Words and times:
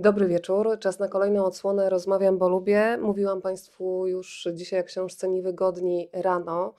Dobry 0.00 0.26
wieczór. 0.26 0.78
Czas 0.80 0.98
na 0.98 1.08
kolejną 1.08 1.44
odsłonę 1.44 1.90
Rozmawiam, 1.90 2.38
bo 2.38 2.48
lubię. 2.48 2.98
Mówiłam 3.00 3.40
Państwu 3.40 4.06
już 4.06 4.48
dzisiaj 4.52 4.80
o 4.80 4.84
książce 4.84 5.28
Niewygodni 5.28 6.08
rano. 6.12 6.74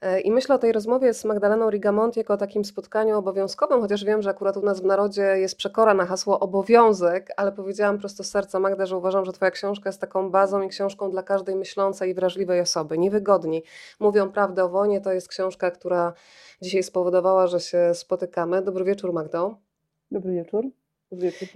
E, 0.00 0.20
I 0.20 0.32
myślę 0.32 0.54
o 0.54 0.58
tej 0.58 0.72
rozmowie 0.72 1.14
z 1.14 1.24
Magdaleną 1.24 1.70
Rigamont 1.70 2.16
jako 2.16 2.34
o 2.34 2.36
takim 2.36 2.64
spotkaniu 2.64 3.18
obowiązkowym, 3.18 3.80
chociaż 3.80 4.04
wiem, 4.04 4.22
że 4.22 4.30
akurat 4.30 4.56
u 4.56 4.62
nas 4.62 4.80
w 4.80 4.84
narodzie 4.84 5.22
jest 5.22 5.56
przekora 5.56 5.94
na 5.94 6.06
hasło 6.06 6.40
obowiązek, 6.40 7.32
ale 7.36 7.52
powiedziałam 7.52 7.98
prosto 7.98 8.24
z 8.24 8.30
serca 8.30 8.60
Magda, 8.60 8.86
że 8.86 8.96
uważam, 8.96 9.24
że 9.24 9.32
Twoja 9.32 9.50
książka 9.50 9.88
jest 9.88 10.00
taką 10.00 10.30
bazą 10.30 10.62
i 10.62 10.68
książką 10.68 11.10
dla 11.10 11.22
każdej 11.22 11.56
myślącej 11.56 12.10
i 12.10 12.14
wrażliwej 12.14 12.60
osoby. 12.60 12.98
Niewygodni. 12.98 13.62
Mówią 14.00 14.32
prawdę 14.32 14.64
o 14.64 14.68
wojnie, 14.68 15.00
to 15.00 15.12
jest 15.12 15.28
książka, 15.28 15.70
która 15.70 16.12
dzisiaj 16.62 16.82
spowodowała, 16.82 17.46
że 17.46 17.60
się 17.60 17.94
spotykamy. 17.94 18.62
Dobry 18.62 18.84
wieczór 18.84 19.12
Magdo. 19.12 19.56
Dobry 20.10 20.32
wieczór. 20.32 20.83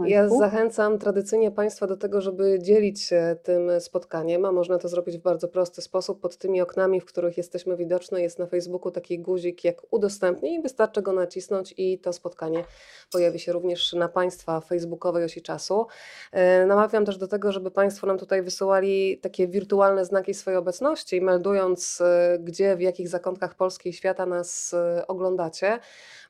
Ja 0.06 0.29
zachęcam 0.29 0.98
tradycyjnie 0.98 1.50
Państwa 1.50 1.86
do 1.86 1.96
tego, 1.96 2.20
żeby 2.20 2.59
dzielić 2.62 3.02
się 3.02 3.37
tym 3.42 3.80
spotkaniem, 3.80 4.45
a 4.45 4.52
można 4.52 4.78
to 4.78 4.88
zrobić 4.88 5.19
w 5.19 5.23
bardzo 5.23 5.48
prosty 5.48 5.83
sposób. 5.83 6.20
Pod 6.20 6.37
tymi 6.37 6.60
oknami, 6.60 7.00
w 7.00 7.05
których 7.05 7.37
jesteśmy 7.37 7.77
widoczni, 7.77 8.23
jest 8.23 8.38
na 8.38 8.47
Facebooku 8.47 8.91
taki 8.91 9.19
guzik 9.19 9.64
jak 9.64 9.83
udostępnij 9.91 10.55
i 10.55 10.62
wystarczy 10.62 11.02
go 11.02 11.12
nacisnąć 11.12 11.74
i 11.77 11.98
to 11.98 12.12
spotkanie 12.12 12.64
pojawi 13.12 13.38
się 13.38 13.52
również 13.52 13.92
na 13.92 14.09
Państwa 14.09 14.60
facebookowej 14.60 15.24
osi 15.24 15.42
czasu. 15.42 15.86
E, 16.33 16.66
namawiam 16.66 17.05
też 17.05 17.19
do 17.19 17.28
tego, 17.28 17.52
żeby 17.52 17.70
Państwo 17.70 18.06
nam 18.06 18.19
tutaj 18.19 18.42
wysyłali 18.42 19.19
takie 19.19 19.48
wirtualne 19.48 20.05
znaki 20.05 20.34
swojej 20.34 20.59
obecności, 20.59 21.20
meldując 21.20 22.00
e, 22.00 22.38
gdzie, 22.41 22.77
w 22.77 22.80
jakich 22.80 23.09
zakątkach 23.09 23.55
Polski 23.55 23.88
i 23.88 23.92
świata 23.92 24.27
nas 24.27 24.75
e, 24.75 25.06
oglądacie, 25.06 25.78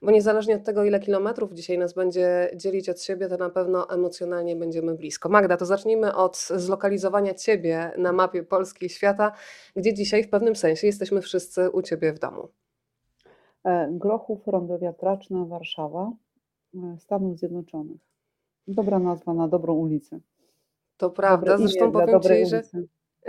bo 0.03 0.11
niezależnie 0.11 0.57
od 0.57 0.65
tego, 0.65 0.85
ile 0.85 1.01
kilometrów 1.01 1.53
dzisiaj 1.53 1.79
nas 1.79 1.93
będzie 1.93 2.51
dzielić 2.55 2.89
od 2.89 3.03
siebie, 3.03 3.18
siebie, 3.19 3.37
to 3.37 3.45
na 3.45 3.51
pewno 3.51 3.91
emocjonalnie 3.91 4.57
będziemy 4.57 4.95
blisko. 4.95 5.29
Magda, 5.29 5.57
to 5.57 5.67
zacznijmy 5.67 6.15
od 6.15 6.37
zlokalizowania 6.37 7.35
Ciebie 7.35 7.93
na 7.99 8.13
mapie 8.13 8.43
Polski 8.43 8.87
i 8.87 8.89
świata, 8.89 9.33
gdzie 9.77 9.95
dzisiaj 9.95 10.25
w 10.25 10.31
pewnym 10.31 10.57
sensie 10.57 10.87
jesteśmy 10.87 11.21
wszyscy 11.21 11.71
u 11.71 11.83
Ciebie 11.83 12.13
w 12.13 12.19
domu. 12.19 12.49
E, 13.65 13.89
Grochów, 13.91 14.47
Rondo 14.47 14.79
Wiatraczna, 14.79 15.45
Warszawa, 15.45 16.13
e, 16.75 16.97
Stanów 16.99 17.39
Zjednoczonych. 17.39 18.01
Dobra 18.69 18.99
nazwa 18.99 19.35
na 19.35 19.49
dobrą 19.49 19.75
ulicę. 19.75 20.21
To 20.97 21.11
prawda, 21.11 21.59
zresztą 21.59 21.93
powiem 21.93 22.21
Ci, 22.21 22.47
że 22.47 22.63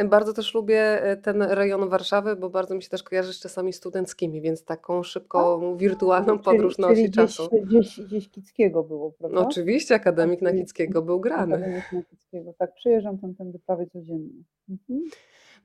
bardzo 0.08 0.34
też 0.34 0.54
lubię 0.54 1.04
e, 1.04 1.18
ten 1.18 1.42
rejon 1.42 1.90
Warszawy, 1.90 2.36
bo 2.36 2.50
bardzo 2.50 2.76
mi 2.76 2.84
się 2.84 2.90
też 2.90 3.04
kojarzy 3.04 3.34
z 3.34 3.40
czasami 3.40 3.74
studenckimi, 3.74 4.42
więc 4.42 4.66
taką 4.66 5.04
szybką, 5.04 5.78
wirtualną 5.78 6.40
podróż 6.40 6.76
czyli, 6.76 6.88
na 6.88 6.94
osi 6.94 7.12
czasu. 7.12 7.50
Gdzieś, 7.64 8.02
gdzieś 8.02 8.30
Kickiego 8.30 8.84
było, 8.84 9.12
prawda? 9.12 9.36
No 9.36 9.48
oczywiście, 9.48 9.96
Akademik 9.96 10.42
na 10.42 10.52
Kickiego 10.52 11.02
był 11.02 11.20
grany. 11.20 11.56
Akademik 11.56 11.92
na 11.92 12.04
Kickiego, 12.04 12.54
tak, 12.58 12.74
przyjeżdżam 12.74 13.18
tam 13.18 13.36
tędy 13.36 13.60
prawie 13.60 13.88
codziennie. 13.88 14.44
Mhm. 14.70 15.02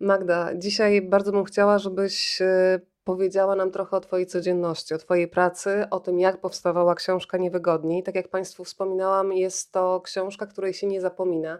Magda, 0.01 0.55
dzisiaj 0.55 1.03
bardzo 1.03 1.33
bym 1.33 1.45
chciała, 1.45 1.79
żebyś 1.79 2.43
e, 2.43 2.81
powiedziała 3.05 3.57
nam 3.57 3.71
trochę 3.71 3.97
o 3.97 4.01
Twojej 4.01 4.27
codzienności, 4.27 4.95
o 4.95 4.99
Twojej 4.99 5.29
pracy, 5.29 5.85
o 5.91 6.01
tym, 6.01 6.21
jak 6.21 6.41
powstawała 6.41 6.95
książka 6.95 7.39
Niewygodni. 7.39 8.03
Tak 8.03 8.15
jak 8.15 8.29
Państwu 8.29 8.65
wspominałam, 8.65 9.33
jest 9.33 9.73
to 9.73 10.01
książka, 10.01 10.47
której 10.47 10.75
się 10.75 10.87
nie 10.87 11.01
zapomina 11.01 11.59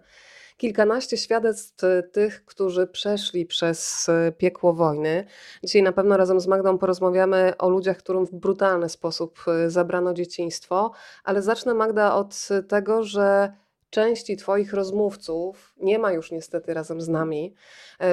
kilkanaście 0.57 1.17
świadectw 1.17 1.85
e, 1.85 2.03
tych, 2.03 2.45
którzy 2.45 2.87
przeszli 2.87 3.47
przez 3.47 4.09
e, 4.09 4.33
piekło 4.33 4.73
wojny. 4.73 5.25
Dzisiaj 5.65 5.83
na 5.83 5.93
pewno 5.93 6.17
razem 6.17 6.41
z 6.41 6.47
Magdą 6.47 6.79
porozmawiamy 6.79 7.53
o 7.59 7.69
ludziach, 7.69 7.97
którym 7.97 8.27
w 8.27 8.35
brutalny 8.35 8.89
sposób 8.89 9.39
e, 9.47 9.71
zabrano 9.71 10.15
dzieciństwo, 10.15 10.93
ale 11.25 11.43
zacznę 11.43 11.75
Magda 11.75 12.15
od 12.15 12.49
tego, 12.69 13.03
że 13.03 13.53
części 13.91 14.37
Twoich 14.37 14.73
rozmówców 14.73 15.75
nie 15.77 15.99
ma 15.99 16.13
już 16.13 16.31
niestety 16.31 16.75
razem 16.75 17.01
z 17.01 17.09
nami. 17.09 17.55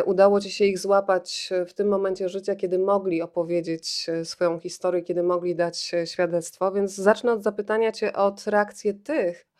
Udało 0.05 0.41
Ci 0.41 0.51
się 0.51 0.65
ich 0.65 0.79
złapać 0.79 1.49
w 1.67 1.73
tym 1.73 1.87
momencie 1.87 2.29
życia, 2.29 2.55
kiedy 2.55 2.79
mogli 2.79 3.21
opowiedzieć 3.21 4.07
swoją 4.23 4.59
historię, 4.59 5.01
kiedy 5.01 5.23
mogli 5.23 5.55
dać 5.55 5.91
świadectwo, 6.05 6.71
więc 6.71 6.95
zacznę 6.95 7.33
od 7.33 7.43
zapytania 7.43 7.91
Cię 7.91 8.13
od 8.13 8.47
reakcji 8.47 8.93
tych, 8.93 9.50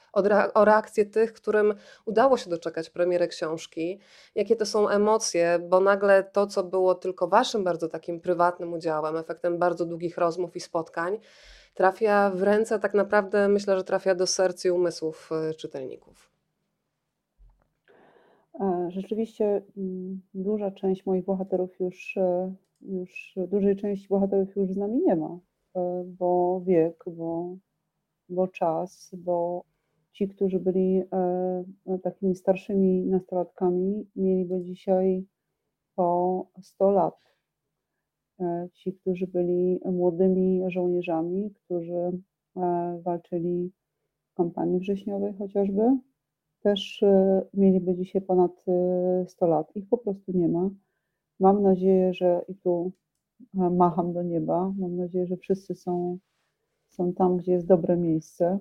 o 0.54 0.66
reakcję 0.66 1.06
tych, 1.06 1.34
którym 1.34 1.74
udało 2.06 2.38
się 2.38 2.50
doczekać 2.50 2.90
premiery 2.90 3.28
książki. 3.28 4.00
Jakie 4.36 4.56
to 4.56 4.66
są 4.66 4.90
emocje, 4.90 5.60
bo 5.70 5.80
nagle 5.80 6.24
to, 6.24 6.48
co 6.48 6.64
było 6.64 6.96
tylko 6.96 7.28
waszym 7.28 7.64
bardzo 7.64 7.88
takim 7.88 8.20
prywatnym 8.20 8.74
udziałem, 8.74 9.18
efektem 9.18 9.58
bardzo 9.58 9.86
długich 9.86 10.18
rozmów 10.18 10.56
i 10.56 10.60
spotkań, 10.60 11.20
trafia 11.74 12.32
w 12.36 12.44
ręce, 12.44 12.80
tak 12.80 12.94
naprawdę 12.94 13.48
myślę, 13.48 13.78
że 13.78 13.84
trafia 13.84 14.16
do 14.16 14.28
serc 14.28 14.66
i 14.66 14.72
umysłów 14.72 15.30
e, 15.32 15.54
czytelników. 15.54 16.32
E, 18.60 18.88
rzeczywiście 18.92 19.62
mm, 19.78 20.22
duża 20.34 20.72
część 20.72 21.06
moich 21.06 21.26
bohaterów 21.26 21.80
już, 21.80 22.18
e, 22.18 22.54
już 22.82 23.34
dużej 23.48 23.76
części 23.76 24.08
bohaterów 24.08 24.56
już 24.56 24.72
z 24.72 24.78
nami 24.78 25.02
nie 25.06 25.16
ma, 25.16 25.40
bo 26.06 26.62
wiek, 26.66 27.04
bo, 27.08 27.56
bo 28.30 28.48
czas, 28.48 29.12
bo 29.18 29.64
ci, 30.12 30.28
którzy 30.28 30.60
byli 30.60 31.04
e, 31.12 32.00
takimi 32.04 32.36
starszymi 32.36 33.06
nastolatkami, 33.06 34.08
mieliby 34.16 34.62
dzisiaj 34.62 35.26
po 35.96 36.48
100 36.62 36.92
lat. 36.92 37.36
E, 38.40 38.70
ci, 38.74 38.94
którzy 38.94 39.28
byli 39.28 39.80
młodymi 39.86 40.64
żołnierzami, 40.68 41.52
którzy 41.52 42.12
e, 42.58 43.02
walczyli 43.04 43.72
w 44.32 44.34
kampanii 44.34 44.80
wrześniowej 44.80 45.34
chociażby, 45.34 45.98
też 46.62 47.04
mieliby 47.54 47.96
dzisiaj 47.96 48.22
ponad 48.22 48.66
100 49.28 49.48
lat. 49.48 49.72
Ich 49.76 49.90
po 49.90 49.98
prostu 49.98 50.32
nie 50.32 50.48
ma. 50.48 50.70
Mam 51.40 51.64
nadzieję, 51.64 52.14
że 52.14 52.46
i 52.48 52.56
tu 52.56 52.92
macham 53.54 54.14
do 54.14 54.24
nieba. 54.24 54.74
Mam 54.78 54.96
nadzieję, 54.96 55.28
że 55.28 55.38
wszyscy 55.38 55.76
są, 55.76 56.18
są 56.88 57.14
tam, 57.14 57.38
gdzie 57.38 57.52
jest 57.52 57.68
dobre 57.68 57.98
miejsce. 57.98 58.60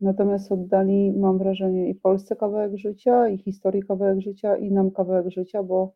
Natomiast 0.00 0.52
oddali, 0.52 1.12
mam 1.12 1.38
wrażenie, 1.38 1.88
i 1.88 1.94
Polsce 1.94 2.36
kawałek 2.36 2.76
życia, 2.76 3.28
i 3.28 3.38
historii 3.38 3.82
kawałek 3.82 4.20
życia, 4.20 4.56
i 4.56 4.72
nam 4.72 4.90
kawałek 4.90 5.30
życia, 5.30 5.62
bo 5.62 5.94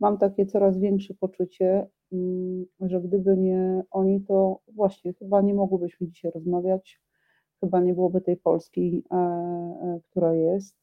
mam 0.00 0.18
takie 0.18 0.46
coraz 0.46 0.78
większe 0.78 1.14
poczucie, 1.14 1.86
mm, 2.12 2.66
że 2.80 3.00
gdyby 3.00 3.36
nie 3.36 3.82
oni, 3.90 4.20
to 4.20 4.60
właśnie 4.74 5.12
chyba 5.12 5.40
nie 5.40 5.54
mogłybyśmy 5.54 6.08
dzisiaj 6.08 6.30
rozmawiać, 6.30 7.00
chyba 7.60 7.80
nie 7.80 7.94
byłoby 7.94 8.20
tej 8.20 8.36
Polski, 8.36 9.04
e, 9.10 9.16
e, 9.16 10.00
która 10.10 10.34
jest. 10.34 10.76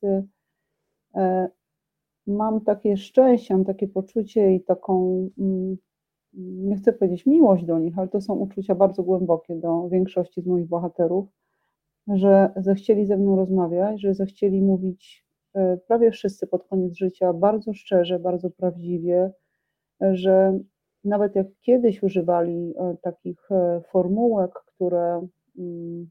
E, 1.15 1.49
mam 2.27 2.61
takie 2.61 2.97
szczęście, 2.97 3.53
mam 3.53 3.65
takie 3.65 3.87
poczucie 3.87 4.55
i 4.55 4.63
taką, 4.63 5.27
mm, 5.37 5.77
nie 6.33 6.75
chcę 6.75 6.93
powiedzieć 6.93 7.25
miłość 7.25 7.65
do 7.65 7.79
nich, 7.79 7.99
ale 7.99 8.07
to 8.07 8.21
są 8.21 8.35
uczucia 8.35 8.75
bardzo 8.75 9.03
głębokie 9.03 9.55
do 9.55 9.89
większości 9.89 10.41
z 10.41 10.45
moich 10.45 10.67
bohaterów 10.67 11.27
że 12.07 12.53
zechcieli 12.55 13.05
ze 13.05 13.17
mną 13.17 13.35
rozmawiać, 13.35 14.01
że 14.01 14.13
zechcieli 14.13 14.61
mówić 14.61 15.25
e, 15.53 15.77
prawie 15.77 16.11
wszyscy 16.11 16.47
pod 16.47 16.67
koniec 16.67 16.97
życia 16.97 17.33
bardzo 17.33 17.73
szczerze, 17.73 18.19
bardzo 18.19 18.49
prawdziwie, 18.49 19.31
że 20.01 20.59
nawet 21.03 21.35
jak 21.35 21.47
kiedyś 21.61 22.03
używali 22.03 22.73
e, 22.77 22.95
takich 23.01 23.51
e, 23.51 23.81
formułek, 23.91 24.51
które, 24.66 25.27
mm, 25.57 26.09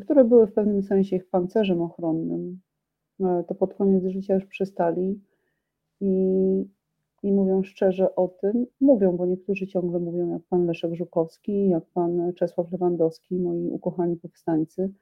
które 0.00 0.24
były 0.24 0.46
w 0.46 0.52
pewnym 0.52 0.82
sensie 0.82 1.16
ich 1.16 1.28
pancerzem 1.30 1.82
ochronnym, 1.82 2.60
to 3.18 3.54
pod 3.54 3.74
koniec 3.74 4.04
życia 4.04 4.34
już 4.34 4.46
przestali 4.46 5.20
i 6.00 6.06
i 7.22 7.32
mówią 7.32 7.62
szczerze 7.62 8.14
o 8.14 8.28
tym, 8.28 8.66
mówią, 8.80 9.16
bo 9.16 9.26
niektórzy 9.26 9.66
ciągle 9.66 9.98
mówią, 9.98 10.30
jak 10.30 10.42
pan 10.42 10.66
Leszek 10.66 10.94
Żukowski, 10.94 11.68
jak 11.68 11.84
pan 11.84 12.32
Czesław 12.32 12.72
Lewandowski, 12.72 13.38
moi 13.38 13.70
ukochani 13.70 14.16
powstańcy, 14.16 14.92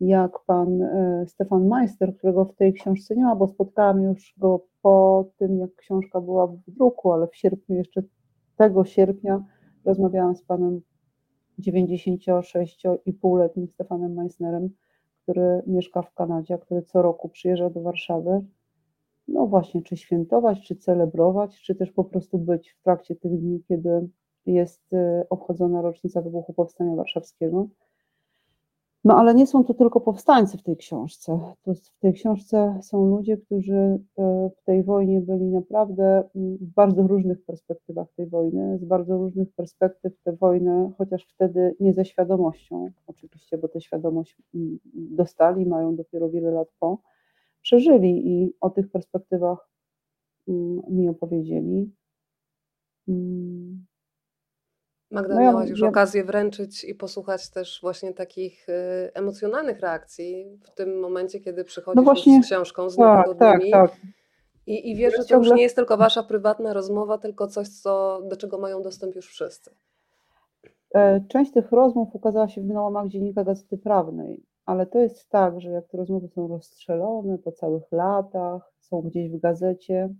jak 0.00 0.38
pan 0.46 0.82
e, 0.82 1.24
Stefan 1.28 1.68
Majster, 1.68 2.16
którego 2.16 2.44
w 2.44 2.54
tej 2.54 2.72
książce 2.72 3.16
nie 3.16 3.24
ma, 3.24 3.36
bo 3.36 3.48
spotkałam 3.48 4.02
już 4.02 4.34
go 4.38 4.64
po 4.82 5.28
tym, 5.36 5.58
jak 5.58 5.74
książka 5.74 6.20
była 6.20 6.46
w 6.46 6.56
druku, 6.68 7.12
ale 7.12 7.28
w 7.28 7.36
sierpniu, 7.36 7.76
jeszcze 7.76 8.02
tego 8.56 8.84
sierpnia, 8.84 9.44
rozmawiałam 9.84 10.36
z 10.36 10.42
panem 10.42 10.80
96,5-letnim 11.60 13.68
Stefanem 13.68 14.14
Meissnerem, 14.14 14.70
który 15.22 15.62
mieszka 15.66 16.02
w 16.02 16.14
Kanadzie, 16.14 16.58
który 16.58 16.82
co 16.82 17.02
roku 17.02 17.28
przyjeżdża 17.28 17.70
do 17.70 17.82
Warszawy 17.82 18.44
no 19.28 19.46
właśnie, 19.46 19.82
czy 19.82 19.96
świętować, 19.96 20.66
czy 20.66 20.76
celebrować, 20.76 21.62
czy 21.62 21.74
też 21.74 21.92
po 21.92 22.04
prostu 22.04 22.38
być 22.38 22.70
w 22.70 22.82
trakcie 22.82 23.16
tych 23.16 23.40
dni, 23.40 23.62
kiedy 23.68 24.08
jest 24.46 24.92
y, 24.92 25.28
obchodzona 25.30 25.82
rocznica 25.82 26.22
wybuchu 26.22 26.52
Powstania 26.52 26.96
Warszawskiego. 26.96 27.68
No 29.04 29.16
ale 29.16 29.34
nie 29.34 29.46
są 29.46 29.64
to 29.64 29.74
tylko 29.74 30.00
powstańcy 30.00 30.58
w 30.58 30.62
tej 30.62 30.76
książce. 30.76 31.38
To 31.62 31.74
w 31.74 32.00
tej 32.00 32.12
książce 32.12 32.78
są 32.82 33.06
ludzie, 33.06 33.36
którzy 33.36 33.74
e, 34.18 34.50
w 34.56 34.62
tej 34.64 34.82
wojnie 34.82 35.20
byli 35.20 35.44
naprawdę 35.44 36.24
mm, 36.36 36.56
w 36.56 36.74
bardzo 36.74 37.06
różnych 37.06 37.44
perspektywach 37.44 38.08
tej 38.16 38.26
wojny, 38.26 38.78
z 38.78 38.84
bardzo 38.84 39.18
różnych 39.18 39.52
perspektyw 39.52 40.12
tę 40.24 40.32
wojnę, 40.32 40.90
chociaż 40.98 41.26
wtedy 41.34 41.76
nie 41.80 41.92
ze 41.94 42.04
świadomością, 42.04 42.90
oczywiście, 43.06 43.58
bo 43.58 43.68
tę 43.68 43.80
świadomość 43.80 44.36
mm, 44.54 44.78
dostali, 44.94 45.66
mają 45.66 45.96
dopiero 45.96 46.30
wiele 46.30 46.50
lat 46.50 46.68
po, 46.80 46.98
przeżyli 47.62 48.28
i 48.28 48.54
o 48.60 48.70
tych 48.70 48.90
perspektywach 48.90 49.68
mm, 50.48 50.82
mi 50.88 51.08
opowiedzieli. 51.08 51.92
Magda, 55.10 55.34
No 55.34 55.40
ja- 55.40 55.50
miałaś 55.50 55.70
już 55.70 55.80
ja- 55.80 55.88
okazję 55.88 56.24
wręczyć 56.24 56.84
i 56.84 56.94
posłuchać 56.94 57.50
też 57.50 57.78
właśnie 57.82 58.14
takich 58.14 58.68
y, 58.68 58.72
emocjonalnych 59.14 59.80
reakcji 59.80 60.58
w 60.64 60.70
tym 60.70 61.00
momencie, 61.00 61.40
kiedy 61.40 61.64
przychodzisz 61.64 61.96
No 61.96 62.02
właśnie, 62.02 62.42
z 62.42 62.46
książką, 62.46 62.90
z 62.90 62.96
Tak, 62.96 63.26
tak, 63.38 63.60
tak. 63.72 63.96
I, 64.66 64.90
I 64.90 64.96
wiesz, 64.96 65.14
że 65.16 65.24
to 65.24 65.36
już 65.36 65.50
nie 65.50 65.62
jest 65.62 65.76
tylko 65.76 65.96
wasza 65.96 66.22
prywatna 66.22 66.72
rozmowa, 66.72 67.18
tylko 67.18 67.46
coś, 67.46 67.68
co, 67.68 68.22
do 68.30 68.36
czego 68.36 68.58
mają 68.58 68.82
dostęp 68.82 69.14
już 69.14 69.28
wszyscy. 69.28 69.70
E, 70.94 71.20
Część 71.28 71.52
tych 71.52 71.72
rozmów 71.72 72.14
ukazała 72.14 72.48
się 72.48 72.60
w 72.60 72.64
nałamach 72.66 73.08
dziennika 73.08 73.44
Gazety 73.44 73.78
Prawnej, 73.78 74.42
ale 74.72 74.86
to 74.86 74.98
jest 74.98 75.28
tak, 75.28 75.60
że 75.60 75.70
jak 75.70 75.88
te 75.88 75.96
rozmowy 75.96 76.28
są 76.28 76.48
rozstrzelone 76.48 77.38
po 77.38 77.52
całych 77.52 77.92
latach, 77.92 78.72
są 78.80 79.02
gdzieś 79.02 79.30
w 79.30 79.40
gazecie, 79.40 80.14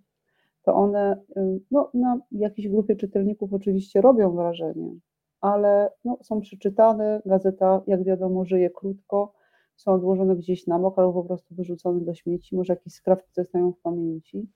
to 0.62 0.74
one 0.74 1.22
no, 1.70 1.90
na 1.94 2.20
jakiejś 2.32 2.68
grupie 2.68 2.96
czytelników 2.96 3.52
oczywiście 3.52 4.00
robią 4.00 4.36
wrażenie, 4.36 4.94
ale 5.40 5.90
no, 6.04 6.18
są 6.22 6.40
przeczytane. 6.40 7.22
Gazeta, 7.26 7.82
jak 7.86 8.04
wiadomo, 8.04 8.44
żyje 8.44 8.70
krótko, 8.70 9.32
są 9.76 9.92
odłożone 9.92 10.36
gdzieś 10.36 10.66
na 10.66 10.78
bok 10.78 10.98
albo 10.98 11.12
po 11.12 11.24
prostu 11.24 11.54
wyrzucone 11.54 12.00
do 12.00 12.14
śmieci, 12.14 12.56
może 12.56 12.72
jakieś 12.72 12.92
skrawki 12.92 13.32
zostają 13.32 13.72
w 13.72 13.80
pamięci. 13.80 14.48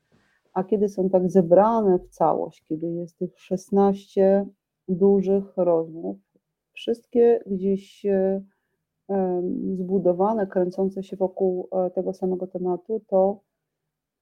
A 0.53 0.65
kiedy 0.65 0.89
są 0.89 1.11
tak 1.11 1.31
zebrane 1.31 1.99
w 1.99 2.09
całość, 2.09 2.65
kiedy 2.65 2.93
jest 2.93 3.19
tych 3.19 3.41
16 3.41 4.47
dużych 4.89 5.57
rozmów, 5.57 6.17
wszystkie 6.73 7.43
gdzieś 7.47 8.07
e, 8.07 8.43
zbudowane, 9.75 10.47
kręcące 10.47 11.03
się 11.03 11.17
wokół 11.17 11.69
e, 11.73 11.91
tego 11.91 12.13
samego 12.13 12.47
tematu, 12.47 13.01
to, 13.07 13.41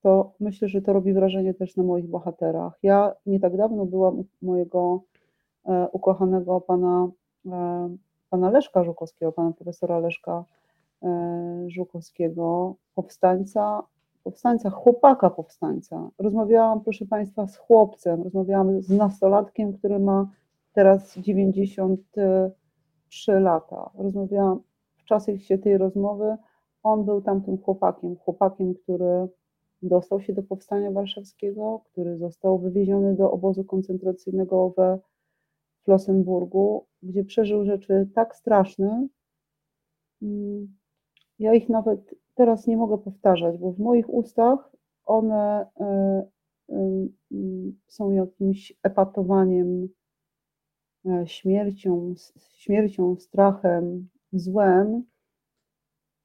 to 0.03 0.33
myślę, 0.41 0.69
że 0.69 0.83
to 0.83 0.93
robi 0.93 1.13
wrażenie 1.13 1.55
też 1.55 1.77
na 1.77 1.83
moich 1.83 2.07
bohaterach. 2.07 2.79
Ja 2.83 3.15
nie 3.27 3.41
tak 3.41 3.57
dawno 3.57 3.87
byłam 3.87 4.19
u 4.19 4.25
mojego 4.43 5.03
e, 5.67 5.89
ukochanego 5.93 6.61
pana, 6.61 7.09
e, 7.47 7.97
pana 8.31 8.51
Leszka 8.51 8.85
Żukowskiego, 8.85 9.33
pana 9.33 9.53
profesora 9.53 9.99
Leszka 9.99 10.45
Żukowskiego, 11.67 12.75
powstańca, 12.95 13.83
powstańca, 14.23 14.71
chłopaka 14.71 15.31
powstańca. 15.31 16.11
Rozmawiałam, 16.19 16.81
proszę 16.81 17.07
Państwa, 17.07 17.47
z 17.47 17.57
chłopcem, 17.57 18.23
rozmawiałam 18.23 18.83
z 18.83 18.91
nastolatkiem, 18.91 19.73
który 19.73 19.99
ma 19.99 20.29
teraz 20.73 21.19
93 21.19 23.41
lata. 23.41 23.91
Rozmawiałam 23.99 24.61
w 25.05 25.07
czasie 25.07 25.39
się 25.41 25.59
tej 25.59 25.79
rozmowy, 25.79 26.37
on 26.83 27.05
był 27.05 27.23
tamtym 27.23 27.59
chłopakiem, 27.59 28.17
chłopakiem, 28.17 28.75
który 28.75 29.29
dostał 29.83 30.21
się 30.21 30.33
do 30.33 30.43
powstania 30.43 30.91
warszawskiego, 30.91 31.81
który 31.93 32.19
został 32.19 32.59
wywieziony 32.59 33.15
do 33.15 33.31
obozu 33.31 33.65
koncentracyjnego 33.65 34.71
we 34.71 34.99
Flossenburgu, 35.85 36.87
gdzie 37.03 37.25
przeżył 37.25 37.65
rzeczy 37.65 38.09
tak 38.15 38.37
straszne. 38.37 39.09
mm, 40.23 40.69
Ja 41.39 41.55
ich 41.55 41.69
nawet 41.69 42.15
teraz 42.35 42.67
nie 42.67 42.77
mogę 42.77 42.99
powtarzać, 42.99 43.59
bo 43.59 43.73
w 43.73 43.79
moich 43.79 44.11
ustach 44.11 44.73
one 45.05 45.67
e, 45.81 46.27
em, 46.69 47.09
mm, 47.33 47.79
są 47.87 48.13
jakimś 48.13 48.73
epatowaniem, 48.83 49.89
e, 51.07 51.27
śmiercią, 51.27 52.15
śmiercią, 52.55 53.17
strachem, 53.17 54.09
złem. 54.35 55.05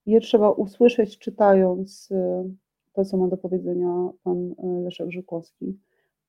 Je 0.06 0.21
trzeba 0.21 0.51
usłyszeć, 0.51 1.17
czytając 1.17 2.09
e, 2.11 2.50
to, 2.94 3.06
co 3.06 3.17
ma 3.17 3.27
do 3.27 3.38
powiedzenia 3.38 4.09
pan 4.23 4.56
e, 4.57 4.67
Leszek 4.67 5.11
Żukowski. 5.11 5.79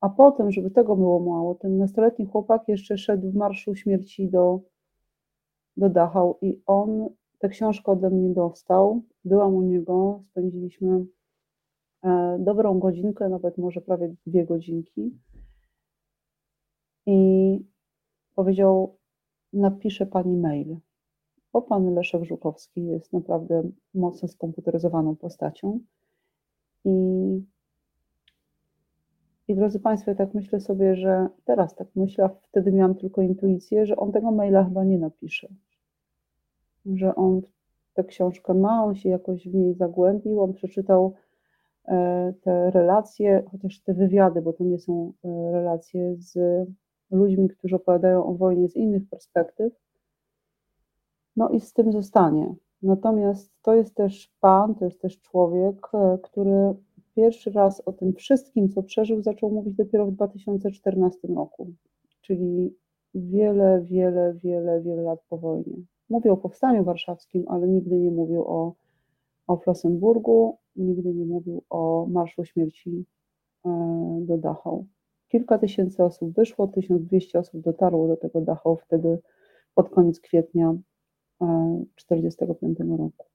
A 0.00 0.09
potem, 0.09 0.50
żeby 0.50 0.71
tego 0.71 0.97
było 0.97 1.21
mało, 1.21 1.55
ten 1.55 1.79
nastoletni 1.79 2.27
chłopak 2.27 2.69
jeszcze 2.69 2.99
szedł 2.99 3.31
w 3.31 3.35
marszu 3.35 3.75
śmierci 3.75 4.29
do, 4.29 4.61
do 5.77 5.88
Dachau 5.88 6.38
i 6.43 6.62
on 6.67 7.09
tę 7.38 7.49
książkę 7.49 7.93
ode 7.93 8.11
mnie 8.11 8.35
dostał. 8.35 9.03
Byłam 9.25 9.55
u 9.55 9.62
niego, 9.62 10.23
spędziliśmy 10.31 11.05
e, 12.03 12.38
dobrą 12.41 12.79
godzinkę, 12.79 13.29
nawet 13.29 13.59
może 13.59 13.81
prawie 13.81 14.15
dwie 14.26 14.47
godzinki. 14.47 15.19
I 17.06 17.59
powiedział: 18.35 18.99
Napisze 19.53 20.06
pani 20.06 20.37
mail. 20.37 20.76
Bo 21.52 21.62
pan 21.62 21.94
Leszek 21.94 22.25
Żukowski 22.25 22.87
jest 22.87 23.12
naprawdę 23.12 23.62
mocno 23.94 24.29
skomputeryzowaną 24.29 25.17
postacią. 25.17 25.81
I, 26.85 26.91
I 29.49 29.55
drodzy 29.55 29.81
Państwo, 29.81 30.11
ja 30.11 30.17
tak 30.17 30.35
myślę 30.35 30.61
sobie, 30.61 30.97
że 30.97 31.29
teraz 31.44 31.75
tak 31.75 31.88
myślę, 31.97 32.31
wtedy 32.43 32.73
miałam 32.73 32.94
tylko 32.94 33.23
intuicję, 33.23 33.87
że 33.87 33.97
on 33.97 34.12
tego 34.12 34.31
maila 34.31 34.64
chyba 34.64 34.85
nie 34.85 34.99
napisze. 34.99 35.49
Że 36.87 37.14
on 37.14 37.41
tę 37.94 38.05
książkę 38.05 38.55
ma, 38.55 38.85
on 38.85 38.94
się 38.94 39.08
jakoś 39.08 39.49
w 39.49 39.55
niej 39.55 39.75
zagłębił, 39.75 40.43
on 40.43 40.55
przeczytał 40.55 41.14
e, 41.88 42.32
te 42.43 42.70
relacje, 42.70 43.43
chociaż 43.50 43.81
te 43.81 43.94
wywiady, 43.94 44.43
bo 44.43 44.52
to 44.52 44.64
nie 44.64 44.79
są 44.79 45.12
e, 45.25 45.52
relacje 45.52 46.17
z 46.17 46.38
ludźmi, 47.11 47.49
którzy 47.49 47.76
opowiadają 47.76 48.25
o 48.26 48.35
wojnie 48.35 48.69
z 48.69 48.76
innych 48.76 49.08
perspektyw. 49.08 49.73
No 51.37 51.49
i 51.49 51.61
z 51.61 51.73
tym 51.73 51.93
zostanie. 51.93 52.55
Natomiast 52.82 53.53
to 53.62 53.75
jest 53.75 53.94
też 53.94 54.32
pan, 54.41 54.75
to 54.75 54.85
jest 54.85 55.00
też 55.00 55.21
człowiek, 55.21 55.88
e, 55.94 56.19
który 56.23 56.75
pierwszy 57.17 57.50
raz 57.50 57.81
o 57.81 57.93
tym 57.93 58.12
wszystkim, 58.12 58.69
co 58.69 58.82
przeżył, 58.82 59.23
zaczął 59.23 59.50
mówić 59.50 59.75
dopiero 59.75 60.06
w 60.06 60.12
2014 60.12 61.29
roku, 61.29 61.73
czyli 62.21 62.75
wiele, 63.15 63.81
wiele, 63.85 64.35
wiele, 64.35 64.81
wiele 64.81 65.03
lat 65.03 65.21
po 65.29 65.38
wojnie. 65.38 65.77
Mówił 66.11 66.32
o 66.32 66.37
powstaniu 66.37 66.85
warszawskim, 66.85 67.44
ale 67.49 67.69
nigdy 67.69 67.99
nie 67.99 68.11
mówił 68.11 68.44
o, 68.44 68.75
o 69.47 69.56
Flossenburgu, 69.56 70.59
nigdy 70.76 71.15
nie 71.15 71.25
mówił 71.25 71.62
o 71.71 72.06
Marszu 72.11 72.44
Śmierci 72.44 73.05
e, 73.65 73.71
do 74.21 74.38
Dachau. 74.38 74.87
Kilka 75.29 75.59
tysięcy 75.59 76.05
osób 76.05 76.35
wyszło, 76.35 76.69
1200 76.69 77.38
osób 77.38 77.61
dotarło 77.61 78.09
do 78.09 78.17
tego 78.17 78.41
Dachau 78.41 78.76
wtedy 78.76 79.19
pod 79.75 79.91
koniec 79.91 80.21
kwietnia 80.21 80.75
1945 81.97 82.79
roku. 82.99 83.27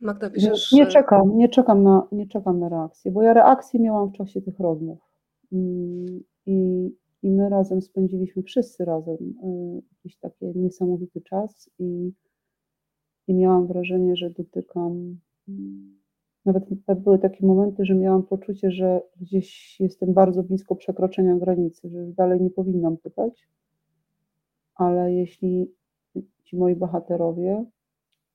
Magda, 0.00 0.26
Nie, 0.26 0.32
piszesz... 0.32 0.72
nie 0.72 0.82
e, 0.82 0.86
czekam, 0.86 1.36
nie 1.36 1.48
czekam 1.48 1.82
na, 1.82 2.08
nie 2.12 2.26
czekam 2.26 2.60
na 2.60 2.68
reakcję, 2.68 3.10
bo 3.10 3.22
ja 3.22 3.32
reakcję 3.34 3.80
miałam 3.80 4.08
w 4.08 4.12
czasie 4.12 4.42
tych 4.42 4.58
rozmów. 4.60 4.98
Mm, 5.52 6.20
I, 6.46 6.90
i 7.22 7.30
my 7.30 7.48
razem 7.48 7.82
spędziliśmy, 7.82 8.42
wszyscy 8.42 8.84
razem, 8.84 9.16
y, 9.16 9.82
jakiś 9.92 10.16
taki 10.18 10.46
niesamowity 10.54 11.20
czas 11.20 11.70
i, 11.78 12.12
i 13.28 13.34
miałam 13.34 13.66
wrażenie, 13.66 14.16
że 14.16 14.30
dotykam. 14.30 15.18
mm, 15.48 15.98
Nawet 16.44 16.64
były 17.00 17.18
takie 17.18 17.46
momenty, 17.46 17.84
że 17.84 17.94
miałam 17.94 18.22
poczucie, 18.22 18.70
że 18.70 19.00
gdzieś 19.20 19.80
jestem 19.80 20.14
bardzo 20.14 20.42
blisko 20.42 20.76
przekroczenia 20.76 21.36
granicy, 21.36 21.88
że 21.88 21.98
już 21.98 22.14
dalej 22.14 22.40
nie 22.40 22.50
powinnam 22.50 22.96
pytać. 22.96 23.48
Ale 24.74 25.12
jeśli 25.14 25.74
ci 26.44 26.56
moi 26.56 26.76
bohaterowie, 26.76 27.64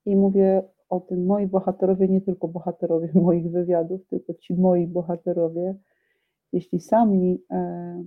i 0.05 0.15
mówię 0.15 0.63
o 0.89 1.00
tym, 1.00 1.25
moi 1.25 1.47
bohaterowie, 1.47 2.07
nie 2.07 2.21
tylko 2.21 2.47
bohaterowie 2.47 3.11
moich 3.21 3.51
wywiadów, 3.51 4.07
tylko 4.07 4.33
ci 4.33 4.53
moi 4.53 4.88
bohaterowie, 4.88 5.75
jeśli 6.51 6.79
sami 6.79 7.43
e, 7.51 8.03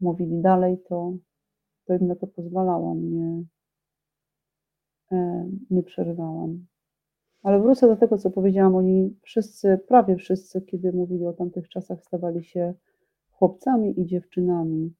mówili 0.00 0.40
dalej, 0.40 0.78
to, 0.88 1.12
to 1.84 1.94
im 1.94 2.06
na 2.06 2.16
to 2.16 2.26
pozwalałam, 2.26 3.10
nie, 3.10 3.42
e, 5.12 5.48
nie 5.70 5.82
przerywałam. 5.82 6.66
Ale 7.42 7.60
wrócę 7.60 7.86
do 7.86 7.96
tego, 7.96 8.18
co 8.18 8.30
powiedziałam. 8.30 8.74
Oni 8.76 9.16
wszyscy, 9.22 9.78
prawie 9.88 10.16
wszyscy, 10.16 10.62
kiedy 10.62 10.92
mówili 10.92 11.26
o 11.26 11.32
tamtych 11.32 11.68
czasach, 11.68 12.02
stawali 12.02 12.44
się 12.44 12.74
chłopcami 13.30 14.00
i 14.00 14.06
dziewczynami. 14.06 14.94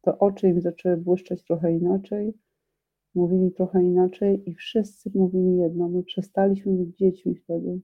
To 0.00 0.18
oczy 0.18 0.48
im 0.48 0.60
zaczęły 0.60 0.96
błyszczeć 0.96 1.44
trochę 1.44 1.72
inaczej, 1.72 2.34
mówili 3.14 3.52
trochę 3.52 3.82
inaczej 3.82 4.50
i 4.50 4.54
wszyscy 4.54 5.10
mówili 5.14 5.56
jedno. 5.56 5.88
My 5.88 6.02
przestaliśmy 6.02 6.72
być 6.72 6.96
dziećmi 6.96 7.34
wtedy. 7.34 7.80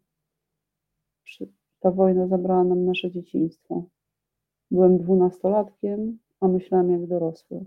Ta 1.80 1.90
wojna 1.90 2.26
zabrała 2.26 2.64
nam 2.64 2.84
nasze 2.84 3.10
dzieciństwo. 3.10 3.84
Byłem 4.70 4.98
dwunastolatkiem, 4.98 6.18
a 6.40 6.48
myślałam 6.48 6.90
jak 6.90 7.06
dorosły. 7.06 7.64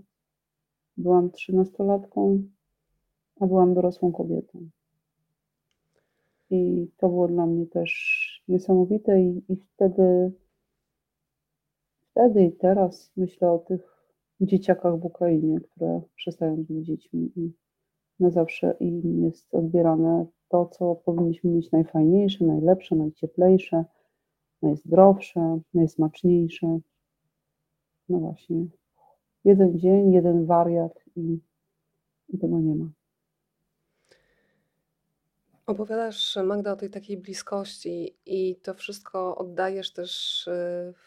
Byłam 0.96 1.30
trzynastolatką, 1.30 2.42
a 3.40 3.46
byłam 3.46 3.74
dorosłą 3.74 4.12
kobietą. 4.12 4.68
I 6.50 6.88
to 6.96 7.08
było 7.08 7.28
dla 7.28 7.46
mnie 7.46 7.66
też 7.66 8.42
niesamowite 8.48 9.20
i, 9.20 9.42
i 9.48 9.56
wtedy, 9.56 10.32
wtedy 12.10 12.44
i 12.44 12.52
teraz 12.52 13.12
myślę 13.16 13.50
o 13.50 13.58
tych 13.58 13.93
dzieciakach 14.40 15.00
w 15.00 15.04
Ukrainie, 15.04 15.60
które 15.60 16.00
przestają 16.16 16.56
być 16.56 16.86
dziećmi 16.86 17.32
i 17.36 17.52
na 18.20 18.30
zawsze 18.30 18.76
im 18.80 19.24
jest 19.24 19.54
odbierane 19.54 20.26
to, 20.48 20.66
co 20.66 20.94
powinniśmy 20.94 21.50
mieć 21.50 21.72
najfajniejsze, 21.72 22.44
najlepsze, 22.44 22.96
najcieplejsze, 22.96 23.84
najzdrowsze, 24.62 25.60
najsmaczniejsze. 25.74 26.78
No 28.08 28.18
właśnie. 28.18 28.66
Jeden 29.44 29.78
dzień, 29.78 30.12
jeden 30.12 30.46
wariat 30.46 31.04
i, 31.16 31.38
i 32.28 32.38
tego 32.38 32.60
nie 32.60 32.74
ma. 32.74 32.90
Opowiadasz, 35.66 36.36
Magda, 36.44 36.72
o 36.72 36.76
tej 36.76 36.90
takiej 36.90 37.16
bliskości 37.16 38.16
i 38.26 38.56
to 38.56 38.74
wszystko 38.74 39.36
oddajesz 39.36 39.92
też 39.92 40.46
y, 40.46 40.50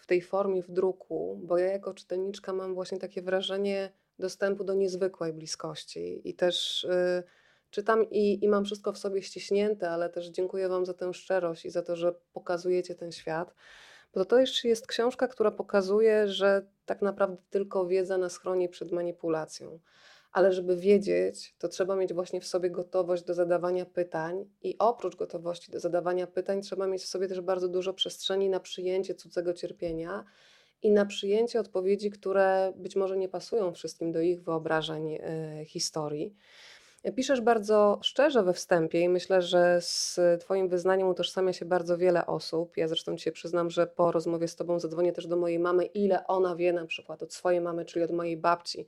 w 0.02 0.06
tej 0.08 0.22
formie 0.22 0.64
w 0.64 0.72
druku, 0.72 1.40
bo 1.44 1.58
ja 1.58 1.72
jako 1.72 1.94
czytelniczka 1.94 2.54
mam 2.54 2.74
właśnie 2.74 2.98
takie 2.98 3.22
wrażenie 3.22 3.92
dostępu 4.20 4.64
do 4.64 4.74
niezwykłej 4.74 5.34
bliskości 5.34 6.30
i 6.30 6.34
też 6.34 6.84
y, 6.84 7.24
czytam 7.70 8.10
i, 8.10 8.46
i 8.46 8.48
mam 8.48 8.66
wszystko 8.66 8.94
w 8.94 8.98
sobie 8.98 9.22
ściśnięte, 9.22 9.90
ale 9.90 10.10
też 10.10 10.28
dziękuję 10.28 10.70
Wam 10.70 10.86
za 10.86 10.94
tę 10.94 11.14
szczerość 11.14 11.66
i 11.66 11.70
za 11.70 11.82
to, 11.82 11.96
że 11.96 12.14
pokazujecie 12.34 12.96
ten 12.96 13.12
świat. 13.12 13.54
Bo 14.14 14.26
to 14.26 14.36
też 14.36 14.64
jest 14.64 14.88
książka, 14.88 15.28
która 15.28 15.52
pokazuje, 15.52 16.28
że 16.28 16.66
tak 16.86 17.02
naprawdę 17.02 17.38
tylko 17.50 17.88
wiedza 17.88 18.18
nas 18.18 18.38
chroni 18.38 18.70
przed 18.70 18.92
manipulacją 18.92 19.80
ale 20.38 20.53
żeby 20.53 20.77
wiedzieć, 20.77 21.56
to 21.58 21.67
trzeba 21.67 21.96
mieć 21.96 22.13
właśnie 22.13 22.41
w 22.41 22.48
sobie 22.48 22.70
gotowość 22.70 23.24
do 23.24 23.34
zadawania 23.34 23.86
pytań 23.86 24.46
i 24.63 24.75
oprócz 24.79 25.15
gotowości 25.15 25.72
do 25.72 25.79
zadawania 25.79 26.27
pytań 26.27 26.62
trzeba 26.62 26.88
mieć 26.88 27.03
w 27.03 27.08
sobie 27.08 27.27
też 27.27 27.41
bardzo 27.41 27.67
dużo 27.67 27.94
przestrzeni 27.94 28.50
na 28.50 28.60
przyjęcie 28.60 29.15
cudzego 29.15 29.53
cierpienia 29.53 30.24
i 30.82 30.91
na 30.91 31.06
przyjęcie 31.06 31.60
odpowiedzi, 31.60 32.10
które 32.10 32.74
być 32.75 32.96
może 32.96 33.17
nie 33.17 33.29
pasują 33.29 33.74
wszystkim 33.74 34.12
do 34.12 34.22
ich 34.22 34.44
wyobrażeń 34.44 35.13
y, 35.13 35.65
historii. 35.65 36.36
Piszesz 37.16 37.42
bardzo 37.42 38.00
szczerze 38.02 38.44
we 38.44 38.54
wstępie 38.54 39.02
i 39.02 39.10
myślę, 39.10 39.42
że 39.42 39.82
z 39.82 40.20
Twoim 40.40 40.70
wyznaniem 40.70 41.08
utożsamia 41.08 41.54
się 41.54 41.66
bardzo 41.66 41.98
wiele 41.98 42.26
osób. 42.26 42.78
Ja 42.78 42.88
zresztą 42.88 43.18
Cię 43.18 43.32
przyznam, 43.32 43.70
że 43.70 43.88
po 43.88 44.12
rozmowie 44.12 44.48
z 44.48 44.56
Tobą 44.56 44.80
zadzwonię 44.80 45.14
też 45.14 45.28
do 45.28 45.38
mojej 45.38 45.60
mamy, 45.60 45.86
ile 45.86 46.28
ona 46.28 46.56
wie 46.56 46.74
na 46.74 46.86
przykład 46.86 47.24
od 47.24 47.34
swojej 47.34 47.62
mamy, 47.62 47.86
czyli 47.86 48.06
od 48.06 48.12
mojej 48.12 48.38
babci 48.38 48.88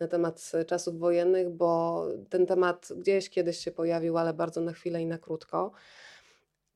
na 0.00 0.08
temat 0.08 0.52
czasów 0.66 0.98
wojennych, 0.98 1.50
bo 1.50 2.04
ten 2.28 2.46
temat 2.46 2.88
gdzieś 2.96 3.30
kiedyś 3.30 3.58
się 3.58 3.70
pojawił, 3.70 4.18
ale 4.18 4.34
bardzo 4.34 4.60
na 4.60 4.72
chwilę 4.72 5.02
i 5.02 5.06
na 5.06 5.18
krótko. 5.18 5.72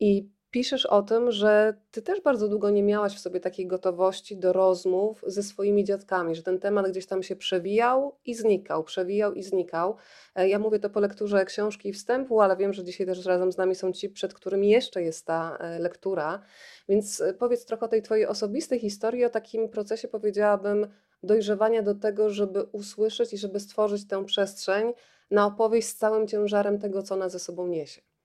I 0.01 0.29
piszesz 0.57 0.87
o 0.87 1.03
tym, 1.03 1.31
że 1.31 1.75
ty 1.91 2.03
też 2.03 2.21
bardzo 2.21 2.49
długo 2.49 2.71
nie 2.71 2.83
miałaś 2.83 3.15
w 3.15 3.19
sobie 3.19 3.41
takiej 3.41 3.67
gotowości 3.67 4.37
do 4.37 4.53
rozmów 4.53 5.25
ze 5.27 5.43
swoimi 5.43 5.85
dziadkami, 5.85 6.35
że 6.35 6.43
ten 6.43 6.59
temat 6.59 6.91
gdzieś 6.91 7.07
tam 7.07 7.23
się 7.23 7.37
przewijał 7.37 8.17
i 8.25 8.35
znikał, 8.35 8.85
przewijał 8.85 9.35
i 9.35 9.43
znikał. 9.43 9.97
E, 10.35 10.49
ja 10.49 10.59
mówię 10.59 10.79
to 10.79 10.91
po 10.91 11.01
lekturze 11.01 11.45
książki 11.45 11.89
i 11.89 11.93
wstępu, 11.93 12.41
ale 12.41 12.57
wiem, 12.57 12.73
że 12.73 12.85
dzisiaj 12.85 13.07
też 13.07 13.27
razem 13.27 13.53
z 13.53 13.57
nami 13.57 13.75
są 13.75 13.93
ci, 13.93 14.09
przed 14.09 14.35
którymi 14.35 14.69
jeszcze 14.69 15.03
jest 15.03 15.27
ta 15.27 15.57
e, 15.61 15.79
lektura. 15.79 16.43
Więc 16.89 17.21
e, 17.21 17.35
powiedz 17.35 17.65
trochę 17.65 17.87
o 17.87 17.89
tej 17.89 18.03
twojej 18.03 18.27
osobistej 18.27 18.79
historii, 18.79 19.25
o 19.25 19.31
takim 19.31 19.69
procesie, 19.69 20.09
powiedziałabym, 20.09 20.87
dojrzewania 21.23 21.83
do 21.83 21.95
tego, 21.95 22.31
żeby 22.31 22.63
usłyszeć 22.63 23.33
i 23.33 23.39
żeby 23.39 23.61
stworzyć 23.61 24.09
tę 24.09 24.25
przestrzeń 24.25 24.93
na 25.31 25.47
opowieść 25.47 25.89
z 25.89 25.97
całym 25.97 26.27
ciężarem 26.27 26.79
tego, 26.79 27.03
co 27.03 27.15
ona 27.15 27.29
ze 27.29 27.39
sobą 27.39 27.67
niesie. 27.67 28.16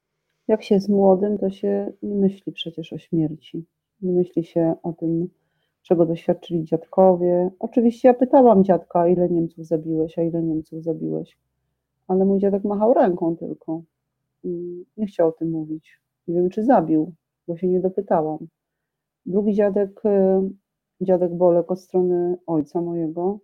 Jak 0.51 0.63
się 0.63 0.75
jest 0.75 0.89
młodym, 0.89 1.37
to 1.37 1.49
się 1.49 1.93
nie 2.03 2.15
myśli 2.15 2.51
przecież 2.51 2.93
o 2.93 2.97
śmierci. 2.97 3.65
Nie 4.01 4.11
myśli 4.13 4.43
się 4.43 4.75
o 4.83 4.93
tym, 4.93 5.29
czego 5.81 6.05
doświadczyli 6.05 6.63
dziadkowie. 6.63 7.51
Oczywiście 7.59 8.07
ja 8.07 8.13
pytałam 8.13 8.63
dziadka, 8.63 9.07
ile 9.07 9.29
Niemców 9.29 9.65
zabiłeś, 9.65 10.19
a 10.19 10.21
ile 10.21 10.43
Niemców 10.43 10.83
zabiłeś. 10.83 11.37
Ale 12.07 12.25
mój 12.25 12.39
dziadek 12.39 12.63
machał 12.63 12.93
ręką 12.93 13.37
tylko. 13.37 13.81
Nie 14.97 15.05
chciał 15.07 15.27
o 15.27 15.31
tym 15.31 15.51
mówić. 15.51 15.99
Nie 16.27 16.35
wiem, 16.35 16.49
czy 16.49 16.63
zabił, 16.63 17.13
bo 17.47 17.57
się 17.57 17.67
nie 17.67 17.79
dopytałam. 17.79 18.47
Drugi 19.25 19.53
dziadek, 19.53 20.05
y, 20.05 20.49
dziadek 21.01 21.35
Bolek 21.35 21.71
od 21.71 21.81
strony 21.81 22.37
ojca 22.47 22.81
mojego, 22.81 23.39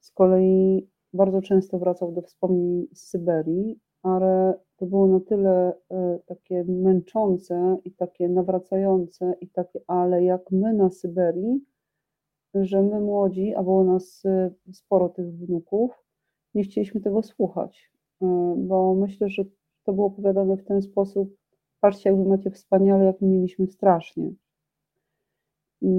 z 0.00 0.10
kolei 0.10 0.88
bardzo 1.12 1.42
często 1.42 1.78
wracał 1.78 2.12
do 2.12 2.22
wspomnień 2.22 2.86
z 2.92 3.08
Syberii, 3.08 3.78
ale 4.02 4.54
to 4.84 4.88
było 4.88 5.06
na 5.06 5.20
tyle 5.20 5.74
e, 5.90 6.18
takie 6.26 6.64
męczące 6.64 7.76
i 7.84 7.92
takie 7.92 8.28
nawracające 8.28 9.34
i 9.40 9.48
takie, 9.48 9.80
ale 9.86 10.24
jak 10.24 10.50
my 10.50 10.74
na 10.74 10.90
Syberii, 10.90 11.64
że 12.54 12.82
my 12.82 13.00
młodzi, 13.00 13.54
a 13.54 13.62
było 13.62 13.84
nas 13.84 14.22
e, 14.24 14.50
sporo 14.72 15.08
tych 15.08 15.26
wnuków, 15.26 16.04
nie 16.54 16.62
chcieliśmy 16.62 17.00
tego 17.00 17.22
słuchać, 17.22 17.92
e, 18.22 18.54
bo 18.58 18.94
myślę, 18.94 19.28
że 19.28 19.44
to 19.84 19.92
było 19.92 20.06
opowiadane 20.06 20.56
w 20.56 20.64
ten 20.64 20.82
sposób, 20.82 21.36
patrzcie 21.80 22.10
jak 22.10 22.18
wy 22.18 22.28
macie 22.28 22.50
wspaniale, 22.50 23.04
jak 23.04 23.20
my 23.20 23.28
mieliśmy 23.28 23.66
strasznie. 23.66 24.30
I 25.80 25.90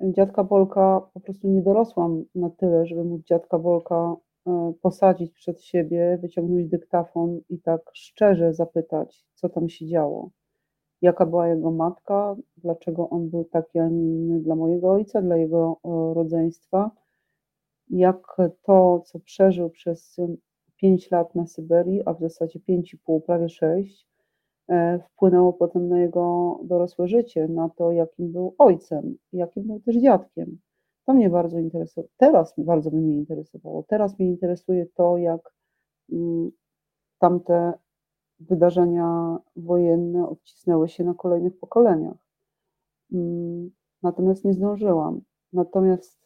dziadka 0.00 0.44
Bolka 0.44 1.00
po 1.14 1.20
prostu 1.20 1.48
nie 1.48 1.62
dorosłam 1.62 2.24
na 2.34 2.50
tyle, 2.50 2.86
żeby 2.86 3.04
móc 3.04 3.22
dziadka 3.22 3.58
Bolka 3.58 4.16
posadzić 4.82 5.32
przed 5.32 5.62
siebie, 5.62 6.18
wyciągnąć 6.22 6.68
dyktafon 6.68 7.40
i 7.48 7.58
tak 7.58 7.80
szczerze 7.92 8.54
zapytać, 8.54 9.24
co 9.34 9.48
tam 9.48 9.68
się 9.68 9.86
działo. 9.86 10.30
Jaka 11.02 11.26
była 11.26 11.48
jego 11.48 11.70
matka, 11.70 12.36
dlaczego 12.56 13.10
on 13.10 13.30
był 13.30 13.44
taki, 13.44 13.78
a 13.78 13.88
nie 13.88 14.02
inny 14.02 14.40
dla 14.40 14.54
mojego 14.54 14.92
ojca, 14.92 15.22
dla 15.22 15.36
jego 15.36 15.80
e, 15.84 16.14
rodzeństwa, 16.14 16.90
jak 17.90 18.36
to, 18.62 19.00
co 19.06 19.20
przeżył 19.20 19.70
przez 19.70 20.16
pięć 20.76 21.10
lat 21.10 21.34
na 21.34 21.46
Syberii, 21.46 22.02
a 22.06 22.14
w 22.14 22.20
zasadzie 22.20 22.60
pięć 22.60 22.94
i 22.94 22.98
pół, 22.98 23.20
prawie 23.20 23.48
sześć, 23.48 24.06
e, 24.68 24.98
wpłynęło 24.98 25.52
potem 25.52 25.88
na 25.88 26.00
jego 26.00 26.58
dorosłe 26.64 27.08
życie, 27.08 27.48
na 27.48 27.68
to, 27.68 27.92
jakim 27.92 28.32
był 28.32 28.54
ojcem, 28.58 29.16
jakim 29.32 29.66
był 29.66 29.80
też 29.80 29.96
dziadkiem. 29.96 30.58
To 31.06 31.14
mnie 31.14 31.30
bardzo 31.30 31.58
interesuje. 31.58 32.06
Teraz 32.16 32.54
bardzo 32.58 32.90
by 32.90 32.96
mnie 32.96 33.16
interesowało. 33.16 33.82
Teraz 33.82 34.18
mnie 34.18 34.28
interesuje 34.28 34.86
to, 34.86 35.18
jak 35.18 35.52
mm, 36.12 36.50
tamte 37.18 37.72
wydarzenia 38.40 39.38
wojenne 39.56 40.28
odcisnęły 40.28 40.88
się 40.88 41.04
na 41.04 41.14
kolejnych 41.14 41.58
pokoleniach. 41.58 42.16
Mm, 43.12 43.70
natomiast 44.02 44.44
nie 44.44 44.52
zdążyłam. 44.52 45.20
Natomiast 45.52 46.20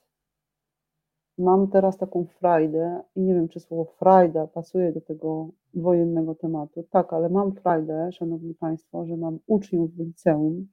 mam 1.38 1.68
teraz 1.68 1.96
taką 1.96 2.24
frajdę 2.24 3.02
i 3.14 3.20
nie 3.20 3.34
wiem, 3.34 3.48
czy 3.48 3.60
słowo 3.60 3.84
frajda 3.84 4.46
pasuje 4.46 4.92
do 4.92 5.00
tego 5.00 5.48
wojennego 5.74 6.34
tematu. 6.34 6.84
Tak, 6.90 7.12
ale 7.12 7.28
mam 7.28 7.52
frajdę, 7.52 8.12
szanowni 8.12 8.54
państwo, 8.54 9.06
że 9.06 9.16
mam 9.16 9.38
uczniów 9.46 9.94
w 9.94 9.98
liceum 9.98 10.68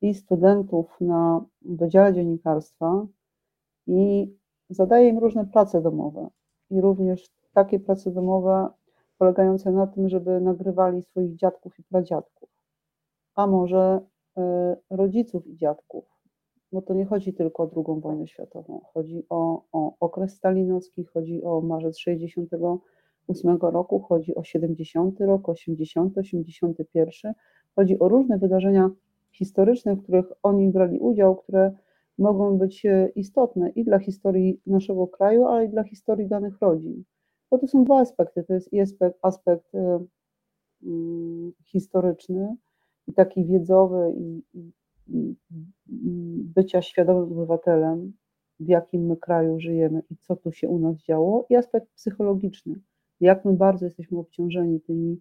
i 0.00 0.14
studentów 0.14 1.00
na 1.00 1.44
Wydziale 1.62 2.14
Dziennikarstwa, 2.14 3.06
i 3.86 4.34
zadaję 4.70 5.08
im 5.08 5.18
różne 5.18 5.46
prace 5.46 5.82
domowe. 5.82 6.28
I 6.70 6.80
również 6.80 7.30
takie 7.52 7.80
prace 7.80 8.10
domowe 8.10 8.68
polegające 9.18 9.72
na 9.72 9.86
tym, 9.86 10.08
żeby 10.08 10.40
nagrywali 10.40 11.02
swoich 11.02 11.36
dziadków 11.36 11.78
i 11.78 11.82
pradziadków, 11.82 12.48
a 13.34 13.46
może 13.46 14.00
e, 14.36 14.76
rodziców 14.90 15.46
i 15.46 15.56
dziadków, 15.56 16.04
bo 16.72 16.82
to 16.82 16.94
nie 16.94 17.04
chodzi 17.04 17.34
tylko 17.34 17.62
o 17.62 17.70
II 17.76 18.00
wojnę 18.00 18.26
światową, 18.26 18.80
chodzi 18.94 19.26
o, 19.28 19.62
o 19.72 19.96
okres 20.00 20.36
stalinowski, 20.36 21.04
chodzi 21.04 21.42
o 21.42 21.60
marzec 21.60 21.98
68 21.98 23.56
roku, 23.60 24.00
chodzi 24.00 24.34
o 24.34 24.44
70 24.44 25.20
rok, 25.20 25.48
80, 25.48 26.18
81, 26.18 27.32
chodzi 27.74 27.98
o 27.98 28.08
różne 28.08 28.38
wydarzenia 28.38 28.90
historyczne, 29.32 29.94
w 29.94 30.02
których 30.02 30.26
oni 30.42 30.70
brali 30.70 30.98
udział, 30.98 31.36
które 31.36 31.72
mogą 32.18 32.58
być 32.58 32.86
e, 32.86 33.08
istotne 33.14 33.70
i 33.70 33.84
dla 33.84 33.98
historii 33.98 34.60
naszego 34.66 35.06
kraju, 35.06 35.44
ale 35.44 35.64
i 35.64 35.68
dla 35.68 35.82
historii 35.82 36.28
danych 36.28 36.60
rodzin. 36.60 37.04
Bo 37.50 37.58
to 37.58 37.66
są 37.66 37.84
dwa 37.84 38.00
aspekty. 38.00 38.44
To 38.44 38.54
jest 38.54 38.70
aspekt, 38.82 39.18
aspekt 39.22 39.72
um, 39.74 41.52
historyczny 41.64 42.56
i 43.06 43.12
taki 43.12 43.44
wiedzowy 43.44 44.14
i, 44.18 44.42
i, 44.54 44.72
i, 45.08 45.36
bycia 46.54 46.82
świadomym 46.82 47.32
obywatelem, 47.32 48.12
w 48.60 48.68
jakim 48.68 49.06
my 49.06 49.16
kraju 49.16 49.60
żyjemy 49.60 50.02
i 50.10 50.16
co 50.16 50.36
tu 50.36 50.52
się 50.52 50.68
u 50.68 50.78
nas 50.78 50.96
działo, 50.96 51.46
i 51.50 51.56
aspekt 51.56 51.88
psychologiczny. 51.94 52.80
Jak 53.20 53.44
my 53.44 53.52
bardzo 53.52 53.84
jesteśmy 53.84 54.18
obciążeni 54.18 54.80
tymi 54.80 55.20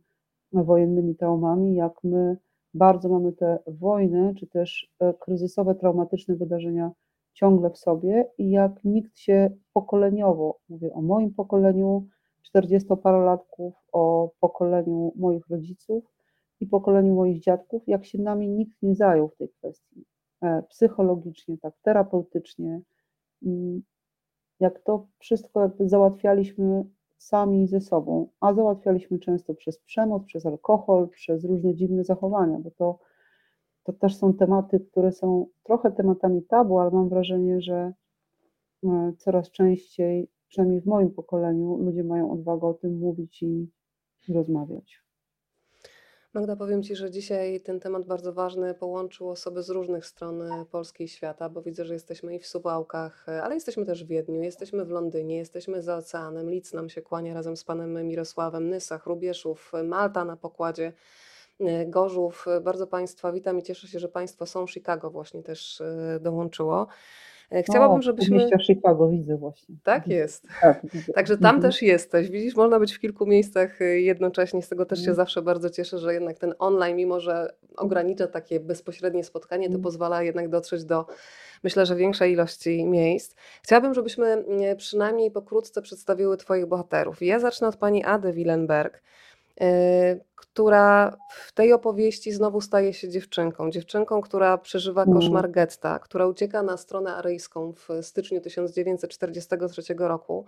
wojennymi 0.54 1.16
traumami, 1.16 1.76
jak 1.76 2.04
my 2.04 2.38
bardzo 2.76 3.10
mamy 3.10 3.34
te 3.34 3.60
wojny, 3.68 4.34
czy 4.40 4.48
też 4.48 4.92
e, 5.00 5.14
kryzysowe, 5.14 5.76
traumatyczne 5.76 6.36
wydarzenia 6.36 6.92
ciągle 7.34 7.70
w 7.70 7.78
sobie 7.78 8.32
i 8.38 8.50
jak 8.50 8.84
nikt 8.84 9.18
się 9.18 9.50
pokoleniowo, 9.74 10.60
mówię 10.70 10.94
o 10.94 11.02
moim 11.02 11.34
pokoleniu, 11.34 12.08
czterdziestoparolatków 12.42 13.74
o 13.92 14.32
pokoleniu 14.40 15.14
moich 15.16 15.48
rodziców 15.50 16.04
i 16.60 16.68
pokoleniu 16.68 17.16
moich 17.16 17.40
dziadków, 17.42 17.84
jak 17.88 18.06
się 18.06 18.22
nami 18.22 18.50
nikt 18.50 18.82
nie 18.82 18.96
zajął 18.96 19.30
w 19.30 19.38
tej 19.38 19.50
kwestii. 19.50 20.06
E, 20.42 20.64
psychologicznie, 20.70 21.58
tak, 21.58 21.74
terapeutycznie. 21.82 22.82
Jak 24.60 24.80
to 24.80 25.08
wszystko 25.20 25.62
jakby 25.62 25.90
załatwialiśmy 25.90 26.84
sami 27.18 27.68
ze 27.68 27.82
sobą, 27.82 28.28
a 28.40 28.54
załatwialiśmy 28.54 29.20
często 29.20 29.54
przez 29.54 29.80
przemoc, 29.80 30.26
przez 30.26 30.46
alkohol, 30.46 31.10
przez 31.10 31.46
różne 31.46 31.76
dziwne 31.76 32.04
zachowania, 32.04 32.60
bo 32.60 32.72
to, 32.72 33.00
to 33.84 33.94
też 33.94 34.16
są 34.16 34.34
tematy, 34.34 34.80
które 34.80 35.12
są 35.12 35.48
trochę 35.64 35.92
tematami 35.92 36.44
tabu, 36.44 36.80
ale 36.80 36.92
mam 36.92 37.10
wrażenie, 37.10 37.62
że 37.62 37.94
e, 38.84 39.14
coraz 39.18 39.52
częściej, 39.52 40.28
przynajmniej 40.48 40.82
w 40.82 40.86
moim 40.86 41.12
pokoleniu, 41.12 41.78
ludzie 41.78 42.04
mają 42.04 42.32
odwagę 42.32 42.68
o 42.68 42.74
tym 42.74 42.98
mówić 42.98 43.44
i, 43.44 43.72
i 44.28 44.34
rozmawiać. 44.34 45.05
Magda, 46.36 46.56
powiem 46.56 46.84
Ci, 46.84 46.96
że 46.96 47.12
dzisiaj 47.12 47.62
ten 47.62 47.80
temat 47.80 48.06
bardzo 48.06 48.34
ważny 48.34 48.74
połączył 48.74 49.30
osoby 49.30 49.64
z 49.64 49.70
różnych 49.70 50.06
stron 50.06 50.42
e, 50.42 50.66
Polski 50.66 51.04
i 51.04 51.08
świata, 51.08 51.50
bo 51.50 51.62
widzę, 51.62 51.86
że 51.86 51.94
jesteśmy 51.94 52.36
i 52.36 52.40
w 52.40 52.48
Suwałkach, 52.48 53.26
e, 53.30 53.44
ale 53.44 53.56
jesteśmy 53.56 53.86
też 53.86 54.04
w 54.04 54.08
Wiedniu, 54.08 54.42
jesteśmy 54.42 54.86
w 54.86 54.90
Londynie, 54.90 55.38
jesteśmy 55.38 55.82
za 55.82 55.98
oceanem. 55.98 56.50
Lic 56.50 56.74
nam 56.74 56.90
się 56.90 57.02
kłania 57.02 57.34
razem 57.34 57.58
z 57.58 57.64
panem 57.64 58.08
Mirosławem, 58.08 58.70
Nysach, 58.70 59.06
Rubieszów, 59.06 59.72
Malta 59.84 60.26
na 60.26 60.38
pokładzie. 60.38 60.94
E, 61.60 61.86
Gorzów, 61.86 62.46
bardzo 62.62 62.88
Państwa 62.88 63.32
witam 63.32 63.60
i 63.60 63.64
cieszę 63.64 63.88
się, 63.88 64.00
że 64.00 64.10
Państwo 64.10 64.46
są. 64.46 64.68
Chicago 64.68 65.10
właśnie 65.10 65.44
też 65.44 65.84
dołączyło. 66.20 66.88
E, 67.52 67.64
chciałabym, 67.64 68.02
żebyśmy. 68.02 68.38
Mieście 68.38 68.60
Chicago 68.60 69.10
widzę 69.10 69.38
właśnie. 69.38 69.76
Tak 69.84 70.08
jest. 70.08 70.48
Tak, 70.62 70.82
Także 71.16 71.38
tam 71.38 71.56
mhm. 71.56 71.62
też 71.62 71.82
jesteś. 71.82 72.30
Widzisz, 72.30 72.56
można 72.56 72.80
być 72.80 72.94
w 72.94 73.00
kilku 73.00 73.26
miejscach 73.26 73.82
e, 73.82 73.86
jednocześnie. 73.86 74.62
Z 74.62 74.70
tego 74.70 74.86
też 74.86 75.00
się 75.00 75.10
mhm. 75.10 75.16
zawsze 75.16 75.42
bardzo 75.42 75.70
cieszę, 75.70 75.98
że 75.98 76.14
jednak 76.14 76.40
ten 76.40 76.54
online, 76.60 76.98
mimo 76.98 77.20
że 77.20 77.54
ogranicza 77.78 78.28
takie 78.28 78.60
bezpośrednie 78.60 79.24
spotkanie, 79.24 79.64
to 79.64 79.76
mhm. 79.76 79.84
pozwala 79.84 80.24
jednak 80.24 80.50
dotrzeć 80.50 80.86
do 80.86 81.06
myślę, 81.64 81.86
że 81.86 81.96
większej 81.96 82.34
ilości 82.34 82.86
miejsc. 82.86 83.36
Chciałabym, 83.64 83.94
żebyśmy 83.94 84.28
mm, 84.28 84.78
przynajmniej 84.78 85.32
pokrótce 85.32 85.82
przedstawiły 85.82 86.38
Twoich 86.38 86.66
bohaterów. 86.66 87.22
Ja 87.22 87.40
zacznę 87.40 87.68
od 87.68 87.76
pani 87.76 88.04
Ady 88.04 88.34
Willenberg. 88.34 89.02
Y, 89.62 90.26
która 90.36 91.18
w 91.30 91.52
tej 91.52 91.74
opowieści 91.74 92.32
znowu 92.32 92.62
staje 92.62 92.94
się 92.94 93.10
dziewczynką. 93.10 93.72
Dziewczynką, 93.72 94.22
która 94.22 94.58
przeżywa 94.58 95.04
mm. 95.04 95.16
koszmar 95.16 95.52
getta, 95.52 96.00
która 96.00 96.28
ucieka 96.28 96.64
na 96.64 96.78
stronę 96.78 97.16
aryjską 97.16 97.74
w 97.74 97.90
styczniu 98.02 98.42
1943 98.42 99.82
roku. 99.98 100.46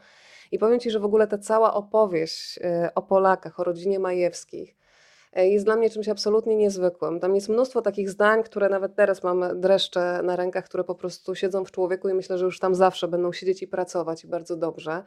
I 0.51 0.59
powiem 0.59 0.79
Ci, 0.79 0.91
że 0.91 0.99
w 0.99 1.05
ogóle 1.05 1.27
ta 1.27 1.37
cała 1.37 1.73
opowieść 1.73 2.57
y, 2.57 2.93
o 2.95 3.01
Polakach, 3.01 3.59
o 3.59 3.63
rodzinie 3.63 3.99
Majewskich, 3.99 4.75
y, 5.37 5.47
jest 5.47 5.65
dla 5.65 5.75
mnie 5.75 5.89
czymś 5.89 6.09
absolutnie 6.09 6.55
niezwykłym. 6.55 7.19
Tam 7.19 7.35
jest 7.35 7.49
mnóstwo 7.49 7.81
takich 7.81 8.09
zdań, 8.09 8.43
które 8.43 8.69
nawet 8.69 8.95
teraz 8.95 9.23
mam 9.23 9.61
dreszcze 9.61 10.23
na 10.23 10.35
rękach, 10.35 10.65
które 10.65 10.83
po 10.83 10.95
prostu 10.95 11.35
siedzą 11.35 11.65
w 11.65 11.71
człowieku 11.71 12.09
i 12.09 12.13
myślę, 12.13 12.37
że 12.37 12.45
już 12.45 12.59
tam 12.59 12.75
zawsze 12.75 13.07
będą 13.07 13.33
siedzieć 13.33 13.63
i 13.63 13.67
pracować 13.67 14.23
i 14.23 14.27
bardzo 14.27 14.57
dobrze. 14.57 15.03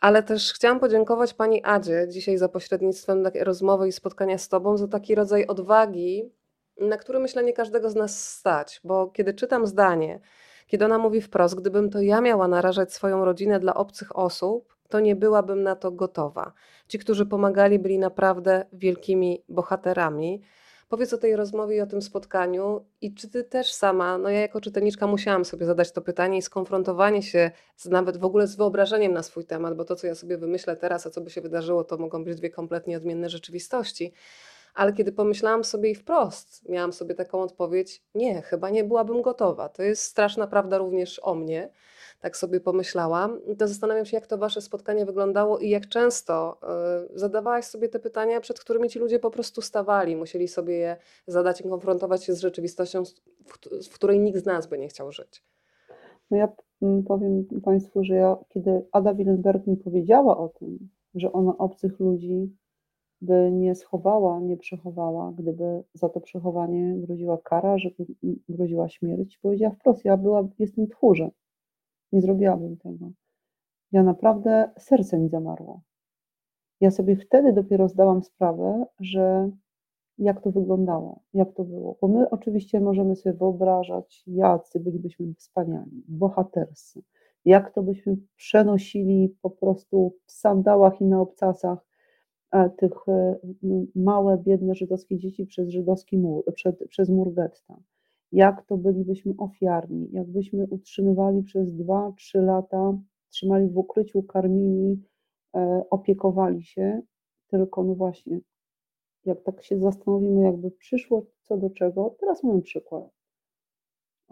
Ale 0.00 0.22
też 0.22 0.52
chciałam 0.52 0.80
podziękować 0.80 1.34
Pani 1.34 1.64
Adzie 1.64 2.06
dzisiaj 2.08 2.38
za 2.38 2.48
pośrednictwem 2.48 3.24
rozmowy 3.40 3.88
i 3.88 3.92
spotkania 3.92 4.38
z 4.38 4.48
Tobą 4.48 4.76
za 4.76 4.88
taki 4.88 5.14
rodzaj 5.14 5.46
odwagi, 5.46 6.32
na 6.80 6.96
który 6.96 7.18
myślę 7.18 7.44
nie 7.44 7.52
każdego 7.52 7.90
z 7.90 7.94
nas 7.94 8.28
stać, 8.36 8.80
bo 8.84 9.06
kiedy 9.06 9.34
czytam 9.34 9.66
zdanie, 9.66 10.20
kiedy 10.66 10.84
ona 10.84 10.98
mówi 10.98 11.20
wprost, 11.20 11.54
gdybym 11.54 11.90
to 11.90 12.00
ja 12.00 12.20
miała 12.20 12.48
narażać 12.48 12.92
swoją 12.92 13.24
rodzinę 13.24 13.60
dla 13.60 13.74
obcych 13.74 14.16
osób, 14.16 14.76
to 14.88 15.00
nie 15.00 15.16
byłabym 15.16 15.62
na 15.62 15.76
to 15.76 15.90
gotowa. 15.90 16.52
Ci, 16.88 16.98
którzy 16.98 17.26
pomagali, 17.26 17.78
byli 17.78 17.98
naprawdę 17.98 18.66
wielkimi 18.72 19.44
bohaterami. 19.48 20.42
Powiedz 20.88 21.12
o 21.12 21.18
tej 21.18 21.36
rozmowie 21.36 21.76
i 21.76 21.80
o 21.80 21.86
tym 21.86 22.02
spotkaniu 22.02 22.84
i 23.00 23.14
czy 23.14 23.28
ty 23.28 23.44
też 23.44 23.72
sama, 23.72 24.18
no 24.18 24.30
ja 24.30 24.40
jako 24.40 24.60
czytelniczka 24.60 25.06
musiałam 25.06 25.44
sobie 25.44 25.66
zadać 25.66 25.92
to 25.92 26.02
pytanie 26.02 26.38
i 26.38 26.42
skonfrontowanie 26.42 27.22
się 27.22 27.50
z, 27.76 27.86
nawet 27.86 28.16
w 28.16 28.24
ogóle 28.24 28.46
z 28.46 28.56
wyobrażeniem 28.56 29.12
na 29.12 29.22
swój 29.22 29.44
temat, 29.44 29.74
bo 29.74 29.84
to, 29.84 29.96
co 29.96 30.06
ja 30.06 30.14
sobie 30.14 30.38
wymyślę 30.38 30.76
teraz, 30.76 31.06
a 31.06 31.10
co 31.10 31.20
by 31.20 31.30
się 31.30 31.40
wydarzyło, 31.40 31.84
to 31.84 31.96
mogą 31.96 32.24
być 32.24 32.36
dwie 32.36 32.50
kompletnie 32.50 32.96
odmienne 32.96 33.28
rzeczywistości. 33.28 34.12
Ale 34.74 34.92
kiedy 34.92 35.12
pomyślałam 35.12 35.64
sobie 35.64 35.90
i 35.90 35.94
wprost, 35.94 36.68
miałam 36.68 36.92
sobie 36.92 37.14
taką 37.14 37.42
odpowiedź: 37.42 38.02
nie, 38.14 38.42
chyba 38.42 38.70
nie 38.70 38.84
byłabym 38.84 39.22
gotowa. 39.22 39.68
To 39.68 39.82
jest 39.82 40.02
straszna 40.02 40.46
prawda 40.46 40.78
również 40.78 41.20
o 41.22 41.34
mnie 41.34 41.70
tak 42.20 42.36
sobie 42.36 42.60
pomyślałam, 42.60 43.40
to 43.58 43.68
zastanawiam 43.68 44.04
się, 44.04 44.16
jak 44.16 44.26
to 44.26 44.38
wasze 44.38 44.60
spotkanie 44.60 45.06
wyglądało 45.06 45.58
i 45.58 45.68
jak 45.68 45.88
często 45.88 46.58
y, 47.14 47.18
zadawałaś 47.18 47.64
sobie 47.64 47.88
te 47.88 47.98
pytania, 47.98 48.40
przed 48.40 48.60
którymi 48.60 48.88
ci 48.88 48.98
ludzie 48.98 49.18
po 49.18 49.30
prostu 49.30 49.62
stawali, 49.62 50.16
musieli 50.16 50.48
sobie 50.48 50.74
je 50.74 50.96
zadać 51.26 51.60
i 51.60 51.64
konfrontować 51.64 52.24
się 52.24 52.34
z 52.34 52.40
rzeczywistością, 52.40 53.02
w, 53.88 53.94
której 53.94 54.20
nikt 54.20 54.38
z 54.38 54.46
nas 54.46 54.66
by 54.66 54.78
nie 54.78 54.88
chciał 54.88 55.12
żyć. 55.12 55.44
No 56.30 56.36
ja 56.36 56.48
powiem 57.06 57.44
Państwu, 57.64 58.04
że 58.04 58.14
ja, 58.14 58.36
kiedy 58.48 58.82
Ada 58.92 59.14
Willenberg 59.14 59.66
mi 59.66 59.76
powiedziała 59.76 60.38
o 60.38 60.48
tym, 60.48 60.88
że 61.14 61.32
ona 61.32 61.58
obcych 61.58 62.00
ludzi 62.00 62.56
by 63.20 63.50
nie 63.52 63.74
schowała, 63.74 64.40
nie 64.40 64.56
przechowała, 64.56 65.32
gdyby 65.38 65.82
za 65.94 66.08
to 66.08 66.20
przechowanie 66.20 66.94
groziła 66.98 67.38
kara, 67.38 67.78
żeby 67.78 68.06
groziła 68.48 68.88
śmierć, 68.88 69.38
powiedziała 69.38 69.74
wprost, 69.74 70.04
ja 70.04 70.16
była, 70.16 70.48
jestem 70.58 70.88
tchórzem. 70.88 71.30
Nie 72.12 72.20
zrobiłabym 72.20 72.76
tego. 72.76 73.10
Ja 73.92 74.02
naprawdę 74.02 74.70
serce 74.78 75.18
mi 75.18 75.28
zamarło. 75.28 75.80
Ja 76.80 76.90
sobie 76.90 77.16
wtedy 77.16 77.52
dopiero 77.52 77.88
zdałam 77.88 78.22
sprawę, 78.22 78.86
że 79.00 79.50
jak 80.18 80.42
to 80.42 80.50
wyglądało, 80.50 81.20
jak 81.34 81.52
to 81.54 81.64
było. 81.64 81.98
Bo 82.00 82.08
my 82.08 82.30
oczywiście 82.30 82.80
możemy 82.80 83.16
sobie 83.16 83.36
wyobrażać, 83.36 84.22
jacy 84.26 84.80
bylibyśmy 84.80 85.34
wspaniali, 85.34 86.04
bohaterscy, 86.08 87.02
jak 87.44 87.74
to 87.74 87.82
byśmy 87.82 88.16
przenosili 88.36 89.36
po 89.42 89.50
prostu 89.50 90.14
w 90.26 90.32
sandałach 90.32 91.00
i 91.00 91.04
na 91.04 91.20
obcasach 91.20 91.86
e, 92.50 92.70
tych 92.70 93.08
e, 93.08 93.36
małe, 93.94 94.38
biedne 94.38 94.74
żydowskie 94.74 95.18
dzieci 95.18 95.46
przez 95.46 95.68
żydowski 95.68 96.18
mur, 96.18 96.44
przed, 96.54 96.88
przez 96.88 97.08
mur 97.08 97.34
getta 97.34 97.76
jak 98.32 98.66
to 98.66 98.76
bylibyśmy 98.76 99.34
ofiarni, 99.38 100.08
jakbyśmy 100.12 100.66
utrzymywali 100.70 101.42
przez 101.42 101.72
2-3 101.72 102.42
lata, 102.42 102.98
trzymali 103.28 103.68
w 103.68 103.78
ukryciu, 103.78 104.22
karmili, 104.22 105.02
e, 105.56 105.82
opiekowali 105.90 106.62
się, 106.62 107.02
tylko 107.48 107.84
no 107.84 107.94
właśnie, 107.94 108.40
jak 109.24 109.42
tak 109.42 109.62
się 109.62 109.78
zastanowimy, 109.78 110.42
jakby 110.42 110.70
przyszło 110.70 111.26
co 111.42 111.56
do 111.56 111.70
czego, 111.70 112.16
teraz 112.20 112.44
mamy 112.44 112.62
przykład. 112.62 113.10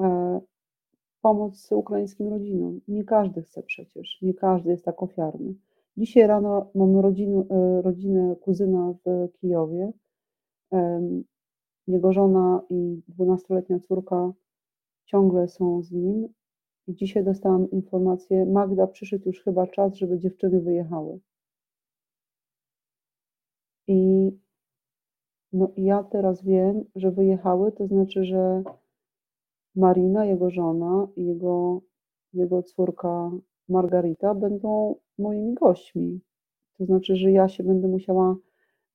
E, 0.00 0.40
pomoc 1.20 1.72
ukraińskim 1.72 2.28
rodzinom. 2.28 2.80
Nie 2.88 3.04
każdy 3.04 3.42
chce 3.42 3.62
przecież, 3.62 4.18
nie 4.22 4.34
każdy 4.34 4.70
jest 4.70 4.84
tak 4.84 5.02
ofiarny. 5.02 5.54
Dzisiaj 5.96 6.26
rano 6.26 6.70
mam 6.74 6.98
rodzinę, 6.98 7.44
rodzinę 7.82 8.36
kuzyna 8.40 8.94
w 9.04 9.32
Kijowie. 9.32 9.92
Jego 11.86 12.12
żona 12.12 12.62
i 12.70 13.02
dwunastoletnia 13.08 13.80
córka 13.80 14.32
ciągle 15.04 15.48
są 15.48 15.82
z 15.82 15.92
nim. 15.92 16.28
I 16.86 16.94
dzisiaj 16.94 17.24
dostałam 17.24 17.70
informację, 17.70 18.46
Magda, 18.46 18.86
przyszedł 18.86 19.28
już 19.28 19.42
chyba 19.42 19.66
czas, 19.66 19.94
żeby 19.94 20.18
dziewczyny 20.18 20.60
wyjechały. 20.60 21.20
I 23.88 24.30
no, 25.52 25.72
ja 25.76 26.04
teraz 26.04 26.42
wiem, 26.44 26.84
że 26.94 27.10
wyjechały, 27.10 27.72
to 27.72 27.86
znaczy, 27.86 28.24
że 28.24 28.62
Marina, 29.74 30.24
jego 30.24 30.50
żona 30.50 31.08
i 31.16 31.26
jego, 31.26 31.80
jego 32.32 32.62
córka 32.62 33.30
Margarita 33.68 34.34
będą 34.34 34.94
moimi 35.18 35.54
gośćmi. 35.54 36.20
To 36.78 36.84
znaczy, 36.84 37.16
że 37.16 37.30
ja 37.30 37.48
się 37.48 37.64
będę 37.64 37.88
musiała 37.88 38.36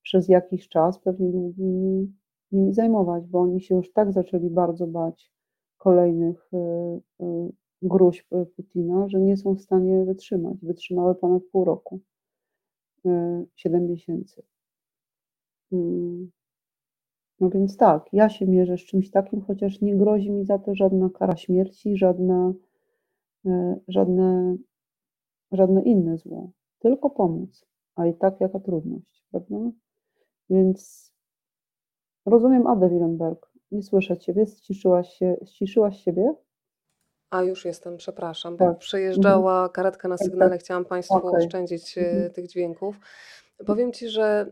przez 0.02 0.28
jakiś 0.30 0.70
czas, 0.70 1.00
pewnie 1.00 1.32
długi, 1.32 2.14
nimi 2.52 2.74
zajmować, 2.74 3.28
bo 3.28 3.40
oni 3.40 3.62
się 3.62 3.76
już 3.76 3.94
tak 3.94 4.12
zaczęli 4.14 4.50
bardzo 4.50 4.88
bać 4.88 5.32
kolejnych 5.78 6.50
y, 6.54 6.58
y, 7.26 7.52
gruźb 7.82 8.28
Putina, 8.56 9.08
że 9.10 9.20
nie 9.20 9.38
są 9.38 9.56
w 9.56 9.62
stanie 9.62 10.06
wytrzymać. 10.06 10.58
Wytrzymały 10.62 11.16
ponad 11.16 11.44
pół 11.44 11.66
roku, 11.66 12.00
y, 13.06 13.10
siedem 13.56 13.88
miesięcy. 13.88 14.44
Mm. 15.72 16.32
No 17.40 17.50
więc 17.50 17.78
tak, 17.78 18.06
ja 18.14 18.30
się 18.30 18.48
mierzę 18.48 18.78
z 18.78 18.82
czymś 18.82 19.12
takim, 19.12 19.42
chociaż 19.42 19.82
nie 19.82 19.96
grozi 19.96 20.32
mi 20.32 20.46
za 20.46 20.60
to 20.60 20.76
żadna 20.76 21.10
kara 21.10 21.36
śmierci, 21.36 21.98
żadna, 21.98 22.54
żadne, 23.88 24.58
żadne 25.52 25.82
inne 25.84 26.18
zło, 26.18 26.52
tylko 26.80 27.10
pomóc. 27.10 27.66
A 27.96 28.06
i 28.06 28.14
tak 28.14 28.42
jaka 28.42 28.60
trudność, 28.60 29.26
prawda? 29.32 29.72
Więc 30.50 31.11
Rozumiem 32.26 32.68
Adę 32.68 32.90
Willenberg. 32.90 33.48
Nie 33.72 33.84
słyszę 33.84 34.18
Ciebie. 34.18 34.46
Ściszyłaś, 34.48 35.14
się, 35.18 35.36
ściszyłaś 35.46 36.04
siebie? 36.04 36.34
A 37.30 37.42
już 37.44 37.66
jestem, 37.66 37.98
przepraszam, 37.98 38.54
bo 38.54 38.58
Tak. 38.58 38.66
Mhm. 38.68 38.80
przejeżdżała 38.80 39.70
karetka 39.70 40.08
na 40.08 40.18
Tak, 40.18 40.26
sygnale, 40.28 40.52
tak. 40.52 40.60
chciałam 40.60 40.86
Państwu 40.86 41.14
Okej. 41.16 41.46
oszczędzić, 41.46 41.98
Mhm. 41.98 42.26
e, 42.26 42.30
tych 42.30 42.48
dźwięków. 42.48 43.00
Powiem 43.66 43.92
Ci, 43.92 44.10
że, 44.10 44.46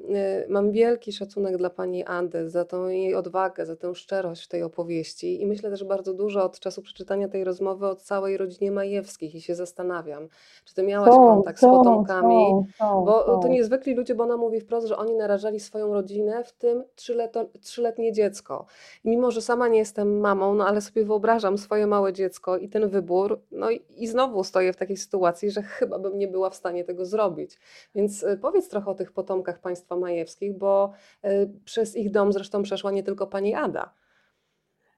y, 0.46 0.50
mam 0.50 0.72
wielki 0.72 1.14
szacunek 1.14 1.58
dla 1.58 1.70
pani 1.70 2.06
Ady 2.06 2.50
za 2.50 2.66
tą 2.66 2.88
jej 2.88 3.16
odwagę, 3.16 3.66
za 3.66 3.76
tę 3.76 3.96
szczerość 3.96 4.46
w 4.46 4.48
tej 4.48 4.64
opowieści 4.64 5.42
i 5.42 5.46
myślę 5.46 5.70
też 5.70 5.84
bardzo 5.84 6.14
dużo 6.14 6.44
od 6.44 6.60
czasu 6.60 6.82
przeczytania 6.82 7.28
tej 7.28 7.44
rozmowy 7.44 7.88
o 7.88 7.96
całej 7.96 8.38
rodzinie 8.38 8.72
Majewskich 8.72 9.36
i 9.36 9.42
się 9.42 9.56
zastanawiam, 9.56 10.28
czy 10.66 10.76
Ty 10.76 10.84
miałaś 10.84 11.10
Są, 11.10 11.28
kontakt 11.28 11.60
z 11.60 11.62
potomkami, 11.62 12.36
są, 12.36 12.66
są, 12.78 13.06
bo 13.06 13.40
to 13.42 13.48
niezwykli 13.48 13.96
ludzie, 13.96 14.16
bo 14.16 14.24
ona 14.24 14.38
mówi 14.38 14.60
wprost, 14.62 14.88
że 14.88 14.98
oni 14.98 15.16
narażali 15.16 15.60
swoją 15.60 15.94
rodzinę, 15.94 16.44
w 16.44 16.52
tym 16.52 16.84
trzyleto 16.96 17.46
trzyletnie 17.62 18.14
dziecko. 18.14 18.66
I 19.04 19.10
mimo, 19.10 19.32
że 19.32 19.42
sama 19.42 19.68
nie 19.68 19.80
jestem 19.80 20.20
mamą, 20.20 20.54
no 20.56 20.68
ale 20.68 20.82
sobie 20.82 21.06
wyobrażam 21.06 21.58
swoje 21.58 21.88
małe 21.88 22.14
dziecko 22.14 22.58
i 22.58 22.70
ten 22.70 22.90
wybór, 22.90 23.40
no 23.52 23.72
i 23.72 23.80
i 24.00 24.08
znowu 24.08 24.44
stoję 24.44 24.74
w 24.74 24.76
takiej 24.76 24.98
sytuacji, 24.98 25.52
że 25.52 25.62
chyba 25.62 26.00
bym 26.00 26.18
nie 26.18 26.28
była 26.28 26.50
w 26.50 26.56
stanie 26.56 26.84
tego 26.84 27.06
zrobić. 27.06 27.60
Więc, 27.96 28.24
y, 28.24 28.38
powiedz 28.42 28.70
trochę 28.70 28.92
o 28.92 28.96
tych 29.00 29.12
potomkach 29.12 29.62
państwa 29.62 29.96
Majewskich, 29.96 30.58
bo, 30.58 30.92
y, 31.26 31.50
przez 31.66 31.96
ich 31.96 32.12
dom 32.12 32.34
zresztą 32.34 32.64
przeszła 32.64 32.92
nie 32.92 33.04
tylko 33.04 33.28
pani 33.28 33.56
Ada. 33.56 33.94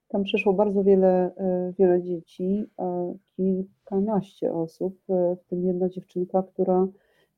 Tam 0.07 0.23
przyszło 0.23 0.53
bardzo 0.53 0.83
wiele, 0.83 1.31
e, 1.37 1.73
wiele 1.79 2.01
dzieci, 2.01 2.65
kilkanaście 3.35 4.53
osób, 4.53 4.97
e, 5.09 5.35
w 5.35 5.45
tym 5.45 5.65
jedna 5.65 5.89
dziewczynka, 5.89 6.43
która 6.43 6.87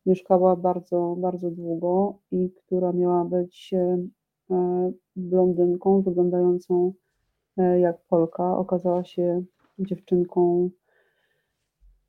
mieszkała 0.06 0.56
bardzo, 0.56 1.16
bardzo 1.18 1.52
długo 1.52 2.18
i 2.32 2.52
która 2.52 2.92
miała 2.92 3.26
być, 3.26 3.74
blondynką 5.16 6.02
wyglądającą, 6.02 6.94
jak 7.80 8.02
Polka. 8.10 8.58
Okazała 8.58 9.04
się 9.04 9.44
dziewczynką 9.80 10.70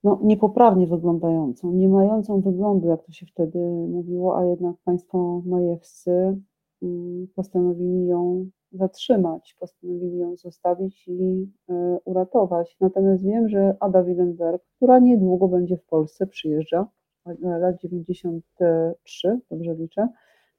no, 0.05 0.21
niepoprawnie 0.23 0.87
wyglądającą, 0.87 1.73
nie 1.73 1.89
mającą 1.89 2.41
wyglądu, 2.41 2.89
jak 2.89 3.03
to 3.03 3.13
się 3.13 3.27
wtedy 3.27 3.59
mówiło, 3.89 4.39
a 4.39 4.45
jednak 4.45 4.77
państwo 4.85 5.43
majewscy, 5.47 6.41
mm, 6.83 7.27
postanowili 7.35 8.07
ją 8.07 8.47
zatrzymać, 8.73 9.57
postanowili 9.61 10.19
ją 10.19 10.37
zostawić 10.37 11.09
i, 11.09 11.51
e, 11.69 11.99
uratować. 12.05 12.77
Natomiast 12.81 13.25
wiem, 13.25 13.49
że 13.49 13.77
Ada 13.81 14.03
Willenberg, 14.03 14.63
która 14.77 14.99
niedługo 14.99 15.49
będzie 15.49 15.77
w 15.77 15.85
Polsce, 15.85 16.27
przyjeżdża, 16.27 16.87
e, 17.27 17.59
lat 17.59 17.81
93, 17.81 19.41
dobrze 19.51 19.75
liczę, 19.75 20.09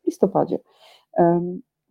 w 0.03 0.05
listopadzie. 0.05 0.59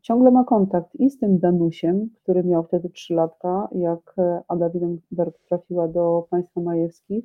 Ciągle 0.04 0.30
ma 0.30 0.44
kontakt 0.44 0.94
i 0.94 1.10
z 1.10 1.18
tym 1.18 1.38
Danusiem, 1.38 2.10
który 2.22 2.44
miał 2.44 2.64
wtedy 2.64 2.90
trzylatka, 2.90 3.68
jak, 3.72 4.14
e, 4.18 4.42
Ada 4.48 4.70
Willenberg 4.70 5.38
trafiła 5.48 5.88
do 5.88 6.26
państwa 6.30 6.60
majewskich 6.60 7.24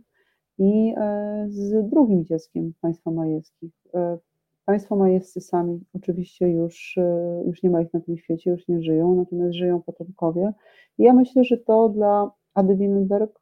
i, 0.60 0.94
e, 0.98 1.46
z 1.50 1.90
drugim 1.90 2.26
dzieckiem 2.26 2.74
państwa 2.82 3.12
majewskich. 3.12 3.74
E, 3.94 4.18
państwo 4.66 4.96
majewscy 4.96 5.42
sami 5.42 5.80
oczywiście 5.94 6.50
już, 6.50 6.98
e, 6.98 7.44
już 7.46 7.64
nie 7.64 7.70
ma 7.70 7.82
ich 7.82 7.94
na 7.94 8.00
tym 8.00 8.18
świecie, 8.18 8.52
już 8.52 8.68
nie 8.68 8.82
żyją, 8.82 9.16
natomiast 9.16 9.54
żyją 9.54 9.82
potomkowie. 9.82 10.54
I 10.98 11.04
ja 11.04 11.14
myślę, 11.14 11.44
że 11.44 11.58
to 11.58 11.90
dla 11.90 12.32
Ady 12.54 12.76
Willenberg 12.76 13.42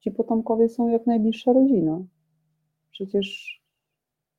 ci 0.00 0.10
potomkowie 0.10 0.68
są 0.68 0.88
jak 0.88 1.06
najbliższa 1.06 1.52
rodzina. 1.52 2.02
Przecież 2.90 3.60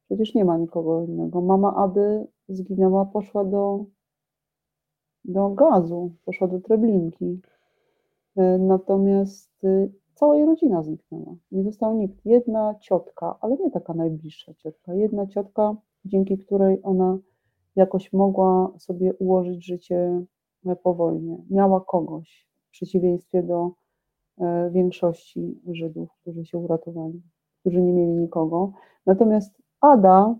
przecież 0.05 0.33
nie 0.33 0.45
ma 0.45 0.57
nikogo 0.57 1.05
innego. 1.05 1.41
Mama 1.41 1.75
Ady 1.75 2.27
zginęła, 2.49 3.05
poszła 3.05 3.45
do 3.45 3.85
do 5.25 5.49
gazu, 5.49 6.11
poszła 6.25 6.47
do 6.47 6.59
Treblinki. 6.59 7.41
Natomiast, 8.59 9.63
y, 9.63 9.91
cała 10.13 10.35
jej 10.35 10.45
rodzina 10.45 10.83
zniknęła. 10.83 11.35
Nie 11.51 11.63
został 11.63 11.95
nikt. 11.95 12.25
Jedna 12.25 12.75
ciotka, 12.79 13.37
ale 13.41 13.57
nie 13.57 13.71
taka 13.71 13.93
najbliższa 13.93 14.53
ciotka, 14.53 14.93
jedna 14.93 15.27
ciotka, 15.27 15.75
dzięki 16.05 16.37
której 16.37 16.79
ona 16.83 17.17
jakoś 17.75 18.13
mogła 18.13 18.73
sobie 18.77 19.13
ułożyć 19.13 19.65
życie, 19.65 20.25
e, 20.65 20.75
po 20.75 20.93
wojnie. 20.93 21.37
Miała 21.49 21.81
kogoś, 21.81 22.47
w 22.67 22.71
przeciwieństwie 22.71 23.43
do, 23.43 23.71
e, 24.37 24.69
większości 24.71 25.61
Żydów, 25.71 26.09
którzy 26.21 26.45
się 26.45 26.57
uratowali, 26.57 27.21
którzy 27.59 27.81
nie 27.81 27.93
mieli 27.93 28.11
nikogo. 28.11 28.71
Natomiast 29.05 29.61
Ada 29.81 30.35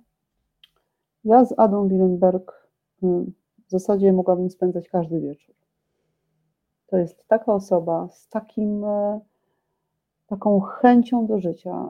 ja 1.24 1.46
z 1.46 1.54
Adą 1.60 1.88
Willenberg, 1.88 2.70
hm, 3.02 3.34
w 3.68 3.72
zasadzie 3.72 4.14
mogłabym 4.14 4.50
spędzać 4.50 4.90
każdy 4.90 5.22
wieczór. 5.22 5.56
To 6.88 6.98
jest 6.98 7.28
taka 7.28 7.54
osoba 7.54 8.10
z 8.12 8.30
takim, 8.30 8.86
e, 8.86 9.20
taką 10.34 10.60
chęcią 10.60 11.28
do 11.28 11.40
życia, 11.40 11.90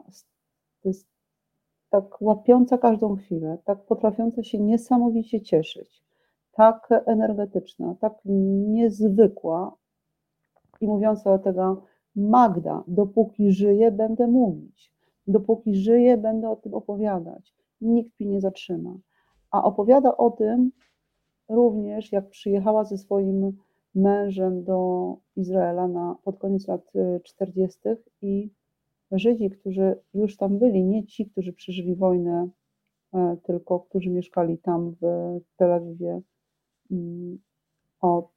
tak 1.90 2.22
łapiąca 2.22 2.78
każdą 2.78 3.16
chwilę, 3.16 3.58
tak 3.66 3.86
potrafiąca 3.86 4.44
się 4.44 4.60
niesamowicie 4.60 5.42
cieszyć, 5.42 6.04
tak 6.52 6.90
energetyczna, 7.06 7.96
tak 8.00 8.14
niezwykła 8.26 9.76
i 10.82 10.88
mówiąca 10.88 11.38
do 11.38 11.44
tego: 11.44 11.84
"Magda, 12.16 12.84
dopóki 12.88 13.52
żyję, 13.52 13.92
będę 13.92 14.28
mówić. 14.28 14.94
Dopóki 15.28 15.76
żyję, 15.76 16.18
będę 16.18 16.50
o 16.50 16.56
tym 16.56 16.74
opowiadać. 16.74 17.56
Nikt 17.82 18.20
mnie 18.20 18.30
nie 18.30 18.42
zatrzyma". 18.42 18.98
A 19.52 19.64
opowiada 19.64 20.18
o 20.18 20.32
tym 20.32 20.72
również, 21.50 22.12
jak 22.12 22.30
przyjechała 22.30 22.84
ze 22.84 22.98
swoim 22.98 23.58
mężem 23.96 24.64
do 24.64 25.18
Izraela 25.36 25.88
na 25.88 26.16
pod 26.24 26.40
koniec 26.40 26.68
lat, 26.68 26.96
y, 26.96 27.22
40. 27.24 27.80
i 28.22 28.50
Żydzi, 29.12 29.50
którzy 29.50 29.96
już 30.14 30.38
tam 30.38 30.60
byli, 30.60 30.84
nie 30.84 31.06
ci, 31.06 31.26
którzy 31.26 31.54
przeżyli 31.54 31.96
wojnę, 31.96 32.50
e, 33.14 33.38
tylko 33.44 33.80
którzy 33.80 34.10
mieszkali 34.10 34.58
tam 34.58 34.96
w 35.02 35.06
Tel 35.58 35.72
Awiwie, 35.74 36.22
mm, 36.92 37.40
od, 38.02 38.32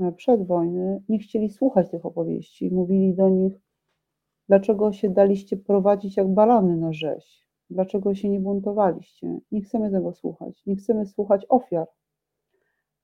y, 0.00 0.12
przed 0.16 0.46
wojny, 0.46 1.02
nie 1.08 1.18
chcieli 1.18 1.48
słuchać 1.48 1.90
tych 1.90 2.06
opowieści. 2.06 2.70
Mówili 2.70 3.14
do 3.14 3.28
nich: 3.28 3.60
"Dlaczego 4.48 4.92
się 4.92 5.10
daliście 5.10 5.56
prowadzić 5.56 6.16
jak 6.16 6.28
barany 6.28 6.76
na 6.76 6.92
rzeź? 6.92 7.46
Dlaczego 7.70 8.14
się 8.14 8.28
nie 8.28 8.40
buntowaliście? 8.40 9.40
Nie 9.52 9.60
chcemy 9.62 9.90
tego 9.90 10.12
słuchać. 10.12 10.66
Nie 10.66 10.76
chcemy 10.76 11.06
słuchać 11.06 11.46
ofiar". 11.48 11.86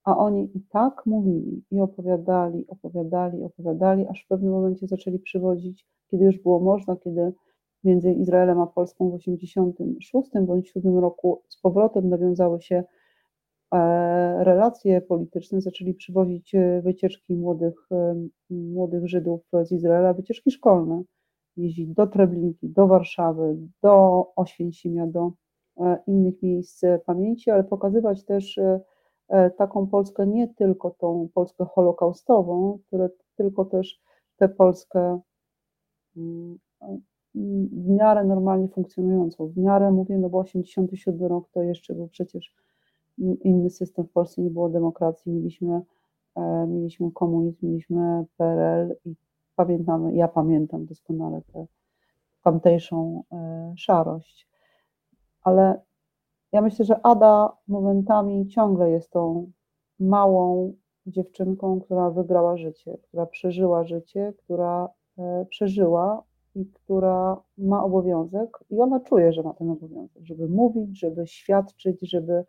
A 0.07 0.19
oni 0.19 0.51
i 0.55 0.61
tak 0.61 1.07
mówili 1.07 1.63
i 1.71 1.81
opowiadali, 1.81 2.67
opowiadali, 2.69 3.43
opowiadali, 3.43 4.07
aż 4.07 4.25
w 4.25 4.29
pewnym 4.29 4.53
momencie 4.53 4.87
zaczęli 4.87 5.19
przywodzić, 5.19 5.87
kiedy 6.11 6.25
już 6.25 6.39
było 6.39 6.61
można, 6.61 6.97
kiedy 6.97 7.33
między 7.85 8.13
Izraelem 8.13 8.61
a 8.61 8.67
Polską 8.67 9.11
w 9.11 9.15
86 9.15 10.31
bądź 10.41 10.71
7 10.71 10.99
roku 10.99 11.43
z 11.49 11.61
powrotem 11.61 12.09
nawiązały 12.09 12.61
się, 12.61 12.85
e, 13.75 14.45
relacje 14.45 15.01
polityczne, 15.01 15.61
zaczęli 15.61 15.95
przywozić, 15.95 16.55
e, 16.55 16.83
wycieczki 16.83 17.35
młodych, 17.35 17.75
em, 17.91 18.31
młodych 18.51 19.09
Żydów 19.09 19.41
z 19.63 19.73
Izraela, 19.73 20.15
wycieczki 20.15 20.51
szkolne. 20.51 21.03
Jeździć 21.57 21.95
do 21.95 22.07
Treblinki, 22.07 22.69
do 22.69 22.87
Warszawy, 22.87 23.57
do 23.83 24.27
Oświęcimia, 24.37 25.07
do, 25.07 25.33
e, 25.81 25.99
innych 26.07 26.43
miejsc 26.43 26.83
pamięci, 27.07 27.51
ale 27.51 27.65
pokazywać 27.65 28.25
też, 28.25 28.59
e, 28.59 28.63
e, 28.65 28.81
taką 29.57 29.87
Polskę, 29.87 30.27
nie 30.27 30.49
tylko 30.49 30.91
tą 30.91 31.29
Polskę 31.35 31.65
holokaustową, 31.65 32.79
tylko 33.37 33.65
też 33.65 34.01
tę 34.37 34.49
Polskę, 34.49 35.21
mm, 36.17 36.59
e, 36.83 36.99
w 37.35 37.89
miarę 37.89 38.25
normalnie 38.25 38.69
funkcjonującą. 38.69 39.47
W 39.47 39.57
miarę 39.57 39.91
mówię, 39.91 40.19
no 40.19 40.29
bo 40.29 40.39
87 40.39 41.27
rok 41.27 41.49
to 41.53 41.63
jeszcze 41.63 41.95
był 41.95 42.09
przecież 42.09 42.55
in 43.19 43.37
inny 43.45 43.71
system, 43.71 44.07
w 44.07 44.11
Polsce 44.11 44.43
nie 44.43 44.51
było 44.51 44.69
demokracji, 44.69 45.33
mieliśmy, 45.33 45.81
e, 46.37 46.67
mieliśmy 46.67 47.13
komunizm, 47.13 47.59
mieliśmy 47.63 48.25
PRL 48.37 48.97
i 49.05 49.15
pamiętamy 49.57 50.15
ja 50.15 50.29
pamiętam 50.29 50.87
doskonale 50.87 51.43
tę 51.53 51.67
tamtejszą, 52.43 53.23
e, 53.33 53.73
szarość. 53.77 54.49
Ale 55.43 55.81
ja 56.57 56.63
myślę, 56.63 56.85
że 56.85 57.07
Ada 57.07 57.57
momentami 57.69 58.49
ciągle 58.49 58.91
jest 58.91 59.11
tą 59.11 59.53
małą 60.01 60.73
dziewczynką, 61.07 61.81
która 61.81 62.11
wygrała 62.11 62.57
życie, 62.57 62.99
która 63.03 63.27
przeżyła 63.27 63.85
życie, 63.85 64.33
która, 64.39 64.89
e, 65.19 65.47
przeżyła 65.51 66.23
i 66.55 66.67
która 66.67 67.43
ma 67.59 67.85
obowiązek 67.85 68.59
i 68.71 68.81
ona 68.81 69.01
czuje, 69.01 69.33
że 69.33 69.43
ma 69.43 69.55
ten 69.55 69.71
obowiązek, 69.71 70.23
żeby 70.25 70.49
mówić, 70.49 70.99
żeby 70.99 71.27
świadczyć, 71.27 72.11
żeby 72.11 72.45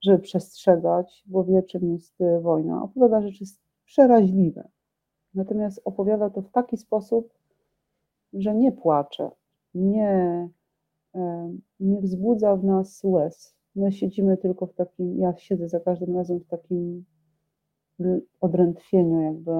żeby 0.00 0.18
przestrzegać, 0.18 1.24
bo 1.26 1.44
wie, 1.44 1.62
czym 1.62 1.92
jest, 1.92 2.20
y, 2.20 2.40
wojna. 2.40 2.82
Opowiada 2.82 3.22
rzeczy 3.22 3.44
przeraźliwe. 3.84 4.68
Natomiast 5.34 5.80
opowiada 5.84 6.30
to 6.30 6.42
w 6.42 6.50
taki 6.50 6.76
sposób, 6.76 7.32
że 8.32 8.54
nie 8.54 8.72
płacze, 8.72 9.30
nie, 9.74 10.08
e, 10.08 10.48
nie 11.80 12.00
wzbudza 12.00 12.56
w 12.56 12.64
nas 12.64 13.00
łez. 13.04 13.54
My 13.74 13.92
siedzimy 13.92 14.36
tylko 14.36 14.66
w 14.66 14.74
takim 14.74 15.18
ja 15.18 15.36
siedzę 15.36 15.68
za 15.68 15.80
każdym 15.80 16.16
razem 16.16 16.40
w 16.40 16.46
takim 16.46 17.04
odrętwieniu 18.40 19.20
jakby 19.20 19.52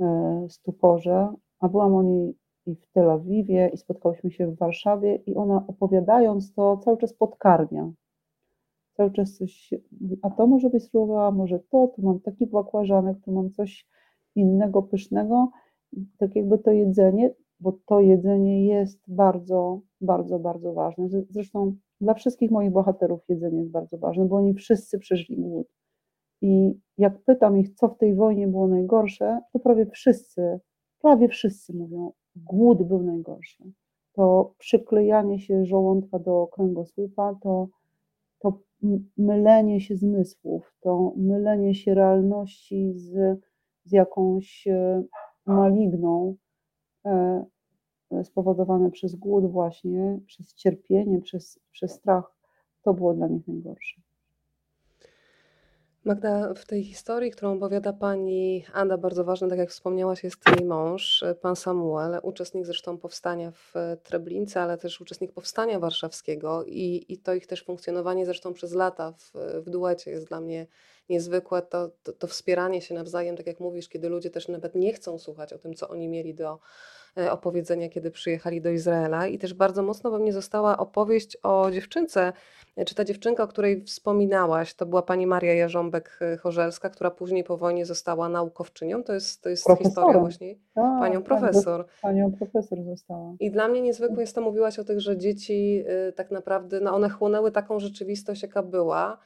e, 0.00 0.46
stuporze, 0.48 1.34
a 1.60 1.68
byłam 1.68 1.94
o 1.94 2.02
niej 2.02 2.34
i 2.66 2.74
w 2.74 2.86
Tel 2.92 3.10
Awiwie, 3.10 3.70
i 3.74 3.76
spotkałyśmy 3.76 4.30
się 4.30 4.46
w 4.46 4.58
Warszawie, 4.58 5.16
i 5.16 5.34
ona 5.34 5.64
opowiadając 5.66 6.54
to 6.54 6.76
cały 6.76 6.98
czas 6.98 7.14
podkarmia. 7.14 7.92
Cały 8.96 9.12
czas 9.12 9.36
coś, 9.36 9.74
a 10.22 10.30
to 10.30 10.46
może 10.46 10.70
byś 10.70 10.82
spróbowała, 10.82 11.30
może 11.30 11.58
to, 11.58 11.86
tu 11.86 12.02
mam 12.02 12.20
taki 12.20 12.46
bakłażanek, 12.46 13.16
tu 13.24 13.32
mam 13.32 13.50
coś 13.50 13.86
innego, 14.34 14.82
pysznego. 14.82 15.50
Tak 16.18 16.36
jakby 16.36 16.58
to 16.58 16.70
jedzenie, 16.70 17.34
bo 17.62 17.72
to 17.86 18.00
jedzenie 18.00 18.66
jest 18.66 19.00
bardzo, 19.08 19.80
bardzo, 20.00 20.38
bardzo 20.38 20.72
ważne. 20.72 21.08
Zresztą 21.30 21.76
dla 22.00 22.14
wszystkich 22.14 22.50
moich 22.50 22.70
bohaterów 22.70 23.20
jedzenie 23.28 23.58
jest 23.58 23.70
bardzo 23.70 23.98
ważne, 23.98 24.24
bo 24.24 24.36
oni 24.36 24.54
wszyscy 24.54 24.98
przeżyli 24.98 25.42
głód. 25.42 25.68
I 26.40 26.80
jak 26.98 27.18
pytam 27.18 27.58
ich, 27.58 27.74
co 27.74 27.88
w 27.88 27.98
tej 27.98 28.14
wojnie 28.14 28.48
było 28.48 28.68
najgorsze, 28.68 29.40
to 29.52 29.58
prawie 29.58 29.86
wszyscy, 29.86 30.60
prawie 31.02 31.28
wszyscy 31.28 31.76
mówią, 31.76 32.12
głód 32.36 32.82
był 32.82 33.02
najgorszy. 33.02 33.64
To 34.12 34.54
przyklejanie 34.58 35.38
się 35.38 35.64
żołądka 35.64 36.18
do 36.18 36.48
kręgosłupa, 36.52 37.34
to, 37.42 37.68
to 38.38 38.58
mylenie 39.18 39.80
się 39.80 39.96
zmysłów, 39.96 40.76
to 40.80 41.12
mylenie 41.16 41.74
się 41.74 41.94
realności 41.94 42.92
z, 42.94 43.40
z 43.84 43.92
jakąś 43.92 44.66
e, 44.66 45.02
maligną, 45.46 46.36
spowodowane 48.22 48.90
przez 48.90 49.14
głód 49.14 49.50
właśnie, 49.52 50.18
przez 50.26 50.54
cierpienie, 50.54 51.20
przez, 51.20 51.60
przez 51.72 51.92
strach, 51.92 52.32
to 52.82 52.94
było 52.94 53.14
dla 53.14 53.28
nich 53.28 53.48
najgorsze. 53.48 54.00
Magda, 56.04 56.54
w 56.54 56.64
tej 56.64 56.84
historii, 56.84 57.30
którą 57.30 57.56
opowiada 57.56 57.92
pani 57.92 58.64
Ada, 58.72 58.98
bardzo 58.98 59.24
ważny, 59.24 59.48
tak 59.48 59.58
jak 59.58 59.70
wspomniałaś, 59.70 60.24
jest 60.24 60.36
jej 60.56 60.68
mąż, 60.68 61.24
pan 61.40 61.56
Samuel, 61.56 62.20
uczestnik 62.22 62.66
zresztą 62.66 62.98
powstania 62.98 63.50
w 63.50 63.72
Treblince, 64.02 64.62
ale 64.62 64.78
też 64.78 65.00
uczestnik 65.00 65.32
powstania 65.32 65.78
warszawskiego 65.78 66.64
i, 66.64 67.04
i 67.08 67.18
to 67.18 67.34
ich 67.34 67.46
też 67.46 67.64
funkcjonowanie 67.64 68.26
zresztą 68.26 68.52
przez 68.54 68.72
lata 68.72 69.12
w, 69.12 69.32
w 69.66 69.70
duecie 69.70 70.10
jest 70.10 70.28
dla 70.28 70.40
mnie 70.40 70.66
niezwykłe. 71.08 71.62
To, 71.62 71.90
to, 72.02 72.12
to 72.12 72.26
wspieranie 72.26 72.82
się 72.82 72.94
nawzajem, 72.94 73.36
tak 73.36 73.46
jak 73.46 73.60
mówisz, 73.60 73.88
kiedy 73.88 74.08
ludzie 74.08 74.30
też 74.30 74.48
nawet 74.48 74.74
nie 74.74 74.92
chcą 74.92 75.18
słuchać 75.18 75.52
o 75.52 75.58
tym, 75.58 75.74
co 75.74 75.88
oni 75.88 76.08
mieli 76.08 76.34
do 76.34 76.58
E, 76.58 76.58
opowiedzenia, 77.30 77.88
kiedy 77.88 78.10
przyjechali 78.10 78.60
do 78.60 78.70
Izraela. 78.70 79.26
I 79.26 79.38
też 79.38 79.54
bardzo 79.54 79.82
mocno 79.82 80.10
we 80.10 80.18
mnie 80.18 80.32
została 80.32 80.76
opowieść 80.76 81.36
o 81.42 81.70
dziewczynce, 81.70 82.32
e, 82.76 82.84
czy 82.84 82.94
ta 82.94 83.04
dziewczynka, 83.04 83.42
o 83.42 83.46
której 83.46 83.84
wspominałaś, 83.84 84.74
to 84.74 84.86
była 84.86 85.02
pani 85.02 85.26
Maria 85.26 85.66
Jarząbek-Chorzelska, 85.66 86.90
która 86.90 87.10
później 87.10 87.44
po 87.44 87.56
wojnie 87.56 87.86
została 87.86 88.28
naukowczynią. 88.28 89.04
To 89.04 89.12
jest, 89.12 89.42
to 89.42 89.48
jest 89.48 89.66
historia 89.78 90.18
właśnie. 90.18 90.54
Tak, 90.54 91.00
panią 91.00 91.22
tak, 91.22 91.24
profesor. 91.24 91.86
Panią 92.02 92.32
profesor 92.32 92.78
została. 92.84 93.34
I 93.40 93.50
dla 93.50 93.68
mnie 93.68 93.80
niezwykłe 93.80 94.20
jest 94.20 94.34
to, 94.34 94.40
mówiłaś 94.40 94.78
o 94.78 94.84
tych, 94.84 95.00
że 95.00 95.16
dzieci 95.16 95.84
tak 96.16 96.30
naprawdę, 96.30 96.80
no 96.80 96.94
one 96.94 97.10
chłonęły 97.10 97.52
taką 97.52 97.80
rzeczywistość, 97.80 98.42
jaka 98.42 98.62
była. 98.62 99.18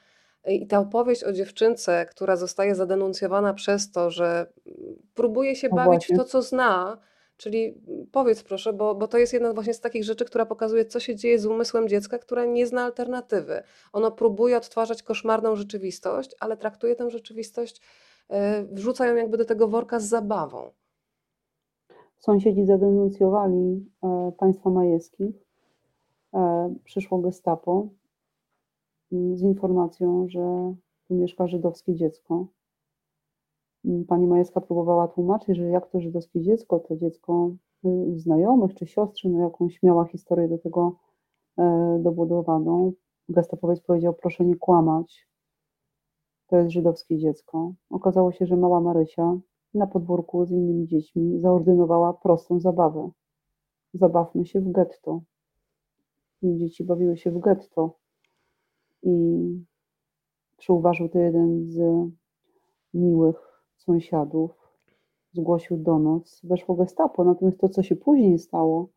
I 0.47 0.67
ta 0.67 0.79
opowieść 0.79 1.23
o 1.23 1.33
dziewczynce, 1.33 2.05
która 2.05 2.35
zostaje 2.35 2.75
zadenuncjowana 2.75 3.53
przez 3.53 3.91
to, 3.91 4.11
że 4.11 4.47
mm, 4.67 4.95
próbuje 5.13 5.55
się 5.55 5.67
No 5.69 5.75
bawić 5.75 5.89
właśnie. 5.89 6.15
w 6.15 6.19
to, 6.19 6.25
co 6.25 6.41
zna, 6.41 6.97
Czyli 7.37 7.73
powiedz 8.11 8.43
proszę, 8.43 8.73
bo, 8.73 8.95
bo 8.95 9.07
to 9.07 9.17
jest 9.17 9.33
jedna 9.33 9.53
właśnie 9.53 9.73
z 9.73 9.81
takich 9.81 10.03
rzeczy, 10.03 10.25
która 10.25 10.45
pokazuje, 10.45 10.85
co 10.85 10.99
się 10.99 11.15
dzieje 11.15 11.39
z 11.39 11.45
umysłem 11.45 11.87
dziecka, 11.87 12.19
które 12.19 12.47
nie 12.47 12.67
zna 12.67 12.83
alternatywy. 12.83 13.63
Ono 13.93 14.11
próbuje 14.11 14.57
odtwarzać 14.57 15.03
koszmarną 15.03 15.55
rzeczywistość, 15.55 16.35
ale 16.39 16.57
traktuje 16.57 16.95
tę 16.95 17.09
rzeczywistość, 17.09 17.81
e, 18.29 18.63
wrzuca 18.63 19.07
ją 19.07 19.15
jakby 19.15 19.37
do 19.37 19.45
tego 19.45 19.67
worka 19.67 19.99
z 19.99 20.05
zabawą. 20.05 20.71
Sąsiedzi 22.17 22.65
zadenuncjowali 22.65 23.85
e, 24.03 24.31
państwa 24.37 24.69
majewskich. 24.69 25.35
E, 26.33 26.73
przyszło 26.83 27.17
gestapo 27.17 27.87
mm, 29.11 29.37
z 29.37 29.41
informacją, 29.41 30.27
że 30.29 30.75
tu 31.07 31.13
mieszka 31.13 31.47
żydowskie 31.47 31.95
dziecko. 31.95 32.47
Pani 34.07 34.27
Majewska 34.27 34.61
próbowała 34.61 35.07
tłumaczyć, 35.07 35.57
że 35.57 35.63
jak 35.63 35.89
to 35.89 36.01
żydowskie 36.01 36.41
dziecko, 36.41 36.79
to 36.79 36.95
dziecko 36.95 37.51
y, 37.85 38.19
znajomych 38.19 38.75
czy 38.75 38.87
siostry, 38.87 39.29
no 39.29 39.39
jakąś 39.39 39.83
miała 39.83 40.05
historię 40.05 40.47
do 40.47 40.57
tego 40.57 40.95
e, 41.57 41.99
dobudowaną. 42.03 42.93
Gestapowiec 43.29 43.81
powiedział, 43.81 44.13
proszę 44.13 44.45
nie 44.45 44.55
kłamać, 44.55 45.27
to 46.47 46.57
jest 46.57 46.71
żydowskie 46.71 47.17
dziecko. 47.17 47.73
Okazało 47.89 48.31
się, 48.31 48.45
że 48.45 48.57
mała 48.57 48.81
Marysia 48.81 49.39
na 49.73 49.87
podwórku 49.87 50.45
z 50.45 50.51
innymi 50.51 50.87
dziećmi 50.87 51.39
zaordynowała 51.39 52.13
prostą 52.13 52.59
zabawę. 52.59 53.09
Zabawmy 53.93 54.45
się 54.45 54.61
w 54.61 54.71
getto. 54.71 55.21
I 56.41 56.57
dzieci 56.57 56.83
bawiły 56.83 57.17
się 57.17 57.31
w 57.31 57.39
getto. 57.39 57.97
I 59.03 59.13
przyuważył 60.57 61.09
to 61.09 61.19
jeden 61.19 61.65
z 61.71 61.79
miłych 62.93 63.46
sąsiadów, 63.87 64.51
zgłosił 65.33 65.77
donos, 65.77 66.41
weszło 66.43 66.75
gestapo. 66.75 67.23
Natomiast 67.23 67.57
to, 67.59 67.69
co 67.69 67.83
się 67.83 67.95
później 67.95 68.39
stało, 68.39 68.89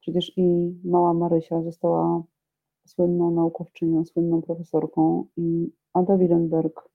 przecież 0.00 0.32
i 0.36 0.74
mała 0.84 1.14
Marysia 1.14 1.62
została 1.62 2.22
słynną 2.86 3.30
naukowczynią, 3.30 4.04
słynną 4.04 4.42
profesorką 4.42 5.26
i 5.36 5.70
Ada 5.92 6.16
Willenberg 6.16 6.88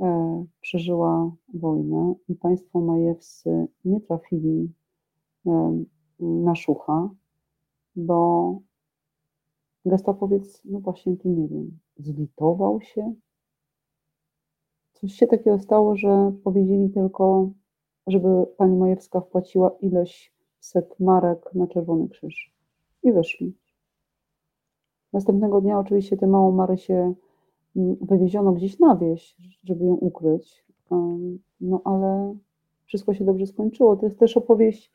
e, 0.00 0.44
przeżyła 0.60 1.30
wojnę 1.54 2.14
i 2.28 2.34
państwo 2.34 2.80
majewscy 2.80 3.66
nie 3.84 4.00
trafili 4.00 4.72
e, 5.46 5.84
na 6.20 6.54
szucha, 6.54 7.10
bo 7.96 8.60
gestapowiec, 9.84 10.62
no 10.64 10.80
właśnie 10.80 11.16
tu 11.16 11.28
nie 11.28 11.48
wiem, 11.48 11.78
zlitował 11.96 12.80
się, 12.80 13.14
Coś 15.00 15.12
się 15.12 15.26
takiego 15.26 15.58
stało, 15.58 15.96
że 15.96 16.32
powiedzieli 16.44 16.90
tylko, 16.90 17.50
żeby 18.06 18.28
pani 18.56 18.76
Majewska 18.76 19.20
wpłaciła 19.20 19.70
ileś 19.80 20.32
set 20.60 21.00
marek 21.00 21.54
na 21.54 21.66
Czerwony 21.66 22.08
Krzyż. 22.08 22.54
I 23.02 23.12
wyszli. 23.12 23.54
Następnego 25.12 25.60
dnia 25.60 25.78
oczywiście 25.78 26.16
tę 26.16 26.26
małą 26.26 26.52
Marę 26.52 26.78
się 26.78 27.14
mm, 27.76 27.96
wywieziono 28.00 28.52
gdzieś 28.52 28.78
na 28.78 28.96
wieś, 28.96 29.36
żeby 29.64 29.84
ją 29.84 29.94
ukryć. 29.94 30.64
No 31.60 31.80
ale 31.84 32.36
wszystko 32.84 33.14
się 33.14 33.24
dobrze 33.24 33.46
skończyło. 33.46 33.96
To 33.96 34.06
jest 34.06 34.18
też 34.18 34.36
opowieść, 34.36 34.92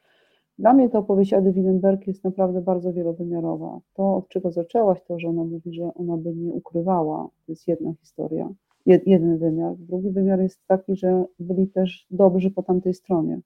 dla 0.60 0.74
mnie 0.74 0.90
ta 0.90 1.00
opowieść 1.00 1.34
Ady 1.34 1.52
Willenberg 1.52 2.08
jest 2.08 2.24
naprawdę 2.24 2.62
bardzo 2.62 2.94
wielowymiarowa. 2.94 3.80
To, 3.94 4.16
od 4.16 4.28
czego 4.28 4.52
zaczęłaś, 4.52 5.02
to, 5.04 5.20
że 5.20 5.28
ona 5.28 5.44
mówi, 5.44 5.74
że 5.74 5.94
ona 5.94 6.18
by 6.18 6.36
nie 6.36 6.54
ukrywała, 6.54 7.30
to 7.46 7.52
jest 7.52 7.68
jedna 7.68 7.94
historia 7.94 8.54
jeden 8.86 9.38
wymiar. 9.38 9.76
Drugi 9.78 10.10
wymiar 10.10 10.42
jest 10.42 10.68
taki, 10.68 10.96
że 10.96 11.26
byli 11.40 11.68
też 11.68 12.08
dobrzy 12.12 12.52
po 12.52 12.64
tamtej 12.64 12.94
stronie. 12.94 13.42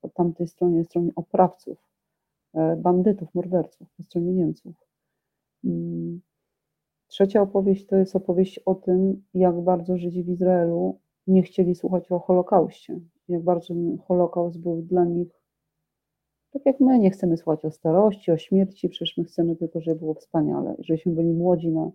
Po 0.00 0.08
tamtej 0.08 0.48
stronie, 0.48 0.84
stronie 0.84 1.10
oprawców, 1.16 1.78
e, 2.54 2.76
bandytów, 2.76 3.34
morderców, 3.34 3.88
po 3.96 4.02
stronie 4.02 4.32
Niemców. 4.32 4.74
Mm. 5.64 6.20
Trzecia 7.06 7.42
opowieść 7.42 7.86
to 7.86 7.96
jest 7.96 8.16
opowieść 8.16 8.58
o 8.58 8.74
tym, 8.74 9.22
jak 9.34 9.60
bardzo 9.60 9.96
Żydzi 9.96 10.22
w 10.22 10.28
Izraelu 10.28 10.98
nie 11.26 11.42
chcieli 11.42 11.74
słuchać 11.74 12.12
o 12.12 12.18
Holokauście. 12.18 13.00
Jak 13.28 13.42
bardzo 13.42 13.74
Holokaust 14.06 14.60
był 14.60 14.82
dla 14.82 15.04
nich, 15.04 15.40
tak 16.50 16.66
jak 16.66 16.80
my 16.80 16.98
nie 16.98 17.10
chcemy 17.10 17.36
słuchać 17.36 17.64
o 17.64 17.70
starości, 17.70 18.32
o 18.32 18.36
śmierci, 18.38 18.88
przecież 18.88 19.16
my 19.16 19.24
chcemy 19.24 19.56
tylko, 19.56 19.80
żeby 19.80 19.98
było 19.98 20.14
wspaniale, 20.14 20.74
żebyśmy 20.78 21.12
byli 21.12 21.32
młodzi 21.32 21.68
na 21.68 21.90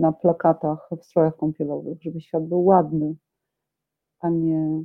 na 0.00 0.12
plakatach 0.12 0.90
w 1.00 1.04
strojach 1.04 1.36
kąpielowych, 1.36 2.02
żeby 2.02 2.20
świat 2.20 2.46
był 2.46 2.64
ładny, 2.64 3.14
a 4.20 4.30
nie 4.30 4.84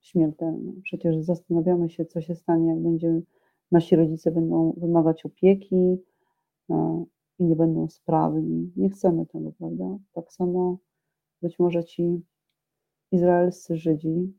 śmiertelny. 0.00 0.72
Przecież 0.82 1.16
zastanawiamy 1.20 1.90
się, 1.90 2.06
co 2.06 2.20
się 2.20 2.34
stanie, 2.34 2.68
jak 2.68 2.82
będzie, 2.82 3.20
nasi 3.72 3.96
rodzice 3.96 4.30
będą 4.30 4.72
wymagać 4.76 5.26
opieki 5.26 5.96
e, 6.70 7.04
i 7.38 7.44
nie 7.44 7.56
będą 7.56 7.88
sprawni. 7.88 8.72
Nie 8.76 8.90
chcemy 8.90 9.26
tego, 9.26 9.52
prawda? 9.52 9.98
Tak 10.12 10.32
samo 10.32 10.78
być 11.42 11.58
może 11.58 11.84
ci 11.84 12.22
izraelscy 13.12 13.76
Żydzi, 13.76 14.32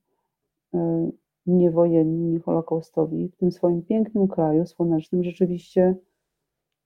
e, 0.73 1.09
niewojenni, 1.45 2.27
nie 2.27 2.39
holokaustowi, 2.39 3.29
w 3.29 3.35
tym 3.35 3.51
swoim 3.51 3.81
pięknym 3.81 4.27
kraju 4.27 4.65
słonecznym 4.65 5.23
rzeczywiście 5.23 5.95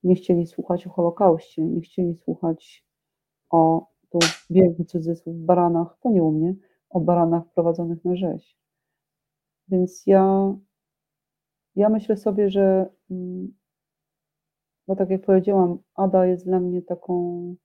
nie 0.04 0.16
chcieli 0.16 0.48
słuchać 0.48 0.88
o 0.88 0.90
Holokauście, 0.90 1.62
nie 1.62 1.82
chcieli 1.82 2.16
słuchać 2.16 2.86
o, 3.50 3.88
tu 4.10 4.20
wielki 4.50 4.86
cudzysłów, 4.86 5.36
baranach, 5.38 5.98
to 6.02 6.10
nie 6.10 6.24
u 6.24 6.32
mnie, 6.32 6.56
o 6.90 7.00
baranach 7.00 7.44
prowadzonych 7.54 8.06
na 8.06 8.16
rzeź. 8.16 8.58
Więc 9.68 10.04
ja, 10.08 10.56
ja 11.76 11.90
myślę 11.90 12.18
sobie, 12.18 12.50
że, 12.50 12.90
mm, 13.12 13.54
bo 14.88 14.96
tak 14.96 15.10
jak 15.10 15.26
powiedziałam, 15.26 15.78
Ada 15.96 16.26
jest 16.26 16.46
dla 16.46 16.60
mnie 16.60 16.82
taką 16.82 17.56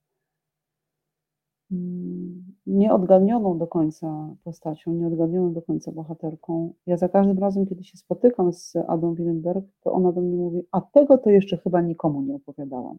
mm, 1.71 2.54
nieodgadnioną 2.67 3.59
do 3.59 3.67
końca 3.67 4.29
postacią, 4.45 4.93
nieodgadnioną 4.93 5.53
do 5.53 5.63
końca 5.63 5.93
bohaterką. 5.93 6.73
Ja 6.87 6.97
za 6.97 7.09
każdym 7.09 7.39
razem, 7.39 7.67
kiedy 7.67 7.85
się 7.85 7.97
spotykam 7.97 8.53
z 8.53 8.77
Adą 8.89 9.15
Willenberg, 9.15 9.65
to 9.81 9.93
ona 9.93 10.13
do 10.13 10.21
mnie 10.21 10.37
mówi, 10.37 10.63
a 10.73 10.81
tego 10.81 11.19
to 11.19 11.31
jeszcze 11.31 11.57
chyba 11.57 11.81
nikomu 11.81 12.23
nie 12.23 12.35
opowiadałam. 12.35 12.99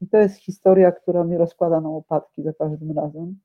I 0.00 0.06
to 0.06 0.18
jest 0.18 0.36
historia, 0.36 0.92
która 0.92 1.24
mnie 1.24 1.38
rozkłada 1.38 1.80
na 1.80 1.88
łopatki 1.88 2.42
za 2.42 2.52
każdym 2.52 2.92
razem. 2.92 3.38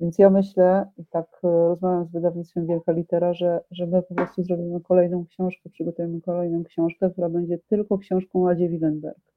Więc 0.00 0.18
ja 0.18 0.30
myślę, 0.30 0.86
i 0.98 1.06
tak 1.06 1.40
e, 1.44 1.48
rozmawiam 1.48 2.04
z 2.04 2.10
wydawnictwem 2.10 2.66
Wielka 2.66 2.92
Litera, 2.92 3.34
że, 3.34 3.60
że 3.70 3.86
my 3.86 4.02
po 4.02 4.14
prostu 4.14 4.42
zrobimy 4.42 4.80
kolejną 4.80 5.24
książkę, 5.24 5.70
przygotujemy 5.70 6.20
kolejną 6.20 6.64
książkę, 6.64 7.10
która 7.10 7.28
będzie 7.28 7.58
tylko 7.58 7.98
książką 7.98 8.48
Adzie 8.48 8.68
Willenberg. 8.68 9.29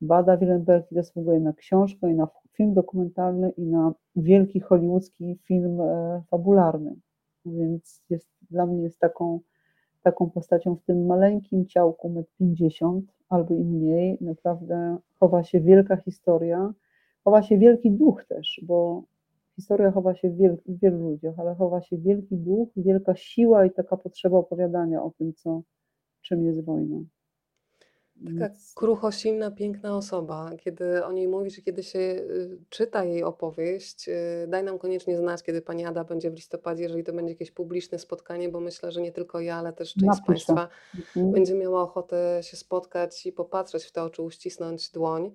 Bada 0.00 0.36
Willenberg 0.36 0.86
zasługuje 0.90 1.40
na 1.40 1.52
książkę 1.52 2.10
i 2.10 2.14
na 2.14 2.28
film 2.52 2.74
dokumentalny 2.74 3.50
i 3.50 3.62
na 3.66 3.94
wielki 4.16 4.60
hollywoodzki 4.60 5.38
film 5.44 5.80
e, 5.80 6.22
fabularny. 6.30 6.94
Więc 7.46 8.02
jest, 8.10 8.28
dla 8.50 8.66
mnie 8.66 8.82
jest 8.82 8.98
taką, 8.98 9.40
taką 10.02 10.30
postacią 10.30 10.76
w 10.76 10.82
tym 10.82 11.06
maleńkim 11.06 11.66
ciałku, 11.66 12.08
metr 12.08 12.30
50 12.38 13.12
albo 13.28 13.54
i 13.54 13.64
mniej. 13.64 14.18
Naprawdę 14.20 14.98
chowa 15.20 15.42
się 15.42 15.60
wielka 15.60 15.96
historia, 15.96 16.72
chowa 17.24 17.42
się 17.42 17.58
wielki 17.58 17.90
duch 17.90 18.24
też, 18.24 18.60
bo 18.66 19.02
historia 19.56 19.90
chowa 19.90 20.14
się 20.14 20.30
w, 20.30 20.36
wiel, 20.36 20.56
w 20.66 20.80
wielu 20.80 21.10
ludziach, 21.10 21.38
ale 21.38 21.54
chowa 21.54 21.82
się 21.82 21.98
wielki 21.98 22.36
duch, 22.36 22.68
wielka 22.76 23.16
siła 23.16 23.66
i 23.66 23.70
taka 23.70 23.96
potrzeba 23.96 24.38
opowiadania 24.38 25.02
o 25.02 25.10
tym, 25.10 25.34
co, 25.34 25.62
czym 26.22 26.44
jest 26.44 26.64
wojna. 26.64 26.96
Taka 28.38 28.54
kruchosilna, 28.74 29.50
piękna 29.50 29.96
osoba. 29.96 30.50
Kiedy 30.58 31.04
o 31.04 31.12
niej 31.12 31.28
mówisz 31.28 31.58
i 31.58 31.62
kiedy 31.62 31.82
się 31.82 31.98
y, 31.98 32.58
czyta 32.68 33.04
jej 33.04 33.22
opowieść, 33.22 34.08
y, 34.08 34.46
daj 34.48 34.64
nam 34.64 34.78
koniecznie 34.78 35.16
znać, 35.16 35.42
kiedy 35.42 35.62
pani 35.62 35.84
Ada 35.84 36.04
będzie 36.04 36.30
w 36.30 36.34
listopadzie, 36.34 36.82
jeżeli 36.82 37.04
to 37.04 37.12
będzie 37.12 37.32
jakieś 37.32 37.50
publiczne 37.50 37.98
spotkanie, 37.98 38.48
bo 38.48 38.60
myślę, 38.60 38.92
że 38.92 39.02
nie 39.02 39.12
tylko 39.12 39.40
ja, 39.40 39.56
ale 39.56 39.72
też 39.72 39.94
część 39.94 40.18
z 40.22 40.26
Państwa 40.26 40.68
mhm. 40.96 41.32
będzie 41.32 41.54
miała 41.54 41.82
ochotę 41.82 42.40
się 42.42 42.56
spotkać 42.56 43.26
i 43.26 43.32
popatrzeć 43.32 43.84
w 43.84 43.92
te 43.92 44.02
oczy, 44.02 44.22
uścisnąć 44.22 44.90
dłoń. 44.90 45.32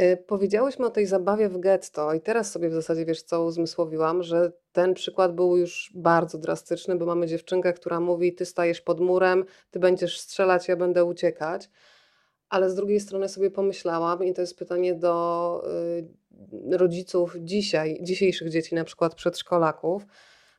Y, 0.00 0.16
powiedziałyśmy 0.26 0.86
o 0.86 0.90
tej 0.90 1.06
zabawie 1.06 1.48
w 1.48 1.58
getto 1.58 2.14
i 2.14 2.20
teraz 2.20 2.50
sobie 2.50 2.68
w 2.68 2.74
zasadzie, 2.74 3.04
wiesz 3.04 3.22
co, 3.22 3.44
uzmysłowiłam, 3.44 4.22
że 4.22 4.52
ten 4.72 4.94
przykład 4.94 5.34
był 5.34 5.56
już 5.56 5.92
bardzo 5.94 6.38
drastyczny, 6.38 6.96
bo 6.96 7.06
mamy 7.06 7.26
dziewczynkę, 7.26 7.72
która 7.72 8.00
mówi: 8.00 8.34
Ty 8.34 8.46
stajesz 8.46 8.80
pod 8.80 9.00
murem, 9.00 9.44
ty 9.70 9.78
będziesz 9.78 10.20
strzelać, 10.20 10.68
ja 10.68 10.76
będę 10.76 11.04
uciekać. 11.04 11.70
Ale 12.54 12.70
z 12.70 12.74
drugiej 12.74 13.00
strony 13.00 13.28
sobie 13.28 13.50
pomyślałam, 13.50 14.24
i 14.24 14.34
to 14.34 14.40
jest 14.40 14.58
pytanie 14.58 14.94
do 14.94 15.64
y, 16.70 16.76
rodziców 16.76 17.36
dzisiaj, 17.38 17.98
dzisiejszych 18.02 18.50
dzieci, 18.50 18.74
na 18.74 18.84
przykład 18.84 19.14
przedszkolaków. 19.14 20.06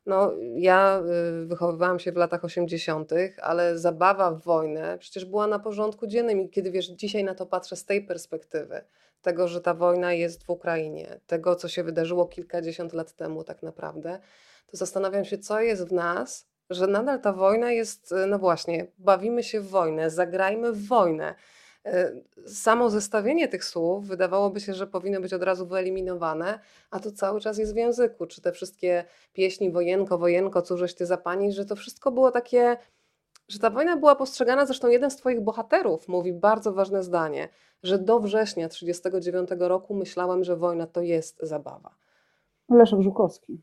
No, 0.05 0.31
ja 0.55 1.01
y, 1.43 1.45
wychowywałam 1.45 1.99
się 1.99 2.11
w 2.11 2.15
latach 2.15 2.45
80., 2.45 3.11
ale 3.41 3.77
zabawa 3.77 4.31
w 4.31 4.43
wojnę 4.43 4.97
przecież 4.99 5.25
była 5.25 5.47
na 5.47 5.59
porządku 5.59 6.07
dziennym. 6.07 6.41
I 6.41 6.49
kiedy 6.49 6.71
wiesz, 6.71 6.85
dzisiaj 6.85 7.23
na 7.23 7.35
to 7.35 7.45
patrzę 7.45 7.75
z 7.75 7.85
tej 7.85 8.05
perspektywy, 8.05 8.81
tego, 9.21 9.47
że 9.47 9.61
ta 9.61 9.73
wojna 9.73 10.13
jest 10.13 10.43
w 10.43 10.49
Ukrainie, 10.49 11.19
tego, 11.27 11.55
co 11.55 11.67
się 11.67 11.83
wydarzyło 11.83 12.25
kilkadziesiąt 12.25 12.93
lat 12.93 13.13
temu, 13.13 13.43
tak 13.43 13.63
naprawdę, 13.63 14.19
to 14.67 14.77
zastanawiam 14.77 15.25
się, 15.25 15.37
co 15.37 15.61
jest 15.61 15.87
w 15.87 15.91
nas, 15.91 16.47
że 16.69 16.87
nadal 16.87 17.21
ta 17.21 17.33
wojna 17.33 17.71
jest, 17.71 18.11
y, 18.11 18.27
no 18.27 18.39
właśnie, 18.39 18.87
bawimy 18.97 19.43
się 19.43 19.61
w 19.61 19.69
wojnę, 19.69 20.09
zagrajmy 20.09 20.71
w 20.71 20.87
wojnę. 20.87 21.35
E, 21.85 22.11
samo 22.47 22.89
zestawienie 22.89 23.47
tych 23.47 23.65
słów 23.65 24.07
wydawałoby 24.07 24.59
się, 24.59 24.73
że 24.73 24.87
powinno 24.87 25.21
być 25.21 25.33
od 25.33 25.43
razu 25.43 25.67
wyeliminowane, 25.67 26.59
a 26.91 26.99
to 26.99 27.11
cały 27.11 27.41
czas 27.41 27.57
jest 27.57 27.73
w 27.73 27.77
języku. 27.77 28.25
Czy 28.25 28.41
te 28.41 28.51
wszystkie 28.51 29.03
pieśni 29.33 29.71
wojenko, 29.71 30.17
wojenko, 30.17 30.61
cóżeś 30.61 30.95
ty 30.95 31.05
za 31.05 31.17
pani, 31.17 31.51
że 31.51 31.65
to 31.65 31.75
wszystko 31.75 32.11
było 32.11 32.31
takie, 32.31 32.77
że 33.47 33.59
ta 33.59 33.69
wojna 33.69 33.97
była 33.97 34.15
postrzegana, 34.15 34.65
zresztą 34.65 34.87
jeden 34.87 35.11
z 35.11 35.15
twoich 35.15 35.41
bohaterów 35.41 36.07
mówi 36.07 36.33
bardzo 36.33 36.73
ważne 36.73 37.03
zdanie, 37.03 37.49
że 37.83 37.99
do 37.99 38.19
września 38.19 38.69
1939 38.69 39.69
roku 39.69 39.95
myślałem, 39.95 40.43
że 40.43 40.55
wojna 40.55 40.87
to 40.87 41.01
jest 41.01 41.39
zabawa. 41.41 41.95
Leszek 42.69 43.01
Żukowski. 43.01 43.61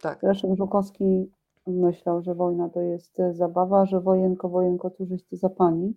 Tak. 0.00 0.22
Leszek 0.22 0.50
Żukowski 0.54 1.30
myślał, 1.66 2.22
że 2.22 2.34
wojna 2.34 2.68
to 2.68 2.80
jest 2.80 3.16
zabawa, 3.30 3.86
że 3.86 4.00
wojenko, 4.00 4.48
wojenko, 4.48 4.90
cóżeś 4.90 5.22
ty 5.22 5.36
za 5.36 5.48
pani. 5.48 5.94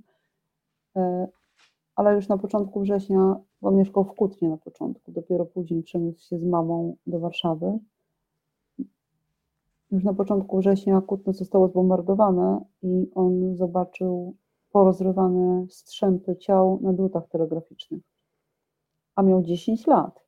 Ale 1.97 2.15
już 2.15 2.27
na 2.27 2.37
początku 2.37 2.79
września, 2.79 3.35
on 3.61 3.75
mieszkał 3.75 4.03
w 4.03 4.13
Kutnie 4.13 4.49
na 4.49 4.57
początku, 4.57 5.11
dopiero 5.11 5.45
później 5.45 5.83
przeniósł 5.83 6.27
się 6.27 6.39
z 6.39 6.43
mamą 6.43 6.95
do 7.07 7.19
Warszawy. 7.19 7.79
Już 9.91 10.03
na 10.03 10.13
początku 10.13 10.57
września 10.57 11.01
Kutno 11.01 11.33
zostało 11.33 11.67
zbombardowane 11.67 12.65
i 12.81 13.11
on 13.15 13.55
zobaczył 13.55 14.35
porozrywane 14.71 15.65
strzępy 15.69 16.35
ciał 16.35 16.79
na 16.81 16.93
drutach 16.93 17.27
telegraficznych. 17.27 18.01
A 19.15 19.23
miał 19.23 19.41
10 19.41 19.87
lat. 19.87 20.25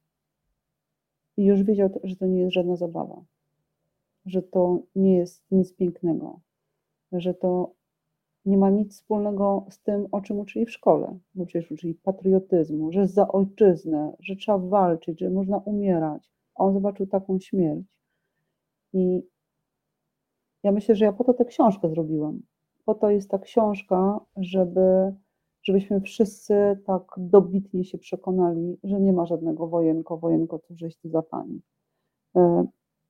I 1.38 1.46
już 1.46 1.64
wiedział, 1.64 1.90
że 2.04 2.16
to 2.16 2.26
nie 2.26 2.40
jest 2.40 2.54
żadna 2.54 2.76
zabawa, 2.76 3.22
że 4.26 4.42
to 4.42 4.80
nie 4.96 5.18
jest 5.18 5.44
nic 5.52 5.74
pięknego, 5.74 6.40
że 7.12 7.34
to 7.34 7.79
nie 8.46 8.58
ma 8.58 8.70
nic 8.70 8.94
wspólnego 8.94 9.66
z 9.70 9.80
tym, 9.82 10.08
o 10.12 10.22
czym 10.22 10.40
uczyli 10.40 10.66
w 10.66 10.72
szkole. 10.72 11.20
Przecież 11.46 11.72
uczyli 11.72 11.96
patriotyzmu, 11.96 12.92
że 12.92 13.08
za 13.08 13.28
ojczyznę, 13.28 14.14
że 14.20 14.36
trzeba 14.36 14.58
walczyć, 14.58 15.20
że 15.20 15.30
można 15.30 15.58
umierać. 15.58 16.32
A 16.56 16.64
on 16.64 16.74
zobaczył 16.74 17.08
taką 17.08 17.40
śmierć. 17.40 17.86
I 18.94 19.24
ja 20.64 20.72
myślę, 20.72 20.96
że 20.96 21.06
ja 21.06 21.14
po 21.14 21.24
to 21.24 21.34
tę 21.34 21.46
książkę 21.46 21.90
zrobiłam. 21.90 22.42
Po 22.86 22.96
to 22.96 23.10
jest 23.10 23.30
ta 23.30 23.40
książka, 23.40 24.20
żeby, 24.38 25.14
żebyśmy 25.64 26.02
wszyscy 26.02 26.80
tak 26.86 27.04
dobitnie 27.18 27.84
się 27.86 27.98
przekonali, 27.98 28.78
że 28.84 29.00
nie 29.00 29.14
ma 29.14 29.26
żadnego 29.26 29.68
wojenko, 29.68 30.18
wojenko, 30.18 30.60
co 30.60 30.74
żeś 30.76 30.98
ty 30.98 31.10
za 31.10 31.22
pani. 31.22 31.62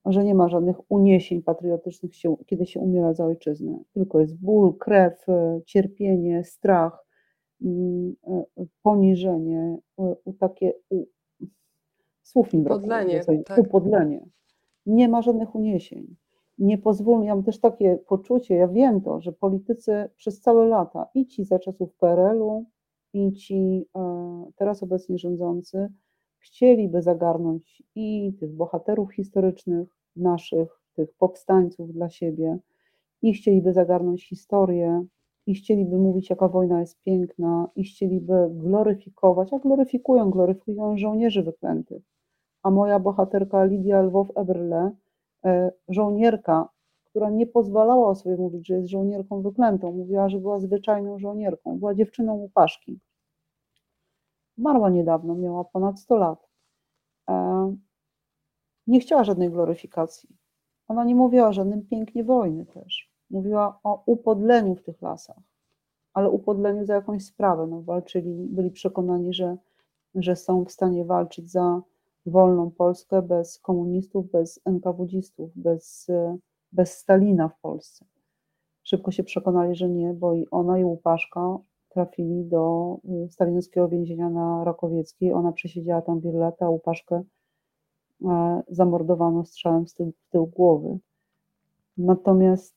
E, 0.08 0.12
że 0.12 0.24
nie 0.24 0.34
ma 0.34 0.48
żadnych 0.48 0.90
uniesień 0.90 1.42
patriotycznych, 1.42 2.12
kiedy 2.46 2.66
się 2.66 2.80
umiera 2.80 3.14
za 3.14 3.26
ojczyznę. 3.26 3.78
Tylko 3.92 4.20
jest 4.20 4.36
ból, 4.36 4.74
krew, 4.78 5.28
e, 5.28 5.60
cierpienie, 5.66 6.44
strach, 6.44 7.06
mm, 7.62 8.16
e, 8.26 8.44
poniżenie, 8.82 9.78
takie 10.38 10.72
słów 12.22 12.52
mi 12.52 12.62
brakuje, 12.62 13.24
tak. 13.44 13.58
upodlenie. 13.58 14.26
Nie 14.86 15.08
ma 15.08 15.22
żadnych 15.22 15.54
uniesień. 15.54 16.16
Nie 16.58 16.78
pozwólmy, 16.78 17.26
ja 17.26 17.34
mam 17.34 17.44
też 17.44 17.60
takie 17.60 17.98
poczucie, 18.06 18.54
ja 18.54 18.68
wiem 18.68 19.00
to, 19.00 19.20
że 19.20 19.32
politycy 19.32 20.08
przez 20.16 20.40
całe 20.40 20.66
lata, 20.66 21.06
i 21.14 21.26
ci 21.26 21.44
za 21.44 21.58
czasów 21.58 21.94
PRL-u, 21.94 22.64
i 23.12 23.32
ci 23.32 23.86
e, 23.96 24.50
teraz 24.56 24.82
obecnie 24.82 25.18
rządzący, 25.18 25.88
chcieliby 26.40 27.02
zagarnąć 27.02 27.82
i 27.94 28.32
tych 28.40 28.52
bohaterów 28.52 29.14
historycznych, 29.14 29.88
naszych, 30.16 30.82
tych 30.94 31.12
powstańców 31.18 31.92
dla 31.92 32.08
siebie, 32.08 32.58
i 33.22 33.32
chcieliby 33.32 33.72
zagarnąć 33.72 34.28
historię, 34.28 35.04
i 35.46 35.54
chcieliby 35.54 35.98
mówić, 35.98 36.30
jaka 36.30 36.48
wojna 36.48 36.80
jest 36.80 37.02
piękna, 37.02 37.68
i 37.76 37.84
chcieliby 37.84 38.48
gloryfikować, 38.50 39.52
a 39.52 39.58
gloryfikują, 39.58 40.30
gloryfikują 40.30 40.96
żołnierzy 40.96 41.42
wyklętych. 41.42 42.02
A 42.62 42.70
moja 42.70 42.98
bohaterka 42.98 43.64
Lidia 43.64 44.02
Lwow-Eberle, 44.02 44.90
e, 45.44 45.72
żołnierka, 45.88 46.68
która 47.04 47.30
nie 47.30 47.46
pozwalała 47.46 48.14
sobie 48.14 48.36
mówić, 48.36 48.66
że 48.66 48.74
jest 48.74 48.88
żołnierką 48.88 49.42
wyklętą, 49.42 49.92
mówiła, 49.92 50.28
że 50.28 50.38
była 50.38 50.58
zwyczajną 50.58 51.18
żołnierką, 51.18 51.78
była 51.78 51.94
dziewczyną 51.94 52.34
łupaszki. 52.34 53.00
Marła 54.60 54.90
niedawno, 54.90 55.34
miała 55.34 55.64
ponad 55.64 56.00
100 56.00 56.16
lat. 56.16 56.48
E, 57.28 57.76
nie 58.86 59.00
chciała 59.00 59.24
żadnej 59.24 59.50
gloryfikacji. 59.50 60.28
Ona 60.88 61.04
nie 61.04 61.14
mówiła 61.14 61.48
o 61.48 61.52
żadnym 61.52 61.86
pięknie 61.86 62.24
wojny 62.24 62.66
też. 62.66 63.10
Mówiła 63.30 63.80
o 63.82 64.02
upodleniu 64.06 64.74
w 64.74 64.82
tych 64.82 65.02
lasach, 65.02 65.38
ale 66.12 66.30
upodleniu 66.30 66.86
za 66.86 66.94
jakąś 66.94 67.24
sprawę. 67.24 67.66
No, 67.66 67.82
walczyli, 67.82 68.48
byli 68.50 68.70
przekonani, 68.70 69.34
że, 69.34 69.56
że 70.14 70.36
są 70.36 70.64
w 70.64 70.70
stanie 70.70 71.04
walczyć 71.04 71.50
za 71.50 71.82
wolną 72.26 72.70
Polskę 72.70 73.22
bez 73.22 73.58
komunistów, 73.58 74.30
bez 74.30 74.60
NKWDzistów, 74.64 75.50
bez, 75.56 76.10
bez 76.72 76.98
Stalina 76.98 77.48
w 77.48 77.60
Polsce. 77.60 78.04
Szybko 78.82 79.10
się 79.10 79.24
przekonali, 79.24 79.74
że 79.74 79.88
nie, 79.88 80.14
bo 80.14 80.34
i 80.34 80.46
ona 80.50 80.78
i 80.78 80.84
Łupaszka 80.84 81.58
trafili 81.90 82.44
do 82.44 82.96
y, 83.24 83.28
stalinowskiego 83.28 83.88
więzienia 83.88 84.30
na 84.30 84.64
Rakowieckiej. 84.64 85.32
Ona 85.32 85.52
przesiedziała 85.52 86.02
tam 86.02 86.20
wiele 86.20 86.38
lat, 86.38 86.62
a 86.62 86.68
Łupaszkę 86.68 87.22
e, 88.24 88.62
zamordowano 88.68 89.44
strzałem 89.44 89.86
w 89.86 89.94
tył, 89.94 90.12
w 90.26 90.30
tył 90.30 90.46
głowy. 90.46 90.98
Natomiast 91.98 92.74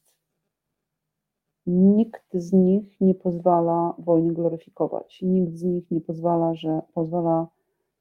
nikt 1.68 2.34
z 2.34 2.53
nich 2.53 3.01
nie 3.01 3.16
pozwala 3.16 3.93
wojny 3.99 4.34
gloryfikować. 4.34 5.22
Nikt 5.22 5.55
z 5.55 5.64
nich 5.64 5.91
nie 5.91 6.01
pozwala, 6.01 6.55
że 6.55 6.82
pozwala 6.93 7.47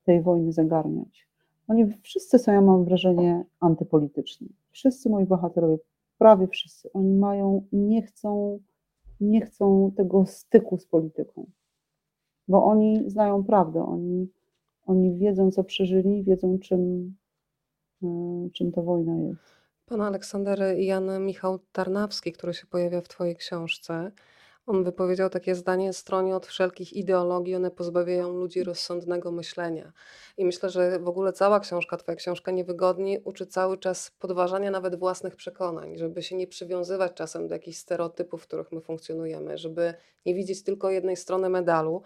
tej 0.04 0.22
wojny 0.22 0.52
zagarniać. 0.52 1.28
Oni 1.68 1.86
wszyscy 2.02 2.38
są, 2.38 2.52
ja 2.52 2.60
mam 2.60 2.84
wrażenie, 2.84 3.44
antypolityczni. 3.60 4.48
Wszyscy 4.70 5.10
moi 5.10 5.24
bohaterowie, 5.24 5.78
prawie 6.18 6.46
wszyscy, 6.46 6.92
oni 6.92 7.12
mają, 7.12 7.66
nie 7.72 8.02
chcą, 8.02 8.58
nie 9.22 9.40
chcą 9.46 9.92
tego 9.96 10.26
styku 10.26 10.78
z 10.78 10.86
polityką, 10.86 11.46
bo 12.48 12.64
oni 12.64 13.10
znają 13.10 13.44
prawdę, 13.44 13.84
oni, 13.84 14.28
oni 14.86 15.18
wiedzą, 15.18 15.50
co 15.50 15.64
przeżyli, 15.64 16.24
wiedzą, 16.24 16.58
czym, 16.58 17.14
y, 18.02 18.06
czym 18.52 18.72
ta 18.72 18.82
wojna 18.82 19.18
jest. 19.18 19.62
Pan 19.86 20.00
Aleksander 20.00 20.78
Jan 20.78 21.26
Michał 21.26 21.58
Tarnawski, 21.72 22.32
który 22.32 22.54
się 22.54 22.66
pojawia 22.66 23.00
w 23.00 23.08
Twojej 23.08 23.36
książce, 23.36 24.12
on 24.66 24.84
wypowiedział 24.84 25.30
takie 25.30 25.54
zdanie: 25.54 25.92
Stronie 25.92 26.36
od 26.36 26.46
wszelkich 26.46 26.92
ideologii, 26.92 27.54
one 27.54 27.70
pozbawiają 27.70 28.32
ludzi 28.32 28.64
rozsądnego 28.64 29.32
myślenia. 29.32 29.92
I 30.36 30.44
myślę, 30.44 30.70
że 30.70 30.98
w 30.98 31.08
ogóle 31.08 31.32
cała 31.32 31.60
książka, 31.60 31.96
Twoja 31.96 32.16
książka 32.16 32.50
Niewygodni, 32.50 33.18
uczy 33.24 33.46
cały 33.46 33.78
czas 33.78 34.10
podważania 34.18 34.70
nawet 34.70 34.98
własnych 34.98 35.36
przekonań, 35.36 35.96
żeby 35.96 36.22
się 36.22 36.36
nie 36.36 36.46
przywiązywać 36.46 37.12
czasem 37.14 37.48
do 37.48 37.54
jakichś 37.54 37.78
stereotypów, 37.78 38.42
w 38.42 38.46
których 38.46 38.72
my 38.72 38.80
funkcjonujemy, 38.80 39.58
żeby 39.58 39.94
nie 40.26 40.34
widzieć 40.34 40.62
tylko 40.62 40.90
jednej 40.90 41.16
strony 41.16 41.48
medalu. 41.48 42.02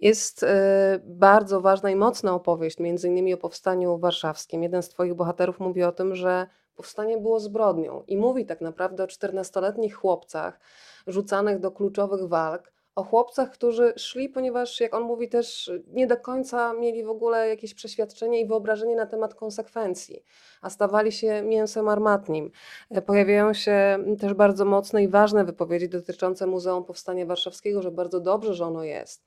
Jest 0.00 0.42
y, 0.42 0.46
bardzo 1.04 1.60
ważna 1.60 1.90
i 1.90 1.96
mocna 1.96 2.34
opowieść, 2.34 2.78
między 2.78 3.08
innymi 3.08 3.34
o 3.34 3.36
powstaniu 3.36 3.98
warszawskim. 3.98 4.62
Jeden 4.62 4.82
z 4.82 4.88
Twoich 4.88 5.14
bohaterów 5.14 5.60
mówi 5.60 5.82
o 5.82 5.92
tym, 5.92 6.14
że 6.14 6.46
powstanie 6.76 7.18
było 7.18 7.40
zbrodnią 7.40 8.02
i 8.06 8.16
mówi 8.16 8.46
tak 8.46 8.60
naprawdę 8.60 9.04
o 9.04 9.06
14-letnich 9.06 9.94
chłopcach 9.94 10.60
rzucanych 11.06 11.58
do 11.58 11.70
kluczowych 11.70 12.28
walk, 12.28 12.72
o 12.96 13.04
chłopcach, 13.04 13.50
którzy 13.50 13.92
szli, 13.96 14.28
ponieważ, 14.28 14.80
jak 14.80 14.94
on 14.94 15.02
mówi, 15.02 15.28
też 15.28 15.70
nie 15.86 16.06
do 16.06 16.16
końca 16.16 16.72
mieli 16.72 17.04
w 17.04 17.08
ogóle 17.08 17.48
jakieś 17.48 17.74
przeświadczenie 17.74 18.40
i 18.40 18.46
wyobrażenie 18.46 18.96
na 18.96 19.06
temat 19.06 19.34
konsekwencji, 19.34 20.24
a 20.62 20.70
stawali 20.70 21.12
się 21.12 21.42
mięsem 21.42 21.88
armatnim. 21.88 22.50
E, 22.90 23.02
pojawiają 23.02 23.54
się 23.54 23.98
też 24.20 24.34
bardzo 24.34 24.64
mocne 24.64 25.02
i 25.02 25.08
ważne 25.08 25.44
wypowiedzi 25.44 25.88
dotyczące 25.88 26.46
Muzeum 26.46 26.84
Powstania 26.84 27.26
Warszawskiego, 27.26 27.82
że 27.82 27.90
bardzo 27.90 28.20
dobrze, 28.20 28.54
że 28.54 28.66
ono 28.66 28.84
jest 28.84 29.26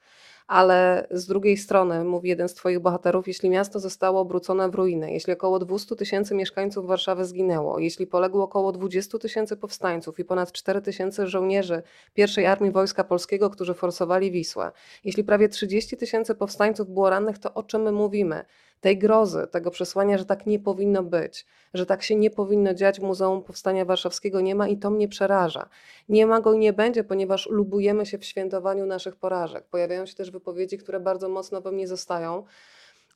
ale 0.49 1.07
z 1.11 1.27
drugiej 1.27 1.57
strony, 1.57 2.03
mówi 2.03 2.29
jeden 2.29 2.49
z 2.49 2.53
Twoich 2.53 2.79
bohaterów, 2.79 3.27
jeśli 3.27 3.49
miasto 3.49 3.79
zostało 3.79 4.21
obrócone 4.21 4.69
w 4.69 4.75
ruinę, 4.75 5.13
jeśli 5.13 5.33
około 5.33 5.59
200 5.59 5.95
tysięcy 5.95 6.35
mieszkańców 6.35 6.87
Warszawy 6.87 7.25
zginęło, 7.25 7.79
jeśli 7.79 8.07
poległo 8.07 8.43
około 8.43 8.71
20 8.71 9.19
tysięcy 9.19 9.57
powstańców 9.57 10.19
i 10.19 10.25
ponad 10.25 10.51
4 10.51 10.81
tysięcy 10.81 11.27
żołnierzy 11.27 11.83
pierwszej 12.13 12.45
Armii 12.45 12.71
Wojska 12.71 13.03
Polskiego, 13.03 13.49
którzy 13.49 13.73
forsowali 13.73 14.31
Wisłę, 14.31 14.71
jeśli 15.03 15.23
prawie 15.23 15.49
30 15.49 15.97
tysięcy 15.97 16.35
powstańców 16.35 16.89
było 16.89 17.09
rannych, 17.09 17.39
to 17.39 17.53
o 17.53 17.63
czym 17.63 17.81
my 17.81 17.91
mówimy? 17.91 18.45
Tej 18.81 18.97
grozy, 18.97 19.47
tego 19.51 19.71
przesłania, 19.71 20.17
że 20.17 20.25
tak 20.25 20.45
nie 20.45 20.59
powinno 20.59 21.03
być, 21.03 21.45
że 21.73 21.85
tak 21.85 22.03
się 22.03 22.15
nie 22.15 22.29
powinno 22.29 22.73
dziać 22.73 22.99
w 22.99 23.03
Muzeum 23.03 23.43
Powstania 23.43 23.85
Warszawskiego 23.85 24.41
nie 24.41 24.55
ma 24.55 24.67
i 24.67 24.77
to 24.77 24.89
mnie 24.89 25.07
przeraża. 25.07 25.69
Nie 26.09 26.25
ma 26.25 26.41
go 26.41 26.53
i 26.53 26.57
nie 26.57 26.73
będzie, 26.73 27.03
ponieważ 27.03 27.49
lubujemy 27.49 28.05
się 28.05 28.17
w 28.17 28.25
świętowaniu 28.25 28.85
naszych 28.85 29.15
porażek. 29.15 29.63
Pojawiają 29.63 30.05
się 30.05 30.15
też 30.15 30.31
wypowiedzi, 30.31 30.77
które 30.77 30.99
bardzo 30.99 31.29
mocno 31.29 31.61
we 31.61 31.71
mnie 31.71 31.87
zostają 31.87 32.43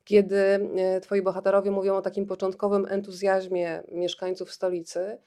kiedy 0.06 0.38
e, 0.38 1.02
twoi 1.02 1.22
bohaterowie 1.22 1.72
mówią 1.72 1.96
o 1.96 2.02
takim 2.02 2.26
początkowym 2.26 2.86
entuzjazmie 2.90 3.84
mieszkańców 3.92 4.52
stolicy, 4.52 5.18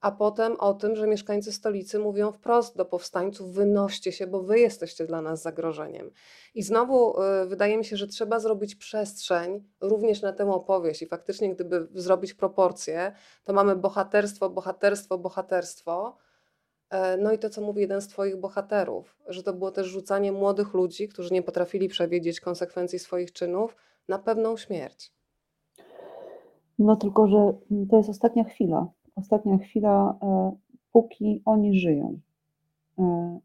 a 0.00 0.10
potem 0.10 0.56
o 0.56 0.74
tym, 0.74 0.96
że 0.96 1.06
mieszkańcy 1.06 1.52
stolicy 1.52 1.98
mówią 1.98 2.32
wprost 2.32 2.76
do 2.76 2.84
powstańców: 2.84 3.52
wynoście 3.52 4.12
się, 4.12 4.26
bo 4.26 4.42
wy 4.42 4.60
jesteście 4.60 5.06
dla 5.06 5.22
nas 5.22 5.42
zagrożeniem. 5.42 6.10
I 6.54 6.62
znowu 6.62 7.22
y, 7.22 7.46
wydaje 7.46 7.78
mi 7.78 7.84
się, 7.84 7.96
że 7.96 8.06
trzeba 8.06 8.40
zrobić 8.40 8.74
przestrzeń 8.74 9.64
również 9.80 10.22
na 10.22 10.32
tę 10.32 10.50
opowieść. 10.50 11.02
I 11.02 11.06
faktycznie, 11.06 11.54
gdyby 11.54 11.88
zrobić 11.94 12.34
proporcje, 12.34 13.12
to 13.44 13.52
mamy 13.52 13.76
bohaterstwo, 13.76 14.50
bohaterstwo, 14.50 15.18
bohaterstwo. 15.18 16.16
E, 16.90 17.16
no 17.16 17.32
i 17.32 17.38
to, 17.38 17.50
co 17.50 17.60
mówi 17.60 17.80
jeden 17.80 18.00
z 18.00 18.08
Twoich 18.08 18.36
bohaterów, 18.36 19.16
że 19.26 19.42
to 19.42 19.52
było 19.52 19.70
też 19.70 19.86
rzucanie 19.86 20.32
młodych 20.32 20.74
ludzi, 20.74 21.08
którzy 21.08 21.34
nie 21.34 21.42
potrafili 21.42 21.88
przewidzieć 21.88 22.40
konsekwencji 22.40 22.98
swoich 22.98 23.32
czynów, 23.32 23.76
na 24.08 24.18
pewną 24.18 24.56
śmierć. 24.56 25.12
No 26.78 26.96
tylko, 26.96 27.28
że 27.28 27.52
to 27.90 27.96
jest 27.96 28.08
ostatnia 28.08 28.44
chwila 28.44 28.86
ostatnia 29.16 29.58
chwila, 29.58 30.18
e, 30.22 30.52
póki 30.92 31.42
oni 31.44 31.78
żyją. 31.78 32.18
E, 32.98 33.38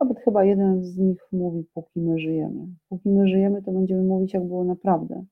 nawet 0.00 0.18
chyba 0.18 0.44
jeden 0.44 0.84
z 0.84 0.98
nich 0.98 1.28
mówi, 1.32 1.64
póki 1.74 2.00
my 2.00 2.18
żyjemy. 2.18 2.66
Póki 2.88 3.08
my 3.08 3.28
żyjemy, 3.28 3.62
to 3.62 3.72
będziemy 3.72 4.02
mówić, 4.02 4.34
jak 4.34 4.44
było 4.44 4.64
naprawdę. 4.64 5.24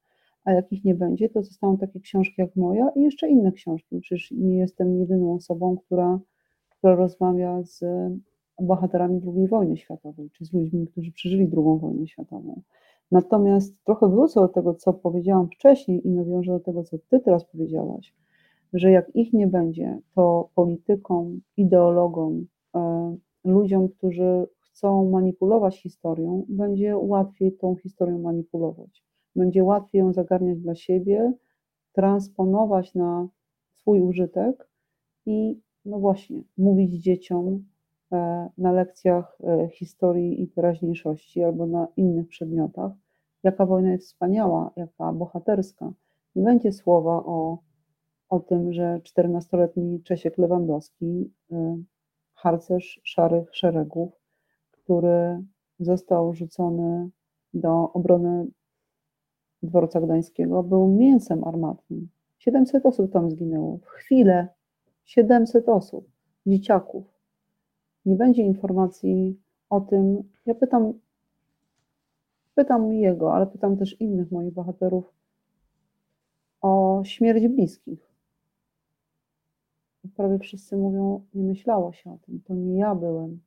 A 0.45 0.53
jak 0.53 0.73
ich 0.73 0.85
nie 0.85 0.95
będzie, 0.95 1.29
to 1.29 1.43
zostaną 1.43 1.79
takie 1.79 2.01
książki 2.01 2.35
jak 2.39 2.57
moja 2.57 2.91
i 2.97 3.03
jeszcze 3.03 3.29
inne 3.29 3.53
książki. 3.53 4.01
Przecież 4.01 4.31
nie 4.31 4.57
jestem 4.57 4.99
jedyną 4.99 5.35
osobą, 5.35 5.77
która, 5.77 6.21
która 6.71 6.95
rozmawia 6.95 7.63
z 7.63 7.85
bohaterami 8.61 9.21
II 9.37 9.49
wojny 9.49 9.77
światowej, 9.77 10.31
czy 10.31 10.45
z 10.45 10.53
ludźmi, 10.53 10.87
którzy 10.87 11.13
przeżyli 11.13 11.43
II 11.43 11.79
wojnę 11.81 12.07
światową. 12.07 12.61
Natomiast 13.11 13.85
trochę 13.85 14.09
wrócę 14.09 14.41
do 14.41 14.49
tego, 14.49 14.75
co 14.75 14.93
powiedziałam 14.93 15.49
wcześniej 15.49 16.07
i 16.07 16.11
nawiążę 16.11 16.53
do 16.53 16.61
tego, 16.61 16.85
co 16.85 16.99
ty 16.99 17.21
teraz 17.21 17.45
powiedziałaś 17.45 18.15
że 18.75 18.91
jak 18.91 19.17
ich 19.17 19.33
nie 19.33 19.47
będzie, 19.47 19.99
to 20.15 20.49
politykom, 20.55 21.41
ideologom, 21.57 22.47
e, 22.75 23.17
ludziom, 23.45 23.89
którzy 23.89 24.47
chcą 24.61 25.11
manipulować 25.11 25.83
historią, 25.83 26.47
będzie 26.49 26.97
łatwiej 26.97 27.53
tą 27.53 27.77
historią 27.77 28.19
manipulować. 28.19 29.05
Będzie 29.37 29.65
łatwiej 29.65 29.99
ją 29.99 30.13
zagarniać 30.13 30.61
dla 30.61 30.75
siebie, 30.75 31.33
transponować 31.93 32.95
na 32.95 33.29
swój 33.75 34.01
użytek 34.01 34.69
i, 35.27 35.61
no 35.85 35.99
właśnie, 35.99 36.43
mówić 36.59 37.03
dzieciom 37.03 37.65
e, 38.13 38.49
na 38.59 38.73
lekcjach 38.73 39.39
e, 39.45 39.69
historii 39.69 40.43
i 40.43 40.49
teraźniejszości 40.49 41.43
albo 41.43 41.67
na 41.67 41.89
innych 41.97 42.29
przedmiotach, 42.29 42.93
jaka 43.43 43.67
wojna 43.67 43.93
jest 43.93 44.07
wspaniała, 44.07 44.71
jaka 44.77 45.13
bohaterska. 45.13 45.93
Nie 46.37 46.43
będzie 46.43 46.73
słowa 46.73 47.17
o 47.27 47.59
o 48.29 48.41
tym, 48.41 48.73
że 48.73 49.01
14-letni 49.03 50.03
Czesiek 50.03 50.39
Lewandowski, 50.39 51.31
y, 51.53 51.57
harcerz 52.35 53.01
szarych 53.03 53.57
szeregów, 53.57 54.13
który 54.71 55.43
został 55.81 56.35
rzucony 56.35 57.11
do 57.55 57.93
obrony 57.93 58.47
dworca 59.63 60.01
gdańskiego, 60.01 60.63
był 60.63 60.89
mięsem 60.89 61.45
armatnym. 61.45 62.09
700 62.39 62.87
osób 62.87 63.13
tam 63.13 63.31
zginęło. 63.31 63.79
W 63.79 63.87
chwilę 63.87 64.49
700 65.05 65.69
osób, 65.69 66.09
dzieciaków. 66.47 67.05
Nie 68.07 68.17
będzie 68.17 68.43
informacji 68.43 69.41
o 69.71 69.81
tym. 69.81 70.23
Ja 70.47 70.55
pytam, 70.55 70.93
pytam 72.55 72.93
jego, 72.93 73.35
ale 73.35 73.47
pytam 73.47 73.77
też 73.77 74.01
innych 74.01 74.33
moich 74.33 74.53
bohaterów 74.53 75.13
o 76.61 77.03
śmierć 77.05 77.49
bliskich 77.49 78.14
prawie 80.15 80.39
wszyscy 80.39 80.77
mówią, 80.77 81.25
nie 81.35 81.45
myślało 81.45 81.93
się 81.93 82.13
o 82.13 82.19
tym, 82.19 82.41
to 82.45 82.55
nie 82.55 82.79
ja 82.79 82.95
byłem. 82.95 83.41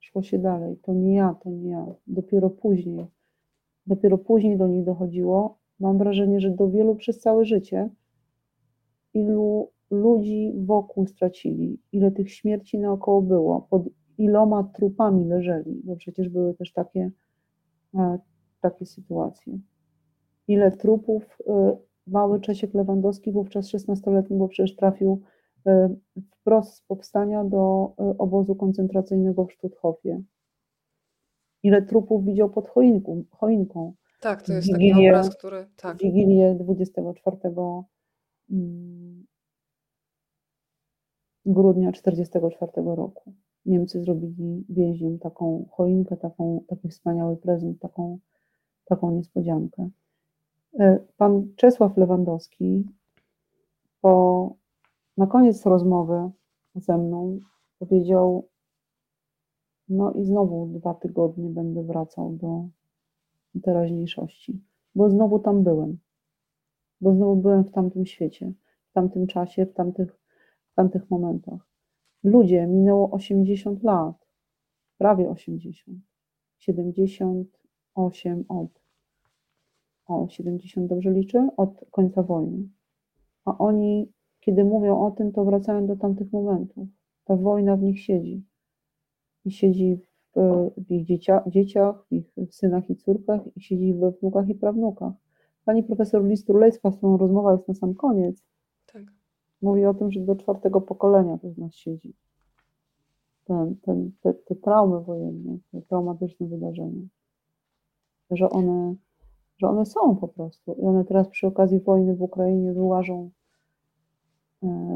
Szło 0.00 0.22
się 0.22 0.38
dalej, 0.38 0.76
to 0.82 0.94
nie 0.94 1.14
ja, 1.14 1.34
to 1.42 1.50
nie 1.50 1.70
ja. 1.70 1.86
Dopiero 2.06 2.50
później, 2.50 3.06
dopiero 3.86 4.18
później 4.18 4.56
do 4.56 4.66
nich 4.66 4.84
dochodziło. 4.84 5.58
Mam 5.80 5.98
wrażenie, 5.98 6.40
że 6.40 6.50
do 6.50 6.68
wielu 6.68 6.94
przez 6.94 7.20
całe 7.20 7.44
życie, 7.44 7.90
ilu 9.14 9.70
ludzi 9.90 10.52
wokół 10.56 11.06
stracili, 11.06 11.78
ile 11.92 12.10
tych 12.10 12.32
śmierci 12.32 12.78
naokoło 12.78 13.22
było, 13.22 13.66
pod 13.70 13.82
iloma 14.18 14.64
trupami 14.64 15.24
leżeli, 15.24 15.80
bo 15.84 15.96
przecież 15.96 16.28
były 16.28 16.54
też 16.54 16.72
takie, 16.72 17.10
e, 17.94 18.18
takie 18.60 18.86
sytuacje. 18.86 19.58
Ile 20.48 20.70
trupów 20.70 21.38
e, 21.48 21.76
mały 22.06 22.40
Czesiek 22.40 22.74
Lewandowski, 22.74 23.32
wówczas 23.32 23.68
16-letni, 23.68 24.36
bo 24.36 24.48
przecież 24.48 24.76
trafił 24.76 25.20
wprost 26.30 26.74
z 26.74 26.82
powstania 26.82 27.44
do 27.44 27.92
e, 27.98 28.18
obozu 28.18 28.54
koncentracyjnego 28.54 29.44
w 29.46 29.52
Sztuthofie. 29.52 30.22
Ile 31.62 31.82
trupów 31.82 32.24
widział 32.24 32.50
pod 32.50 32.68
choinką? 32.68 33.24
choinką. 33.30 33.94
Tak, 34.20 34.42
to 34.42 34.52
jest 34.52 34.68
Wigilię, 34.68 34.92
taki 34.94 35.08
obraz, 35.08 35.36
który... 35.36 35.66
Tak. 35.76 35.98
Wigilię 35.98 36.54
24 36.54 37.36
mm, 38.50 39.26
grudnia 41.46 41.92
1944 41.92 42.96
roku. 42.96 43.34
Niemcy 43.66 44.02
zrobili 44.02 44.64
więźniom 44.68 45.18
taką 45.18 45.68
choinkę, 45.70 46.16
taką, 46.16 46.64
taki 46.68 46.88
wspaniały 46.88 47.36
prezent, 47.36 47.80
taką, 47.80 48.18
taką 48.84 49.10
niespodziankę. 49.10 49.90
E, 50.78 50.98
pan 51.16 51.52
Czesław 51.56 51.96
Lewandowski 51.96 52.84
po 54.00 54.59
na 55.20 55.26
koniec 55.26 55.66
rozmowy 55.66 56.30
ze 56.74 56.98
mną 56.98 57.38
powiedział: 57.78 58.48
No 59.88 60.12
i 60.12 60.24
znowu 60.24 60.66
dwa 60.66 60.94
tygodnie 60.94 61.50
będę 61.50 61.82
wracał 61.82 62.32
do 62.32 62.68
teraźniejszości, 63.62 64.64
bo 64.94 65.10
znowu 65.10 65.38
tam 65.38 65.62
byłem. 65.62 65.98
bo 67.00 67.14
znowu 67.14 67.36
byłem 67.36 67.64
w 67.64 67.70
tamtym 67.70 68.06
świecie, 68.06 68.52
w 68.90 68.92
tamtym 68.92 69.26
czasie, 69.26 69.66
w 69.66 69.74
tamtych, 69.74 70.20
w 70.72 70.74
tamtych 70.74 71.10
momentach. 71.10 71.68
Ludzie, 72.24 72.66
minęło 72.66 73.10
80 73.10 73.82
lat, 73.82 74.26
prawie 74.98 75.30
80, 75.30 75.98
78 76.58 78.44
od, 78.48 78.82
o 80.06 80.28
70 80.28 80.88
dobrze 80.88 81.10
liczę, 81.10 81.48
od 81.56 81.84
końca 81.90 82.22
wojny. 82.22 82.68
A 83.44 83.58
oni, 83.58 84.12
kiedy 84.40 84.64
mówią 84.64 85.00
o 85.00 85.10
tym, 85.10 85.32
to 85.32 85.44
wracają 85.44 85.86
do 85.86 85.96
tamtych 85.96 86.32
momentów. 86.32 86.88
Ta 87.24 87.36
wojna 87.36 87.76
w 87.76 87.82
nich 87.82 88.00
siedzi. 88.00 88.44
I 89.44 89.50
siedzi 89.50 90.00
w, 90.36 90.70
w 90.76 90.90
ich 90.90 91.06
dziecia, 91.06 91.42
dzieciach, 91.46 92.06
w 92.06 92.12
ich 92.12 92.54
synach 92.54 92.90
i 92.90 92.96
córkach, 92.96 93.40
i 93.56 93.60
siedzi 93.60 93.94
we 93.94 94.10
wnukach 94.10 94.48
i 94.48 94.54
prawnukach. 94.54 95.12
Pani 95.64 95.82
profesor 95.82 96.24
Listrulejska, 96.24 96.90
z 96.90 96.96
którą 96.96 97.16
rozmowa 97.16 97.52
jest 97.52 97.68
na 97.68 97.74
sam 97.74 97.94
koniec, 97.94 98.44
Tak. 98.92 99.02
mówi 99.62 99.86
o 99.86 99.94
tym, 99.94 100.12
że 100.12 100.20
do 100.20 100.36
czwartego 100.36 100.80
pokolenia 100.80 101.38
to 101.38 101.50
w 101.50 101.58
nas 101.58 101.74
siedzi. 101.74 102.14
Ten, 103.44 103.76
ten, 103.76 104.12
te, 104.20 104.34
te 104.34 104.54
traumy 104.54 105.00
wojenne, 105.00 105.58
te 105.72 105.82
traumatyczne 105.82 106.46
wydarzenia. 106.46 107.02
Że 108.30 108.50
one, 108.50 108.94
że 109.58 109.68
one 109.68 109.86
są 109.86 110.16
po 110.16 110.28
prostu. 110.28 110.74
I 110.74 110.82
one 110.82 111.04
teraz 111.04 111.28
przy 111.28 111.46
okazji 111.46 111.80
wojny 111.80 112.16
w 112.16 112.22
Ukrainie 112.22 112.72
wyłażą, 112.72 113.30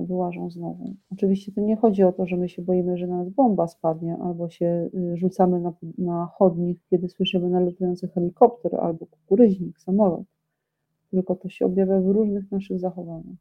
wyłażą 0.07 0.51
znowu. 0.51 0.95
Oczywiście 1.13 1.53
to 1.53 1.61
nie 1.61 1.77
chodzi 1.77 2.03
o 2.03 2.13
to, 2.13 2.27
że 2.27 2.37
my 2.37 2.49
się 2.49 2.63
boimy, 2.63 2.99
że 2.99 3.07
na 3.07 3.17
nas 3.17 3.29
bomba 3.29 3.67
spadnie, 3.67 4.17
albo 4.17 4.49
się 4.51 4.91
y, 4.95 5.17
rzucamy 5.17 5.61
na, 5.61 5.73
na 5.99 6.27
chodnik, 6.35 6.79
kiedy 6.91 7.09
słyszymy 7.09 7.51
nalatujący 7.51 8.09
helikopter, 8.09 8.77
albo 8.81 9.07
kukuryźnik, 9.07 9.79
samolot. 9.79 10.25
Tylko 11.11 11.37
to 11.37 11.49
się 11.49 11.67
objawia 11.67 12.01
w 12.01 12.07
różnych 12.07 12.53
naszych 12.53 12.79
zachowaniach, 12.79 13.37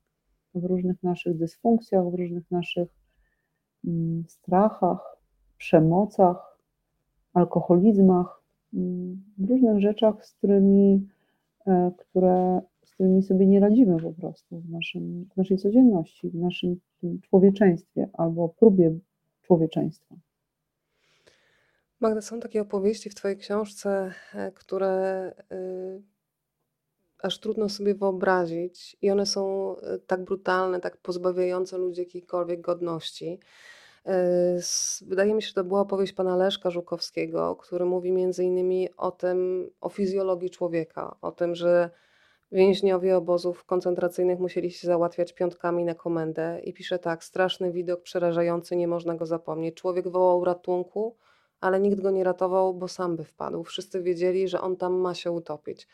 w 0.56 0.64
różnych 0.64 1.04
naszych 1.04 1.38
dysfunkcjach, 1.38 2.10
w 2.10 2.14
różnych 2.14 2.52
naszych 2.52 2.90
mm, 3.88 4.24
strachach, 4.28 5.18
przemocach, 5.58 6.60
alkoholizmach, 7.34 8.42
mm, 8.74 9.24
w 9.38 9.50
różnych 9.50 9.80
rzeczach, 9.80 10.26
z 10.26 10.34
którymi, 10.34 11.08
e, 11.68 11.92
które, 11.98 12.62
z 12.94 12.96
którymi 12.96 13.24
sobie 13.24 13.48
nie 13.48 13.60
radzimy 13.60 14.02
po 14.02 14.12
prostu 14.14 14.60
w, 14.60 14.70
naszym, 14.70 15.26
w 15.34 15.38
naszej 15.38 15.58
codzienności, 15.58 16.30
w 16.30 16.36
naszym 16.36 16.80
człowieczeństwie 17.22 18.10
albo 18.14 18.50
próbie 18.50 19.00
człowieczeństwa. 19.42 20.16
Magda, 22.00 22.22
są 22.22 22.40
takie 22.40 22.62
opowieści 22.62 23.10
w 23.10 23.16
Twojej 23.16 23.38
książce, 23.38 24.12
e, 24.34 24.52
które 24.52 25.32
y, 25.52 26.02
aż 27.22 27.40
trudno 27.40 27.70
sobie 27.70 27.96
wyobrazić, 27.96 28.98
i 29.02 29.12
one 29.12 29.26
są 29.26 29.76
y, 29.78 30.00
tak 30.08 30.24
brutalne, 30.24 30.80
tak 30.80 30.98
pozbawiające 30.98 31.78
ludzi 31.78 32.00
jakiejkolwiek 32.02 32.62
godności. 32.62 33.40
S- 34.06 35.04
Wydaje 35.08 35.34
mi 35.34 35.42
się, 35.42 35.48
że 35.48 35.54
to 35.54 35.64
była 35.64 35.82
opowieść 35.82 36.14
pana 36.14 36.36
Leszka 36.36 36.70
Żukowskiego, 36.70 37.56
który 37.56 37.86
mówi 37.86 38.12
między 38.12 38.44
innymi 38.44 38.90
o 38.98 39.12
tym, 39.12 39.70
o 39.82 39.90
fizjologii 39.90 40.50
człowieka, 40.50 41.16
o 41.22 41.32
tym, 41.32 41.56
że 41.56 41.90
więźniowie 42.54 43.18
obozów 43.18 43.66
koncentracyjnych 43.66 44.40
musieli 44.40 44.72
się 44.72 44.88
załatwiać 44.88 45.34
piątkami 45.34 45.86
na 45.86 45.96
komendę 45.96 46.60
i 46.64 46.74
pisze 46.74 47.00
tak, 47.00 47.24
straszny 47.24 47.72
widok, 47.72 48.02
przerażający, 48.02 48.76
nie 48.76 48.88
można 48.88 49.16
go 49.16 49.26
zapomnieć. 49.26 49.76
Człowiek 49.76 50.08
wołał 50.08 50.46
ratunku, 50.46 51.16
ale 51.62 51.80
nikt 51.80 52.02
go 52.02 52.12
nie 52.12 52.24
ratował, 52.24 52.74
bo 52.74 52.88
sam 52.88 53.16
by 53.16 53.24
wpadł. 53.24 53.64
Wszyscy 53.64 54.02
wiedzieli, 54.02 54.48
że 54.48 54.62
on 54.62 54.76
tam 54.76 54.94
ma 54.94 55.14
się 55.14 55.32
utopić, 55.32 55.88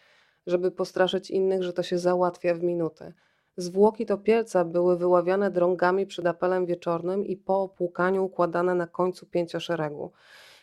żeby 0.48 0.72
postraszyć 0.72 1.32
innych, 1.32 1.64
że 1.64 1.74
to 1.74 1.84
się 1.84 1.98
załatwia 1.98 2.54
w 2.54 2.64
minutę. 2.64 3.14
Zwłoki 3.58 4.06
topielca 4.06 4.66
były 4.66 4.98
wyławiane 4.98 5.52
drągami 5.52 6.06
przed 6.06 6.26
apelem 6.26 6.66
wieczornym 6.66 7.26
i 7.26 7.38
po 7.38 7.62
opłukaniu 7.62 8.26
układane 8.26 8.76
na 8.76 8.88
końcu 8.88 9.26
pięcioszeregu. 9.26 10.12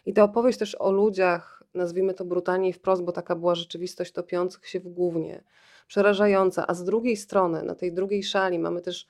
I 0.06 0.12
ta 0.12 0.24
opowieść 0.24 0.58
też 0.58 0.74
o 0.74 0.92
ludziach, 0.92 1.62
nazwijmy 1.74 2.14
to 2.14 2.24
brutalnie 2.24 2.68
i 2.68 2.72
wprost, 2.72 3.02
bo 3.02 3.12
taka 3.12 3.36
była 3.36 3.54
rzeczywistość 3.54 4.12
topiących 4.12 4.68
się 4.68 4.80
w 4.80 4.88
gównie, 4.88 5.42
przerażająca. 5.86 6.66
A 6.66 6.74
z 6.74 6.84
drugiej 6.84 7.16
strony, 7.16 7.62
na 7.62 7.74
tej 7.74 7.92
drugiej 7.92 8.22
szali 8.22 8.58
mamy 8.58 8.82
też 8.82 9.06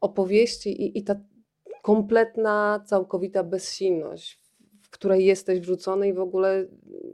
opowieści 0.00 0.82
i, 0.82 0.98
i 0.98 1.04
ta 1.04 1.14
kompletna, 1.82 2.84
całkowita 2.86 3.44
bezsilność, 3.44 4.38
w 4.82 4.90
której 4.90 5.24
jesteś 5.24 5.60
wrzucony 5.60 6.08
i 6.08 6.12
w 6.12 6.20
ogóle 6.20 6.66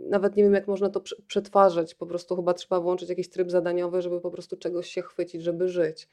nawet 0.08 0.36
nie 0.36 0.42
wiem, 0.42 0.54
jak 0.54 0.68
można 0.68 0.90
to 0.90 1.00
prze- 1.00 1.22
przetwarzać. 1.26 1.94
Po 1.94 2.06
prostu 2.06 2.36
chyba 2.36 2.54
trzeba 2.54 2.80
włączyć 2.80 3.08
jakiś 3.08 3.28
tryb 3.28 3.50
zadaniowy, 3.50 4.02
żeby 4.02 4.20
po 4.20 4.30
prostu 4.30 4.56
czegoś 4.56 4.90
się 4.90 5.02
chwycić, 5.02 5.42
żeby 5.42 5.68
żyć. 5.68 6.08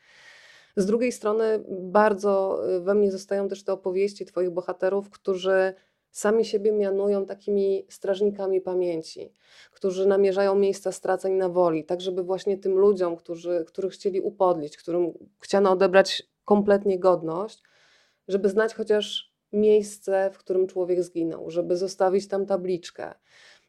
Z 0.75 0.85
drugiej 0.85 1.11
strony 1.11 1.63
bardzo 1.69 2.61
y, 2.75 2.81
we 2.81 2.95
mnie 2.95 3.11
zostają 3.11 3.47
też 3.47 3.63
te 3.63 3.73
opowieści 3.73 4.25
Twoich 4.25 4.49
bohaterów, 4.49 5.09
którzy 5.09 5.73
sami 6.11 6.45
siebie 6.45 6.71
mianują 6.71 7.25
takimi 7.25 7.85
strażnikami 7.89 8.61
pamięci, 8.61 9.33
którzy 9.71 10.07
namierzają 10.07 10.55
miejsca 10.55 10.91
straceń 10.91 11.33
na 11.33 11.49
woli, 11.49 11.85
tak 11.85 12.01
żeby 12.01 12.23
właśnie 12.23 12.57
tym 12.57 12.77
ludziom, 12.77 13.15
którzy, 13.15 13.65
których 13.67 13.93
chcieli 13.93 14.21
upodlić, 14.21 14.77
którym 14.77 15.13
chciano 15.39 15.71
odebrać 15.71 16.23
kompletnie 16.45 16.99
godność, 16.99 17.63
żeby 18.27 18.49
znać 18.49 18.73
chociaż 18.73 19.33
miejsce, 19.53 20.29
w 20.33 20.37
którym 20.37 20.67
człowiek 20.67 21.03
zginął, 21.03 21.49
żeby 21.49 21.77
zostawić 21.77 22.27
tam 22.27 22.45
tabliczkę. 22.45 23.13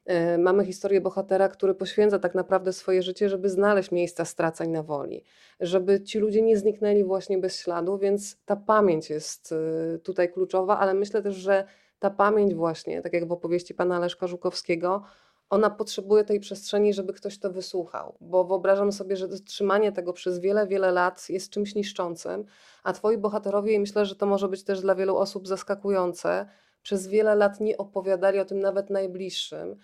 E, 0.06 0.38
Mamy 0.38 0.64
historię 0.64 1.00
bohatera, 1.00 1.48
który 1.48 1.74
poświęca 1.74 2.18
tak 2.18 2.34
naprawdę 2.34 2.72
swoje 2.72 3.02
życie, 3.02 3.28
żeby 3.28 3.48
znaleźć 3.48 3.90
miejsca 3.90 4.24
straceń 4.24 4.70
na 4.70 4.82
woli, 4.82 5.24
żeby 5.60 6.02
ci 6.02 6.18
ludzie 6.18 6.42
nie 6.42 6.56
zniknęli 6.56 7.04
właśnie 7.04 7.38
bez 7.38 7.60
śladu, 7.60 7.98
więc 7.98 8.36
ta 8.44 8.56
pamięć 8.56 9.10
jest 9.10 9.52
y, 9.52 9.98
tutaj 9.98 10.32
kluczowa, 10.32 10.78
ale 10.78 10.94
myślę 10.94 11.22
też, 11.22 11.34
że 11.34 11.64
ta 12.00 12.10
pamięć 12.10 12.54
właśnie, 12.54 13.02
tak 13.02 13.12
jak 13.12 13.28
w 13.28 13.32
opowieści 13.32 13.74
pana 13.74 13.98
Leszka 13.98 14.26
Żukowskiego, 14.26 15.02
ona 15.50 15.70
potrzebuje 15.70 16.24
tej 16.24 16.40
przestrzeni, 16.40 16.94
żeby 16.94 17.12
ktoś 17.12 17.38
to 17.38 17.50
wysłuchał, 17.50 18.16
bo 18.20 18.44
wyobrażam 18.44 18.92
sobie, 18.92 19.16
że 19.16 19.28
trzymanie 19.28 19.92
tego 19.92 20.12
przez 20.12 20.38
wiele, 20.38 20.66
wiele 20.66 20.92
lat 20.92 21.28
jest 21.28 21.50
czymś 21.50 21.74
niszczącym, 21.74 22.44
a 22.84 22.92
twoi 22.92 23.18
bohaterowie, 23.18 23.72
i 23.72 23.80
myślę, 23.80 24.06
że 24.06 24.16
to 24.16 24.26
może 24.26 24.48
być 24.48 24.64
też 24.64 24.80
dla 24.80 24.94
wielu 24.94 25.16
osób 25.16 25.48
zaskakujące, 25.48 26.46
przez 26.82 27.06
wiele 27.06 27.34
lat 27.34 27.60
nie 27.60 27.76
opowiadali 27.76 28.38
o 28.38 28.44
tym 28.44 28.60
nawet 28.60 28.90
najbliższym. 28.90 29.76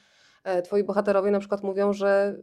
E, 0.44 0.62
Twoi 0.62 0.84
bohaterowie 0.84 1.30
na 1.30 1.38
przykład 1.38 1.62
mówią, 1.62 1.92
że 1.92 2.36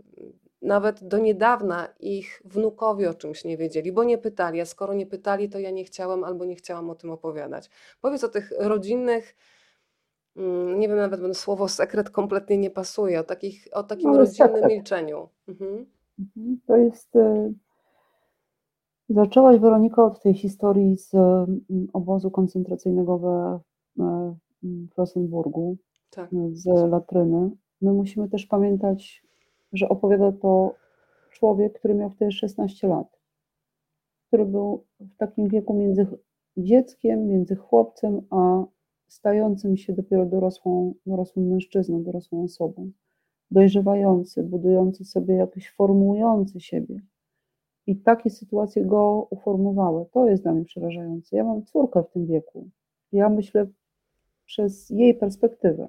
nawet 0.61 1.07
do 1.07 1.17
niedawna 1.17 1.87
ich 1.99 2.41
wnukowie 2.45 3.09
o 3.09 3.13
czymś 3.13 3.45
nie 3.45 3.57
wiedzieli, 3.57 3.91
bo 3.91 4.03
nie 4.03 4.17
pytali, 4.17 4.61
a 4.61 4.65
skoro 4.65 4.93
nie 4.93 5.05
pytali, 5.05 5.49
to 5.49 5.59
ja 5.59 5.71
nie 5.71 5.83
chciałem 5.83 6.23
albo 6.23 6.45
nie 6.45 6.55
chciałam 6.55 6.89
o 6.89 6.95
tym 6.95 7.11
opowiadać. 7.11 7.69
Powiedz 8.01 8.23
o 8.23 8.29
tych 8.29 8.51
rodzinnych, 8.59 9.35
nie 10.77 10.87
wiem, 10.87 10.97
nawet 10.97 11.21
bym 11.21 11.33
słowo 11.33 11.67
sekret 11.67 12.09
kompletnie 12.09 12.57
nie 12.57 12.69
pasuje, 12.69 13.19
o, 13.19 13.23
takich, 13.23 13.67
o 13.71 13.83
takim 13.83 14.11
No, 14.11 14.17
rodzinnym 14.17 14.51
sekret. 14.53 14.71
milczeniu. 14.71 15.29
Mhm. 15.47 15.85
Mhm. 16.19 16.59
To 16.67 16.77
jest. 16.77 17.15
e, 17.15 17.53
Zaczęłaś, 19.09 19.59
Weronika, 19.59 20.05
od 20.05 20.21
tej 20.21 20.33
historii 20.33 20.97
z 20.97 21.13
mm, 21.15 21.61
obozu 21.93 22.31
koncentracyjnego 22.31 23.17
we 23.19 23.59
e, 23.99 24.35
w 24.63 24.97
Rosenburgu, 24.97 25.77
Tak. 26.09 26.29
z 26.51 26.65
latryny. 26.89 27.51
My 27.81 27.93
musimy 27.93 28.29
też 28.29 28.45
pamiętać, 28.45 29.23
że 29.73 29.89
opowiada 29.89 30.31
to 30.31 30.75
człowiek, 31.31 31.79
który 31.79 31.93
miał 31.95 32.09
wtedy 32.09 32.31
16 32.31 32.87
lat, 32.87 33.19
który 34.27 34.45
był 34.45 34.83
w 34.99 35.17
takim 35.17 35.47
wieku 35.47 35.73
między 35.73 36.07
dzieckiem, 36.57 37.27
między 37.27 37.55
chłopcem, 37.55 38.21
a 38.29 38.63
stającym 39.13 39.77
się 39.77 39.93
dopiero 39.93 40.25
dorosłą, 40.25 40.93
dorosłym 41.05 41.47
mężczyzną, 41.47 42.03
dorosłą 42.03 42.43
osobą. 42.43 42.91
Dojrzewający, 43.51 44.43
budujący 44.43 45.05
sobie 45.05 45.35
jakiś, 45.35 45.71
formujący 45.71 46.59
siebie. 46.59 46.99
I 47.87 47.95
takie 47.95 48.29
sytuacje 48.29 48.85
go 48.85 49.27
uformowały. 49.29 50.05
To 50.11 50.27
jest 50.27 50.43
dla 50.43 50.53
mnie 50.53 50.65
przerażające. 50.65 51.37
Ja 51.37 51.43
mam 51.43 51.65
córkę 51.65 52.03
w 52.03 52.09
tym 52.09 52.25
wieku. 52.25 52.69
Ja 53.11 53.29
myślę 53.29 53.67
przez 54.45 54.89
jej 54.89 55.13
perspektywę, 55.13 55.87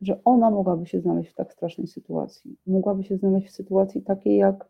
że 0.00 0.20
ona 0.24 0.50
mogłaby 0.50 0.86
się 0.86 1.00
znaleźć 1.00 1.30
w 1.30 1.34
tak 1.34 1.52
strasznej 1.52 1.86
sytuacji. 1.86 2.56
Mogłaby 2.66 3.04
się 3.04 3.16
znaleźć 3.16 3.48
w 3.48 3.52
sytuacji 3.52 4.02
takiej, 4.02 4.36
jak 4.36 4.68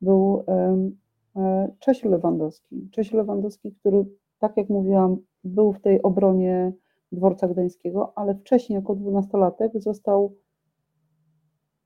był 0.00 0.44
e, 0.48 1.68
Czesiu 1.78 2.08
Lewandowski. 2.08 2.88
Czesiu 2.90 3.16
Lewandowski, 3.16 3.72
który, 3.72 4.04
tak 4.38 4.56
jak 4.56 4.68
mówiłam, 4.68 5.16
był 5.44 5.72
w 5.72 5.80
tej 5.80 6.02
obronie 6.02 6.72
dworca 7.12 7.48
gdańskiego, 7.48 8.12
ale 8.16 8.34
wcześniej, 8.34 8.74
jako 8.74 8.94
dwunastolatek, 8.94 9.72
został 9.76 10.36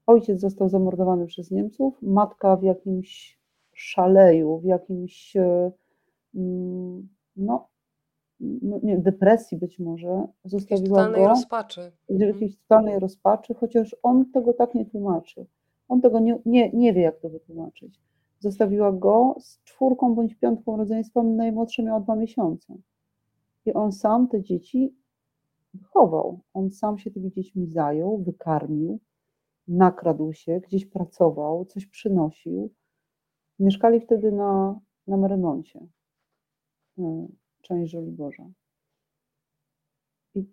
Ojciec 0.07 0.41
został 0.41 0.69
zamordowany 0.69 1.27
przez 1.27 1.51
Niemców, 1.51 1.99
matka 2.03 2.57
w 2.57 2.63
jakimś 2.63 3.39
szaleju, 3.73 4.59
w 4.59 4.65
jakimś 4.65 5.37
e, 5.37 5.71
mm, 6.35 7.09
no, 7.37 7.69
no, 8.41 8.81
nie, 8.83 8.99
depresji 8.99 9.59
być 9.59 9.79
może, 9.79 10.27
zostawiła 10.45 10.99
totalnej 10.99 11.23
go 11.23 11.29
rozpaczy. 11.29 11.93
w 12.09 12.21
jakiejś 12.21 12.59
totalnej 12.59 12.99
rozpaczy, 12.99 13.55
chociaż 13.55 13.97
on 14.03 14.31
tego 14.31 14.53
tak 14.53 14.75
nie 14.75 14.87
tłumaczy. 14.87 15.47
On 15.89 16.01
tego 16.01 16.21
nie, 16.21 16.39
nie, 16.47 16.71
nie 16.73 16.93
wie, 16.93 17.03
jak 17.03 17.21
to 17.21 17.29
wytłumaczyć. 17.29 18.01
Zostawiła 18.39 18.93
go 18.93 19.35
z 19.39 19.63
czwórką 19.65 20.15
bądź 20.15 20.35
piątką 20.35 20.77
rodzeństwa, 20.77 21.23
najmłodsze 21.23 21.83
miał 21.83 22.01
dwa 22.01 22.17
miesiące. 22.17 22.75
I 23.67 23.73
on 23.73 23.93
sam 23.93 24.29
te 24.29 24.43
dzieci 24.43 24.95
wychował. 25.75 26.41
On 26.55 26.71
sam 26.71 26.99
się 26.99 27.11
tymi 27.11 27.31
dziećmi 27.31 27.67
zajął, 27.67 28.19
wykarmił, 28.19 29.01
nakradł 29.69 30.33
się, 30.33 30.61
gdzieś 30.61 30.87
pracował, 30.87 31.65
coś 31.65 31.87
przynosił. 31.87 32.71
Mieszkali 33.59 34.01
wtedy 34.01 34.33
na, 34.33 34.81
na 35.07 35.17
Marymoncie, 35.17 35.87
część 37.61 37.93
Żoliborza. 37.93 38.51
I, 40.35 40.47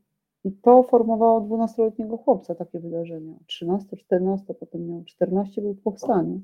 I 0.43 0.51
to 0.51 0.83
formowało 0.83 1.41
12-letniego 1.41 2.17
chłopca, 2.17 2.55
takie 2.55 2.79
wydarzenia. 2.79 3.35
13, 3.45 3.97
14, 3.97 4.53
potem 4.53 4.87
miał 4.87 5.03
14, 5.03 5.61
był 5.61 5.73
w 5.73 5.81
powstaniu. 5.81 6.41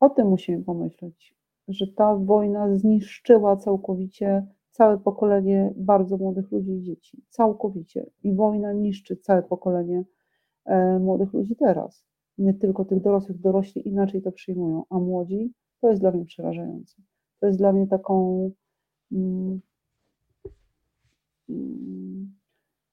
O 0.00 0.10
tym 0.10 0.28
musimy 0.28 0.64
pomyśleć, 0.64 1.34
że 1.68 1.86
ta 1.86 2.16
wojna 2.16 2.76
zniszczyła 2.76 3.56
całkowicie 3.56 4.46
całe 4.80 4.98
pokolenie 4.98 5.74
bardzo 5.76 6.16
młodych 6.16 6.52
ludzi 6.52 6.72
i 6.72 6.82
dzieci. 6.82 7.22
Całkowicie. 7.28 8.10
I 8.22 8.34
wojna 8.34 8.72
niszczy 8.72 9.16
całe 9.16 9.42
pokolenie 9.42 10.04
e, 10.64 10.98
młodych 10.98 11.32
ludzi 11.32 11.56
teraz. 11.56 12.04
Nie 12.38 12.54
tylko 12.54 12.84
tych 12.84 13.00
dorosłych, 13.00 13.38
dorośli 13.38 13.88
inaczej 13.88 14.22
to 14.22 14.32
przyjmują, 14.32 14.84
a 14.90 14.98
młodzi 14.98 15.52
to 15.80 15.88
jest 15.88 16.00
dla 16.00 16.10
mnie 16.10 16.24
przerażające. 16.24 17.02
To 17.40 17.46
jest 17.46 17.58
dla 17.58 17.72
mnie 17.72 17.86
taką 17.86 18.50
mm, 19.12 19.60
mm, 21.48 22.34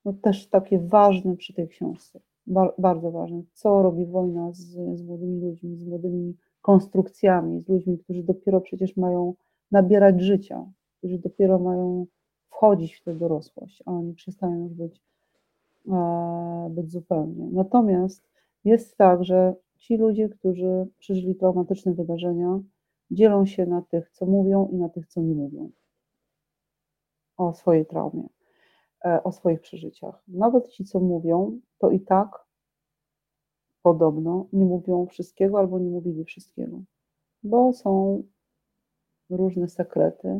no 0.06 0.14
też 0.14 0.50
takie 0.50 0.80
ważne 0.80 1.36
przy 1.36 1.54
tej 1.54 1.68
książce. 1.68 2.20
Ba 2.48 2.74
bardzo 2.78 3.12
ważne. 3.12 3.42
Co 3.54 3.82
robi 3.84 4.06
wojna 4.06 4.52
z, 4.52 4.98
z 5.00 5.04
młodymi 5.04 5.42
ludźmi, 5.42 5.78
z 5.78 5.86
młodymi 5.86 6.38
konstrukcjami, 6.62 7.62
z 7.62 7.70
ludźmi, 7.70 7.98
którzy 7.98 8.24
dopiero 8.24 8.62
przecież 8.62 8.98
mają 8.98 9.34
nabierać 9.72 10.22
życia, 10.22 10.72
którzy 10.98 11.20
dopiero 11.20 11.60
mają 11.60 12.06
wchodzić 12.50 12.96
w 12.96 13.04
tę 13.04 13.14
dorosłość, 13.14 13.84
a 13.86 13.92
oni 13.92 14.14
przestają 14.14 14.64
już 14.64 14.74
być, 14.74 15.02
e, 15.88 16.68
być 16.72 16.92
zupełnie. 16.92 17.50
Natomiast 17.52 18.30
jest 18.64 18.98
tak, 18.98 19.24
że 19.24 19.56
ci 19.78 19.98
ludzie, 19.98 20.30
którzy 20.30 20.88
przeżyli 21.00 21.36
traumatyczne 21.36 21.94
wydarzenia, 21.94 22.60
dzielą 23.12 23.46
się 23.46 23.66
na 23.66 23.82
tych, 23.82 24.10
co 24.10 24.26
mówią 24.26 24.70
i 24.72 24.76
na 24.76 24.90
tych, 24.90 25.08
co 25.08 25.22
nie 25.22 25.36
mówią 25.36 25.72
o 27.38 27.54
swojej 27.54 27.86
traumie, 27.86 28.30
e, 29.06 29.24
o 29.24 29.32
swoich 29.32 29.62
przeżyciach. 29.62 30.24
Nawet 30.28 30.70
ci, 30.70 30.86
co 30.86 31.00
mówią, 31.00 31.60
to 31.78 31.92
i 31.92 32.00
tak 32.00 32.48
podobno 33.82 34.48
nie 34.54 34.66
mówią 34.66 35.06
wszystkiego 35.06 35.60
albo 35.60 35.80
nie 35.80 35.90
mówili 35.90 36.26
wszystkiego, 36.26 36.82
bo 37.44 37.74
są 37.74 38.24
różne 39.30 39.68
sekrety, 39.68 40.40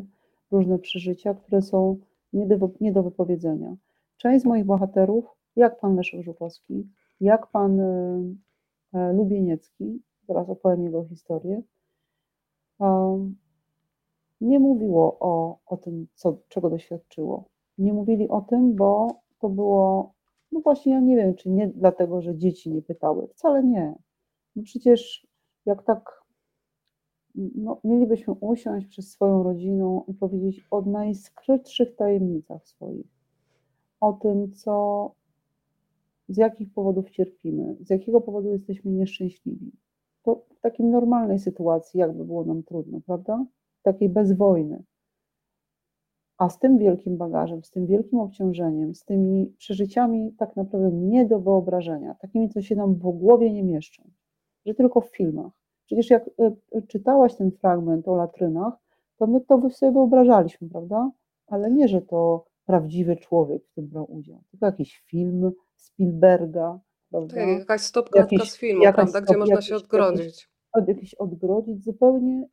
różne 0.50 0.78
przeżycia, 0.78 1.34
które 1.34 1.62
są 1.62 1.96
nie 2.32 2.46
do, 2.46 2.70
nie 2.80 2.92
do 2.92 3.02
wypowiedzenia. 3.02 3.76
Część 4.16 4.42
z 4.42 4.46
moich 4.46 4.64
bohaterów, 4.64 5.24
jak 5.56 5.80
pan 5.80 5.96
Leszek 5.96 6.22
Żukowski, 6.22 6.88
jak 7.20 7.46
pan 7.46 7.80
e, 7.80 8.22
e, 8.94 9.12
Lubieniecki, 9.12 10.02
teraz 10.26 10.48
opowiem 10.48 10.84
jego 10.84 11.04
historię, 11.04 11.62
nie 14.40 14.58
mówiło 14.58 15.16
o, 15.20 15.58
o 15.66 15.76
tym, 15.76 16.06
co, 16.14 16.38
czego 16.48 16.70
doświadczyło. 16.70 17.44
Nie 17.78 17.92
mówili 17.92 18.28
o 18.28 18.40
tym, 18.40 18.74
bo 18.74 19.08
to 19.38 19.48
było, 19.48 20.12
no 20.52 20.60
właśnie 20.60 20.92
ja 20.92 21.00
nie 21.00 21.16
wiem, 21.16 21.34
czy 21.34 21.50
nie 21.50 21.68
dlatego, 21.68 22.22
że 22.22 22.36
dzieci 22.36 22.70
nie 22.70 22.82
pytały. 22.82 23.28
Wcale 23.28 23.64
nie. 23.64 23.94
No 24.56 24.62
przecież 24.62 25.26
jak 25.66 25.82
tak 25.82 26.17
no, 27.54 27.80
mielibyśmy 27.84 28.34
usiąść 28.40 28.86
przez 28.86 29.10
swoją 29.10 29.42
rodziną 29.42 30.04
i 30.08 30.14
powiedzieć 30.14 30.64
o 30.70 30.82
najskrytszych 30.82 31.96
tajemnicach 31.96 32.66
swoich, 32.66 33.06
o 34.00 34.12
tym, 34.12 34.52
co, 34.52 35.14
z 36.28 36.36
jakich 36.36 36.72
powodów 36.72 37.10
cierpimy, 37.10 37.76
z 37.80 37.90
jakiego 37.90 38.20
powodu 38.20 38.52
jesteśmy 38.52 38.90
nieszczęśliwi. 38.90 39.72
To 40.22 40.42
w 40.56 40.60
takiej 40.60 40.86
normalnej 40.86 41.38
sytuacji, 41.38 42.00
jakby 42.00 42.24
było 42.24 42.44
nam 42.44 42.62
trudno, 42.62 43.00
prawda? 43.06 43.46
Takiej 43.82 44.08
bez 44.08 44.32
wojny. 44.32 44.82
A 46.38 46.48
z 46.48 46.58
tym 46.58 46.78
wielkim 46.78 47.16
bagażem, 47.16 47.64
z 47.64 47.70
tym 47.70 47.86
wielkim 47.86 48.20
obciążeniem, 48.20 48.94
z 48.94 49.04
tymi 49.04 49.54
przeżyciami 49.58 50.32
tak 50.32 50.56
naprawdę 50.56 50.92
nie 50.92 51.26
do 51.26 51.40
wyobrażenia, 51.40 52.14
takimi, 52.14 52.48
co 52.48 52.62
się 52.62 52.76
nam 52.76 52.94
w 52.94 52.98
głowie 52.98 53.52
nie 53.52 53.62
mieszczą, 53.62 54.10
że 54.66 54.74
tylko 54.74 55.00
w 55.00 55.16
filmach 55.16 55.57
Przecież 55.88 56.10
jak 56.10 56.30
e, 56.38 56.52
e, 56.72 56.82
czytałaś 56.82 57.34
ten 57.34 57.50
fragment 57.50 58.08
o 58.08 58.16
latrynach, 58.16 58.74
to 59.18 59.26
my 59.26 59.40
to 59.40 59.70
sobie 59.70 59.92
wyobrażaliśmy, 59.92 60.68
prawda? 60.68 61.10
Ale 61.46 61.70
nie, 61.70 61.88
że 61.88 62.02
to 62.02 62.44
prawdziwy 62.66 63.16
człowiek 63.16 63.64
w 63.64 63.74
tym 63.74 63.86
brał 63.86 64.12
udział, 64.12 64.42
tylko 64.50 64.66
jakiś 64.66 65.02
film 65.06 65.52
Spielberga, 65.76 66.78
prawda? 67.10 67.34
Tak, 67.36 67.48
jakaś 67.48 67.92
jakiś, 68.14 68.50
z 68.50 68.56
filmu, 68.56 68.82
prawda? 68.82 69.06
Stop, 69.06 69.24
Gdzie 69.24 69.36
można 69.38 69.54
jakiś, 69.54 69.68
się 69.68 69.76
odgrodzić. 69.76 70.50
Jakiś, 70.74 70.88
jakieś 70.88 71.14
odgrodzić 71.14 71.84
zupełnie 71.84 72.48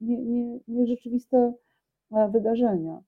nierzeczywiste 0.67 1.37
nie, 2.11 2.17
nie 2.17 2.25
e, 2.25 2.29
wydarzenia. 2.29 3.01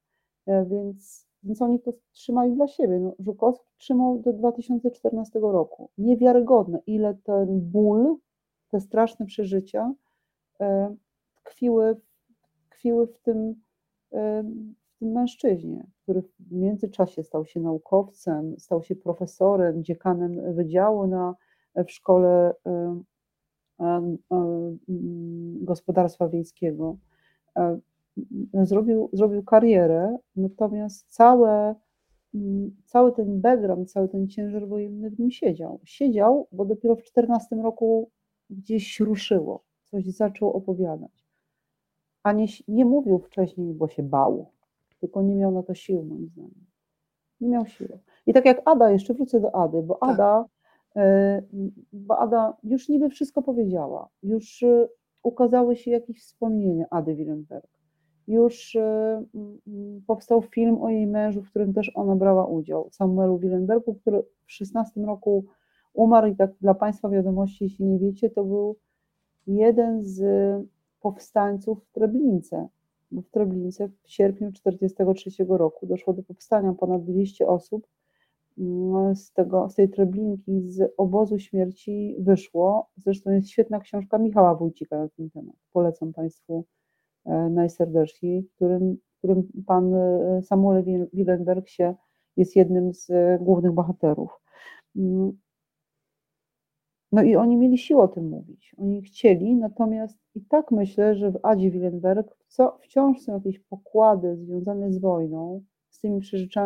Więc, 0.48 1.28
więc 1.44 1.62
oni 1.62 1.80
to 1.80 1.94
trzymali 2.12 2.56
dla 2.56 2.68
siebie. 2.68 3.00
No, 3.00 3.14
Żukowski 3.20 3.74
trzymał 3.78 4.20
do 4.20 4.34
2014 4.34 5.40
roku. 5.40 5.90
Niewiarygodne, 5.98 6.80
ile 6.88 7.18
ten 7.24 7.62
ból, 7.62 8.16
te 8.70 8.80
straszne 8.80 9.26
przeżycia 9.26 9.94
E, 9.94 10.07
tkwiły, 11.44 11.96
tkwiły 12.70 13.08
w, 13.08 13.20
tym, 13.20 13.56
e, 14.12 14.44
w 14.90 15.00
tym 15.00 15.12
mężczyźnie, 15.12 15.88
który 16.04 16.22
w 16.22 16.52
międzyczasie 16.52 17.24
stał 17.24 17.46
się 17.46 17.60
naukowcem, 17.60 18.60
stał 18.60 18.84
się 18.84 18.96
profesorem, 18.96 19.84
dziekanem 19.84 20.56
wydziału 20.56 21.08
na, 21.08 21.36
w 21.76 21.92
szkole 21.92 22.54
e, 22.66 23.02
gospodarstwa 25.62 26.28
wiejskiego. 26.30 26.98
Zrobił, 28.54 29.10
zrobił 29.14 29.44
karierę, 29.44 30.18
natomiast 30.36 31.14
całe, 31.14 31.76
cały 32.86 33.12
ten 33.12 33.42
background, 33.42 33.92
cały 33.92 34.10
ten 34.10 34.28
ciężar 34.28 34.68
wojenny 34.68 35.10
w 35.10 35.20
nim 35.20 35.32
siedział. 35.32 35.80
Siedział, 35.84 36.48
bo 36.52 36.66
dopiero 36.66 36.96
w 36.96 37.04
14 37.04 37.56
roku 37.56 38.10
gdzieś 38.50 39.00
ruszyło 39.00 39.67
coś 39.92 40.06
zaczął 40.06 40.54
opowiadać. 40.54 41.28
A 42.24 42.32
nie, 42.32 42.46
nie 42.68 42.86
mówił 42.86 43.20
wcześniej, 43.20 43.74
bo 43.74 43.88
się 43.88 44.04
bał, 44.04 44.52
tylko 45.00 45.22
nie 45.22 45.36
miał 45.36 45.52
na 45.52 45.64
to 45.64 45.74
sił, 45.74 46.04
moim 46.04 46.28
zdaniem. 46.28 46.66
Nie 47.42 47.50
miał 47.50 47.66
siły. 47.66 48.00
I 48.26 48.34
tak 48.34 48.46
jak 48.46 48.62
Ada, 48.66 48.92
jeszcze 48.92 49.14
wrócę 49.14 49.40
do 49.40 49.56
Ady, 49.56 49.82
bo 49.82 49.96
tak. 49.96 50.10
Ada, 50.10 50.46
e, 50.96 51.42
bo 51.94 52.20
Ada 52.20 52.58
już 52.64 52.90
niby 52.90 53.10
wszystko 53.10 53.42
powiedziała, 53.42 54.10
już 54.24 54.64
e, 54.64 54.88
ukazały 55.24 55.76
się 55.76 55.92
jakieś 55.92 56.22
wspomnienia 56.22 56.86
Ady 56.90 57.16
Willenberg. 57.16 57.68
Już 58.28 58.76
e, 58.76 59.24
powstał 60.08 60.42
film 60.42 60.82
o 60.82 60.90
jej 60.90 61.08
mężu, 61.08 61.42
w 61.42 61.50
którym 61.50 61.74
też 61.74 61.92
ona 61.96 62.16
brała 62.16 62.46
udział, 62.46 62.90
Samuelu 62.92 63.38
Willenbergu, 63.38 63.94
który 63.94 64.24
w 64.46 64.52
16 64.52 65.02
roku 65.02 65.46
umarł 65.94 66.28
i 66.28 66.36
tak 66.36 66.52
dla 66.62 66.74
Państwa 66.74 67.10
wiadomości, 67.10 67.64
jeśli 67.64 67.86
nie 67.86 68.00
wiecie, 68.00 68.30
to 68.30 68.44
był 68.44 68.76
jeden 69.48 70.04
z 70.04 70.22
powstańców 71.00 71.84
w 71.84 71.92
Treblince. 71.92 72.68
W 73.12 73.30
Treblince 73.30 73.90
w 74.04 74.12
sierpniu 74.12 74.52
1943 74.52 75.46
roku 75.50 75.88
doszło 75.88 76.14
do 76.14 76.24
powstania 76.24 76.74
ponad 76.74 77.04
200 77.04 77.48
osób. 77.48 77.88
Mm, 78.58 79.16
z, 79.16 79.32
tego, 79.32 79.70
z 79.70 79.76
tej 79.76 79.90
Treblinki, 79.90 80.70
z 80.70 80.94
obozu 80.98 81.40
śmierci 81.40 82.16
wyszło. 82.20 82.90
Zresztą 82.98 83.32
jest 83.32 83.50
świetna 83.50 83.80
książka 83.80 84.18
Michała 84.18 84.56
Wójcika 84.56 84.98
na 84.98 85.10
ten 85.10 85.30
temat. 85.30 85.56
Polecam 85.74 86.14
Państwu 86.14 86.66
e, 87.26 87.50
najserdeczniej, 87.50 88.44
w 88.44 88.52
którym, 88.56 88.98
w 89.14 89.18
którym 89.18 89.48
pan 89.66 89.94
e, 89.94 90.42
Samuel 90.44 90.84
Willenberg 91.14 91.68
się 91.68 91.96
jest 92.38 92.56
jednym 92.56 92.94
z 92.94 93.10
e, 93.10 93.40
głównych 93.42 93.72
bohaterów. 93.72 94.42
No 97.12 97.24
i 97.24 97.36
oni 97.36 97.58
mieli 97.58 97.78
siłę 97.78 98.04
o 98.04 98.08
tym 98.08 98.30
mówić. 98.30 98.76
Oni 98.78 99.02
chcieli, 99.02 99.56
natomiast 99.56 100.18
i 100.36 100.42
tak 100.42 100.72
myślę, 100.72 101.16
że 101.16 101.32
w 101.32 101.40
Adzie 101.44 101.72
Willenberg 101.72 102.38
wciąż 102.82 103.22
są 103.22 103.34
jakieś 103.34 103.60
pokłady 103.60 104.38
związane 104.38 104.92
z 104.92 105.00
wojną, 105.00 105.64
z 105.90 106.00
tymi 106.00 106.22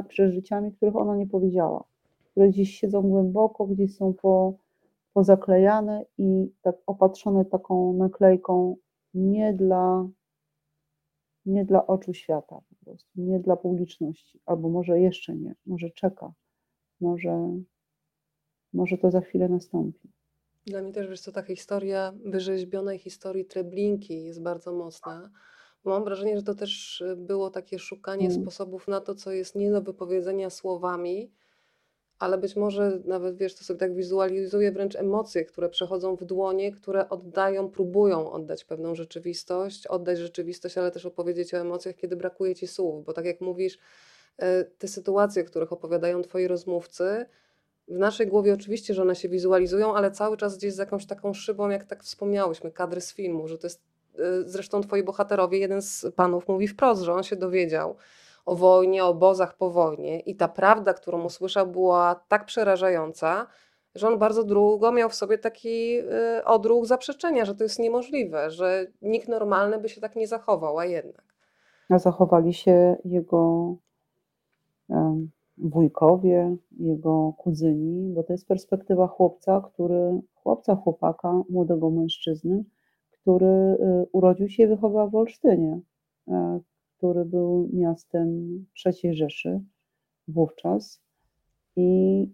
przeżyciami, 0.08 0.72
których 0.72 0.96
ona 0.96 1.16
nie 1.16 1.28
powiedziała, 1.28 1.84
które 2.32 2.50
gdzieś 2.50 2.80
siedzą 2.80 3.02
głęboko, 3.02 3.68
gdzieś 3.68 3.96
są 3.96 4.14
po, 4.14 4.54
pozaklejane 5.14 6.06
i 6.18 6.52
tak 6.62 6.76
opatrzone 6.86 7.46
taką 7.46 7.94
naklejką 7.94 8.76
nie 9.14 9.54
dla, 9.54 10.08
nie 11.46 11.66
dla 11.66 11.88
oczu 11.88 12.14
świata 12.14 12.62
po 12.70 12.86
prostu, 12.86 13.10
nie 13.16 13.40
dla 13.40 13.56
publiczności, 13.56 14.40
albo 14.46 14.70
może 14.70 15.00
jeszcze 15.00 15.36
nie, 15.36 15.56
może 15.66 15.90
czeka, 15.90 16.34
może, 17.02 17.60
może 18.74 18.98
to 18.98 19.12
za 19.12 19.22
chwilę 19.22 19.50
nastąpi. 19.50 20.10
Dla 20.66 20.82
mnie 20.82 20.92
też, 20.94 21.08
wiesz 21.08 21.22
co, 21.22 21.32
ta 21.32 21.42
historia 21.42 22.14
wyrzeźbionej 22.26 23.00
historii 23.00 23.46
Treblinki 23.46 24.24
jest 24.24 24.42
bardzo 24.42 24.72
mocna, 24.74 25.30
mam 25.84 26.04
wrażenie, 26.04 26.38
że 26.38 26.44
to 26.44 26.56
też, 26.56 27.02
y, 27.02 27.16
było 27.16 27.50
takie 27.50 27.80
szukanie 27.80 28.28
Mm. 28.28 28.42
sposobów 28.42 28.88
na 28.88 29.02
to, 29.02 29.16
co 29.16 29.32
jest 29.32 29.56
nie 29.56 29.72
do 29.72 29.82
wypowiedzenia 29.82 30.50
słowami, 30.50 31.32
ale 32.20 32.38
być 32.38 32.56
może 32.56 33.00
nawet, 33.06 33.38
wiesz, 33.38 33.56
to 33.56 33.64
sobie 33.64 33.80
tak 33.80 33.96
wizualizuję 33.96 34.72
wręcz 34.72 34.96
emocje, 34.96 35.46
które 35.46 35.70
przechodzą 35.70 36.16
w 36.16 36.26
dłonie, 36.26 36.72
które 36.72 37.10
oddają, 37.10 37.70
próbują 37.70 38.32
oddać 38.32 38.66
pewną 38.66 38.96
rzeczywistość, 38.96 39.88
oddać 39.88 40.18
rzeczywistość, 40.18 40.78
ale 40.78 40.92
też 40.92 41.06
opowiedzieć 41.06 41.54
o 41.54 41.58
emocjach, 41.58 41.96
kiedy 41.96 42.16
brakuje 42.16 42.56
ci 42.56 42.68
słów, 42.68 43.06
bo 43.06 43.14
tak 43.14 43.26
jak 43.26 43.42
mówisz, 43.42 43.78
e, 44.38 44.64
te 44.64 44.88
sytuacje, 44.88 45.42
o 45.42 45.46
których 45.46 45.74
opowiadają 45.74 46.22
twoi 46.22 46.48
rozmówcy, 46.48 47.26
w 47.92 47.98
naszej 47.98 48.28
głowie 48.28 48.54
oczywiście, 48.54 48.94
że 48.94 49.02
one 49.02 49.16
się 49.16 49.30
wizualizują, 49.30 49.96
ale 49.96 50.12
cały 50.12 50.38
czas 50.38 50.58
gdzieś 50.58 50.74
z 50.74 50.78
jakąś 50.78 51.06
taką 51.06 51.34
szybą, 51.34 51.70
jak 51.70 51.86
tak 51.86 52.04
wspomniałyśmy, 52.04 52.72
kadry 52.72 53.02
z 53.02 53.14
filmu, 53.14 53.48
że 53.48 53.58
to 53.58 53.68
jest, 53.68 53.82
e, 54.20 54.20
zresztą 54.46 54.82
twoi 54.82 55.04
bohaterowie, 55.04 55.58
jeden 55.58 55.82
z 55.82 56.06
panów 56.16 56.48
mówi 56.48 56.68
wprost, 56.68 57.02
że 57.02 57.14
on 57.14 57.24
się 57.24 57.36
dowiedział 57.36 57.96
o 58.46 58.56
wojnie, 58.56 59.06
o 59.06 59.08
obozach 59.08 59.58
po 59.58 59.70
wojnie 59.70 60.20
i 60.20 60.36
ta 60.36 60.48
prawda, 60.48 60.94
którą 60.94 61.24
usłyszał, 61.24 61.68
była 61.68 62.16
tak 62.28 62.46
przerażająca, 62.46 63.48
że 63.96 64.08
on 64.08 64.20
bardzo 64.20 64.44
długo 64.44 64.92
miał 64.92 65.10
w 65.10 65.16
sobie 65.16 65.38
taki 65.38 66.00
y, 66.00 66.46
odruch 66.46 66.86
zaprzeczenia, 66.86 67.46
że 67.46 67.56
to 67.56 67.64
jest 67.64 67.80
niemożliwe, 67.80 68.52
że 68.52 68.88
nikt 69.02 69.28
normalny 69.28 69.80
by 69.80 69.90
się 69.90 70.02
tak 70.02 70.16
nie 70.16 70.28
zachował, 70.28 70.80
a 70.80 70.86
jednak. 70.86 71.24
Zachowali 71.90 72.54
się 72.54 72.96
jego 73.06 73.76
wujkowie, 75.58 76.56
jego 76.80 77.34
kuzyni, 77.38 78.14
bo 78.14 78.24
to 78.24 78.34
jest 78.34 78.48
perspektywa 78.48 79.08
chłopca, 79.08 79.62
który, 79.62 80.22
chłopca, 80.36 80.76
chłopaka, 80.76 81.44
młodego 81.50 81.90
mężczyzny, 81.90 82.64
który 83.12 83.48
y, 83.48 83.78
urodził 84.12 84.50
się 84.50 84.64
i 84.64 84.68
wychował 84.68 85.10
w 85.10 85.16
Olsztynie, 85.16 85.80
e, 86.28 86.60
który 86.98 87.26
był 87.26 87.70
miastem 87.74 88.28
III 88.86 89.16
Rzeszy 89.16 89.62
wówczas 90.28 91.02
i 91.76 92.28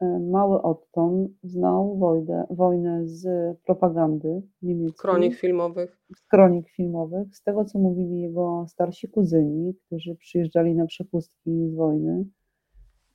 e, 0.00 0.18
mały 0.18 0.62
Otton 0.62 1.28
znał 1.42 1.98
wojnę, 1.98 2.46
wojnę 2.50 3.08
z 3.08 3.56
propagandy 3.66 4.42
niemieckiej 4.62 4.98
Kronik 4.98 5.34
filmowych. 5.34 5.98
z 6.16 6.22
kronik 6.22 6.70
filmowych, 6.70 7.36
z 7.36 7.42
tego 7.42 7.64
co 7.64 7.78
mówili 7.78 8.20
jego 8.20 8.64
starsi 8.68 9.08
kuzyni, 9.08 9.74
którzy 9.74 10.16
przyjeżdżali 10.16 10.74
na 10.74 10.86
przepustki 10.86 11.68
z 11.68 11.74
wojny. 11.74 12.24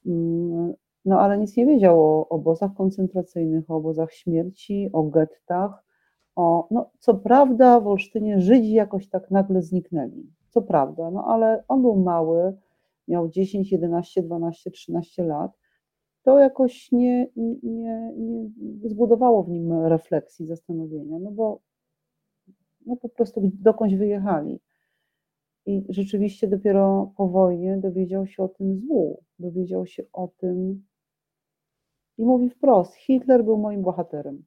Mm, 0.06 0.74
No 1.06 1.20
ale 1.20 1.38
nic 1.38 1.58
nie 1.58 1.66
wiedział 1.66 2.04
o 2.04 2.30
obozach 2.30 2.74
koncentracyjnych, 2.74 3.72
o 3.72 3.76
obozach 3.76 4.14
śmierci, 4.14 4.90
o 4.94 5.04
gettach. 5.04 5.84
O, 6.36 6.68
no, 6.72 6.90
co 7.00 7.14
prawda 7.14 7.80
w 7.80 7.88
Olsztynie 7.88 8.42
Żydzi 8.42 8.74
jakoś 8.74 9.10
tak 9.10 9.32
nagle 9.32 9.62
zniknęli. 9.62 10.32
Co 10.50 10.62
prawda, 10.62 11.12
no 11.12 11.26
ale 11.28 11.64
on 11.68 11.82
był 11.82 11.96
mały, 11.96 12.58
miał 13.08 13.30
10, 13.30 13.72
11, 13.72 14.24
12, 14.24 14.72
13 14.72 15.24
lat. 15.24 15.52
To 16.24 16.40
jakoś 16.40 16.92
nie, 16.92 17.28
nie, 17.64 18.12
nie 18.18 18.50
zbudowało 18.90 19.44
w 19.44 19.50
nim 19.50 19.74
refleksji, 19.74 20.46
zastanowienia, 20.46 21.20
no 21.20 21.32
bo 21.32 21.60
no 22.86 22.96
po 22.96 23.10
prostu 23.10 23.52
dokądś 23.54 23.96
wyjechali. 23.96 24.60
I 25.66 25.86
rzeczywiście 25.90 26.48
dopiero 26.48 27.14
po 27.18 27.28
wojnie 27.28 27.78
dowiedział 27.78 28.28
się 28.28 28.44
o 28.44 28.48
tym 28.48 28.78
złu, 28.78 29.24
dowiedział 29.40 29.86
się 29.86 30.04
o 30.14 30.28
tym 30.28 30.84
i 32.18 32.26
mówi 32.26 32.50
wprost: 32.50 32.96
Hitler 32.96 33.44
był 33.44 33.58
moim 33.58 33.82
bohaterem. 33.82 34.44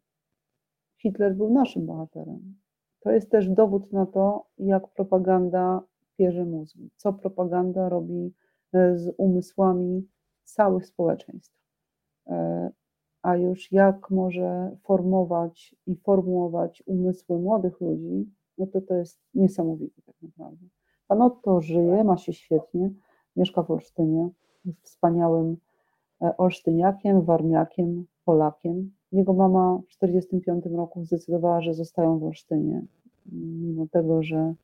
Hitler 1.03 1.35
był 1.35 1.53
naszym 1.53 1.87
bohaterem. 1.87 2.55
To 3.01 3.11
jest 3.11 3.31
też 3.31 3.49
dowód 3.49 3.93
na 3.93 4.07
to, 4.07 4.47
jak 4.59 4.89
propaganda 4.89 5.83
pierze 6.17 6.45
mózgi, 6.45 6.91
co 6.97 7.13
propaganda 7.13 7.89
robi 7.89 8.35
e, 8.73 8.99
z 8.99 9.15
umysłami 9.17 10.09
całych 10.45 10.87
społeczeństw. 10.87 11.57
E, 12.27 12.71
A 13.23 13.37
już 13.37 13.73
jak 13.73 14.11
może 14.11 14.77
formować 14.83 15.75
i 15.87 15.97
formułować 15.97 16.83
umysły 16.87 17.39
młodych 17.39 17.81
ludzi, 17.81 18.31
no 18.59 18.67
to 18.67 18.81
to 18.81 18.95
jest 18.95 19.21
niesamowite 19.35 20.03
tak 20.03 20.17
naprawdę. 20.23 20.67
Pan 21.09 21.23
Otto 21.23 21.61
żyje, 21.61 22.05
ma 22.05 22.17
się 22.17 22.33
świetnie, 22.33 22.91
mieszka 23.37 23.63
w 23.63 23.71
Olsztynie, 23.71 24.29
jest 24.65 24.83
wspaniałym 24.85 25.57
e, 26.23 26.37
olsztyniakiem, 26.37 27.23
warmiakiem, 27.23 28.07
Polakiem. 28.25 28.91
Jego 29.13 29.33
mama 29.33 29.81
w 29.89 29.97
1945 29.99 30.77
roku 30.77 31.05
zdecydowała, 31.05 31.61
że 31.61 31.75
zostają 31.75 32.19
w 32.19 32.25
Olsztynie, 32.25 32.83
mimo 33.33 33.87
tego, 33.87 34.23
że 34.23 34.55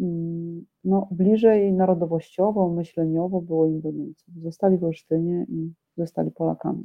mm, 0.00 0.66
no, 0.84 1.08
bliżej 1.10 1.72
narodowościowo, 1.72 2.68
myśleniowo 2.68 3.40
było 3.40 3.66
im 3.66 3.80
do 3.80 3.90
Niemców. 3.90 4.34
Zostali 4.42 4.78
w 4.78 4.84
Olsztynie 4.84 5.46
i 5.48 5.72
zostali 5.96 6.30
Polakami. 6.30 6.84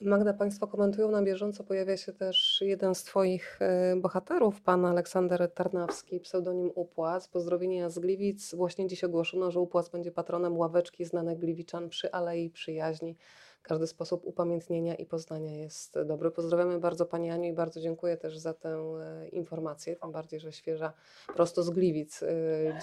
Magda, 0.00 0.34
Państwo 0.34 0.66
komentują 0.66 1.10
na 1.10 1.22
bieżąco, 1.22 1.64
pojawia 1.64 1.96
się 1.96 2.12
też 2.12 2.62
jeden 2.66 2.94
z 2.94 3.04
Twoich 3.04 3.58
e, 3.60 3.96
bohaterów, 3.96 4.60
pan 4.62 4.84
Aleksander 4.84 5.52
Tarnawski, 5.54 6.20
pseudonim 6.20 6.70
Upłaz. 6.74 7.28
Pozdrowienia 7.28 7.90
z 7.90 7.98
Gliwic. 7.98 8.54
Właśnie 8.54 8.86
dziś 8.86 9.04
ogłoszono, 9.04 9.50
że 9.50 9.60
Upłaz 9.60 9.88
będzie 9.88 10.12
patronem 10.12 10.56
ławeczki 10.56 11.04
znanych 11.04 11.38
Gliwiczan 11.38 11.88
przy 11.88 12.12
Alei 12.12 12.50
Przyjaźni. 12.50 13.16
Każdy 13.62 13.86
sposób 13.86 14.24
upamiętnienia 14.24 14.94
i 14.94 15.06
poznania 15.06 15.56
jest 15.56 15.98
dobry. 16.06 16.30
Pozdrawiamy 16.30 16.78
bardzo 16.78 17.06
Pani 17.06 17.30
Aniu 17.30 17.44
i 17.44 17.52
bardzo 17.52 17.80
dziękuję 17.80 18.16
też 18.16 18.38
za 18.38 18.54
tę 18.54 18.68
e, 18.68 19.28
informację, 19.28 19.96
tym 19.96 20.12
bardziej, 20.12 20.40
że 20.40 20.52
świeża 20.52 20.92
prosto 21.34 21.62
z 21.62 21.70
Gliwic 21.70 22.22
e, 22.22 22.26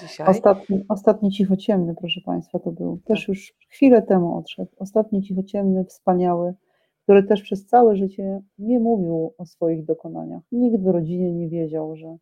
dzisiaj. 0.01 0.27
Ostatni, 0.27 0.85
ostatni 0.89 1.31
cichociemny, 1.31 1.95
proszę 1.99 2.21
Państwa, 2.25 2.59
to 2.59 2.71
był 2.71 2.99
też 3.05 3.19
Tak. 3.19 3.27
już 3.27 3.53
chwilę 3.69 4.01
temu 4.01 4.37
odszedł. 4.37 4.71
Ostatni 4.79 5.23
cichociemny, 5.23 5.85
wspaniały, 5.85 6.53
który 7.05 7.23
też 7.23 7.41
przez 7.41 7.65
całe 7.65 7.95
życie 7.95 8.41
nie 8.57 8.79
mówił 8.79 9.33
o 9.37 9.45
swoich 9.45 9.85
dokonaniach. 9.85 10.43
Nikt 10.51 10.83
w 10.83 10.87
rodzinie 10.87 11.33
nie 11.33 11.49
wiedział, 11.49 11.95
że, 11.95 12.17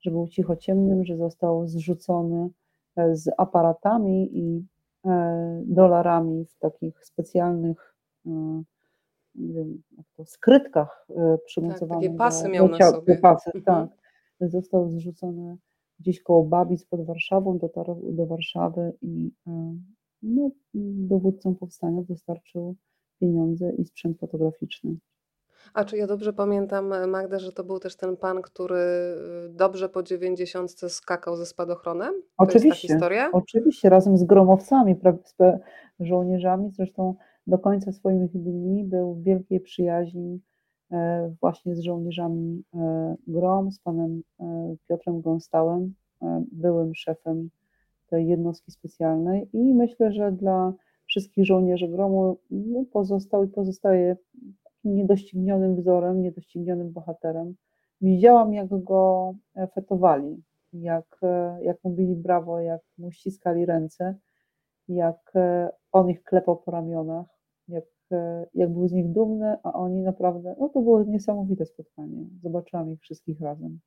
że 0.00 0.10
był 0.10 0.28
cichociemnym, 0.28 1.04
że 1.04 1.16
został 1.16 1.66
zrzucony 1.66 2.48
e, 2.96 3.16
z 3.16 3.30
aparatami 3.38 4.38
i 4.38 4.66
e, 5.06 5.62
dolarami 5.66 6.44
w 6.44 6.58
takich 6.58 7.04
specjalnych 7.04 7.94
e, 8.26 8.62
nie 9.34 9.54
wiem, 9.54 9.82
jak 9.96 10.06
to, 10.16 10.24
skrytkach 10.24 11.06
przymocowanych 11.46 12.16
pasy 12.16 12.44
do, 12.44 12.50
miał 12.50 12.68
do 12.68 12.78
na 12.78 12.90
sobie. 12.90 13.18
Pasy, 13.18 13.50
Mhm. 13.54 13.64
tak. 13.64 13.98
Został 14.50 14.88
zrzucony 14.88 15.56
gdzieś 15.98 16.22
koło 16.22 16.44
Babic 16.44 16.84
pod 16.84 17.06
Warszawą, 17.06 17.58
dotarł 17.58 18.12
do 18.12 18.26
Warszawy 18.26 18.92
i 19.02 19.30
no, 20.22 20.50
dowódcom 21.08 21.54
powstania 21.54 22.02
dostarczył 22.02 22.76
pieniądze 23.20 23.72
i 23.78 23.84
sprzęt 23.84 24.18
fotograficzny. 24.18 24.96
A 25.74 25.84
czy 25.84 25.96
ja 25.96 26.06
dobrze 26.06 26.32
pamiętam, 26.32 26.92
e, 26.92 27.06
Magda, 27.06 27.38
że 27.38 27.52
to 27.52 27.64
był 27.64 27.78
też 27.78 27.96
ten 27.96 28.16
pan, 28.16 28.42
który 28.42 28.76
y, 28.76 29.48
dobrze 29.50 29.88
po 29.88 30.02
dziewięćdziesiątce 30.02 30.90
skakał 30.90 31.36
ze 31.36 31.46
spadochronem? 31.46 32.14
Oczywiście, 32.38 32.88
historia? 32.88 33.30
oczywiście, 33.32 33.88
razem 33.88 34.16
z 34.18 34.24
gromowcami, 34.24 34.96
pe- 34.96 35.58
żołnierzami, 36.00 36.70
zresztą 36.70 37.14
do 37.46 37.58
końca 37.58 37.92
swoich 37.92 38.30
dni 38.30 38.84
był 38.84 39.14
w 39.14 39.22
wielkiej 39.22 39.60
przyjaźni 39.60 40.40
e, 40.92 41.34
właśnie 41.40 41.76
z 41.76 41.80
żołnierzami 41.80 42.62
e, 42.74 43.16
GROM, 43.26 43.72
z 43.72 43.78
panem 43.78 44.22
e, 44.40 44.76
Piotrem 44.88 45.20
Gąstałem, 45.20 45.94
e, 46.22 46.44
byłym 46.52 46.94
szefem 46.94 47.50
tej 48.06 48.28
jednostki 48.28 48.72
specjalnej 48.72 49.48
i 49.52 49.74
myślę, 49.74 50.12
że 50.12 50.32
dla 50.32 50.72
wszystkich 51.08 51.46
żołnierzy 51.46 51.88
GROMu 51.88 52.36
no, 52.50 52.84
pozostał 52.92 53.44
i 53.44 53.48
pozostaje 53.48 54.16
niedoścignionym 54.84 55.76
wzorem, 55.76 56.22
niedoścignionym 56.22 56.92
bohaterem. 56.92 57.54
Widziałam, 58.00 58.54
jak 58.54 58.68
go 58.68 59.34
e, 59.56 59.66
fetowali, 59.66 60.42
jak, 60.72 61.18
e, 61.22 61.58
jak 61.62 61.84
mu 61.84 61.90
bili 61.90 62.16
brawo, 62.16 62.60
jak 62.60 62.80
mu 62.98 63.10
ściskali 63.10 63.66
ręce, 63.66 64.14
jak 64.88 65.32
e, 65.34 65.70
on 65.92 66.10
ich 66.10 66.22
klepał 66.22 66.56
po 66.56 66.70
ramionach, 66.70 67.26
jak, 67.68 67.84
jak 68.54 68.72
był 68.72 68.88
z 68.88 68.92
nich 68.92 69.12
dumny, 69.12 69.56
a 69.62 69.72
oni 69.72 70.02
naprawdę, 70.02 70.56
no 70.60 70.68
to 70.68 70.80
było 70.80 71.02
niesamowite 71.02 71.66
spotkanie. 71.66 72.26
Zobaczyłam 72.42 72.92
ich 72.92 73.00
wszystkich 73.00 73.40
razem. 73.40 73.80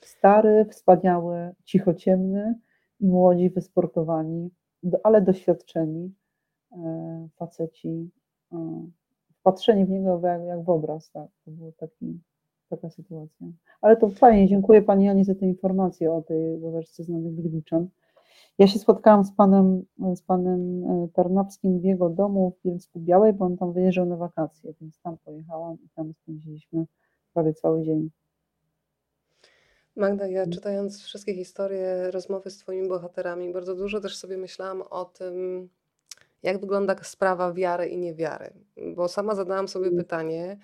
Stary, 0.00 0.66
wspaniały, 0.70 1.54
cichociemny 1.64 2.54
i 3.00 3.06
młodzi, 3.06 3.50
wysportowani, 3.50 4.50
ale 5.02 5.22
doświadczeni 5.22 6.14
faceci, 7.38 8.10
e, 8.52 8.86
wpatrzeni 9.40 9.84
w 9.84 9.90
niego 9.90 10.20
jak, 10.22 10.42
jak 10.44 10.64
w 10.64 10.70
obraz, 10.70 11.10
tak, 11.10 11.28
to 11.44 11.50
była 11.50 11.72
taki, 11.72 12.20
taka 12.68 12.90
sytuacja. 12.90 13.46
Ale 13.80 13.96
to 13.96 14.08
fajnie, 14.08 14.48
dziękuję 14.48 14.82
Pani 14.82 15.04
Janie 15.04 15.24
za 15.24 15.34
tę 15.34 15.46
informację 15.46 16.12
o 16.12 16.22
tej 16.22 16.60
ławeczce 16.60 17.04
znanych 17.04 17.34
Gliwiczan. 17.34 17.88
Ja 18.58 18.66
się 18.66 18.78
spotkałam 18.78 19.24
z 19.24 19.32
panem, 19.32 19.84
z 20.14 20.22
panem 20.22 20.84
e, 20.84 21.08
Tarnowskim 21.14 21.80
w 21.80 21.84
jego 21.84 22.10
domu 22.10 22.50
w 22.50 22.68
Bielsku 22.68 23.00
Białej, 23.00 23.32
bo 23.32 23.44
on 23.44 23.56
tam 23.56 23.72
wyjeżdżał 23.72 24.06
na 24.06 24.16
wakacje, 24.16 24.74
więc 24.80 25.00
tam 25.00 25.16
pojechałam 25.24 25.76
i 25.84 25.88
tam 25.94 26.12
spędziliśmy 26.14 26.84
prawie 27.34 27.54
cały 27.54 27.82
dzień. 27.82 28.10
Magda, 29.96 30.26
ja 30.26 30.46
czytając 30.46 31.02
wszystkie 31.02 31.34
historie, 31.34 32.10
rozmowy 32.10 32.50
z 32.50 32.58
twoimi 32.58 32.88
bohaterami, 32.88 33.52
bardzo 33.52 33.74
dużo 33.74 34.00
też 34.00 34.16
sobie 34.16 34.36
myślałam 34.36 34.82
o 34.82 35.04
tym, 35.04 35.68
jak 36.42 36.60
wygląda 36.60 36.96
sprawa 37.02 37.52
wiary 37.52 37.88
i 37.88 37.98
niewiary. 37.98 38.52
Bo 38.96 39.08
sama 39.08 39.34
zadałam 39.34 39.68
sobie 39.68 39.86
Mm. 39.86 39.98
pytanie, 39.98 40.58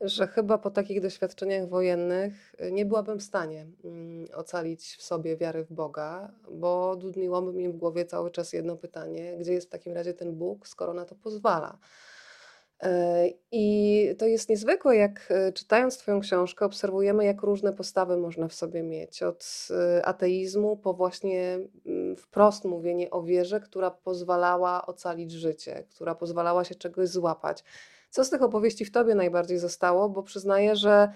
że 0.00 0.26
chyba 0.26 0.58
po 0.58 0.70
takich 0.70 1.00
doświadczeniach 1.00 1.68
wojennych 1.68 2.54
y, 2.62 2.72
nie 2.72 2.86
byłabym 2.86 3.18
w 3.18 3.22
stanie 3.22 3.66
mm, 3.84 4.26
ocalić 4.34 4.96
w 4.96 5.02
sobie 5.02 5.36
wiary 5.36 5.64
w 5.64 5.72
Boga, 5.72 6.32
bo 6.50 6.96
dudniłoby 6.96 7.52
mi 7.52 7.68
w 7.68 7.76
głowie 7.76 8.04
cały 8.04 8.30
czas 8.30 8.52
jedno 8.52 8.76
pytanie: 8.76 9.36
gdzie 9.38 9.52
jest 9.52 9.66
w 9.66 9.70
takim 9.70 9.92
razie 9.92 10.14
ten 10.14 10.36
Bóg, 10.36 10.68
skoro 10.68 10.94
na 10.94 11.04
to 11.04 11.14
pozwala? 11.14 11.78
E, 12.82 13.28
I 13.52 14.14
to 14.18 14.26
jest 14.26 14.48
niezwykłe, 14.48 14.96
jak 14.96 15.28
e, 15.30 15.52
czytając 15.52 15.98
Twoją 15.98 16.20
książkę, 16.20 16.64
obserwujemy, 16.64 17.24
jak 17.24 17.42
różne 17.42 17.72
postawy 17.72 18.16
można 18.16 18.48
w 18.48 18.54
sobie 18.54 18.82
mieć. 18.82 19.22
Od 19.22 19.68
e, 19.70 20.06
ateizmu 20.06 20.76
po 20.76 20.94
właśnie 20.94 21.58
mm, 21.86 22.16
wprost 22.16 22.64
mówienie 22.64 23.10
o 23.10 23.22
wierze, 23.22 23.60
która 23.60 23.90
pozwalała 23.90 24.86
ocalić 24.86 25.32
życie, 25.32 25.84
która 25.90 26.14
pozwalała 26.14 26.64
się 26.64 26.74
czegoś 26.74 27.08
złapać. 27.08 27.64
Co 28.10 28.24
z 28.24 28.30
tych 28.30 28.42
opowieści 28.42 28.84
w 28.84 28.90
Tobie 28.90 29.14
najbardziej 29.14 29.58
zostało? 29.58 30.08
Bo 30.08 30.22
przyznaję, 30.22 30.76
że 30.76 31.08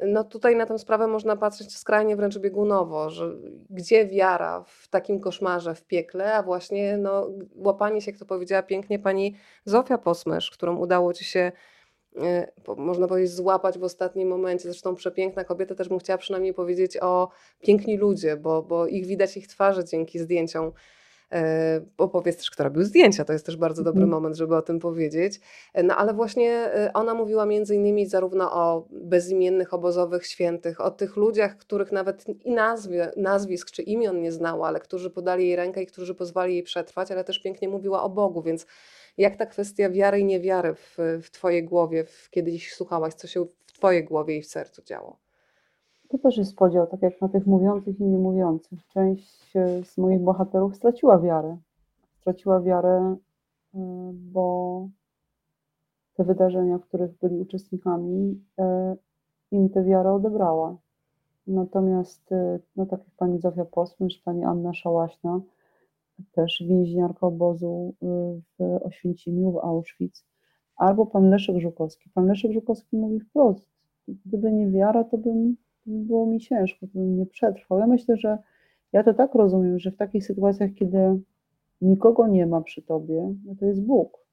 no 0.00 0.24
tutaj 0.24 0.56
na 0.56 0.66
tę 0.66 0.78
sprawę 0.78 1.06
można 1.06 1.36
patrzeć 1.36 1.76
skrajnie 1.76 2.16
wręcz 2.16 2.38
biegunowo, 2.38 3.10
że 3.10 3.36
gdzie 3.70 4.06
wiara 4.06 4.64
w 4.66 4.88
takim 4.88 5.20
koszmarze 5.20 5.74
w 5.74 5.84
piekle, 5.84 6.34
a 6.34 6.42
właśnie 6.42 6.96
no, 6.96 7.30
łapanie 7.54 8.00
się, 8.00 8.10
jak 8.10 8.20
to 8.20 8.26
powiedziała 8.26 8.62
pięknie 8.62 8.98
pani 8.98 9.36
Zofia 9.64 9.98
Posmysz, 9.98 10.50
którą 10.50 10.76
udało 10.76 11.12
ci 11.12 11.24
się, 11.24 11.52
e, 12.22 12.52
można 12.76 13.08
powiedzieć, 13.08 13.32
złapać 13.32 13.78
w 13.78 13.84
ostatnim 13.84 14.28
momencie. 14.28 14.62
Zresztą 14.62 14.94
przepiękna 14.94 15.44
kobieta, 15.44 15.74
też 15.74 15.88
bym 15.88 15.98
chciała 15.98 16.18
przynajmniej 16.18 16.54
powiedzieć 16.54 16.98
o 17.02 17.28
piękni 17.60 17.96
ludzie, 17.96 18.36
bo, 18.36 18.62
bo 18.62 18.86
ich 18.86 19.06
widać 19.06 19.36
ich 19.36 19.48
twarze 19.48 19.84
dzięki 19.84 20.18
zdjęciom. 20.18 20.72
E, 21.32 21.80
Bo 21.96 22.08
powiedz 22.08 22.36
też, 22.36 22.50
kto 22.50 22.64
robił 22.64 22.84
zdjęcia, 22.84 23.24
to 23.24 23.32
jest 23.32 23.46
też 23.46 23.56
bardzo 23.56 23.82
dobry 23.84 24.02
Mhm. 24.02 24.10
moment, 24.10 24.36
żeby 24.36 24.56
o 24.56 24.62
tym 24.62 24.78
powiedzieć. 24.78 25.40
E, 25.74 25.82
No 25.82 25.96
ale 25.96 26.14
właśnie 26.14 26.50
e, 26.52 26.90
ona 26.94 27.14
mówiła 27.14 27.46
między 27.46 27.74
innymi 27.74 28.06
zarówno 28.06 28.52
o 28.52 28.86
bezimiennych 28.90 29.74
obozowych 29.74 30.26
świętych, 30.26 30.80
o 30.80 30.90
tych 30.90 31.16
ludziach, 31.16 31.56
których 31.56 31.92
nawet 31.92 32.24
i 32.44 32.50
nazwie, 32.52 33.12
nazwisk 33.16 33.70
czy 33.70 33.82
imion 33.82 34.20
nie 34.22 34.32
znała, 34.32 34.68
ale 34.68 34.80
którzy 34.80 35.10
podali 35.10 35.46
jej 35.46 35.56
rękę 35.56 35.82
i 35.82 35.86
którzy 35.86 36.14
pozwali 36.14 36.54
jej 36.54 36.62
przetrwać, 36.62 37.10
ale 37.10 37.24
też 37.24 37.38
pięknie 37.42 37.68
mówiła 37.68 38.02
o 38.02 38.10
Bogu, 38.10 38.42
więc 38.42 38.66
jak 39.18 39.36
ta 39.36 39.46
kwestia 39.46 39.90
wiary 39.90 40.20
i 40.20 40.24
niewiary 40.24 40.74
w, 40.74 40.96
w 41.22 41.30
Twojej 41.30 41.64
głowie, 41.64 42.04
w, 42.04 42.30
kiedyś 42.30 42.74
słuchałaś, 42.74 43.14
co 43.14 43.26
się 43.26 43.46
w 43.66 43.72
Twojej 43.72 44.04
głowie 44.04 44.36
i 44.36 44.42
w 44.42 44.46
sercu 44.46 44.82
działo? 44.82 45.23
To 46.14 46.18
też 46.18 46.36
jest 46.36 46.56
podział, 46.56 46.86
tak 46.86 47.02
jak 47.02 47.20
na 47.20 47.28
tych 47.28 47.46
mówiących 47.46 48.00
i 48.00 48.04
niemówiących. 48.04 48.86
Część 48.86 49.56
e, 49.56 49.84
z 49.84 49.98
moich 49.98 50.20
bohaterów 50.20 50.76
straciła 50.76 51.18
wiarę. 51.18 51.56
Straciła 52.20 52.60
wiarę, 52.60 53.16
e, 53.74 53.78
bo 54.14 54.88
te 56.14 56.24
wydarzenia, 56.24 56.78
w 56.78 56.82
których 56.82 57.18
byli 57.18 57.40
uczestnikami, 57.40 58.44
e, 58.58 58.96
im 59.50 59.70
tę 59.70 59.84
wiarę 59.84 60.12
odebrała. 60.12 60.76
Natomiast, 61.46 62.30
no 62.76 62.86
tak 62.86 63.00
jak 63.00 63.16
pani 63.16 63.40
Zofia 63.40 63.64
Posmysz, 63.64 64.18
pani 64.18 64.44
Anna 64.44 64.74
Szałaśna, 64.74 65.40
też 66.32 66.64
więźniarka 66.68 67.26
obozu 67.26 67.94
w 68.58 68.78
Oświęcimiu, 68.82 69.52
w 69.52 69.56
Auschwitz, 69.56 70.24
albo 70.76 71.06
pan 71.06 71.30
Leszek 71.30 71.58
Żukowski. 71.58 72.10
Pan 72.10 72.26
Leszek 72.26 72.52
Żukowski 72.52 72.96
mówi 72.96 73.20
wprost, 73.20 73.70
gdyby 74.08 74.52
nie 74.52 74.70
wiara, 74.70 75.04
to 75.04 75.18
bym, 75.18 75.50
by 75.52 75.63
było 75.86 76.26
mi 76.26 76.40
ciężko, 76.40 76.86
to 76.86 76.92
bym 76.94 77.16
nie 77.16 77.26
przetrwał. 77.26 77.78
Ja 77.78 77.86
myślę, 77.86 78.16
że 78.16 78.38
ja 78.92 79.02
to 79.02 79.14
tak 79.14 79.34
rozumiem, 79.34 79.78
że 79.78 79.90
w 79.90 79.96
takich 79.96 80.26
sytuacjach, 80.26 80.70
kiedy 80.74 81.20
nikogo 81.80 82.28
nie 82.28 82.46
ma 82.46 82.60
przy 82.60 82.82
tobie, 82.82 83.34
no 83.44 83.54
to 83.54 83.66
jest 83.66 83.82
Bóg. 83.82 84.24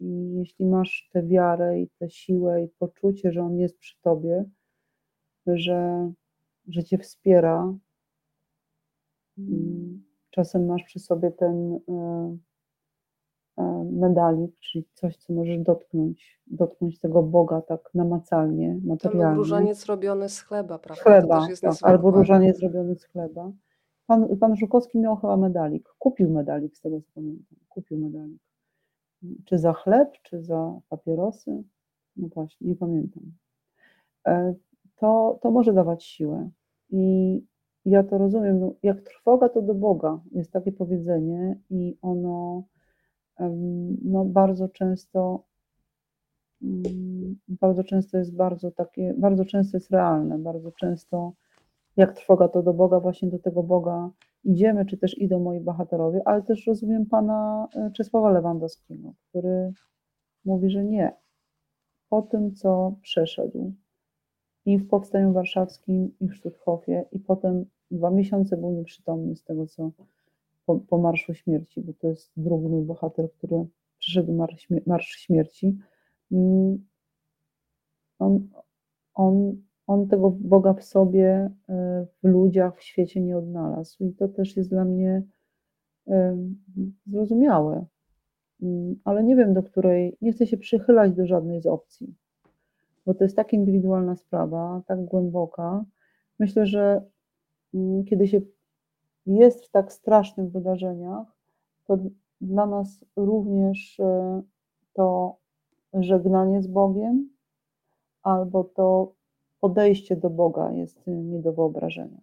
I 0.00 0.34
jeśli 0.34 0.66
masz 0.66 1.10
tę 1.12 1.22
wiarę 1.22 1.80
i 1.80 1.88
tę 1.98 2.10
siłę 2.10 2.62
i 2.62 2.68
poczucie, 2.68 3.32
że 3.32 3.42
On 3.42 3.58
jest 3.58 3.78
przy 3.78 4.00
tobie, 4.02 4.44
że, 5.46 6.12
że 6.68 6.84
cię 6.84 6.98
wspiera, 6.98 7.74
mm, 9.38 10.04
czasem 10.30 10.66
masz 10.66 10.82
przy 10.84 10.98
sobie 10.98 11.30
ten 11.30 11.80
e, 11.88 12.36
medalik, 13.92 14.58
czyli 14.58 14.84
coś, 14.94 15.16
co 15.16 15.32
możesz 15.32 15.58
dotknąć, 15.58 16.40
dotknąć 16.46 16.98
tego 17.00 17.22
Boga 17.22 17.60
tak 17.62 17.90
namacalnie, 17.94 18.68
Ten 18.68 18.86
materialnie. 18.88 19.36
różaniec 19.36 19.86
robiony 19.86 20.28
z 20.28 20.40
chleba, 20.40 20.78
prawda? 20.78 21.02
Chleba, 21.02 21.46
tak, 21.62 21.74
albo 21.82 22.10
różaniec 22.10 22.58
zrobiony 22.58 22.96
z 22.96 23.04
chleba. 23.04 23.52
Pan, 24.06 24.36
pan 24.36 24.56
Żukowski 24.56 24.98
miał 24.98 25.16
chyba 25.16 25.36
medalik. 25.36 25.88
Kupił 25.98 26.30
medalik, 26.30 26.76
z 26.76 26.80
tego 26.80 27.00
co 27.00 27.10
pamiętam. 27.14 27.56
Kupił 27.68 27.98
medalik. 27.98 28.38
Czy 29.44 29.58
za 29.58 29.72
chleb, 29.72 30.08
czy 30.22 30.42
za 30.42 30.80
papierosy? 30.88 31.62
No 32.16 32.28
właśnie, 32.34 32.68
nie 32.68 32.76
pamiętam. 32.76 33.22
E, 34.26 34.54
To, 34.96 35.38
to 35.42 35.50
może 35.50 35.72
dawać 35.72 36.04
siłę. 36.04 36.50
I 36.90 37.42
ja 37.84 38.02
to 38.04 38.18
rozumiem. 38.18 38.60
No, 38.60 38.72
jak 38.82 39.00
trwoga, 39.00 39.48
to 39.48 39.62
do 39.62 39.74
Boga. 39.74 40.20
Jest 40.32 40.52
takie 40.52 40.72
powiedzenie 40.72 41.58
i 41.70 41.96
ono 42.02 42.62
no, 44.04 44.24
bardzo 44.24 44.68
często 44.68 45.44
mm, 46.62 47.36
bardzo 47.48 47.84
często 47.84 48.18
jest 48.18 48.36
bardzo 48.36 48.70
takie, 48.70 49.14
bardzo 49.18 49.44
często 49.44 49.76
jest 49.76 49.90
realne, 49.90 50.38
bardzo 50.38 50.72
często 50.72 51.32
jak 51.96 52.12
trwoga 52.12 52.48
to 52.48 52.62
do 52.62 52.74
Boga, 52.74 53.00
właśnie 53.00 53.30
do 53.30 53.38
tego 53.38 53.62
Boga 53.62 54.10
idziemy, 54.44 54.86
czy 54.86 54.96
też 54.96 55.18
idą 55.18 55.40
moi 55.40 55.60
bohaterowie, 55.60 56.22
ale 56.24 56.42
też 56.42 56.66
rozumiem 56.66 57.06
pana 57.06 57.68
e, 57.76 57.90
Czesława 57.90 58.30
Lewandowskiego, 58.30 59.12
który 59.28 59.72
mówi, 60.44 60.70
że 60.70 60.84
nie. 60.84 61.12
Po 62.08 62.22
tym, 62.22 62.54
co 62.54 62.94
przeszedł 63.02 63.72
i 64.66 64.78
w 64.78 64.88
Powstaniu 64.88 65.32
Warszawskim, 65.32 66.14
i 66.20 66.28
w 66.28 66.34
Sztuthofie, 66.34 67.04
i 67.12 67.20
potem 67.20 67.64
dwa 67.90 68.10
miesiące 68.10 68.56
był 68.56 68.70
nieprzytomny 68.70 69.36
z 69.36 69.44
tego, 69.44 69.66
co 69.66 69.90
po, 70.66 70.76
po 70.76 70.98
Marszu 70.98 71.34
Śmierci, 71.34 71.80
bo 71.80 71.92
to 71.92 72.08
jest 72.08 72.32
drugi 72.36 72.68
mój 72.68 72.82
bohater, 72.82 73.32
który 73.32 73.66
przeszedł 73.98 74.32
Marsz, 74.32 74.68
Marsz 74.86 75.06
Śmierci. 75.06 75.78
Mm, 76.32 76.86
On, 78.18 78.48
on, 79.14 79.62
on 79.86 80.08
tego 80.08 80.30
Boga 80.30 80.74
w 80.74 80.84
sobie, 80.84 81.50
e, 81.68 82.06
w 82.22 82.28
ludziach, 82.28 82.78
w 82.78 82.82
świecie 82.82 83.20
nie 83.20 83.38
odnalazł. 83.38 84.04
I 84.04 84.14
to 84.14 84.28
też 84.28 84.56
jest 84.56 84.70
dla 84.70 84.84
mnie 84.84 85.22
em, 86.06 86.62
zrozumiałe. 87.06 87.86
Mm, 88.62 88.96
Ale 89.04 89.24
nie 89.24 89.36
wiem, 89.36 89.54
do 89.54 89.62
której, 89.62 90.16
nie 90.20 90.32
chcę 90.32 90.46
się 90.46 90.56
przychylać 90.56 91.12
do 91.12 91.26
żadnej 91.26 91.60
z 91.60 91.66
opcji, 91.66 92.14
bo 93.06 93.14
to 93.14 93.24
jest 93.24 93.36
tak 93.36 93.52
indywidualna 93.52 94.16
sprawa, 94.16 94.82
tak 94.86 95.04
głęboka. 95.04 95.84
Myślę, 96.38 96.66
że 96.66 97.02
mm, 97.74 98.04
kiedy 98.04 98.28
się 98.28 98.40
jest 99.26 99.64
w 99.64 99.70
tak 99.70 99.92
strasznych 99.92 100.50
wydarzeniach, 100.50 101.26
to 101.84 101.98
dla 102.40 102.66
nas 102.66 103.04
również 103.16 104.00
e, 104.00 104.42
to 104.92 105.36
żegnanie 105.94 106.62
z 106.62 106.66
Bogiem 106.66 107.28
albo 108.22 108.64
to 108.64 109.14
podejście 109.60 110.16
do 110.16 110.30
Boga 110.30 110.72
jest 110.72 111.08
e, 111.08 111.10
nie 111.10 111.38
do 111.38 111.52
wyobrażenia. 111.52 112.20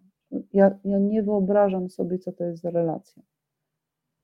Ja, 0.52 0.78
ja 0.84 0.98
nie 0.98 1.22
wyobrażam 1.22 1.90
sobie, 1.90 2.18
co 2.18 2.32
to 2.32 2.44
jest 2.44 2.62
za 2.62 2.70
relacja. 2.70 3.22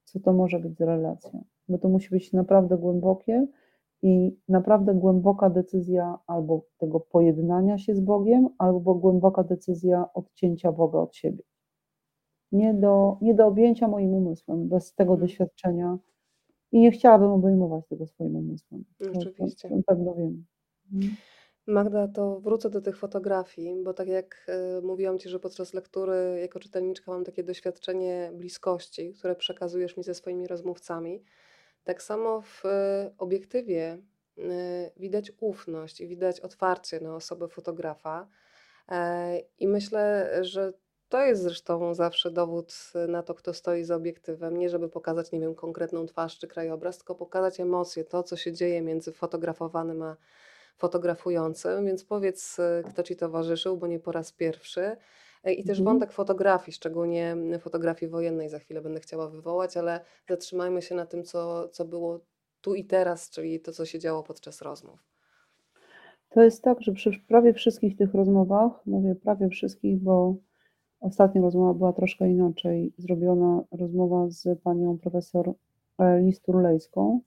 Co 0.05 0.21
to 0.21 0.33
może 0.33 0.59
być 0.59 0.77
za 0.77 0.87
relacja, 0.87 1.41
bo 1.69 1.79
to 1.79 1.89
musi 1.89 2.11
być 2.11 2.33
naprawdę 2.33 2.79
głębokie 2.79 3.47
i 4.03 4.37
naprawdę 4.49 4.95
głęboka 4.95 5.51
decyzja 5.51 6.19
albo 6.27 6.63
tego 6.79 7.01
pojednania 7.01 7.79
się 7.79 7.95
z 7.95 8.01
Bogiem, 8.01 8.49
albo 8.59 8.95
głęboka 8.95 9.45
decyzja 9.45 10.09
odcięcia 10.15 10.73
Boga 10.73 10.99
od 10.99 11.17
siebie 11.17 11.43
nie 12.53 12.75
do, 12.75 13.17
nie 13.21 13.35
do 13.35 13.47
objęcia 13.47 13.89
moim 13.89 14.15
umysłem, 14.15 14.69
bez 14.69 14.95
tego 14.95 15.13
Mhm. 15.13 15.29
doświadczenia. 15.29 15.99
I 16.73 16.81
nie 16.81 16.91
chciałabym 16.91 17.31
obejmować 17.31 17.87
tego 17.89 18.07
swoim 18.07 18.37
umysłem. 18.37 18.85
To- 18.99 19.05
to- 19.05 19.19
Oczywiście. 19.19 19.69
To 19.69 19.77
na 19.77 19.83
pewno 19.87 20.15
wiem. 20.15 20.45
Mhm. 20.93 21.17
Magda, 21.67 22.09
to 22.09 22.41
wrócę 22.41 22.71
do 22.71 22.81
tych 22.81 22.97
fotografii, 22.97 23.83
bo 23.85 23.95
tak 23.95 24.09
jak 24.09 24.47
e, 24.49 24.81
mówiłam 24.81 25.19
Ci, 25.19 25.29
że 25.29 25.41
podczas 25.41 25.75
lektury 25.75 26.39
jako 26.43 26.61
czytelniczka 26.61 27.13
mam 27.13 27.25
takie 27.25 27.45
doświadczenie 27.45 28.31
bliskości, 28.35 29.13
które 29.13 29.37
przekazujesz 29.37 29.97
mi 29.97 30.03
ze 30.05 30.15
swoimi 30.15 30.47
rozmówcami, 30.47 31.23
tak 31.85 32.03
samo 32.03 32.41
w 32.43 32.65
e, 32.67 33.11
obiektywie 33.19 33.99
e, 34.39 34.91
widać 34.97 35.33
ufność 35.41 36.01
i 36.01 36.07
widać 36.09 36.41
otwarcie 36.41 37.01
na 37.01 37.15
osobę 37.17 37.49
fotografa. 37.49 38.29
I 39.59 39.69
myślę, 39.69 40.31
że 40.41 40.73
To 41.09 41.23
jest 41.27 41.43
zresztą 41.43 41.95
zawsze 41.95 42.31
dowód 42.31 42.75
na 43.09 43.23
to, 43.23 43.35
kto 43.35 43.55
stoi 43.55 43.85
za 43.85 43.97
obiektywem. 43.97 44.57
Nie 44.57 44.69
żeby 44.69 44.89
pokazać, 44.89 45.33
nie 45.33 45.41
wiem, 45.41 45.55
konkretną 45.55 46.07
twarz 46.07 46.39
czy 46.39 46.49
krajobraz, 46.49 46.99
tylko 46.99 47.15
pokazać 47.15 47.61
emocje, 47.61 48.05
to 48.05 48.23
co 48.23 48.37
się 48.37 48.53
dzieje 48.53 48.83
między 48.83 49.13
fotografowanym 49.13 50.03
a 50.03 50.17
fotografującym. 50.77 51.87
Więc 51.87 52.05
powiedz, 52.05 52.59
y, 52.59 52.83
kto 52.89 53.03
ci 53.03 53.17
towarzyszył, 53.17 53.77
bo 53.77 53.87
nie 53.87 54.01
po 54.01 54.13
raz 54.13 54.33
pierwszy. 54.33 54.97
E, 55.45 55.53
I 55.53 55.65
też 55.65 55.79
Mhm. 55.79 55.85
wątek 55.85 56.13
fotografii, 56.13 56.73
szczególnie 56.73 57.37
fotografii 57.59 58.11
wojennej 58.11 58.49
za 58.49 58.59
chwilę 58.59 58.81
będę 58.81 59.01
chciała 59.01 59.29
wywołać, 59.29 59.77
ale 59.77 60.01
zatrzymajmy 60.29 60.83
się 60.83 60.95
na 60.95 61.07
tym, 61.07 61.25
co, 61.25 61.69
co 61.69 61.85
było 61.85 62.21
tu 62.61 62.75
i 62.75 62.85
teraz, 62.85 63.31
czyli 63.31 63.61
to, 63.61 63.73
co 63.73 63.87
się 63.87 63.99
działo 63.99 64.23
podczas 64.23 64.63
rozmów. 64.63 65.01
To 66.31 66.43
jest 66.43 66.63
tak, 66.63 66.81
że 66.81 66.93
przy 66.93 67.11
prawie 67.29 67.55
wszystkich 67.55 67.97
tych 67.97 68.15
rozmowach, 68.15 68.73
mówię 68.87 69.15
prawie 69.15 69.49
wszystkich, 69.49 69.99
bo 69.99 70.35
ostatnia 71.01 71.41
rozmowa 71.43 71.75
była 71.75 71.93
troszkę 71.93 72.31
inaczej. 72.31 72.93
Zrobiona, 72.99 73.63
rozmowa 73.71 74.27
z 74.29 74.61
panią 74.63 74.99
profesor 74.99 75.53
Listurlejską, 76.21 77.21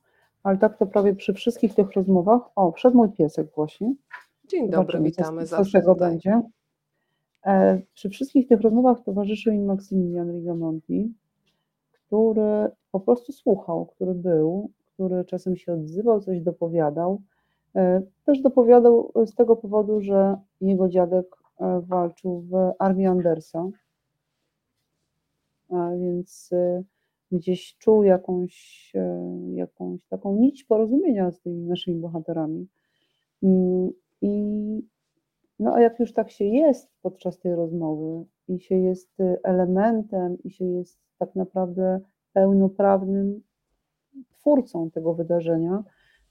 ale 0.43 0.57
tak 0.57 0.77
to 0.77 0.85
prawie 0.85 1.15
przy 1.15 1.33
wszystkich 1.33 1.75
tych 1.75 1.91
rozmowach, 1.93 2.41
o, 2.55 2.71
wszedł 2.71 2.97
mój 2.97 3.09
piesek 3.09 3.47
właśnie, 3.55 3.93
Dzień 4.47 4.69
dobry, 4.69 4.77
zobaczymy, 4.77 5.03
witamy 5.03 5.45
co 5.45 5.65
z 5.65 5.71
tego 5.71 5.95
będzie. 5.95 6.41
E, 7.45 7.81
Przy 7.93 8.09
wszystkich 8.09 8.47
tych 8.47 8.61
rozmowach 8.61 9.03
towarzyszył 9.03 9.53
mi 9.53 9.59
Maksymilian 9.59 10.31
Rigamonti, 10.31 11.13
który 11.91 12.71
po 12.91 12.99
prostu 12.99 13.31
słuchał, 13.31 13.85
który 13.85 14.13
był, 14.13 14.69
który 14.93 15.25
czasem 15.25 15.55
się 15.55 15.73
odzywał, 15.73 16.21
coś 16.21 16.41
dopowiadał. 16.41 17.21
E, 17.75 18.01
Też 18.25 18.41
dopowiadał 18.41 19.11
z 19.25 19.35
tego 19.35 19.55
powodu, 19.55 20.01
że 20.01 20.37
jego 20.61 20.89
dziadek 20.89 21.40
walczył 21.81 22.41
w 22.41 22.71
armii 22.79 23.07
Andersa, 23.07 23.69
a 25.69 25.91
więc 25.95 26.49
e, 26.53 26.83
gdzieś 27.31 27.77
czuł 27.77 28.03
jakąś, 28.03 28.91
e, 28.95 29.31
jakąś 29.53 30.05
taką 30.05 30.35
nić 30.35 30.63
porozumienia 30.63 31.31
z 31.31 31.41
tymi 31.41 31.65
naszymi 31.65 31.99
bohaterami. 31.99 32.67
Mm, 33.43 33.91
I 34.21 34.43
no 35.59 35.73
a 35.73 35.81
jak 35.81 35.99
już 35.99 36.13
tak 36.13 36.31
się 36.31 36.45
jest 36.45 36.89
podczas 37.01 37.39
tej 37.39 37.55
rozmowy 37.55 38.25
i 38.47 38.59
się 38.59 38.75
jest 38.75 39.17
elementem 39.43 40.37
i 40.43 40.51
się 40.51 40.65
jest 40.65 40.99
tak 41.17 41.35
naprawdę 41.35 41.99
pełnoprawnym 42.33 43.41
twórcą 44.29 44.91
tego 44.91 45.13
wydarzenia, 45.13 45.83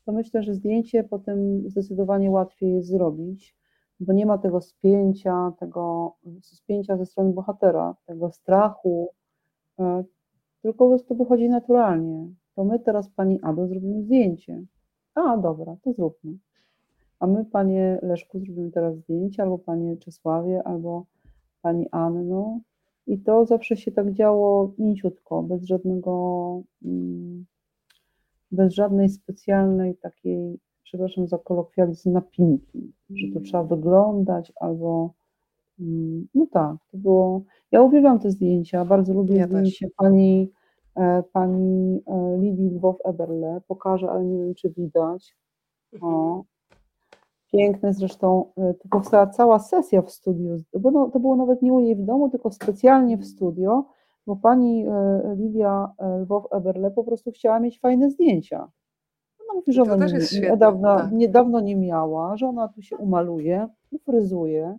to 0.05 0.12
myślę, 0.12 0.43
że 0.43 0.55
zdjęcie 0.55 1.05
potem 1.05 1.68
zdecydowanie 1.70 2.31
łatwiej 2.31 2.72
jest 2.72 2.89
zrobić, 2.89 3.57
bo 4.01 4.12
nie 4.12 4.26
ma 4.26 4.38
tego 4.38 4.61
spięcia, 4.61 5.53
tego 5.59 6.14
spięcia 6.42 6.96
ze 6.96 7.07
strony 7.07 7.32
bohatera, 7.32 7.96
tego 8.07 8.30
strachu, 8.32 9.09
e, 9.78 10.05
tylko 10.62 10.88
prostu 10.88 11.14
wychodzi 11.14 11.48
naturalnie. 11.48 12.28
To 12.55 12.64
my 12.64 12.78
teraz 12.78 13.11
pani 13.11 13.40
Ado 13.42 13.68
zrobimy 13.68 14.03
zdjęcie. 14.03 14.62
A, 15.14 15.36
dobra, 15.36 15.76
to 15.82 15.92
zróbmy. 15.92 16.38
A 17.18 17.26
my, 17.26 17.44
panie 17.44 17.98
Leszku, 18.03 18.40
zrobimy 18.40 18.70
teraz 18.70 18.96
zdjęcie, 18.96 19.42
albo 19.42 19.59
panie 19.59 19.96
Czesławie, 19.96 20.62
albo 20.62 21.07
pani 21.62 21.88
Anno. 21.90 22.61
I 23.07 23.18
to 23.18 23.46
zawsze 23.46 23.76
się 23.76 23.92
tak 23.92 24.12
działo 24.12 24.72
mięciutko, 24.78 25.42
bez 25.42 25.64
żadnego, 25.64 26.62
mm, 26.84 27.46
bez 28.53 28.74
żadnej 28.74 29.09
specjalnej 29.09 29.96
takiej, 29.96 30.59
przepraszam 30.85 31.26
za 31.28 31.39
kolokwializm, 31.39 32.12
napinki, 32.12 32.93
że 33.11 33.26
to 33.35 33.41
trzeba 33.41 33.64
wyglądać, 33.64 34.53
albo 34.61 35.11
mm, 35.81 36.26
no 36.35 36.47
tak, 36.53 36.76
to 36.91 36.97
było. 36.99 37.43
Ja 37.72 37.83
uwielbiam 37.83 38.18
te 38.18 38.31
zdjęcia, 38.31 38.85
bardzo 38.85 39.14
lubię 39.14 39.37
Ja 39.37 39.49
też. 39.49 39.57
zdjęcie 39.57 39.89
pani, 39.97 40.53
e, 40.97 41.22
pani 41.33 42.03
e, 42.07 42.37
Lidii 42.41 42.70
Lwow-Eberle. 42.70 43.61
Pokażę, 43.68 44.11
ale 44.11 44.24
nie 44.24 44.39
wiem, 44.39 44.55
czy 44.55 44.70
widać. 44.70 45.37
O, 46.01 46.43
piękne 47.53 47.95
zresztą. 47.95 48.45
y, 48.70 48.74
Tu 48.74 48.89
powstała 48.89 49.26
cała 49.26 49.59
sesja 49.59 50.03
w 50.03 50.11
studiu, 50.11 50.57
bo 50.81 50.91
no, 50.91 51.11
to 51.11 51.20
było 51.20 51.37
nawet 51.37 51.62
nie 51.62 51.72
u 51.72 51.81
niej 51.81 51.97
w 51.97 52.03
domu, 52.05 52.28
tylko 52.28 52.51
specjalnie 52.53 53.16
w 53.16 53.24
studio, 53.26 53.85
bo 54.26 54.37
pani 54.37 54.87
Lidia 55.37 55.93
Lwow-Eberle 55.99 56.91
po 56.91 57.05
prostu 57.05 57.31
chciała 57.33 57.61
mieć 57.61 57.81
fajne 57.81 58.11
zdjęcia. 58.11 58.68
Ona 59.51 59.61
mówi, 59.61 59.72
że 59.72 59.82
ona 59.82 60.07
nie, 60.07 60.20
świetne, 60.20 60.57
dawno, 60.57 60.96
tak. 60.96 61.12
niedawno 61.12 61.61
nie 61.61 61.76
miała, 61.76 62.36
że 62.36 62.46
ona 62.46 62.68
tu 62.68 62.82
się 62.82 62.96
umaluje, 62.96 63.68
ufryzuje 63.90 64.78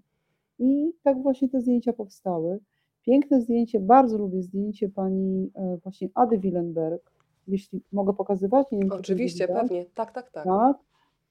i 0.60 0.94
tak 1.04 1.22
właśnie 1.22 1.50
te 1.50 1.62
zdjęcia 1.62 1.94
powstały. 1.94 2.60
Piękne 3.02 3.42
zdjęcie, 3.42 3.80
bardzo 3.80 4.18
lubię 4.18 4.42
zdjęcie 4.42 4.90
pani 4.90 5.52
y, 5.76 5.78
właśnie 5.78 6.10
Ady 6.14 6.38
Willenberg, 6.38 7.12
jeśli 7.48 7.82
mogę 7.92 8.14
pokazywać, 8.14 8.72
nie 8.72 8.80
wiem, 8.80 8.92
Oczywiście, 8.92 9.48
pewnie. 9.48 9.86
Tak, 9.86 10.12
tak, 10.12 10.32
tak. 10.32 10.44
Tak. 10.44 10.78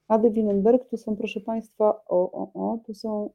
Ady 0.07 0.31
Willenberg, 0.31 0.85
tu 0.89 0.97
są, 0.97 1.15
proszę 1.15 1.39
Państwa, 1.39 2.01
o, 2.07 2.31
o, 2.31 2.53
o, 2.53 2.77
tu 2.85 2.93
są 2.93 3.29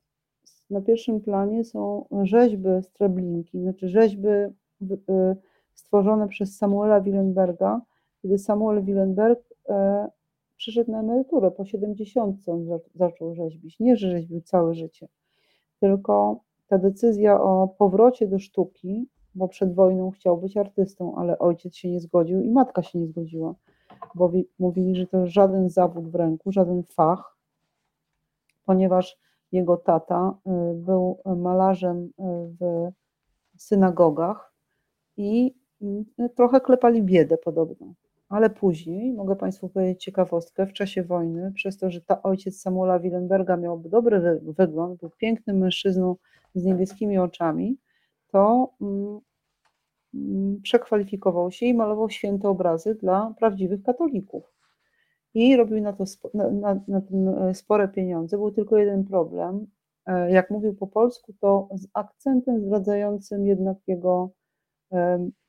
na 0.70 0.80
pierwszym 0.80 1.20
planie 1.20 1.64
są 1.64 2.06
rzeźby 2.22 2.68
z 2.82 2.90
Treblinki, 2.92 3.60
znaczy 3.62 3.88
rzeźby 3.88 4.28
y, 4.28 5.36
stworzone 5.74 6.28
przez 6.28 6.56
Samuela 6.56 7.00
Willenberga, 7.00 7.80
kiedy 8.22 8.38
Samuel 8.38 8.84
Willenberg 8.84 9.40
e, 9.40 9.55
przyszedł 10.56 10.90
na 10.90 11.00
emeryturę 11.00 11.50
po 11.50 11.64
70 11.64 12.48
on 12.48 12.64
za- 12.64 12.78
zaczął 12.94 13.34
rzeźbić. 13.34 13.80
Nie, 13.80 13.96
że 13.96 14.10
rzeźbił 14.10 14.40
całe 14.40 14.74
życie, 14.74 15.08
tylko 15.80 16.40
ta 16.66 16.78
decyzja 16.78 17.40
o 17.40 17.68
powrocie 17.68 18.26
do 18.26 18.38
sztuki, 18.38 19.08
bo 19.34 19.48
przed 19.48 19.74
wojną 19.74 20.10
chciał 20.10 20.38
być 20.38 20.56
artystą, 20.56 21.16
ale 21.16 21.38
ojciec 21.38 21.76
się 21.76 21.90
nie 21.90 22.00
zgodził 22.00 22.40
i 22.40 22.50
matka 22.50 22.82
się 22.82 22.98
nie 22.98 23.06
zgodziła 23.06 23.54
bo 24.14 24.28
wi- 24.28 24.48
mówili, 24.58 24.96
że 24.96 25.06
to 25.06 25.26
żaden 25.26 25.70
zawód 25.70 26.08
w 26.08 26.14
ręku, 26.14 26.52
żaden 26.52 26.82
fach, 26.82 27.36
ponieważ 28.64 29.18
jego 29.52 29.76
tata 29.76 30.38
y, 30.46 30.74
był 30.74 31.18
malarzem 31.36 32.04
y, 32.04 32.12
w 32.60 33.62
synagogach 33.62 34.52
i 35.16 35.54
y, 36.20 36.28
trochę 36.36 36.60
klepali 36.60 37.02
biedę 37.02 37.38
podobno. 37.38 37.94
Ale 38.28 38.50
później, 38.50 39.12
mogę 39.12 39.36
Państwu 39.36 39.68
powiedzieć 39.68 40.04
ciekawostkę, 40.04 40.66
w 40.66 40.72
czasie 40.72 41.02
wojny, 41.02 41.52
przez 41.54 41.78
to, 41.78 41.90
że 41.90 42.00
ta 42.00 42.22
ojciec 42.22 42.60
Samuela 42.60 42.98
Willenberga 42.98 43.56
miał 43.56 43.78
dobry 43.78 44.20
wy- 44.20 44.40
wygląd, 44.52 45.00
był 45.00 45.10
pięknym 45.10 45.58
mężczyzną 45.58 46.16
z 46.54 46.64
niebieskimi 46.64 47.18
oczami, 47.18 47.78
to 48.32 48.70
mm, 48.80 49.20
mm, 50.14 50.60
przekwalifikował 50.62 51.50
się 51.50 51.66
i 51.66 51.74
malował 51.74 52.10
święte 52.10 52.48
obrazy 52.48 52.94
dla 52.94 53.34
prawdziwych 53.38 53.82
katolików. 53.82 54.52
I 55.34 55.56
robił 55.56 55.80
na, 55.80 55.92
to, 55.92 56.04
na, 56.34 56.50
na, 56.50 56.80
na 56.88 57.00
tym 57.00 57.28
e, 57.28 57.54
spore 57.54 57.88
pieniądze. 57.88 58.36
Był 58.36 58.50
tylko 58.50 58.76
jeden 58.78 59.04
problem. 59.04 59.66
E, 60.06 60.30
Jak 60.30 60.50
mówił 60.50 60.74
po 60.74 60.86
polsku, 60.86 61.32
to 61.40 61.68
z 61.74 61.86
akcentem 61.94 62.60
zdradzającym 62.60 63.46
jednak 63.46 63.76
jego, 63.86 64.30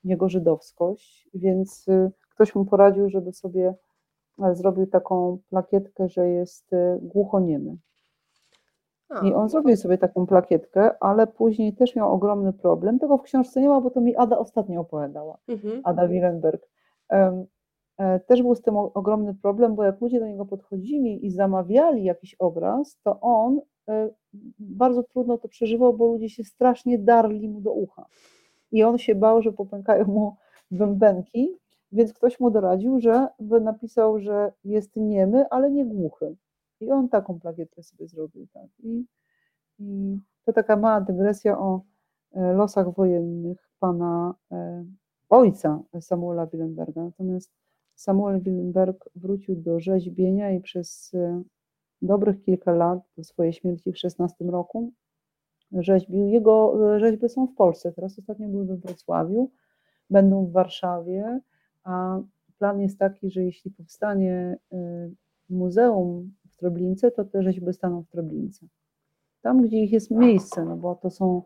jego 0.04 0.28
żydowskość, 0.28 1.30
więc 1.34 1.88
y, 1.88 2.10
ktoś 2.38 2.54
mu 2.54 2.64
poradził, 2.64 3.08
żeby 3.10 3.32
sobie 3.32 3.74
e, 4.42 4.54
zrobił 4.54 4.86
taką 4.86 5.38
plakietkę, 5.50 6.08
że 6.08 6.28
jest 6.28 6.72
e, 6.72 6.98
głuchoniemy. 7.02 7.76
A, 9.08 9.20
I 9.26 9.34
on 9.34 9.48
zrobił 9.48 9.76
sobie 9.76 9.98
taką 9.98 10.26
plakietkę, 10.26 10.90
ale 11.02 11.26
później 11.26 11.74
też 11.74 11.96
miał 11.96 12.12
ogromny 12.12 12.52
problem. 12.52 12.98
Tego 12.98 13.18
w 13.18 13.22
książce 13.22 13.60
nie 13.60 13.68
ma, 13.68 13.80
bo 13.80 13.90
to 13.90 14.00
mi 14.00 14.16
Ada 14.16 14.38
ostatnio 14.38 14.80
opowiadała. 14.80 15.38
mhm. 15.48 15.80
Ada 15.84 16.08
Willenberg. 16.08 16.68
E, 17.12 17.46
Też 18.26 18.42
był 18.42 18.54
z 18.54 18.62
tym 18.62 18.76
ogromny 18.76 19.34
problem, 19.34 19.74
bo 19.74 19.84
jak 19.84 20.00
ludzie 20.00 20.20
do 20.20 20.26
niego 20.26 20.46
podchodzili 20.46 21.26
i 21.26 21.30
zamawiali 21.30 22.04
jakiś 22.04 22.34
obraz, 22.34 22.98
to 23.04 23.20
on 23.20 23.60
bardzo 24.58 25.02
trudno 25.02 25.38
to 25.38 25.48
przeżywał, 25.48 25.94
bo 25.94 26.06
ludzie 26.06 26.28
się 26.28 26.44
strasznie 26.44 26.98
darli 26.98 27.48
mu 27.48 27.60
do 27.60 27.72
ucha. 27.72 28.06
I 28.72 28.82
on 28.84 28.98
się 28.98 29.14
bał, 29.14 29.42
że 29.42 29.52
popękają 29.52 30.04
mu 30.04 30.36
bębenki, 30.70 31.58
więc 31.92 32.12
ktoś 32.12 32.40
mu 32.40 32.50
doradził, 32.50 33.00
że 33.00 33.28
napisał, 33.60 34.20
że 34.20 34.52
jest 34.64 34.96
niemy, 34.96 35.48
ale 35.48 35.70
nie 35.70 35.84
głuchy. 35.84 36.36
I 36.80 36.90
on 36.90 37.08
taką 37.08 37.40
plakietkę 37.40 37.82
sobie 37.82 38.08
zrobił. 38.08 38.46
Tak. 38.52 38.66
I, 38.78 39.06
I 39.78 40.18
to 40.44 40.52
taka 40.52 40.76
mała 40.76 41.00
dygresja 41.00 41.58
o 41.58 41.82
e, 42.32 42.52
losach 42.52 42.94
wojennych 42.94 43.70
pana 43.78 44.34
e, 44.52 44.84
ojca 45.28 45.82
Samuela 46.00 46.46
Willenberga. 46.46 47.04
Natomiast 47.04 47.52
Samuel 47.94 48.40
Willenberg 48.40 49.08
wrócił 49.16 49.56
do 49.56 49.80
rzeźbienia 49.80 50.50
i 50.50 50.60
przez 50.60 51.14
e, 51.14 51.42
dobrych 52.02 52.42
kilka 52.42 52.72
lat, 52.72 52.98
do 53.16 53.24
swojej 53.24 53.52
śmierci 53.52 53.92
w 53.92 53.98
16 53.98 54.44
roku, 54.44 54.92
rzeźbił. 55.72 56.28
Jego 56.28 56.74
rzeźby 56.98 57.28
są 57.28 57.46
w 57.46 57.54
Polsce. 57.54 57.92
Teraz 57.92 58.18
ostatnio 58.18 58.48
były 58.48 58.66
we 58.66 58.76
Wrocławiu, 58.76 59.50
będą 60.10 60.46
w 60.46 60.52
Warszawie, 60.52 61.40
a 61.84 62.20
plan 62.58 62.80
jest 62.80 62.98
taki, 62.98 63.30
że 63.30 63.44
jeśli 63.44 63.70
powstanie 63.70 64.58
e, 64.72 65.10
muzeum 65.50 66.34
w 66.50 66.56
Treblince, 66.56 67.10
to 67.10 67.24
te 67.24 67.42
rzeźby 67.42 67.72
staną 67.72 68.02
w 68.02 68.08
Treblince. 68.08 68.66
Tam, 69.42 69.62
gdzie 69.62 69.76
ich 69.76 69.92
jest 69.92 70.10
miejsce, 70.10 70.64
no 70.64 70.76
bo 70.76 70.94
to 70.94 71.10
są 71.10 71.42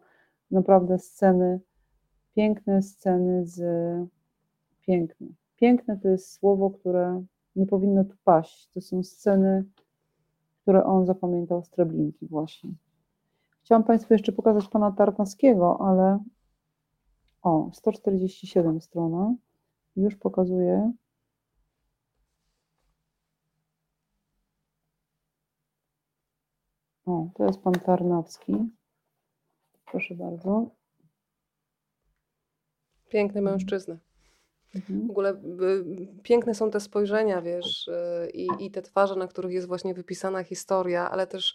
naprawdę 0.51 0.99
sceny, 0.99 1.61
piękne 2.35 2.83
sceny 2.83 3.47
z 3.47 3.63
piękne. 4.81 5.27
Piękne 5.57 5.99
to 5.99 6.09
jest 6.09 6.33
słowo, 6.33 6.71
które 6.71 7.25
nie 7.57 7.67
powinno 7.67 8.05
tu 8.05 8.17
paść. 8.25 8.69
To 8.69 8.81
są 8.81 9.03
sceny, 9.03 9.65
które 10.63 10.85
on 10.85 11.07
zapamiętał 11.07 11.65
z 11.65 11.71
Treblinki 11.71 12.27
właśnie. 12.27 12.71
Chciałam 13.65 13.85
Państwu 13.85 14.15
jeszcze 14.15 14.33
pokazać 14.33 14.69
pana 14.69 14.93
Tarnowskiego, 14.93 15.81
ale 15.81 16.19
o, 17.43 17.71
147 17.73 18.81
strona. 18.81 19.35
Już 19.97 20.17
pokazuję. 20.17 20.93
O, 27.07 27.27
to 27.35 27.47
jest 27.47 27.61
pan 27.61 27.73
Tarnowski. 27.73 28.55
Proszę 29.87 30.15
bardzo. 30.15 30.71
Piękny 33.09 33.39
Mhm. 33.41 33.55
mężczyzna. 33.57 33.97
W 34.73 34.77
Mhm. 34.77 35.11
ogóle 35.11 35.31
y, 35.33 36.09
piękne 36.23 36.55
są 36.55 36.71
te 36.71 36.81
spojrzenia, 36.81 37.43
wiesz, 37.43 37.89
y, 37.89 38.31
i, 38.35 38.49
i 38.67 38.71
te 38.71 38.83
twarze, 38.83 39.17
na 39.17 39.27
których 39.27 39.53
jest 39.53 39.67
właśnie 39.69 39.95
wypisana 39.95 40.43
historia, 40.45 41.11
ale 41.11 41.27
też 41.27 41.55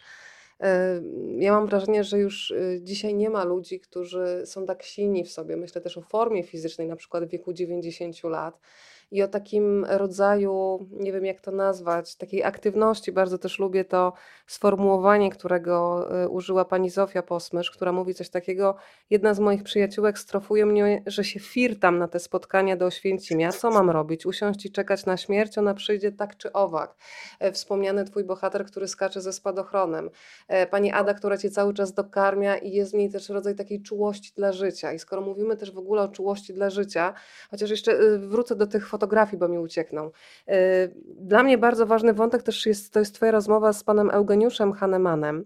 ja 1.39 1.51
mam 1.51 1.67
wrażenie, 1.67 2.03
że 2.03 2.19
już 2.19 2.51
y, 2.51 2.79
dzisiaj 2.83 3.15
nie 3.15 3.29
ma 3.29 3.43
ludzi, 3.43 3.79
którzy 3.79 4.43
są 4.45 4.65
tak 4.65 4.83
silni 4.83 5.23
w 5.23 5.31
sobie. 5.31 5.57
Myślę 5.57 5.81
też 5.81 5.97
o 5.97 6.01
formie 6.01 6.43
fizycznej, 6.43 6.87
na 6.87 6.95
przykład 6.95 7.25
w 7.25 7.29
wieku 7.29 7.53
90 7.53 8.23
lat. 8.23 8.59
I 9.11 9.23
o 9.23 9.27
takim 9.27 9.85
rodzaju, 9.85 10.87
nie 10.91 11.11
wiem 11.11 11.25
jak 11.25 11.41
to 11.41 11.51
nazwać, 11.51 12.15
takiej 12.15 12.43
aktywności. 12.43 13.11
Bardzo 13.11 13.37
też 13.37 13.59
lubię 13.59 13.85
to 13.85 14.13
sformułowanie, 14.47 15.31
którego 15.31 16.07
y, 16.23 16.29
użyła 16.29 16.65
pani 16.65 16.89
Zofia 16.89 17.23
Posmysz, 17.23 17.71
która 17.71 17.91
mówi 17.91 18.13
coś 18.13 18.29
takiego. 18.29 18.75
Jedna 19.09 19.33
z 19.33 19.39
moich 19.39 19.63
przyjaciółek 19.63 20.19
strofuje 20.19 20.65
mnie, 20.65 21.03
że 21.05 21.23
się 21.23 21.39
firtam 21.39 21.97
na 21.97 22.07
te 22.07 22.19
spotkania 22.19 22.77
do 22.77 22.85
Oświęcimia. 22.85 23.51
Co 23.51 23.71
mam 23.71 23.89
robić? 23.89 24.25
Usiąść 24.25 24.65
i 24.65 24.71
czekać 24.71 25.05
na 25.05 25.17
śmierć? 25.17 25.57
Ona 25.57 25.73
przyjdzie 25.73 26.11
tak 26.11 26.37
czy 26.37 26.53
owak. 26.53 26.95
E, 27.39 27.51
Wspomniany 27.51 28.05
twój 28.05 28.23
bohater, 28.23 28.65
który 28.65 28.87
skacze 28.87 29.21
ze 29.21 29.33
spadochronem. 29.33 30.09
E, 30.47 30.67
Pani 30.67 30.91
Ada, 30.91 31.13
która 31.13 31.37
cię 31.37 31.49
cały 31.49 31.73
czas 31.73 31.93
dokarmia 31.93 32.57
i 32.57 32.71
jest 32.71 32.91
w 32.91 32.95
niej 32.95 33.09
też 33.09 33.29
rodzaj 33.29 33.55
takiej 33.55 33.81
czułości 33.81 34.33
dla 34.35 34.51
życia. 34.51 34.93
I 34.93 34.99
skoro 34.99 35.21
mówimy 35.21 35.57
też 35.57 35.71
w 35.71 35.77
ogóle 35.77 36.01
o 36.01 36.07
czułości 36.07 36.53
dla 36.53 36.69
życia, 36.69 37.13
chociaż 37.51 37.69
jeszcze 37.69 37.91
y, 38.01 38.19
wrócę 38.19 38.55
do 38.55 38.67
tych 38.67 38.87
fotografii, 38.97 39.37
bo 39.39 39.47
mi 39.47 39.57
uciekną. 39.59 40.11
Y, 40.49 40.93
Dla 41.19 41.43
mnie 41.43 41.57
bardzo 41.57 41.85
ważny 41.85 42.13
wątek 42.13 42.43
też 42.43 42.65
jest, 42.65 42.93
to 42.93 42.99
jest 42.99 43.15
twoja 43.15 43.31
rozmowa 43.31 43.73
z 43.73 43.83
panem 43.83 44.09
Eugeniuszem 44.09 44.73
Hanemanem, 44.73 45.45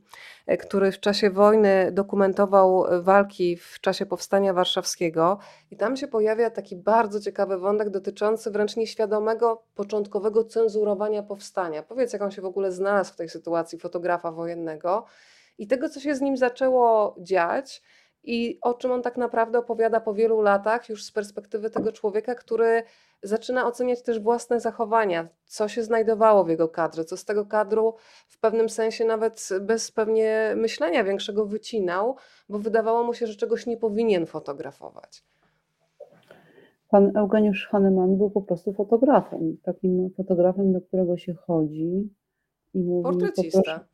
y, 0.51 0.57
który 0.57 0.91
w 0.91 0.99
czasie 0.99 1.29
wojny 1.29 1.91
dokumentował 1.91 2.85
walki 3.01 3.57
w 3.57 3.79
czasie 3.81 4.05
powstania 4.05 4.53
warszawskiego 4.53 5.37
i 5.71 5.77
tam 5.77 5.97
się 5.97 6.07
pojawia 6.07 6.49
taki 6.49 6.75
bardzo 6.75 7.19
ciekawy 7.19 7.57
wątek 7.57 7.89
dotyczący 7.89 8.51
wręcz 8.51 8.75
nieświadomego, 8.75 9.63
początkowego 9.75 10.43
cenzurowania 10.43 11.23
powstania. 11.23 11.83
Powiedz, 11.83 12.13
jak 12.13 12.21
on 12.21 12.31
się 12.31 12.41
w 12.41 12.45
ogóle 12.45 12.71
znalazł 12.71 13.13
w 13.13 13.15
tej 13.15 13.29
sytuacji 13.29 13.79
fotografa 13.79 14.31
wojennego 14.31 15.05
i 15.57 15.67
tego, 15.67 15.89
co 15.89 15.99
się 15.99 16.15
z 16.15 16.21
nim 16.21 16.37
zaczęło 16.37 17.15
dziać 17.19 17.81
i 18.23 18.59
o 18.61 18.73
czym 18.73 18.91
on 18.91 19.01
tak 19.01 19.17
naprawdę 19.17 19.59
opowiada 19.59 19.99
po 19.99 20.13
wielu 20.13 20.41
latach, 20.41 20.89
już 20.89 21.03
z 21.03 21.11
perspektywy 21.11 21.69
tego 21.69 21.91
człowieka, 21.91 22.35
który 22.35 22.83
zaczyna 23.23 23.67
oceniać 23.67 24.01
też 24.01 24.19
własne 24.19 24.59
zachowania, 24.59 25.27
co 25.45 25.67
się 25.67 25.83
znajdowało 25.83 26.43
w 26.43 26.49
jego 26.49 26.69
kadrze, 26.69 27.05
co 27.05 27.17
z 27.17 27.25
tego 27.25 27.45
kadru 27.45 27.95
w 28.27 28.39
pewnym 28.39 28.69
sensie 28.69 29.05
nawet 29.05 29.49
bez 29.61 29.91
pewnie 29.91 30.53
myślenia 30.55 31.03
większego 31.03 31.45
wycinał, 31.45 32.15
bo 32.49 32.59
wydawało 32.59 33.03
mu 33.03 33.13
się, 33.13 33.27
że 33.27 33.35
czegoś 33.35 33.65
nie 33.65 33.77
powinien 33.77 34.25
fotografować. 34.25 35.23
Pan 36.89 37.17
Eugeniusz 37.17 37.67
Hahnemann 37.67 38.17
był 38.17 38.29
po 38.29 38.41
prostu 38.41 38.73
fotografem. 38.73 39.57
Takim 39.63 40.09
fotografem, 40.17 40.73
do 40.73 40.81
którego 40.81 41.17
się 41.17 41.33
chodzi 41.33 42.09
i 42.73 42.83
mówi, 42.83 43.03
poproszę, 43.03 43.25
Portrecista. 43.27 43.87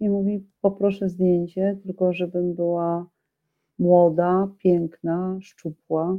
i 0.00 0.10
mówi, 0.10 0.46
poproszę 0.60 1.08
zdjęcie, 1.08 1.78
tylko 1.82 2.12
żebym 2.12 2.54
była 2.54 3.06
młoda, 3.78 4.48
piękna, 4.58 5.38
szczupła, 5.40 6.18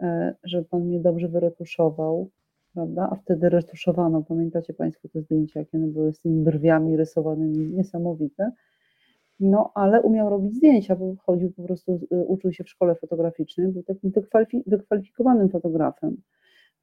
e, 0.00 0.34
żeby 0.44 0.64
pan 0.64 0.82
mnie 0.84 1.00
dobrze 1.00 1.28
wyretuszował, 1.28 2.30
prawda? 2.74 3.08
A 3.12 3.14
wtedy 3.14 3.48
retuszowano, 3.48 4.22
pamiętacie 4.22 4.74
Państwo 4.74 5.08
te 5.08 5.20
zdjęcia, 5.20 5.60
jakie 5.60 5.78
one 5.78 5.86
były 5.86 6.12
z 6.12 6.20
tymi 6.20 6.44
brwiami 6.44 6.96
rysowanymi, 6.96 7.68
niesamowite. 7.68 8.52
No, 9.40 9.70
ale 9.74 10.02
umiał 10.02 10.30
robić 10.30 10.54
zdjęcia, 10.54 10.96
bo 10.96 11.14
chodził 11.26 11.52
po 11.52 11.62
prostu, 11.62 12.00
y, 12.12 12.24
uczył 12.24 12.52
się 12.52 12.64
w 12.64 12.68
szkole 12.68 12.94
fotograficznej, 12.94 13.68
był 13.68 13.82
takim 13.82 14.10
wykwalifi- 14.10 14.62
wykwalifikowanym 14.66 15.48
fotografem. 15.48 16.16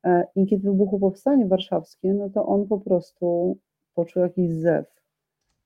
E, 0.03 0.27
I 0.35 0.45
kiedy 0.45 0.63
wybuchło 0.63 0.99
powstanie 0.99 1.47
warszawskie, 1.47 2.13
no 2.13 2.29
to 2.29 2.45
on 2.45 2.67
po 2.67 2.79
prostu 2.79 3.57
poczuł 3.95 4.23
jakiś 4.23 4.51
zew 4.51 4.85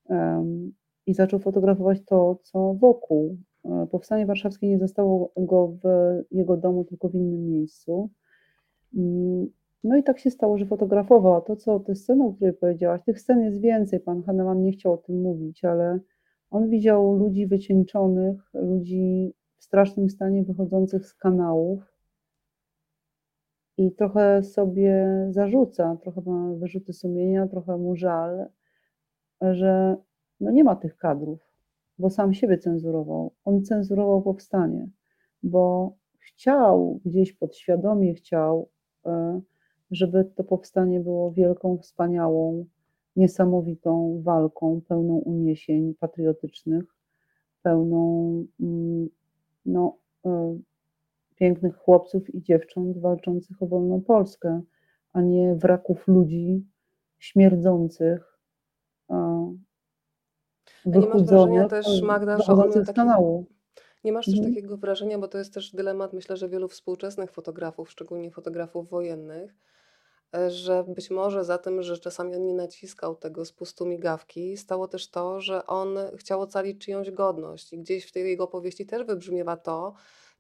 em, 0.10 0.74
i 1.06 1.14
zaczął 1.14 1.40
fotografować 1.40 2.06
to, 2.06 2.40
co 2.44 2.74
wokół. 2.74 3.38
E, 3.68 3.88
Powstanie 3.92 4.26
warszawskie 4.26 4.68
nie 4.68 4.80
zostało 4.80 5.32
go 5.38 5.68
w 5.68 5.88
jego 6.32 6.58
domu, 6.58 6.86
tylko 6.86 7.10
w 7.10 7.16
innym 7.16 7.46
miejscu. 7.46 8.10
No 9.84 9.98
i 9.98 10.04
tak 10.04 10.20
się 10.20 10.32
stało, 10.32 10.58
że 10.58 10.66
fotografował. 10.66 11.36
A 11.36 11.42
to, 11.42 11.56
co 11.56 11.80
te 11.80 11.96
sceny, 11.96 12.24
o 12.24 12.34
której 12.34 12.54
powiedziałaś, 12.54 13.02
tych 13.06 13.22
scen 13.22 13.42
jest 13.42 13.62
więcej. 13.62 14.00
Pan 14.00 14.24
Hahnemann 14.24 14.64
nie 14.64 14.72
chciał 14.72 14.94
o 14.94 14.98
tym 14.98 15.22
mówić, 15.22 15.66
ale 15.66 16.00
on 16.50 16.70
widział 16.70 17.16
ludzi 17.16 17.48
wycieńczonych, 17.48 18.50
ludzi 18.54 19.34
w 19.58 19.64
strasznym 19.64 20.10
stanie 20.10 20.44
wychodzących 20.44 21.06
z 21.06 21.14
kanałów 21.14 21.98
i 23.78 23.92
trochę 23.92 24.44
sobie 24.44 25.08
zarzuca, 25.30 25.98
trochę 26.02 26.22
ma 26.22 26.54
wyrzuty 26.54 26.94
sumienia, 26.94 27.48
trochę 27.48 27.78
mu 27.78 27.96
żal, 27.96 28.46
że 29.42 29.98
no 30.40 30.52
nie 30.52 30.64
ma 30.64 30.76
tych 30.76 30.98
kadrów, 30.98 31.47
bo 32.00 32.10
sam 32.10 32.34
siebie 32.34 32.58
cenzurował. 32.58 33.32
On 33.46 33.64
cenzurował 33.64 34.22
powstanie, 34.22 34.90
bo 35.44 35.94
chciał, 36.20 37.00
gdzieś 37.06 37.34
podświadomie 37.34 38.14
chciał, 38.14 38.70
e, 39.06 39.42
żeby 39.92 40.26
to 40.36 40.44
powstanie 40.44 41.00
było 41.00 41.32
wielką, 41.32 41.78
wspaniałą, 41.78 42.66
niesamowitą 43.16 44.22
walką, 44.24 44.82
pełną 44.88 45.14
uniesień 45.16 45.96
patriotycznych, 46.00 46.84
pełną 47.64 48.46
mm, 48.60 49.10
no, 49.66 49.98
e, 50.26 50.58
pięknych 51.36 51.78
chłopców 51.78 52.36
i 52.36 52.42
dziewcząt 52.42 52.98
walczących 52.98 53.64
o 53.64 53.68
wolną 53.68 54.02
Polskę, 54.02 54.62
a 55.14 55.22
nie 55.22 55.56
wraków 55.56 56.08
ludzi 56.08 56.66
śmierdzących, 57.18 58.37
A 60.86 60.90
nie 60.90 61.08
masz 61.08 61.24
wrażenia 61.24 61.68
też, 61.68 62.02
Magda, 62.02 62.38
że 62.38 62.54
on 62.54 62.72
taki... 62.74 62.94
kanału. 62.94 63.46
Nie 64.04 64.12
masz 64.12 64.26
też 64.26 64.36
Mhm. 64.36 64.54
takiego 64.56 64.78
wrażenia, 64.78 65.20
bo 65.20 65.28
to 65.28 65.38
jest 65.38 65.54
też 65.54 65.72
dylemat, 65.72 66.14
myślę, 66.14 66.38
że 66.38 66.50
wielu 66.50 66.68
współczesnych 66.68 67.32
fotografów, 67.32 67.92
szczególnie 67.92 68.32
fotografów 68.32 68.90
wojennych, 68.90 69.56
e, 70.36 70.52
że 70.52 70.84
być 70.84 71.12
może 71.12 71.46
za 71.46 71.58
tym, 71.58 71.82
że 71.84 71.98
czasami 71.98 72.36
on 72.36 72.46
nie 72.46 72.54
naciskał 72.54 73.16
tego 73.16 73.46
spustu 73.46 73.86
migawki, 73.86 74.58
stało 74.58 74.88
też 74.88 75.10
to, 75.12 75.42
że 75.42 75.66
on 75.66 75.98
chciał 76.18 76.42
ocalić 76.42 76.86
czyjąś 76.86 77.12
godność. 77.12 77.74
I 77.74 77.80
gdzieś 77.80 78.06
w 78.06 78.12
tej 78.12 78.30
jego 78.30 78.44
opowieści 78.44 78.86
też 78.86 79.04
wybrzmiewa 79.04 79.58
to, 79.58 79.94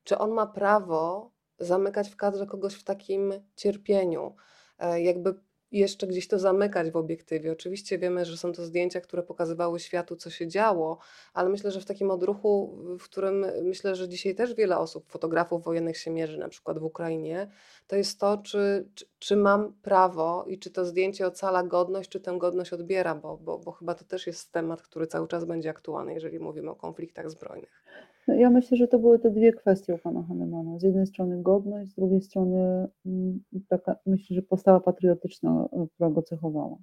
czy 0.04 0.18
on 0.18 0.32
ma 0.32 0.48
prawo 0.48 1.32
zamykać 1.60 2.10
w 2.10 2.16
kadrze 2.16 2.46
kogoś 2.46 2.74
w 2.74 2.84
takim 2.84 3.34
cierpieniu. 3.56 4.36
E, 4.80 5.02
Jakby 5.02 5.34
jeszcze 5.72 6.08
gdzieś 6.08 6.28
to 6.28 6.40
zamykać 6.40 6.92
w 6.92 6.96
obiektywie. 6.96 7.52
Oczywiście 7.52 7.98
wiemy, 7.98 8.26
że 8.26 8.38
są 8.38 8.54
to 8.54 8.66
zdjęcia, 8.66 9.02
które 9.02 9.24
pokazywały 9.24 9.80
światu, 9.80 10.16
co 10.16 10.30
się 10.30 10.48
działo, 10.48 10.98
ale 11.34 11.50
myślę, 11.50 11.72
że 11.72 11.82
w 11.82 11.86
takim 11.86 12.12
odruchu, 12.12 12.78
w 13.00 13.04
którym 13.04 13.46
myślę, 13.64 13.96
że 13.96 14.10
dzisiaj 14.10 14.36
też 14.36 14.54
wiele 14.54 14.78
osób, 14.78 15.12
fotografów 15.12 15.64
wojennych 15.64 15.98
się 15.98 16.12
mierzy, 16.12 16.38
na 16.38 16.50
przykład 16.50 16.80
w 16.80 16.84
Ukrainie, 16.84 17.52
to 17.88 17.96
jest 17.96 18.20
to, 18.20 18.38
czy, 18.38 18.90
czy, 18.96 19.06
czy 19.20 19.36
mam 19.36 19.74
prawo 19.74 20.46
i 20.48 20.60
czy 20.60 20.72
to 20.72 20.86
zdjęcie 20.86 21.28
ocala 21.28 21.64
godność, 21.64 22.10
czy 22.10 22.20
tę 22.20 22.36
godność 22.38 22.74
odbiera, 22.74 23.16
bo, 23.16 23.38
bo, 23.38 23.58
bo 23.60 23.72
chyba 23.72 23.96
to 23.96 24.06
też 24.06 24.28
jest 24.28 24.52
temat, 24.52 24.82
który 24.82 25.08
cały 25.08 25.28
czas 25.28 25.46
będzie 25.46 25.70
aktualny, 25.70 26.14
jeżeli 26.14 26.40
mówimy 26.40 26.72
o 26.72 26.76
konfliktach 26.76 27.30
zbrojnych. 27.30 27.84
No, 28.28 28.34
Ja 28.34 28.50
myślę, 28.50 28.78
że 28.78 28.88
to 28.88 29.00
były 29.00 29.20
te 29.20 29.32
dwie 29.32 29.54
kwestie 29.54 29.96
u 29.96 29.98
pana 29.98 30.24
Hahnemana. 30.24 30.80
Z 30.80 30.84
jednej 30.84 31.08
strony 31.08 31.42
godność, 31.42 31.92
z 31.92 31.96
drugiej 31.96 32.22
strony 32.22 32.88
mm, 33.06 33.40
taka, 33.68 33.96
myślę, 34.06 34.36
że 34.36 34.42
postawa 34.42 34.80
patriotyczna, 34.80 35.70
e, 35.72 35.88
która 35.94 36.10
go 36.10 36.22
cechowała. 36.22 36.78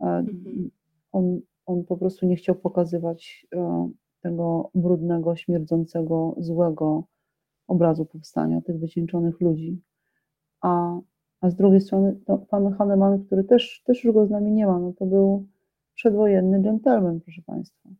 E, 0.00 0.04
Mhm. 0.06 0.70
On, 1.12 1.40
on 1.66 1.84
po 1.84 1.96
prostu 1.96 2.26
nie 2.26 2.36
chciał 2.36 2.54
pokazywać 2.54 3.46
e, 3.54 3.90
tego 4.20 4.70
brudnego, 4.74 5.36
śmierdzącego, 5.36 6.34
złego 6.38 7.04
obrazu 7.66 8.06
powstania, 8.06 8.60
tych 8.60 8.80
wycieńczonych 8.80 9.40
ludzi. 9.40 9.82
A, 10.60 11.00
a 11.40 11.50
z 11.50 11.54
drugiej 11.56 11.80
strony 11.80 12.20
to 12.26 12.38
pan 12.38 12.72
Hahnemann, 12.72 13.24
który 13.24 13.44
też, 13.44 13.82
też 13.84 14.04
już 14.04 14.14
go 14.14 14.26
z 14.26 14.30
nami 14.30 14.52
nie 14.52 14.66
ma, 14.66 14.78
no 14.78 14.92
to 14.92 15.06
był 15.06 15.46
przedwojenny 15.94 16.62
dżentelmen, 16.62 17.20
proszę 17.20 17.42
Państwa. 17.46 17.90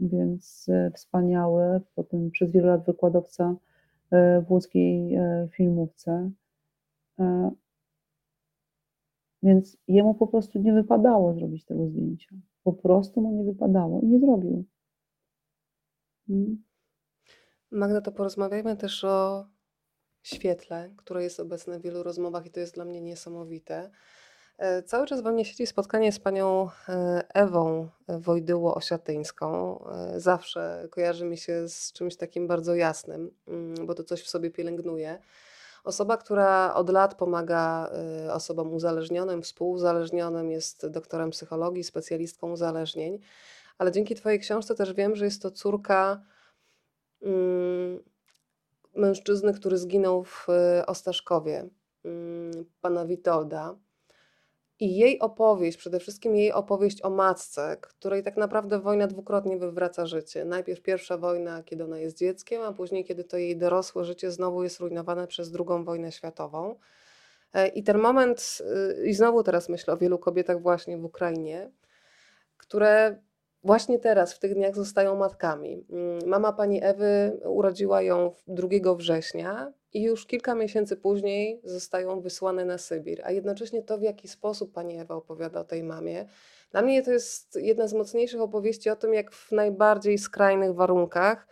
Więc 0.00 0.66
e, 0.68 0.90
wspaniały. 0.90 1.80
Potem 1.94 2.30
przez 2.30 2.50
wiele 2.50 2.66
lat 2.66 2.86
wykładowca 2.86 3.56
e, 4.10 4.40
w 4.40 4.52
łódzkiej 4.52 5.14
e, 5.14 5.48
filmówce. 5.52 6.30
Więc 9.42 9.76
jemu 9.88 10.14
po 10.14 10.26
prostu 10.26 10.58
nie 10.58 10.72
wypadało 10.72 11.34
zrobić 11.34 11.64
tego 11.64 11.88
zdjęcia. 11.88 12.36
Po 12.64 12.72
prostu 12.72 13.20
mu 13.20 13.32
nie 13.32 13.44
wypadało 13.44 14.00
i 14.00 14.06
nie 14.06 14.20
zrobił. 14.20 14.64
Mm. 16.28 16.62
Magda, 17.70 18.00
to 18.00 18.12
porozmawiajmy 18.12 18.76
też 18.76 19.04
o 19.04 19.46
świetle, 20.22 20.90
które 20.96 21.22
jest 21.22 21.40
obecne 21.40 21.78
w 21.78 21.82
wielu 21.82 22.02
rozmowach 22.02 22.46
i 22.46 22.50
to 22.50 22.60
jest 22.60 22.74
dla 22.74 22.84
mnie 22.84 23.00
niesamowite. 23.00 23.90
E, 24.58 24.82
cały 24.82 25.06
czas 25.06 25.20
we 25.20 25.32
mnie 25.32 25.44
siedzi 25.44 25.66
spotkanie 25.66 26.12
z 26.12 26.18
panią 26.18 26.68
e, 26.88 27.24
Ewą 27.34 27.88
Wojdyło-Osiatyńską. 28.08 29.78
E, 29.88 30.20
zawsze 30.20 30.88
kojarzy 30.90 31.24
mi 31.24 31.38
się 31.38 31.68
z 31.68 31.92
czymś 31.92 32.16
takim 32.16 32.46
bardzo 32.46 32.74
jasnym, 32.74 33.30
mm, 33.48 33.86
bo 33.86 33.94
to 33.94 34.04
coś 34.04 34.22
w 34.22 34.28
sobie 34.28 34.50
pielęgnuje. 34.50 35.18
Osoba, 35.84 36.16
która 36.16 36.74
od 36.74 36.90
lat 36.90 37.14
pomaga 37.14 37.90
osobom 38.32 38.74
uzależnionym, 38.74 39.42
współuzależnionym, 39.42 40.50
jest 40.50 40.86
doktorem 40.86 41.30
psychologii, 41.30 41.84
specjalistką 41.84 42.52
uzależnień, 42.52 43.18
ale 43.78 43.92
dzięki 43.92 44.14
Twojej 44.14 44.40
książce 44.40 44.74
też 44.74 44.92
wiem, 44.92 45.16
że 45.16 45.24
jest 45.24 45.42
to 45.42 45.50
córka 45.50 46.22
mm, 47.22 48.02
mężczyzny, 48.94 49.54
który 49.54 49.78
zginął 49.78 50.24
w 50.24 50.46
Ostaszkowie, 50.86 51.68
mm, 52.04 52.64
pana 52.80 53.06
Witolda. 53.06 53.76
I 54.80 54.96
jej 54.96 55.18
opowieść, 55.18 55.78
przede 55.78 56.00
wszystkim 56.00 56.36
jej 56.36 56.52
opowieść 56.52 57.02
o 57.02 57.10
matce, 57.10 57.76
której 57.80 58.22
tak 58.22 58.36
naprawdę 58.36 58.80
wojna 58.80 59.06
dwukrotnie 59.06 59.58
wywraca 59.58 60.06
życie. 60.06 60.44
Najpierw 60.44 60.82
pierwsza 60.82 61.18
wojna, 61.18 61.62
kiedy 61.62 61.84
ona 61.84 61.98
jest 61.98 62.18
dzieckiem, 62.18 62.62
a 62.62 62.72
później, 62.72 63.04
kiedy 63.04 63.24
to 63.24 63.36
jej 63.36 63.56
dorosłe 63.56 64.04
życie 64.04 64.30
znowu 64.30 64.62
jest 64.62 64.80
rujnowane 64.80 65.26
przez 65.26 65.50
drugą 65.50 65.84
wojnę 65.84 66.12
światową. 66.12 66.78
E, 67.52 67.68
I 67.68 67.82
ten 67.82 67.98
moment, 67.98 68.58
y, 69.00 69.06
i 69.06 69.14
znowu 69.14 69.42
teraz 69.42 69.68
myślę 69.68 69.94
o 69.94 69.96
wielu 69.96 70.18
kobietach 70.18 70.62
właśnie 70.62 70.98
w 70.98 71.04
Ukrainie, 71.04 71.70
które 72.56 73.22
właśnie 73.62 73.98
teraz, 73.98 74.34
w 74.34 74.38
tych 74.38 74.54
dniach 74.54 74.74
zostają 74.74 75.16
matkami. 75.16 75.86
Mm, 75.90 76.28
mama 76.28 76.52
pani 76.52 76.84
Ewy 76.84 77.40
urodziła 77.44 78.02
ją 78.02 78.32
2 78.46 78.94
września 78.94 79.72
i 79.96 80.02
już 80.02 80.26
kilka 80.26 80.54
miesięcy 80.54 80.96
później 80.96 81.60
zostają 81.64 82.20
wysłane 82.20 82.64
na 82.64 82.78
Sybir. 82.78 83.20
A 83.24 83.30
jednocześnie 83.30 83.82
to, 83.82 83.98
w 83.98 84.02
jaki 84.02 84.28
sposób 84.28 84.72
pani 84.72 84.98
Ewa 84.98 85.14
opowiada 85.14 85.60
o 85.60 85.64
tej 85.64 85.82
mamie, 85.82 86.26
dla 86.70 86.82
mnie 86.82 87.02
to 87.02 87.12
jest 87.12 87.56
jedna 87.56 87.88
z 87.88 87.94
mocniejszych 87.94 88.40
opowieści 88.40 88.90
o 88.90 88.96
tym, 88.96 89.14
jak 89.14 89.32
w 89.32 89.52
najbardziej 89.52 90.18
skrajnych 90.18 90.74
warunkach 90.74 91.48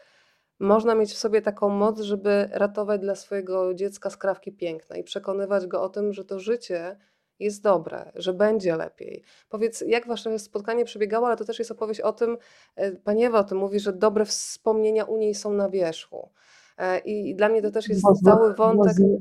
można 0.58 0.94
mieć 0.94 1.12
w 1.12 1.18
sobie 1.18 1.42
taką 1.42 1.68
moc, 1.68 2.00
żeby 2.00 2.48
ratować 2.52 3.00
dla 3.00 3.14
swojego 3.14 3.74
dziecka 3.74 4.10
skrawki 4.10 4.52
piękna 4.52 4.96
i 4.96 5.04
przekonywać 5.04 5.66
go 5.66 5.82
o 5.82 5.88
tym, 5.88 6.12
że 6.12 6.24
to 6.24 6.38
życie 6.38 6.96
jest 7.38 7.62
dobre, 7.62 8.12
że 8.14 8.32
będzie 8.32 8.76
lepiej. 8.76 9.22
Powiedz, 9.48 9.84
jak 9.86 10.06
wasze 10.06 10.38
spotkanie 10.38 10.84
przebiegało, 10.84 11.26
ale 11.26 11.36
to 11.36 11.44
też 11.44 11.58
jest 11.58 11.70
opowieść 11.70 12.00
o 12.00 12.12
tym, 12.12 12.38
e, 12.76 12.92
pani 12.92 13.24
Ewa 13.24 13.38
o 13.38 13.44
tym 13.44 13.58
mówi, 13.58 13.80
że 13.80 13.92
dobre 13.92 14.24
wspomnienia 14.24 15.04
u 15.04 15.16
niej 15.16 15.34
są 15.34 15.52
na 15.52 15.68
wierzchu. 15.68 16.30
E, 16.76 16.98
I 16.98 17.34
dla 17.34 17.48
mnie 17.48 17.62
to 17.62 17.70
też 17.70 17.88
jest 17.88 18.02
bo 18.02 18.14
cały 18.14 18.54
wątek. 18.54 18.96
Bo, 18.98 19.18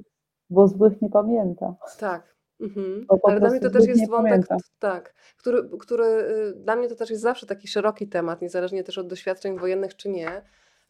bo 0.50 0.68
złych 0.68 1.02
nie 1.02 1.10
pamięta. 1.10 1.76
Tak. 2.00 2.34
Mhm. 2.60 3.06
Ale 3.24 3.40
dla 3.40 3.50
mnie 3.50 3.60
to 3.60 3.70
też 3.70 3.88
jest 3.88 4.10
wątek, 4.10 4.32
pamięta. 4.32 4.58
tak, 4.80 5.14
który, 5.38 5.70
który 5.80 6.06
y, 6.06 6.54
dla 6.56 6.76
mnie 6.76 6.88
to 6.88 6.96
też 6.96 7.10
jest 7.10 7.22
zawsze 7.22 7.46
taki 7.46 7.68
szeroki 7.68 8.08
temat, 8.08 8.42
niezależnie 8.42 8.84
też 8.84 8.98
od 8.98 9.08
doświadczeń 9.08 9.60
wojennych 9.60 9.96
czy 9.96 10.10
nie, 10.10 10.42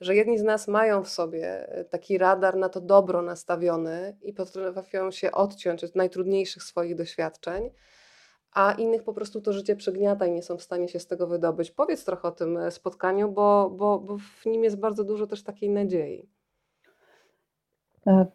że 0.01 0.15
jedni 0.15 0.39
z 0.39 0.43
nas 0.43 0.67
mają 0.67 1.03
w 1.03 1.09
sobie 1.09 1.69
e, 1.69 1.85
taki 1.85 2.17
radar 2.17 2.57
na 2.57 2.69
to 2.69 2.81
dobro 2.81 3.21
nastawiony 3.21 4.17
i 4.21 4.33
potrafią 4.33 5.11
się 5.11 5.31
odciąć 5.31 5.83
od 5.83 5.95
najtrudniejszych 5.95 6.63
swoich 6.63 6.95
doświadczeń, 6.95 7.69
a 8.51 8.71
innych 8.71 9.03
po 9.03 9.13
prostu 9.13 9.41
to 9.41 9.53
życie 9.53 9.75
przegniata 9.75 10.25
i 10.25 10.31
nie 10.31 10.43
są 10.43 10.57
w 10.57 10.63
stanie 10.63 10.87
się 10.87 10.99
z 10.99 11.07
tego 11.07 11.27
wydobyć. 11.27 11.71
Powiedz 11.71 12.05
trochę 12.05 12.27
o 12.27 12.31
tym 12.31 12.57
e, 12.57 12.71
spotkaniu, 12.71 13.31
bo, 13.31 13.69
bo, 13.69 13.99
bo 13.99 14.17
w 14.17 14.45
nim 14.45 14.63
jest 14.63 14.79
bardzo 14.79 15.03
dużo 15.03 15.27
też 15.27 15.43
takiej 15.43 15.69
nadziei. 15.69 16.29
E, 18.07 18.25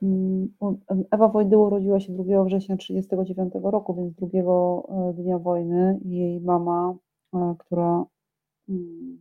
Ewa 1.11 1.29
Wojdyło 1.29 1.67
urodziła 1.67 2.01
się 2.01 2.13
2 2.13 2.45
września 2.45 2.77
1939 2.77 3.53
roku, 3.73 3.95
więc 3.95 4.15
drugiego 4.15 4.89
dnia 5.15 5.39
wojny. 5.39 6.01
Jej 6.05 6.41
mama, 6.41 6.97
która 7.59 8.05
mm, 8.69 9.19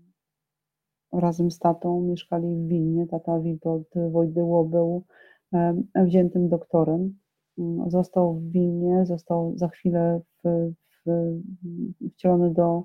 razem 1.14 1.52
z 1.52 1.60
tatą 1.60 2.02
mieszkali 2.02 2.56
w 2.56 2.68
Wilnie. 2.68 3.08
Tata 3.08 3.40
Witold 3.40 3.88
Wojdyło 4.12 4.66
był 4.66 5.04
wziętym 5.96 6.50
doktorem. 6.50 7.18
Mm, 7.58 7.92
został 7.92 8.34
w 8.34 8.52
Wilnie, 8.52 9.06
został 9.06 9.54
za 9.58 9.68
chwilę 9.68 10.22
w, 10.44 10.72
w, 11.06 11.10
wcielony 12.14 12.54
do, 12.54 12.84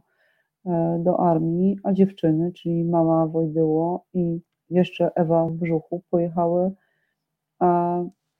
e, 0.67 1.01
do 1.05 1.21
armii, 1.21 1.79
a 1.83 1.93
dziewczyny, 1.93 2.53
czyli 2.53 2.85
mama 2.85 3.27
Wojdyło 3.27 4.05
i 4.15 4.41
jeszcze 4.71 5.15
Ewa 5.15 5.47
w 5.47 5.53
brzuchu, 5.53 6.03
pojechały 6.11 6.73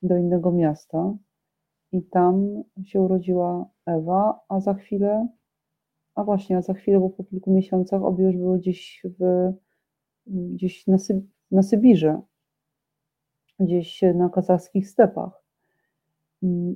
do 0.03 0.17
innego 0.17 0.53
miasta 0.53 1.15
i 1.93 2.03
tam 2.03 2.63
się 2.85 3.01
urodziła 3.01 3.71
Ewa, 3.87 4.41
a 4.49 4.61
za 4.61 4.75
chwilę, 4.75 5.29
a 6.15 6.25
właśnie, 6.25 6.57
a 6.57 6.63
za 6.63 6.75
chwilę, 6.75 7.01
bo 7.01 7.11
po 7.11 7.25
kilku 7.25 7.51
miesiącach 7.51 8.03
obie 8.03 8.25
już 8.25 8.37
były 8.37 8.59
gdzieś 8.59 9.03
w 9.19 9.53
gdzieś 10.27 10.87
na, 10.87 10.99
Syb 10.99 11.25
na 11.51 11.63
Sybirze, 11.63 12.21
gdzieś 13.61 14.03
na 14.15 14.29
kazachskich 14.29 14.89
stepach. 14.89 15.43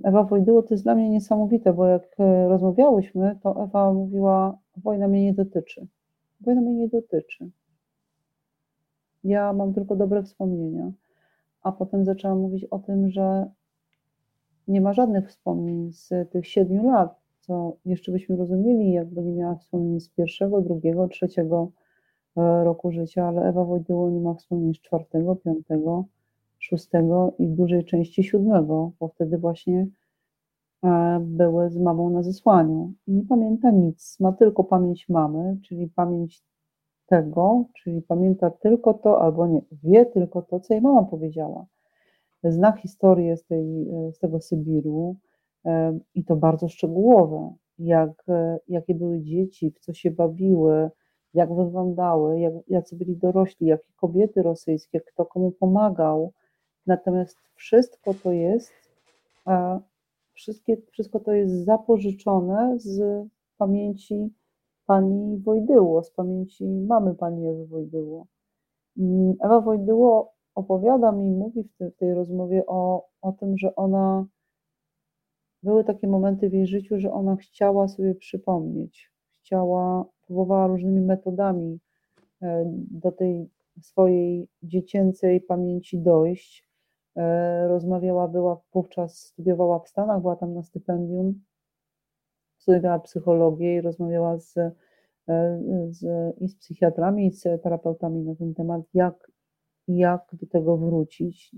Ewa 0.05 0.25
Wojdyło 0.25 0.63
to 0.63 0.75
jest 0.75 0.85
dla 0.85 0.95
mnie 0.95 1.11
niesamowite, 1.11 1.73
bo 1.73 1.87
jak 1.87 2.21
e, 2.21 2.49
rozmawiałyśmy, 2.49 3.39
to 3.43 3.65
Ewa 3.65 3.93
mówiła, 3.93 4.59
wojna 4.77 5.09
mnie 5.09 5.25
nie 5.25 5.35
dotyczy. 5.35 5.87
Wojna 6.41 6.61
mnie 6.61 6.75
nie 6.75 6.89
dotyczy. 6.89 7.51
Ja 9.25 9.53
mam 9.53 9.75
tylko 9.75 9.97
dobre 9.97 10.23
wspomnienia. 10.23 10.93
A 11.67 11.73
potem 11.73 12.05
zaczęłam 12.05 12.39
mówić 12.39 12.65
o 12.65 12.79
tym, 12.79 13.11
że 13.11 13.51
nie 14.69 14.81
ma 14.81 14.93
żadnych 14.93 15.29
wspomnień 15.29 15.93
z 15.93 16.31
tych 16.31 16.47
siedmiu 16.47 16.87
lat, 16.91 17.21
co 17.41 17.77
jeszcze 17.85 18.13
byśmy 18.13 18.37
rozumieli, 18.37 18.93
jakby 18.93 19.23
nie 19.23 19.33
miała 19.33 19.55
wspomnień 19.55 20.01
z 20.01 20.09
pierwszego, 20.09 20.61
drugiego, 20.61 21.09
trzeciego 21.09 21.71
E, 22.37 22.65
roku 22.65 22.93
życia, 22.93 23.29
ale 23.29 23.43
Ewa 23.43 23.65
Wojdyło 23.65 24.11
nie 24.11 24.21
ma 24.21 24.35
wspomnień 24.35 24.75
z 24.75 24.81
czwartego, 24.81 25.37
piątego, 25.37 26.05
szóstego 26.59 27.33
i 27.39 27.49
dużej 27.49 27.85
części 27.85 28.25
siódmego, 28.25 28.93
bo 29.01 29.09
wtedy 29.09 29.39
właśnie 29.39 29.87
e, 30.85 31.21
były 31.21 31.71
z 31.71 31.79
mamą 31.79 32.11
na 32.11 32.23
zesłaniu. 32.23 32.93
I 33.07 33.13
nie 33.13 33.23
pamięta 33.23 33.71
nic, 33.71 34.21
ma 34.21 34.33
tylko 34.33 34.65
pamięć 34.65 35.09
mamy, 35.09 35.57
czyli 35.63 35.89
pamięć 35.89 36.45
tego, 37.07 37.65
czyli 37.83 38.03
pamięta 38.03 38.51
tylko 38.51 38.95
to, 38.95 39.23
albo 39.23 39.47
nie, 39.47 39.61
wie 39.83 40.07
tylko 40.07 40.43
to, 40.43 40.61
co 40.61 40.75
jej 40.75 40.83
mama 40.83 41.03
powiedziała. 41.03 41.67
Zna 42.45 42.73
historię 42.73 43.37
z, 43.37 43.45
tej, 43.45 43.89
e, 43.89 44.13
z 44.13 44.19
tego 44.19 44.41
Sybiru 44.41 45.17
i 46.15 46.25
to 46.25 46.37
bardzo 46.37 46.69
szczegółowe, 46.69 47.55
jak, 47.79 48.25
jakie 48.69 48.95
były 48.95 49.21
dzieci, 49.21 49.71
w 49.71 49.79
co 49.79 49.93
się 49.93 50.11
bawiły, 50.11 50.91
jak 51.35 51.55
wyglądały, 51.55 52.41
jak, 52.41 52.53
jacy 52.69 52.97
byli 52.97 53.17
dorośli, 53.17 53.67
jakie 53.67 53.93
kobiety 53.97 54.43
rosyjskie, 54.43 55.01
kto 55.01 55.25
komu 55.25 55.53
pomagał. 55.53 56.33
Natomiast 56.87 57.39
wszystko 57.55 58.15
to 58.15 58.33
jest, 58.33 58.73
wszystkie, 60.33 60.77
wszystko 60.93 61.21
to 61.21 61.33
jest 61.33 61.65
zapożyczone 61.65 62.75
z 62.79 63.27
pamięci 63.59 64.35
pani 64.87 65.39
Wojdyło, 65.39 66.03
z 66.03 66.11
pamięci 66.11 66.65
mamy 66.67 67.15
pani 67.15 67.47
Ewy 67.49 67.67
Wojdyło. 67.67 68.27
Mm, 68.99 69.35
Ewa 69.41 69.61
Wojdyło 69.61 70.35
opowiada 70.55 71.13
mi, 71.13 71.31
mówi 71.31 71.63
w, 71.63 71.77
te, 71.77 71.91
w 71.91 71.97
tej 71.97 72.15
rozmowie 72.15 72.67
o, 72.67 73.09
o 73.23 73.33
tym, 73.33 73.59
że 73.59 73.77
ona, 73.77 74.27
były 75.63 75.85
takie 75.85 76.09
momenty 76.09 76.51
w 76.51 76.53
jej 76.53 76.67
życiu, 76.67 76.99
że 76.99 77.13
ona 77.13 77.37
chciała 77.37 77.89
sobie 77.89 78.15
przypomnieć, 78.15 79.13
chciała 79.31 80.05
próbowała 80.27 80.67
różnymi 80.67 81.01
metodami 81.01 81.81
e, 82.43 82.65
do 82.91 83.13
tej 83.13 83.51
swojej 83.81 84.49
dziecięcej 84.63 85.41
pamięci 85.41 85.99
dojść. 85.99 86.67
E, 87.17 87.69
rozmawiała, 87.69 88.29
była 88.29 88.61
wówczas, 88.73 89.19
studiowała 89.19 89.79
w 89.79 89.89
Stanach, 89.89 90.21
była 90.21 90.37
tam 90.37 90.55
na 90.55 90.63
stypendium, 90.63 91.41
studiowała 92.67 92.99
psychologię 92.99 93.77
i 93.77 93.81
rozmawiała 93.81 94.39
z, 94.39 94.57
e, 94.57 94.73
z, 95.91 96.05
i 96.41 96.49
z 96.49 96.57
psychiatrami, 96.57 97.27
i 97.27 97.31
z 97.31 97.63
terapeutami 97.63 98.23
na 98.23 98.35
ten 98.35 98.55
temat, 98.55 98.83
jak, 98.95 99.31
jak 99.89 100.21
do 100.33 100.47
tego 100.47 100.77
wrócić, 100.77 101.57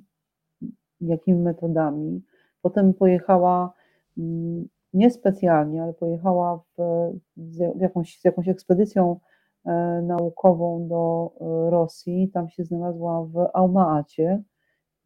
jakimi 1.00 1.38
metodami. 1.38 2.22
Potem 2.62 2.94
pojechała 2.94 3.72
mm, 4.18 4.68
niespecjalnie, 4.92 5.82
ale 5.82 5.94
pojechała 5.94 6.64
w, 6.76 7.10
z, 7.36 7.80
jakąś, 7.80 8.20
z 8.20 8.24
jakąś 8.24 8.48
ekspedycją 8.48 9.20
e, 9.66 10.02
naukową 10.02 10.88
do 10.88 11.32
e, 11.40 11.70
Rosji. 11.70 12.30
Tam 12.34 12.48
się 12.48 12.64
znalazła 12.64 13.24
w 13.24 13.48
Almaacie 13.54 14.42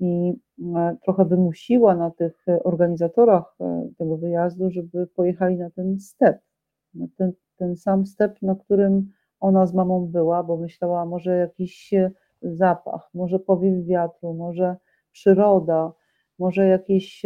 i 0.03 0.35
e, 0.77 0.97
trochę 1.05 1.24
wymusiła 1.24 1.95
na 1.95 2.11
tych 2.11 2.45
organizatorach 2.65 3.57
tego 3.99 4.16
wyjazdu, 4.16 4.70
żeby 4.70 5.07
pojechali 5.07 5.57
na 5.57 5.70
ten 5.70 6.01
step, 6.01 6.41
na 6.95 7.07
ten, 7.16 7.33
ten 7.57 7.77
sam 7.77 8.07
step, 8.07 8.43
na 8.43 8.55
którym 8.55 9.12
ona 9.41 9.66
z 9.66 9.74
mamą 9.74 10.07
była, 10.07 10.43
bo 10.43 10.57
myślała, 10.57 11.05
może 11.05 11.37
jakiś 11.37 11.95
zapach, 12.43 13.11
może 13.15 13.39
powiew 13.39 13.87
wiatru, 13.87 14.35
może 14.35 14.77
przyroda, 15.12 15.93
może 16.39 16.66
jakieś 16.66 17.23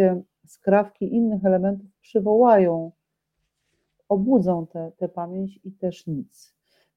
skrawki 0.47 1.15
innych 1.15 1.45
elementów 1.45 1.91
przywołają, 2.01 2.93
obudzą 4.09 4.67
tę 4.97 5.09
pamięć 5.09 5.61
i 5.65 5.73
też 5.73 6.07
nic. 6.07 6.55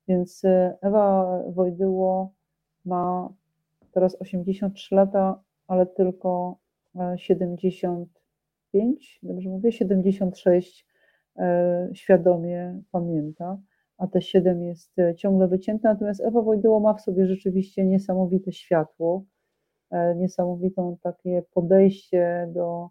Więc 0.07 0.45
e, 0.45 0.77
Ewa 0.81 1.39
Wojdyło 1.47 2.34
ma 2.85 3.30
teraz 3.91 4.22
83 4.22 4.95
lata, 4.95 5.41
ale 5.69 5.85
tylko 5.85 6.59
75, 7.15 9.19
e, 9.23 9.27
dobrze 9.27 9.49
mówię, 9.49 9.71
76 9.71 10.87
e, 11.37 11.89
świadomie 11.93 12.81
pamięta, 12.91 13.57
a 13.97 14.07
te 14.07 14.21
7 14.21 14.63
jest 14.63 14.95
ciągle 15.17 15.47
wycięte. 15.47 15.87
Natomiast 15.87 16.21
Ewa 16.21 16.41
Wojdyło 16.41 16.79
ma 16.79 16.93
w 16.93 17.01
sobie 17.01 17.27
rzeczywiście 17.27 17.85
niesamowite 17.85 18.51
światło, 18.51 19.25
niesamowitą 20.15 20.97
takie 21.01 21.43
podejście 21.53 22.51
do, 22.53 22.89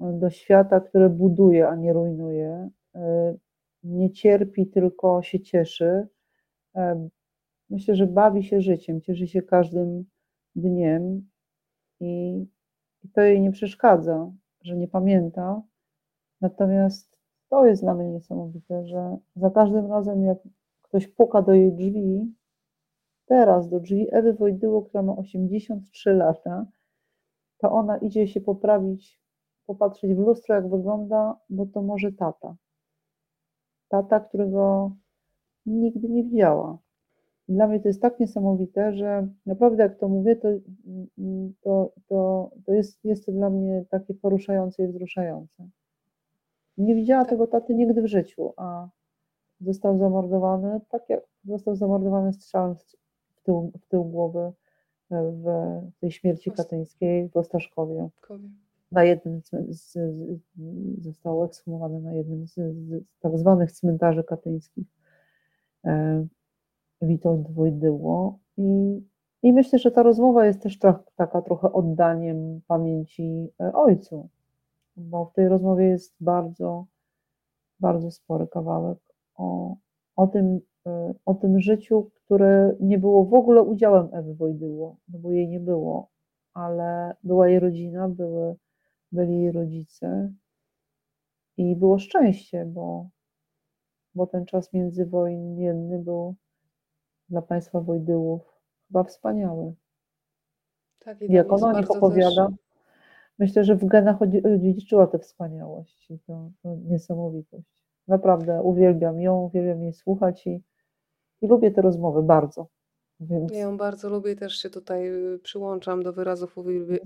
do 0.00 0.30
świata, 0.30 0.80
które 0.80 1.10
buduje, 1.10 1.68
a 1.68 1.76
nie 1.76 1.92
rujnuje. 1.92 2.70
Nie 3.82 4.10
cierpi, 4.10 4.66
tylko 4.66 5.22
się 5.22 5.40
cieszy 5.40 6.08
myślę, 7.72 7.96
że 7.96 8.06
bawi 8.06 8.44
się 8.44 8.60
życiem, 8.60 9.00
cieszy 9.00 9.28
się 9.28 9.42
każdym 9.42 10.04
dniem 10.56 11.28
i, 12.02 12.46
i 13.04 13.08
to 13.08 13.20
jej 13.20 13.40
nie 13.40 13.52
przeszkadza, 13.52 14.32
że 14.62 14.76
nie 14.76 14.88
pamięta. 14.88 15.62
Natomiast 16.40 17.18
to 17.48 17.66
jest 17.66 17.82
dla 17.82 17.94
mnie 17.94 18.08
niesamowite, 18.08 18.86
że 18.86 19.16
za 19.36 19.50
każdym 19.50 19.86
razem, 19.86 20.24
jak 20.24 20.38
ktoś 20.82 21.08
puka 21.08 21.42
do 21.42 21.52
jej 21.52 21.72
drzwi, 21.72 22.34
teraz 23.26 23.68
do 23.68 23.80
drzwi 23.80 24.06
Ewy 24.10 24.32
Wojdyło, 24.32 24.82
która 24.82 25.02
ma 25.02 25.16
83 25.16 26.12
lata, 26.12 26.66
to 27.58 27.72
ona 27.72 27.98
idzie 27.98 28.28
się 28.28 28.40
poprawić, 28.40 29.20
popatrzeć 29.66 30.14
w 30.14 30.18
lustro, 30.18 30.54
jak 30.54 30.70
wygląda, 30.70 31.40
bo 31.50 31.66
to 31.66 31.82
może 31.82 32.12
tata. 32.12 32.56
Tata, 33.88 34.20
którego 34.20 34.92
nigdy 35.66 36.08
nie 36.08 36.24
widziała. 36.24 36.78
Dla 37.52 37.66
mnie 37.66 37.80
to 37.80 37.88
jest 37.88 38.02
tak 38.02 38.20
niesamowite, 38.20 38.92
że 38.92 39.28
naprawdę 39.46 39.82
jak 39.82 39.98
to 39.98 40.08
mówię, 40.08 40.36
to, 40.36 40.48
to, 41.62 41.92
to, 42.08 42.50
to 42.66 42.72
jest, 42.72 43.04
jest 43.04 43.26
to 43.26 43.32
dla 43.32 43.50
mnie 43.50 43.84
takie 43.90 44.14
poruszające 44.14 44.84
i 44.84 44.88
wzruszające. 44.88 45.68
Nie 46.78 46.94
widziała 46.94 47.24
tego 47.24 47.46
taty 47.46 47.74
nigdy 47.74 48.02
w 48.02 48.06
życiu, 48.06 48.52
a 48.56 48.88
został 49.60 49.98
zamordowany, 49.98 50.80
tak 50.88 51.08
jak 51.08 51.20
został 51.44 51.76
zamordowany 51.76 52.32
strzałem 52.32 52.74
w 53.34 53.42
tył, 53.42 53.72
w 53.80 53.86
tył 53.86 54.04
głowy 54.04 54.52
w 55.10 55.44
tej 56.00 56.10
śmierci 56.10 56.50
katyńskiej 56.50 57.28
w 57.28 57.36
Ostaszkowie. 57.36 58.08
Na 58.92 59.04
jednym 59.04 59.40
z, 59.68 59.98
został 60.98 61.44
ekshumowany 61.44 62.00
na 62.00 62.12
jednym 62.12 62.46
z, 62.46 62.54
z 62.54 63.04
tak 63.20 63.38
zwanych 63.38 63.72
cmentarzy 63.72 64.24
katyńskich. 64.24 64.86
Witold 67.02 67.50
Wojdyło 67.50 68.38
i, 68.56 69.00
i 69.42 69.52
myślę, 69.52 69.78
że 69.78 69.90
ta 69.90 70.02
rozmowa 70.02 70.46
jest 70.46 70.62
też 70.62 70.78
taka 71.16 71.42
trochę 71.42 71.72
oddaniem 71.72 72.60
pamięci 72.66 73.48
e, 73.60 73.72
ojcu, 73.72 74.28
bo 74.96 75.24
w 75.24 75.32
tej 75.32 75.48
rozmowie 75.48 75.84
jest 75.84 76.14
bardzo, 76.20 76.86
bardzo 77.80 78.10
spory 78.10 78.46
kawałek 78.46 78.98
o, 79.34 79.76
o, 80.16 80.26
tym, 80.26 80.60
e, 80.86 81.14
o 81.26 81.34
tym 81.34 81.60
życiu, 81.60 82.10
które 82.14 82.76
nie 82.80 82.98
było 82.98 83.24
w 83.24 83.34
ogóle 83.34 83.62
udziałem 83.62 84.08
Ewy 84.12 84.34
Wojdyło, 84.34 84.96
no 85.08 85.18
bo 85.18 85.30
jej 85.30 85.48
nie 85.48 85.60
było, 85.60 86.08
ale 86.54 87.16
była 87.24 87.48
jej 87.48 87.60
rodzina, 87.60 88.08
były, 88.08 88.56
byli 89.12 89.40
jej 89.40 89.52
rodzice 89.52 90.32
i 91.56 91.76
było 91.76 91.98
szczęście, 91.98 92.66
bo 92.66 93.06
bo 94.14 94.26
ten 94.26 94.46
czas 94.46 94.72
międzywojenny 94.72 95.98
był 95.98 96.34
dla 97.32 97.42
państwa 97.42 97.80
Wojdyłów 97.80 98.42
chyba 98.88 99.04
wspaniały. 99.04 99.74
Tak, 100.98 101.22
i 101.22 101.32
Jak 101.32 101.52
ona 101.52 101.66
o 101.66 101.80
nich 101.80 101.90
opowiada, 101.90 102.46
też... 102.46 102.56
myślę, 103.38 103.64
że 103.64 103.76
w 103.76 103.84
genach 103.84 104.22
odziedziczyła 104.54 105.06
tę 105.06 105.18
wspaniałość 105.18 106.10
i 106.10 106.18
tę, 106.18 106.50
niesamowitość. 106.64 107.84
Naprawdę 108.08 108.62
uwielbiam 108.62 109.20
ją, 109.20 109.42
uwielbiam 109.42 109.82
jej 109.82 109.92
słuchać 109.92 110.46
i, 110.46 110.62
i 111.40 111.46
lubię 111.46 111.70
te 111.70 111.82
rozmowy 111.82 112.22
bardzo. 112.22 112.66
Więc... 113.20 113.52
Ja 113.52 113.58
ją 113.58 113.76
bardzo 113.76 114.08
lubię, 114.08 114.36
też 114.36 114.56
się 114.56 114.70
tutaj 114.70 115.08
y, 115.34 115.38
przyłączam 115.38 116.02
do 116.02 116.12
wyrazów 116.12 116.56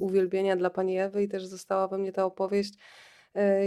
uwielbienia 0.00 0.56
dla 0.56 0.70
pani 0.70 0.98
Ewy 0.98 1.22
i 1.22 1.28
też 1.28 1.46
została 1.46 1.88
we 1.88 1.98
mnie 1.98 2.12
ta 2.12 2.24
opowieść 2.24 2.78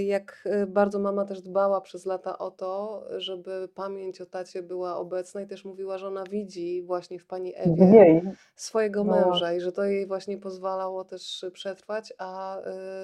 jak 0.02 0.44
e, 0.46 0.68
bardzo 0.68 1.00
mama 1.00 1.26
też 1.26 1.42
dbała 1.42 1.82
przez 1.82 2.06
lata 2.06 2.38
o 2.38 2.52
to, 2.52 3.04
żeby 3.18 3.70
pamięć 3.76 4.22
o 4.22 4.26
tacie 4.26 4.64
była 4.64 4.98
obecna 4.98 5.42
i 5.42 5.48
też 5.48 5.66
mówiła, 5.66 5.98
że 5.98 6.08
ona 6.08 6.24
widzi 6.24 6.84
właśnie 6.84 7.20
w 7.20 7.26
pani 7.26 7.54
Ewie 7.56 8.22
swojego 8.56 9.04
no 9.04 9.12
męża 9.12 9.54
i 9.54 9.62
że 9.62 9.72
to 9.72 9.84
jej 9.84 10.08
właśnie 10.08 10.38
pozwalało 10.38 11.06
też 11.06 11.46
przetrwać, 11.54 12.14
a 12.18 12.60
y, 12.60 12.64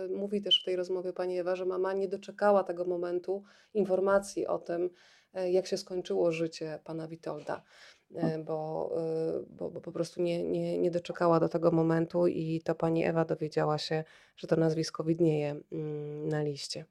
mówi 0.10 0.42
też 0.42 0.62
w 0.62 0.66
tej 0.66 0.76
rozmowie 0.76 1.14
pani 1.14 1.40
Ewa, 1.40 1.56
że 1.56 1.66
mama 1.66 1.94
nie 1.94 2.08
doczekała 2.08 2.64
tego 2.64 2.86
momentu 2.86 3.44
informacji 3.74 4.48
o 4.48 4.60
tym, 4.60 4.90
jak 5.52 5.68
się 5.68 5.78
skończyło 5.78 6.32
życie 6.32 6.80
pana 6.84 7.08
Witolda. 7.08 7.62
E, 8.16 8.40
bo, 8.40 8.92
e, 8.98 9.44
bo, 9.50 9.70
bo 9.70 9.82
po 9.82 9.92
prostu 9.92 10.22
nie, 10.22 10.44
nie, 10.44 10.78
nie 10.78 10.92
doczekała 10.92 11.40
do 11.40 11.50
tego 11.50 11.72
momentu 11.72 12.28
i 12.28 12.62
to 12.62 12.76
pani 12.76 13.06
Ewa 13.06 13.26
dowiedziała 13.26 13.78
się, 13.78 14.04
że 14.38 14.48
to 14.48 14.56
nazwisko 14.56 15.04
widnieje 15.04 15.56
mm, 15.72 16.28
na 16.28 16.42
liście. 16.42 16.86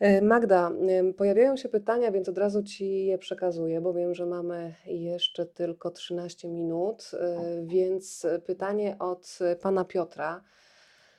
E, 0.00 0.22
Magda, 0.22 0.70
pojawiają 1.16 1.56
się 1.56 1.68
pytania, 1.68 2.12
więc 2.12 2.28
od 2.28 2.38
razu 2.38 2.62
Ci 2.62 3.06
je 3.06 3.18
przekazuję, 3.18 3.80
bo 3.80 3.92
wiem, 3.92 4.14
że 4.14 4.26
mamy 4.26 4.74
jeszcze 4.86 5.46
tylko 5.46 5.90
13 5.90 6.48
minut, 6.48 7.10
więc 7.62 8.26
pytanie 8.46 8.96
od 8.98 9.38
pana 9.62 9.84
Piotra. 9.84 10.42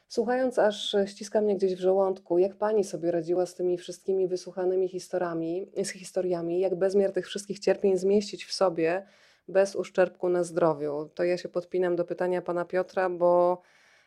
Słuchając, 0.10 0.60
aż 0.60 0.95
ściska 1.06 1.41
mnie 1.41 1.56
gdzieś 1.56 1.76
w 1.76 1.80
żołądku, 1.80 2.38
jak 2.38 2.56
pani 2.56 2.84
sobie 2.84 3.11
radziła 3.11 3.45
z 3.45 3.56
tymi 3.56 3.77
wszystkimi 3.77 4.27
wysłuchanymi 4.27 4.88
historiami, 4.88 5.72
z 5.84 5.90
historiami, 5.90 6.60
jak 6.60 6.76
bezmiar 6.76 7.11
tych 7.11 7.27
wszystkich 7.27 7.60
cierpień 7.60 7.98
zmieścić 7.98 8.45
w 8.45 8.53
sobie 8.53 9.06
bez 9.48 9.76
uszczerbku 9.76 10.30
na 10.30 10.44
zdrowiu. 10.44 11.10
To 11.15 11.23
ja 11.23 11.38
się 11.38 11.49
podpinam 11.49 11.95
do 11.95 12.06
pytania 12.06 12.41
pana 12.41 12.65
Piotra, 12.65 13.10
bo 13.10 13.61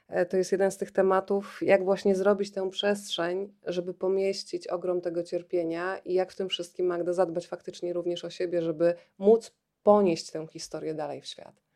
e, 0.09 0.27
to 0.27 0.37
jest 0.37 0.53
jeden 0.53 0.71
z 0.71 0.77
tych 0.77 0.91
tematów, 0.91 1.61
jak 1.63 1.85
właśnie 1.85 2.15
zrobić 2.15 2.53
tę 2.53 2.71
przestrzeń, 2.71 3.53
żeby 3.67 3.95
pomieścić 3.95 4.69
ogrom 4.69 5.01
tego 5.01 5.23
cierpienia 5.23 5.99
i 5.99 6.15
jak 6.15 6.33
w 6.33 6.37
tym 6.37 6.49
wszystkim 6.49 6.87
Magda 6.87 7.13
zadbać 7.13 7.47
faktycznie 7.47 7.93
również 7.93 8.25
o 8.25 8.31
siebie, 8.31 8.63
żeby 8.63 8.95
móc 9.19 9.53
ponieść 9.83 10.31
tę 10.31 10.47
historię 10.47 10.95
dalej 10.95 11.21
w 11.21 11.27
świat. 11.27 11.72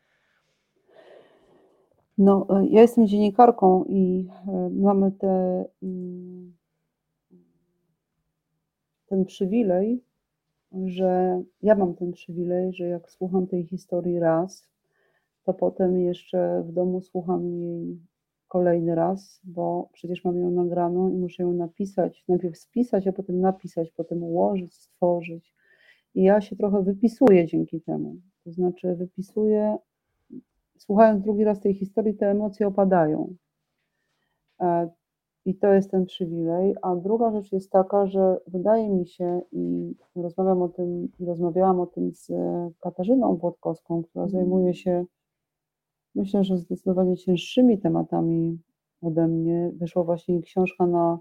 No, 2.17 2.47
e, 2.49 2.67
ja 2.67 2.81
jestem 2.81 3.07
dziennikarką 3.07 3.83
i 3.83 4.27
e, 4.47 4.69
mamy 4.69 5.11
te, 5.11 5.65
mm, 5.83 6.53
ten 9.07 9.25
przywilej, 9.25 10.03
że 10.85 11.41
ja 11.61 11.75
mam 11.75 11.95
ten 11.95 12.11
przywilej, 12.11 12.73
że 12.73 12.87
jak 12.87 13.11
słucham 13.11 13.47
tej 13.47 13.65
historii 13.65 14.19
raz, 14.19 14.67
to 15.43 15.53
potem 15.53 15.99
jeszcze 15.99 16.63
w 16.67 16.71
domu 16.71 17.01
słucham 17.01 17.47
jej 17.47 17.99
kolejny 18.47 18.95
raz, 18.95 19.41
bo 19.43 19.89
przecież 19.93 20.23
mam 20.23 20.37
ją 20.37 20.51
nagraną 20.51 21.09
i 21.09 21.17
muszę 21.17 21.43
ją 21.43 21.53
napisać, 21.53 22.23
najpierw 22.27 22.57
spisać, 22.57 23.07
a 23.07 23.13
potem 23.13 23.39
napisać, 23.39 23.91
potem 23.91 24.23
ułożyć, 24.23 24.75
stworzyć. 24.75 25.53
I 26.15 26.23
ja 26.23 26.41
się 26.41 26.55
trochę 26.55 26.83
wypisuję 26.83 27.45
dzięki 27.45 27.81
temu. 27.81 28.15
To 28.43 28.51
znaczy 28.51 28.95
wypisuję 28.95 29.77
słuchając 30.77 31.23
drugi 31.23 31.43
raz 31.43 31.59
tej 31.59 31.73
historii, 31.73 32.15
te 32.15 32.31
emocje 32.31 32.67
opadają. 32.67 33.35
E, 34.61 34.89
I 35.45 35.55
to 35.55 35.73
jest 35.73 35.91
ten 35.91 36.05
przywilej. 36.05 36.75
A 36.81 36.95
druga 36.95 37.31
rzecz 37.31 37.51
jest 37.51 37.71
taka, 37.71 38.07
że 38.07 38.39
wydaje 38.47 38.89
mi 38.89 39.07
się, 39.07 39.41
i 39.51 39.95
rozmawiam 40.15 40.61
o 40.61 40.69
tym, 40.69 41.07
rozmawiałam 41.19 41.79
o 41.79 41.85
tym 41.85 42.11
z 42.13 42.31
Katarzyną 42.79 43.35
Włodkowską, 43.35 44.03
która 44.03 44.25
mhm. 44.25 44.41
zajmuje 44.41 44.73
się, 44.73 45.05
myślę, 46.15 46.43
że 46.43 46.57
zdecydowanie 46.57 47.17
cięższymi 47.17 47.79
tematami 47.79 48.59
ode 49.01 49.27
mnie. 49.27 49.71
Wyszła 49.73 50.03
właśnie 50.03 50.41
książka 50.41 50.87
na, 50.87 51.19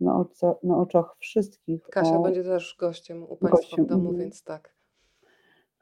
na, 0.00 0.16
oca, 0.16 0.54
na 0.62 0.78
oczach 0.78 1.16
wszystkich. 1.18 1.82
Kasia 1.82 2.18
o, 2.18 2.22
będzie 2.22 2.44
też 2.44 2.76
gościem 2.80 3.22
u 3.22 3.36
Państwa 3.36 3.48
gościem. 3.48 3.84
w 3.84 3.88
domu, 3.88 4.08
mhm. 4.08 4.18
więc 4.18 4.44
tak. 4.44 4.74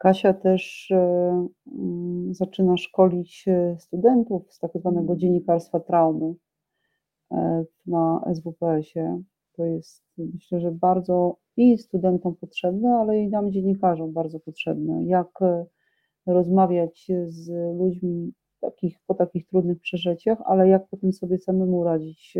Kasia 0.02 0.34
też, 0.34 0.90
e, 0.90 1.46
mm, 1.78 2.34
zaczyna 2.34 2.76
szkolić, 2.76 3.44
e, 3.48 3.76
studentów 3.78 4.52
z 4.52 4.58
tak 4.58 4.70
zwanego 4.74 5.16
dziennikarstwa 5.16 5.80
traumy, 5.80 6.34
e, 7.32 7.64
na 7.86 8.24
SWPS-ie. 8.34 9.22
To 9.52 9.64
jest, 9.64 10.04
myślę, 10.18 10.60
że 10.60 10.72
bardzo 10.72 11.36
i 11.56 11.78
studentom 11.78 12.36
potrzebne, 12.36 12.94
ale 12.94 13.20
i 13.20 13.28
nam 13.28 13.52
dziennikarzom 13.52 14.12
bardzo 14.12 14.40
potrzebne. 14.40 15.04
Jak, 15.04 15.38
rozmawiać 16.26 17.10
z 17.26 17.50
ludźmi 17.78 18.32
takich 18.60 18.98
po 19.06 19.14
takich 19.14 19.46
trudnych 19.46 19.80
przeżyciach, 19.80 20.38
ale 20.44 20.68
jak 20.68 20.88
potem 20.88 21.12
sobie 21.12 21.38
samemu 21.38 21.84
radzić, 21.84 22.34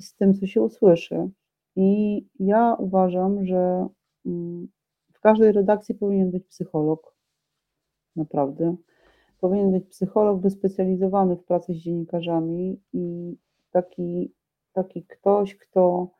z 0.00 0.16
tym, 0.16 0.34
co 0.34 0.46
się 0.46 0.62
usłyszy. 0.62 1.30
I 1.76 2.22
ja 2.38 2.74
uważam, 2.78 3.44
że, 3.46 3.86
mm, 4.26 4.68
każdej 5.22 5.52
redakcji 5.52 5.94
powinien 5.94 6.30
być 6.30 6.46
psycholog. 6.46 7.16
Naprawdę. 8.16 8.76
Powinien 9.40 9.72
być 9.72 9.88
psycholog 9.88 10.40
wyspecjalizowany 10.40 11.36
w 11.36 11.44
pracy 11.44 11.72
z 11.74 11.76
dziennikarzami 11.76 12.80
i 12.92 13.36
taki 13.70 14.32
taki 14.72 15.04
ktoś, 15.04 15.56
kto 15.56 16.10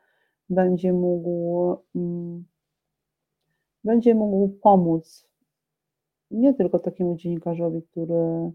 będzie 0.51 0.93
mógł, 0.93 1.77
mm 1.95 2.45
będzie 3.85 4.15
mógł 4.15 4.49
pomóc 4.49 5.29
nie 6.31 6.55
tylko 6.55 6.79
takiemu 6.79 7.17
dziennikarzowi, 7.17 7.83
który 7.83 8.53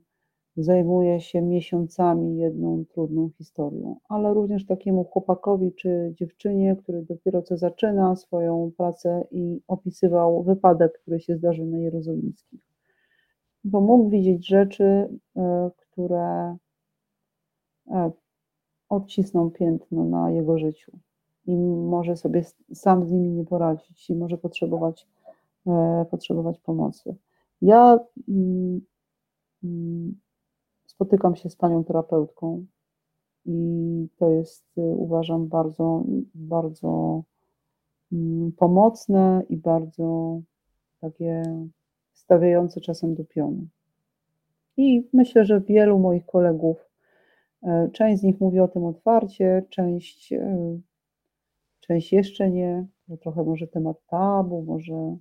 zajmuje 0.57 1.21
się 1.21 1.41
miesiącami 1.41 2.37
jedną 2.37 2.85
trudną 2.85 3.29
historią, 3.37 3.95
ale 4.09 4.33
również 4.33 4.65
takiemu 4.65 5.03
chłopakowi 5.03 5.73
czy 5.73 6.13
dziewczynie, 6.15 6.75
który 6.75 7.01
dopiero 7.01 7.41
co 7.41 7.57
zaczyna 7.57 8.15
swoją 8.15 8.71
pracę 8.77 9.23
i 9.31 9.61
opisywał 9.67 10.43
wypadek, 10.43 10.99
który 11.01 11.19
się 11.19 11.35
zdarzył 11.35 11.65
na 11.65 11.77
Jerozolimskich. 11.77 12.61
Bo 13.63 13.81
mógł 13.81 14.09
widzieć 14.09 14.47
rzeczy, 14.47 14.83
e, 15.37 15.71
które 15.77 16.57
e, 17.87 18.11
odcisną 18.89 19.51
piętno 19.51 20.05
na 20.05 20.31
jego 20.31 20.57
życiu 20.57 20.91
i 21.45 21.57
może 21.75 22.15
sobie 22.15 22.43
sam 22.73 23.05
z 23.05 23.11
nimi 23.11 23.31
nie 23.31 23.45
poradzić 23.45 24.09
i 24.09 24.15
może 24.15 24.37
potrzebować, 24.37 25.07
e, 25.67 26.05
potrzebować 26.11 26.59
pomocy. 26.59 27.15
Ja 27.61 27.99
mm, 28.27 28.81
mm, 29.63 30.15
spotykam 30.97 31.35
się 31.35 31.49
z 31.49 31.55
panią 31.55 31.83
terapeutką 31.83 32.65
i 33.45 34.09
to 34.17 34.29
jest, 34.29 34.77
y, 34.77 34.81
uważam, 34.81 35.47
bardzo, 35.47 36.03
bardzo 36.35 37.23
mm, 38.11 38.51
pomocne 38.51 39.43
i 39.49 39.57
bardzo 39.57 40.41
takie 41.01 41.43
stawiające 42.13 42.81
czasem 42.81 43.15
do 43.15 43.25
pionu. 43.25 43.67
I 44.77 45.09
myślę, 45.13 45.45
że 45.45 45.61
wielu 45.61 45.99
moich 45.99 46.25
kolegów, 46.25 46.89
e, 47.63 47.89
część 47.93 48.21
z 48.21 48.23
nich 48.23 48.41
mówi 48.41 48.59
o 48.59 48.67
tym 48.67 48.85
otwarcie, 48.85 49.65
część, 49.69 50.33
e, 50.33 50.79
część 51.79 52.13
jeszcze 52.13 52.51
nie, 52.51 52.87
trochę 53.21 53.43
może 53.43 53.67
temat 53.67 53.97
tabu, 54.07 54.63
może 54.63 55.17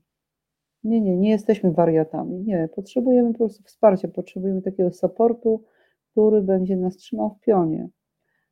nie, 0.87 1.01
nie, 1.01 1.17
nie 1.17 1.31
jesteśmy 1.31 1.73
wariatami. 1.73 2.43
Nie, 2.43 2.69
potrzebujemy 2.75 3.33
po 3.33 3.39
prostu 3.39 3.63
wsparcia, 3.63 4.09
potrzebujemy 4.09 4.63
takiego 4.63 4.93
supportu, 4.93 5.65
który 6.11 6.43
będzie 6.43 6.77
nas 6.77 6.97
trzymał 6.97 7.31
w 7.31 7.41
pionie. 7.41 7.89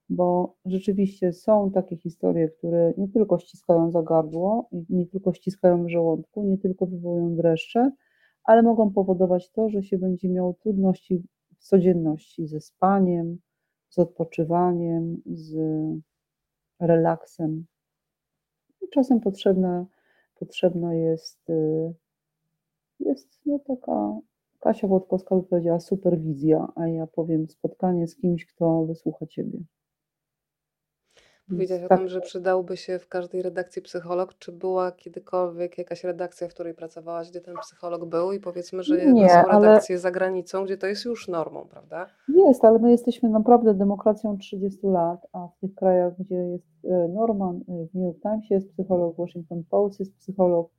Bo 0.09 0.57
rzeczywiście 0.65 1.33
są 1.33 1.71
takie 1.71 1.97
historie, 1.97 2.49
które 2.49 2.93
nie 2.97 3.09
tylko 3.09 3.39
ściskają 3.39 3.91
za 3.91 4.03
gardło, 4.03 4.69
nie 4.91 5.07
tylko 5.07 5.33
ściskają 5.33 5.85
w 5.85 5.89
żołądku, 5.89 6.43
nie 6.43 6.59
tylko 6.59 6.87
wywołują 6.87 7.37
dreszcze, 7.37 7.91
ale 8.45 8.63
mogą 8.63 8.93
powodować 8.93 9.51
to, 9.51 9.69
że 9.69 9.83
się 9.83 9.99
będzie 9.99 10.29
miało 10.29 10.55
trudności 10.55 11.23
w 11.59 11.65
codzienności 11.65 12.47
ze 12.47 12.61
spaniem, 12.61 13.39
z 13.89 13.99
odpoczywaniem, 13.99 15.23
z 15.27 15.57
relaksem. 16.81 17.67
I 18.83 18.89
czasem 18.89 19.21
potrzebna, 19.21 19.87
potrzebna 20.35 20.95
jest 20.95 21.51
y, 21.51 21.95
jest 23.01 23.41
no 23.47 23.59
taka, 23.59 24.21
Kasia 24.61 24.87
Włodkowska 24.87 25.37
by 25.37 25.43
powiedziała 25.43 25.81
superwizja, 25.81 26.73
a 26.75 26.89
ja 26.89 27.07
powiem 27.07 27.49
spotkanie 27.49 28.07
z 28.07 28.17
kimś, 28.17 28.47
kto 28.47 28.85
wysłucha 28.85 29.27
Ciebie. 29.27 29.59
Powiedziałaś 31.49 31.85
o 31.85 31.89
tak. 31.89 31.99
tym, 31.99 32.09
że 32.09 32.21
przydałby 32.21 32.77
się 32.77 32.99
w 32.99 33.09
każdej 33.09 33.43
redakcji 33.43 33.83
psycholog. 33.83 34.35
Czy 34.39 34.53
była 34.53 34.93
kiedykolwiek 34.93 35.79
jakaś 35.79 36.05
redakcja, 36.05 36.49
w 36.49 36.55
której 36.55 36.75
pracowałaś, 36.75 37.31
gdzie 37.31 37.41
ten 37.41 37.55
psycholog 37.63 38.05
był 38.05 38.33
i 38.33 38.41
powiedzmy, 38.41 38.83
że 38.83 39.07
Nie, 39.07 39.31
są 39.31 39.43
redakcje 39.43 39.95
ale... 39.95 40.01
za 40.01 40.11
granicą, 40.11 40.65
gdzie 40.65 40.77
to 40.77 40.87
jest 40.87 41.05
już 41.05 41.29
normą, 41.29 41.67
prawda? 41.71 42.07
Jest, 42.29 42.65
ale 42.65 42.79
my 42.79 42.91
jesteśmy 42.91 43.29
naprawdę 43.29 43.75
demokracją 43.75 44.39
30 44.39 44.87
lat, 44.87 45.27
a 45.33 45.49
w 45.49 45.61
tych 45.61 45.75
krajach, 45.75 46.13
gdzie 46.19 46.35
jest 46.35 46.67
e, 46.85 47.09
norma, 47.09 47.51
e, 47.51 47.87
w 47.87 47.95
New 47.95 48.05
York 48.05 48.23
Timesie 48.23 48.55
jest 48.55 48.73
psycholog, 48.73 49.15
w 49.15 49.19
Washington 49.19 49.65
Post 49.71 50.01
jest 50.01 50.17
psycholog, 50.17 50.71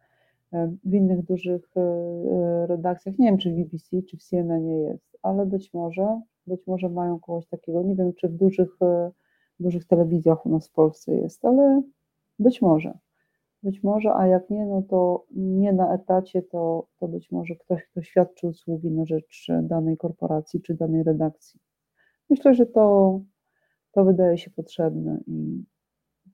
w 0.84 0.94
innych 0.94 1.26
dużych 1.26 1.70
e, 1.78 1.82
e, 1.82 2.68
redakcjach, 2.68 3.20
nie 3.20 3.28
wiem 3.28 3.38
czy 3.38 3.52
w 3.52 3.56
BBC, 3.56 4.02
czy 4.02 4.18
w 4.18 4.24
CNN 4.24 4.66
nie 4.66 4.80
jest, 4.80 5.18
ale 5.22 5.46
być 5.46 5.74
może, 5.74 6.22
być 6.48 6.68
może 6.68 6.90
mają 6.90 7.20
kogoś 7.20 7.48
takiego. 7.48 7.84
Nie 7.84 7.96
wiem, 7.96 8.14
czy 8.14 8.30
w 8.30 8.34
dużych, 8.34 8.78
e, 8.82 9.12
dużych 9.60 9.88
telewizjach 9.88 10.46
u 10.46 10.50
nas 10.50 10.68
w 10.68 10.72
Polsce 10.72 11.16
jest, 11.16 11.46
ale 11.46 11.82
być 12.40 12.62
może. 12.62 12.98
Być 13.64 13.84
może, 13.84 14.14
a 14.14 14.28
jak 14.28 14.50
nie, 14.50 14.66
no 14.66 14.82
to 14.82 15.26
nie 15.32 15.74
na 15.74 15.94
etacie, 15.94 16.42
to, 16.42 16.88
to 17.00 17.08
być 17.08 17.32
może 17.32 17.56
ktoś, 17.56 17.86
kto 17.86 18.02
świadczy 18.02 18.48
usługi 18.48 18.92
na 18.92 19.06
rzecz 19.06 19.48
danej 19.62 19.98
korporacji 19.98 20.62
czy 20.62 20.74
danej 20.74 21.04
redakcji. 21.04 21.60
Myślę, 22.30 22.54
że 22.54 22.66
to, 22.66 23.20
to 23.92 24.06
wydaje 24.06 24.38
się 24.38 24.52
potrzebne 24.52 25.20
i 25.28 25.64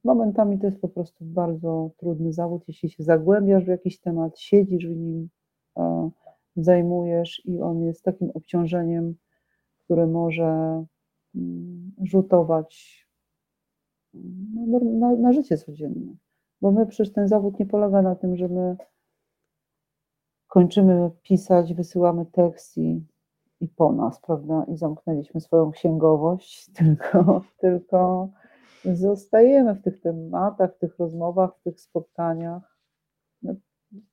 Momentami 0.03 0.59
to 0.59 0.65
jest 0.65 0.81
po 0.81 0.89
prostu 0.89 1.25
bardzo 1.25 1.91
trudny 1.97 2.33
zawód, 2.33 2.63
jeśli 2.67 2.89
się 2.89 3.03
zagłębiasz 3.03 3.65
w 3.65 3.67
jakiś 3.67 3.99
temat, 3.99 4.39
siedzisz 4.39 4.87
w 4.87 4.95
nim, 4.97 5.29
zajmujesz 6.55 7.41
i 7.45 7.61
on 7.61 7.83
jest 7.83 8.03
takim 8.03 8.31
obciążeniem, 8.33 9.15
które 9.79 10.07
może 10.07 10.83
mm, 11.35 11.91
rzutować 12.01 13.01
na, 14.67 14.79
na, 14.79 15.15
na 15.15 15.33
życie 15.33 15.57
codzienne. 15.57 16.15
Bo 16.61 16.71
my 16.71 16.85
przecież 16.85 17.13
ten 17.13 17.27
zawód 17.27 17.59
nie 17.59 17.65
polega 17.65 18.01
na 18.01 18.15
tym, 18.15 18.35
że 18.35 18.47
my 18.47 18.75
kończymy 20.47 21.11
pisać, 21.23 21.73
wysyłamy 21.73 22.25
tekst 22.25 22.77
i, 22.77 23.05
i 23.59 23.67
po 23.67 23.91
nas, 23.91 24.21
prawda? 24.21 24.65
I 24.67 24.77
zamknęliśmy 24.77 25.41
swoją 25.41 25.71
księgowość, 25.71 26.65
tylko, 26.77 27.41
tylko 27.57 28.29
zostajemy 28.85 29.75
w 29.75 29.81
tych 29.81 30.01
tematach, 30.01 30.75
w 30.75 30.77
tych 30.77 30.99
rozmowach, 30.99 31.57
w 31.57 31.63
tych 31.63 31.79
spotkaniach. 31.81 32.77
No, 33.41 33.55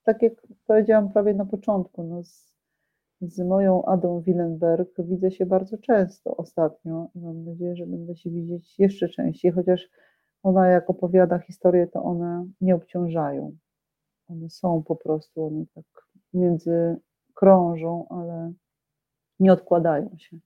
tak 0.05 0.23
jak 0.23 0.32
powiedziałam 0.66 1.12
prawie 1.12 1.35
na 1.35 1.47
początku, 1.47 2.03
no 2.03 2.24
z, 2.24 2.55
z 3.20 3.39
moją 3.39 3.85
Adą 3.85 4.20
Willenberg 4.20 4.90
widzę 4.99 5.31
się 5.31 5.47
bardzo 5.47 5.78
często 5.78 6.36
ostatnio 6.36 7.09
i 7.15 7.20
mam 7.20 7.45
nadzieję, 7.45 7.77
że 7.77 7.86
będę 7.86 8.16
się 8.16 8.31
widzieć 8.31 8.78
jeszcze 8.78 9.09
częściej, 9.09 9.53
chociaż 9.53 9.89
ona 10.43 10.69
jak 10.69 10.90
opowiada 10.90 11.39
historię, 11.39 11.86
to 11.86 12.03
one 12.03 12.47
nie 12.61 12.74
obciążają. 12.74 13.57
One 14.28 14.51
są 14.51 14.82
po 14.82 14.97
prostu, 14.97 15.45
one 15.45 15.65
tak 15.74 15.85
między 16.35 16.97
krążą, 17.35 18.07
ale 18.09 18.53
nie 19.40 19.53
odkładają 19.53 20.11
się. 20.19 20.39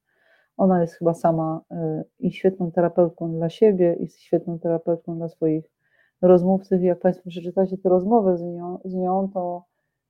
Ona 0.62 0.80
jest 0.80 0.94
chyba 0.94 1.14
sama 1.14 1.60
y, 1.72 1.74
i 2.18 2.32
świetną 2.32 2.72
terapeutką 2.72 3.32
dla 3.32 3.50
siebie, 3.50 3.96
i 4.00 4.08
świetną 4.08 4.58
terapeutką 4.58 5.16
dla 5.16 5.28
swoich 5.28 5.64
rozmówców. 6.20 6.82
Jak 6.82 7.00
Państwo 7.00 7.30
przeczytacie 7.30 7.78
tę 7.78 7.88
rozmowę 7.88 8.36
z 8.38 8.42
nią, 8.42 8.78
z 8.84 8.94
nią 8.94 9.30
to 9.34 9.64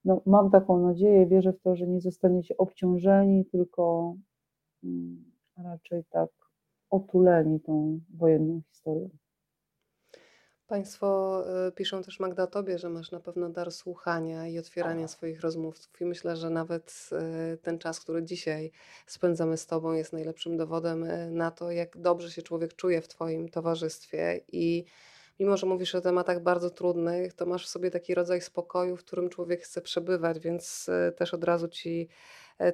no, 0.05 0.23
mam 0.27 0.51
taką 0.51 0.79
nadzieję, 0.79 1.27
wierzę 1.27 1.53
w 1.53 1.61
to, 1.61 1.77
że 1.77 1.87
nie 1.87 2.01
zostaniecie 2.01 2.57
obciążeni, 2.57 3.47
tylko 3.47 4.15
mm, 4.85 5.25
raczej 5.57 6.05
tak 6.11 6.31
otuleni 6.91 7.61
tą 7.61 8.01
wojenną 8.15 8.61
historią. 8.69 9.09
Państwo 10.73 11.45
y, 11.69 11.73
piszą 11.73 12.03
też 12.03 12.21
Magda 12.21 12.43
o 12.43 12.47
tobie, 12.47 12.79
że 12.79 12.89
masz 12.89 13.11
na 13.11 13.21
pewno 13.21 13.49
dar 13.49 13.73
słuchania 13.73 14.47
i 14.47 14.59
otwierania 14.59 15.09
swoich 15.09 15.41
rozmówców. 15.41 16.01
I 16.01 16.05
myślę, 16.05 16.37
że 16.37 16.51
nawet 16.51 17.11
y, 17.55 17.57
ten 17.57 17.79
czas, 17.79 18.01
który 18.01 18.23
dzisiaj 18.23 18.73
spędzamy 19.07 19.57
z 19.57 19.67
Tobą, 19.67 19.93
jest 19.93 20.13
najlepszym 20.13 20.57
dowodem 20.57 21.05
y, 21.05 21.31
na 21.31 21.51
to, 21.51 21.71
jak 21.71 21.97
dobrze 21.97 22.31
się 22.31 22.43
człowiek 22.43 22.75
czuje 22.75 23.01
w 23.01 23.09
Twoim 23.09 23.49
towarzystwie. 23.49 24.41
I 24.53 24.85
mimo, 25.41 25.57
że 25.57 25.67
mówisz 25.67 25.95
o 25.95 26.01
tematach 26.01 26.43
bardzo 26.43 26.71
trudnych, 26.71 27.33
to 27.33 27.47
masz 27.47 27.67
w 27.67 27.69
sobie 27.69 27.91
taki 27.91 28.15
rodzaj 28.15 28.41
spokoju, 28.41 28.97
w 28.97 29.05
którym 29.05 29.29
człowiek 29.29 29.63
chce 29.63 29.81
przebywać, 29.81 30.39
więc 30.39 30.91
też 31.17 31.35
od 31.35 31.45
razu 31.45 31.69
Ci 31.69 32.09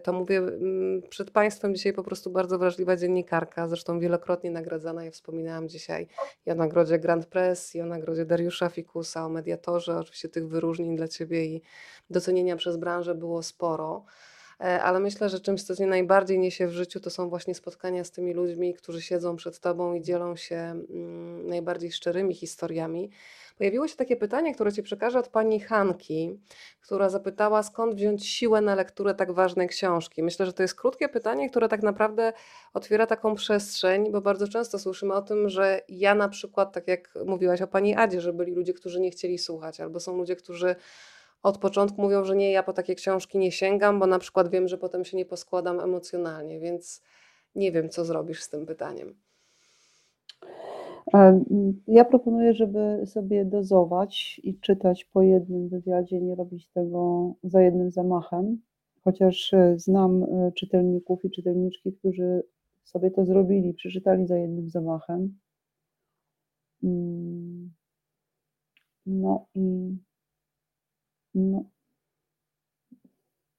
to 0.02 0.12
mówię 0.12 0.38
mm, 0.38 1.02
przed 1.08 1.30
Państwem 1.30 1.74
dzisiaj 1.74 1.92
po 1.92 2.02
prostu 2.02 2.30
bardzo 2.30 2.58
wrażliwa 2.58 2.96
dziennikarka, 2.96 3.68
zresztą 3.68 3.98
wielokrotnie 3.98 4.50
nagradzana. 4.50 5.04
Ja 5.04 5.10
wspominałam 5.10 5.68
dzisiaj 5.68 6.06
i 6.46 6.50
o 6.50 6.54
nagrodzie 6.54 6.98
Grand 6.98 7.26
Press, 7.26 7.74
i 7.74 7.80
o 7.80 7.86
nagrodzie 7.86 8.24
Dariusza 8.24 8.68
Fikusa, 8.68 9.26
o 9.26 9.28
mediatorze. 9.28 9.98
Oczywiście 9.98 10.28
tych 10.28 10.48
wyróżnień 10.48 10.96
dla 10.96 11.08
Ciebie 11.08 11.44
i 11.44 11.62
docenienia 12.10 12.56
przez 12.56 12.76
branżę 12.76 13.14
było 13.14 13.42
sporo. 13.42 14.04
E, 14.60 14.82
ale 14.82 15.00
myślę, 15.00 15.28
że 15.28 15.40
czymś, 15.40 15.62
co 15.62 15.74
mnie 15.78 15.86
najbardziej 15.86 16.38
niesie 16.38 16.66
w 16.66 16.72
życiu, 16.72 17.00
to 17.00 17.10
są 17.10 17.28
właśnie 17.28 17.54
spotkania 17.54 18.04
z 18.04 18.10
tymi 18.10 18.34
ludźmi, 18.34 18.74
którzy 18.74 19.02
siedzą 19.02 19.36
przed 19.36 19.60
tobą 19.60 19.94
i 19.94 20.02
dzielą 20.02 20.36
się 20.36 20.56
mm, 20.56 21.48
najbardziej 21.48 21.92
szczerymi 21.92 22.34
historiami. 22.34 23.10
Pojawiło 23.58 23.88
się 23.88 23.96
takie 23.96 24.16
pytanie, 24.16 24.54
które 24.54 24.72
ci 24.72 24.82
przekażę 24.82 25.18
od 25.18 25.28
pani 25.28 25.60
Hanki, 25.60 26.40
która 26.80 27.08
zapytała, 27.08 27.62
skąd 27.62 27.94
wziąć 27.94 28.26
siłę 28.26 28.60
na 28.60 28.74
lekturę 28.74 29.14
tak 29.14 29.32
ważnej 29.32 29.68
książki. 29.68 30.22
Myślę, 30.22 30.46
że 30.46 30.52
to 30.52 30.62
jest 30.62 30.74
krótkie 30.74 31.08
pytanie, 31.08 31.50
które 31.50 31.68
tak 31.68 31.82
naprawdę 31.82 32.32
otwiera 32.74 33.06
taką 33.06 33.34
przestrzeń, 33.34 34.12
bo 34.12 34.20
bardzo 34.20 34.48
często 34.48 34.78
słyszymy 34.78 35.14
o 35.14 35.22
tym, 35.22 35.48
że 35.48 35.80
ja 35.88 36.14
na 36.14 36.28
przykład, 36.28 36.72
tak 36.72 36.88
jak 36.88 37.14
mówiłaś 37.26 37.62
o 37.62 37.66
pani 37.66 37.94
Adzie, 37.96 38.20
że 38.20 38.32
byli 38.32 38.52
ludzie, 38.52 38.74
którzy 38.74 39.00
nie 39.00 39.10
chcieli 39.10 39.38
słuchać, 39.38 39.80
albo 39.80 40.00
są 40.00 40.16
ludzie, 40.16 40.36
którzy 40.36 40.76
od 41.42 41.58
początku 41.58 42.02
mówią, 42.02 42.24
że 42.24 42.36
nie, 42.36 42.52
ja 42.52 42.62
po 42.62 42.72
takie 42.72 42.94
książki 42.94 43.38
nie 43.38 43.52
sięgam, 43.52 43.98
bo 43.98 44.06
na 44.06 44.18
przykład 44.18 44.48
wiem, 44.48 44.68
że 44.68 44.78
potem 44.78 45.04
się 45.04 45.16
nie 45.16 45.26
poskładam 45.26 45.80
emocjonalnie, 45.80 46.60
więc 46.60 47.02
nie 47.54 47.72
wiem, 47.72 47.88
co 47.88 48.04
zrobisz 48.04 48.42
z 48.42 48.48
tym 48.48 48.66
pytaniem. 48.66 49.14
Ja 51.86 52.04
proponuję, 52.04 52.54
żeby 52.54 53.02
sobie 53.06 53.44
dozować 53.44 54.40
i 54.44 54.58
czytać 54.60 55.04
po 55.04 55.22
jednym 55.22 55.68
wywiadzie, 55.68 56.20
nie 56.20 56.34
robić 56.34 56.68
tego 56.68 57.32
za 57.42 57.62
jednym 57.62 57.90
zamachem, 57.90 58.58
chociaż 59.04 59.54
e, 59.54 59.78
znam 59.78 60.22
e, 60.22 60.52
czytelników 60.52 61.24
i 61.24 61.30
czytelniczki, 61.30 61.92
którzy 61.92 62.42
sobie 62.84 63.10
to 63.10 63.24
zrobili, 63.24 63.74
przeczytali 63.74 64.26
za 64.26 64.38
jednym 64.38 64.70
zamachem. 64.70 65.38
Mm. 66.82 67.72
No 69.06 69.46
i 69.54 69.96
no, 71.34 71.64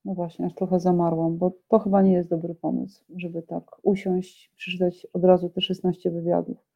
no 0.06 0.14
właśnie, 0.14 0.46
aż 0.46 0.54
trochę 0.54 0.80
zamarłam, 0.80 1.38
bo 1.38 1.52
to 1.68 1.80
chyba 1.80 2.02
nie 2.02 2.14
jest 2.14 2.30
dobry 2.30 2.56
pomysł, 2.56 3.04
żeby 3.16 3.42
tak 3.42 3.64
usiąść, 3.84 4.52
przeczytać 4.56 5.08
od 5.14 5.24
razu 5.24 5.50
te 5.50 5.62
16 5.62 6.12
wywiadów. 6.12 6.69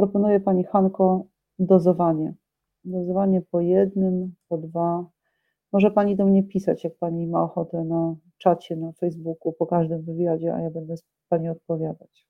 Proponuję 0.00 0.40
Pani 0.40 0.64
Hanko 0.64 1.24
dozowanie. 1.58 2.34
Dozowanie 2.84 3.42
po 3.50 3.60
jednym, 3.60 4.34
po 4.48 4.58
dwa. 4.58 5.06
Może 5.72 5.90
Pani 5.90 6.16
do 6.16 6.26
mnie 6.26 6.42
pisać, 6.42 6.84
jak 6.84 6.96
Pani 6.96 7.26
ma 7.26 7.42
ochotę 7.42 7.84
na 7.84 8.16
czacie, 8.38 8.76
na 8.76 8.92
Facebooku, 8.92 9.52
po 9.52 9.66
każdym 9.66 10.02
wywiadzie, 10.02 10.54
a 10.54 10.60
ja 10.60 10.70
będę 10.70 10.94
Pani 11.28 11.48
odpowiadać. 11.48 12.28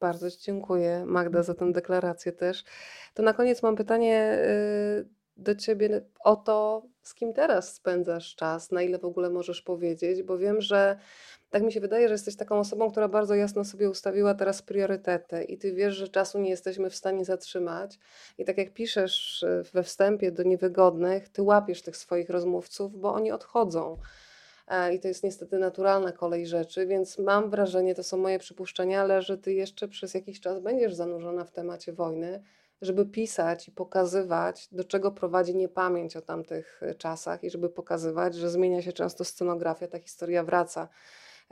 Bardzo 0.00 0.30
Ci 0.30 0.38
dziękuję, 0.42 1.04
Magda, 1.06 1.42
za 1.42 1.54
tę 1.54 1.72
deklarację 1.72 2.32
też. 2.32 2.64
To 3.14 3.22
na 3.22 3.32
koniec 3.32 3.62
mam 3.62 3.76
pytanie. 3.76 4.38
Yy 4.98 5.22
do 5.36 5.54
ciebie 5.54 6.02
o 6.24 6.36
to, 6.36 6.86
z 7.02 7.14
kim 7.14 7.32
teraz 7.32 7.74
spędzasz 7.74 8.34
czas, 8.34 8.70
na 8.70 8.82
ile 8.82 8.98
w 8.98 9.04
ogóle 9.04 9.30
możesz 9.30 9.62
powiedzieć, 9.62 10.22
bo 10.22 10.38
wiem, 10.38 10.60
że 10.60 10.98
tak 11.52 11.62
mi 11.62 11.72
się 11.72 11.80
wydaje, 11.80 12.08
że 12.08 12.14
jesteś 12.14 12.36
taką 12.36 12.58
osobą, 12.58 12.90
która 12.90 13.08
bardzo 13.08 13.34
jasno 13.34 13.64
sobie 13.64 13.90
ustawiła 13.90 14.34
teraz 14.34 14.62
priorytety 14.62 15.44
i 15.44 15.58
ty 15.58 15.72
wiesz, 15.72 15.94
że 15.94 16.08
czasu 16.08 16.38
nie 16.38 16.50
jesteśmy 16.50 16.90
w 16.90 16.96
stanie 16.96 17.24
zatrzymać. 17.24 17.98
I 18.38 18.44
tak 18.44 18.58
jak 18.58 18.72
piszesz 18.72 19.42
e, 19.42 19.62
we 19.72 19.82
wstępie 19.82 20.32
do 20.32 20.42
niewygodnych, 20.42 21.28
ty 21.28 21.42
łapiesz 21.42 21.82
tych 21.82 21.96
swoich 21.96 22.30
rozmówców, 22.30 23.00
bo 23.00 23.14
oni 23.14 23.32
odchodzą. 23.32 23.96
E, 24.68 24.94
I 24.94 25.00
to 25.00 25.08
jest 25.08 25.24
niestety 25.24 25.58
naturalna 25.58 26.12
kolej 26.12 26.46
rzeczy, 26.46 26.86
więc 26.86 27.18
mam 27.18 27.50
wrażenie, 27.50 27.94
to 27.94 28.02
są 28.02 28.16
moje 28.16 28.38
przypuszczenia, 28.38 29.00
ale 29.00 29.22
że 29.22 29.38
ty 29.38 29.52
jeszcze 29.52 29.88
przez 29.88 30.14
jakiś 30.14 30.40
czas 30.40 30.60
będziesz 30.60 30.94
zanurzona 30.94 31.44
w 31.44 31.50
temacie 31.50 31.92
wojny 31.92 32.42
żeby 32.82 33.06
pisać 33.06 33.68
i 33.68 33.72
pokazywać, 33.72 34.68
do 34.72 34.84
czego 34.84 35.12
prowadzi 35.12 35.54
niepamięć 35.54 36.16
o 36.16 36.20
tamtych 36.22 36.80
e, 36.82 36.94
czasach 36.94 37.44
i 37.44 37.50
żeby 37.50 37.68
pokazywać, 37.68 38.34
że 38.34 38.50
zmienia 38.50 38.82
się 38.82 38.92
często 38.92 39.24
scenografia, 39.24 39.88
ta 39.88 39.98
historia 39.98 40.44
wraca 40.44 40.88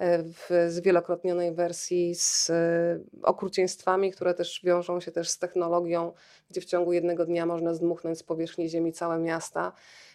w 0.08 0.66
zwielokrotnionej 0.68 1.54
wersji 1.54 2.14
z 2.14 2.50
e, 2.50 2.98
okrucieństwami, 3.22 4.10
które 4.10 4.34
też 4.34 4.60
wiążą 4.64 5.00
się 5.00 5.12
też 5.12 5.28
z 5.28 5.38
technologią, 5.38 6.12
gdzie 6.50 6.60
w 6.60 6.64
ciągu 6.64 6.92
jednego 6.92 7.26
dnia 7.26 7.46
można 7.46 7.74
zdmuchnąć 7.74 8.18
z 8.18 8.22
powierzchni 8.22 8.68
ziemi 8.68 8.92
całe 8.92 9.18
miasta. 9.18 9.72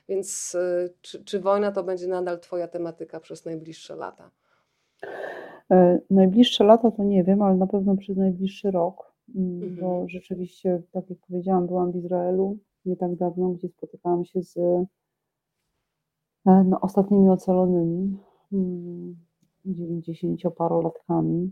Więc 0.09 0.57
czy, 1.01 1.23
czy 1.23 1.39
wojna 1.39 1.71
to 1.71 1.83
będzie 1.83 2.07
nadal 2.07 2.39
Twoja 2.39 2.67
tematyka 2.67 3.19
przez 3.19 3.45
najbliższe 3.45 3.95
lata? 3.95 4.31
Najbliższe 6.09 6.63
lata 6.63 6.91
to 6.91 7.03
nie 7.03 7.23
wiem, 7.23 7.41
ale 7.41 7.55
na 7.55 7.67
pewno 7.67 7.97
przez 7.97 8.17
najbliższy 8.17 8.71
rok 8.71 9.15
Mhm. 9.35 9.75
Bo 9.75 10.07
rzeczywiście, 10.07 10.81
tak 10.91 11.09
jak 11.09 11.19
powiedziałam, 11.19 11.67
byłam 11.67 11.91
w 11.91 11.95
Izraelu 11.95 12.57
nie 12.85 12.95
tak 12.95 13.15
dawno, 13.15 13.49
gdzie 13.49 13.69
spotykałam 13.69 14.25
się 14.25 14.41
z 14.41 14.57
e, 14.57 14.85
no, 16.45 16.81
ostatnimi 16.81 17.29
ocalonymi, 17.29 18.17
90-parolatkami. 19.67 21.51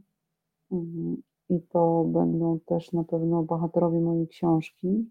Mm, 0.71 0.83
mhm. 0.83 1.21
I 1.49 1.61
to 1.61 2.03
będą 2.03 2.59
też 2.59 2.91
na 2.91 3.03
pewno 3.03 3.43
bohaterowie 3.43 4.01
mojej 4.01 4.27
książki, 4.27 5.09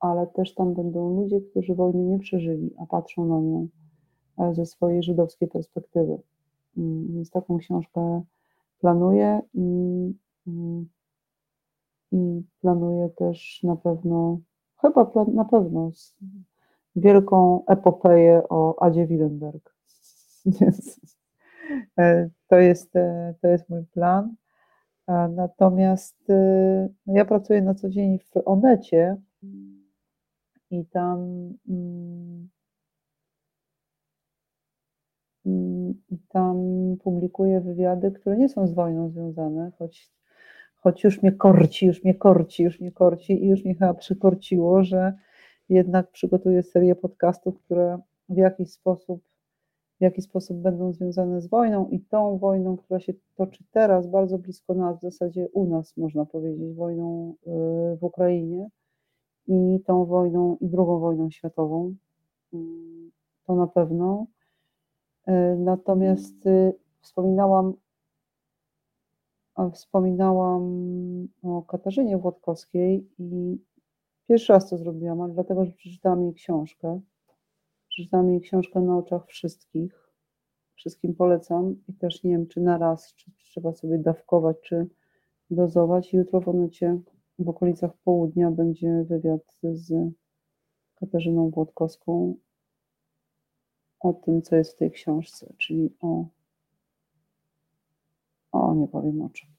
ale 0.00 0.26
też 0.26 0.54
tam 0.54 0.74
będą 0.74 1.16
ludzie, 1.16 1.40
którzy 1.40 1.74
wojny 1.74 2.04
nie 2.04 2.18
przeżyli, 2.18 2.74
a 2.78 2.86
patrzą 2.86 3.26
na 3.26 3.40
nią 3.40 3.68
e, 4.38 4.54
ze 4.54 4.66
swojej 4.66 5.02
żydowskiej 5.02 5.48
perspektywy. 5.48 6.18
Mm, 6.76 7.14
więc 7.14 7.30
taką 7.30 7.58
książkę 7.58 8.22
planuję 8.78 9.40
i 9.54 9.60
mm, 10.46 10.86
i 12.12 12.42
planuję 12.60 13.08
też 13.08 13.60
na 13.62 13.76
pewno, 13.76 14.38
chyba 14.82 15.12
na 15.34 15.44
pewno 15.44 15.90
wielką 16.96 17.64
epopeję 17.66 18.42
o 18.48 18.82
Adzie 18.82 19.06
Willenberg. 19.06 19.76
E, 20.60 20.72
to 22.48 22.56
jest, 22.58 22.96
e, 22.96 23.34
to 23.42 23.48
jest 23.48 23.68
mój 23.68 23.84
plan. 23.86 24.34
Natomiast 25.30 26.30
e, 26.30 26.88
no 27.06 27.14
ja 27.14 27.24
pracuję 27.24 27.62
na 27.62 27.74
co 27.74 27.88
dzień 27.88 28.18
w 28.18 28.30
Onecie 28.44 29.16
i 30.70 30.86
tam 30.86 31.18
mm, 31.68 32.48
i 36.10 36.18
tam 36.28 36.56
publikuję 37.04 37.60
wywiady, 37.60 38.10
które 38.12 38.36
nie 38.36 38.48
są 38.48 38.66
z 38.66 38.74
wojną 38.74 39.08
związane, 39.08 39.72
choć 39.78 40.16
choć 40.86 41.04
już 41.04 41.22
mnie 41.22 41.32
korci, 41.32 41.86
już 41.86 42.04
mnie 42.04 42.14
korci, 42.14 42.62
już 42.62 42.80
mnie 42.80 42.92
korci 42.92 43.44
i 43.44 43.48
już 43.48 43.64
mnie 43.64 43.74
chyba 43.74 43.94
przykorciło, 43.94 44.84
że 44.84 45.12
jednak 45.68 46.10
przygotuję 46.10 46.62
serię 46.62 46.94
podcastów, 46.94 47.58
które 47.58 47.98
w 48.28 48.36
jakiś 48.36 48.72
sposób, 48.72 49.22
w 49.98 50.02
jakiś 50.02 50.24
sposób 50.24 50.56
będą 50.56 50.92
związane 50.92 51.40
z 51.40 51.46
wojną 51.46 51.88
i 51.88 52.00
tą 52.00 52.38
wojną, 52.38 52.76
która 52.76 53.00
się 53.00 53.12
toczy 53.34 53.64
teraz 53.70 54.06
bardzo 54.06 54.38
blisko 54.38 54.74
nas, 54.74 54.98
w 54.98 55.02
zasadzie 55.02 55.48
u 55.52 55.66
nas 55.66 55.96
można 55.96 56.24
powiedzieć, 56.24 56.74
wojną 56.74 57.34
y, 57.46 57.96
w 57.96 58.04
Ukrainie 58.04 58.68
i 59.46 59.80
tą 59.86 60.04
wojną 60.04 60.56
i 60.60 60.68
drugą 60.68 60.98
wojną 60.98 61.30
światową. 61.30 61.94
Y, 62.54 62.56
to 63.46 63.54
na 63.54 63.66
pewno. 63.66 64.26
Y, 65.28 65.32
natomiast 65.58 66.44
wspominałam 67.00 67.74
wspominałam 69.72 70.62
o 71.42 71.62
Katarzynie 71.62 72.18
Włodkowskiej 72.18 73.08
i 73.18 73.58
pierwszy 74.28 74.52
raz 74.52 74.70
to 74.70 74.78
zrobiłam, 74.78 75.20
ale 75.20 75.32
dlatego, 75.32 75.64
że 75.64 75.72
przeczytałam 75.72 76.22
jej 76.22 76.34
książkę. 76.34 77.00
Przeczytałam 77.96 78.30
jej 78.30 78.40
książkę 78.40 78.80
na 78.80 78.98
oczach 78.98 79.26
wszystkich. 79.26 80.10
Wszystkim 80.74 81.14
polecam 81.14 81.76
i 81.88 81.94
też 81.94 82.24
nie 82.24 82.30
wiem, 82.30 82.46
czy 82.46 82.60
na 82.60 82.78
raz, 82.78 83.14
czy 83.14 83.30
trzeba 83.44 83.72
sobie 83.72 83.98
dawkować, 83.98 84.56
czy 84.60 84.86
dozować. 85.50 86.12
Jutro 86.12 86.40
w 86.40 86.48
Onecie 86.48 87.00
w 87.38 87.48
okolicach 87.48 87.90
południa 88.04 88.50
będzie 88.50 89.04
wywiad 89.08 89.58
z 89.62 90.12
Katarzyną 90.94 91.50
Włodkowską 91.50 92.34
o 94.00 94.12
tym, 94.12 94.42
co 94.42 94.56
jest 94.56 94.72
w 94.72 94.78
tej 94.78 94.90
książce, 94.90 95.52
czyli 95.58 95.90
o 96.00 96.24
o, 98.52 98.74
nie 98.74 98.88
powiem 98.88 99.22
o 99.22 99.30
czym. 99.30 99.55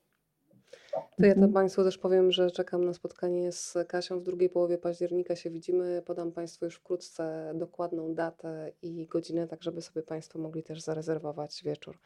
To 1.17 1.25
ja 1.25 1.33
to 1.33 1.35
mhm. 1.35 1.53
Państwu 1.53 1.83
też 1.83 1.97
powiem, 1.97 2.31
że 2.31 2.51
czekam 2.51 2.85
na 2.85 2.93
spotkanie 2.93 3.51
z 3.51 3.77
Kasią 3.87 4.19
w 4.19 4.23
drugiej 4.23 4.49
połowie 4.49 4.77
października 4.77 5.35
się 5.35 5.49
widzimy. 5.49 6.01
Podam 6.05 6.31
Państwu 6.31 6.65
już 6.65 6.75
wkrótce 6.75 7.51
dokładną 7.55 8.13
datę 8.13 8.71
i 8.81 9.05
godzinę, 9.05 9.47
tak 9.47 9.63
żeby 9.63 9.81
sobie 9.81 10.03
Państwo 10.03 10.39
mogli 10.39 10.63
też 10.63 10.81
zarezerwować 10.81 11.63
wieczór. 11.63 11.97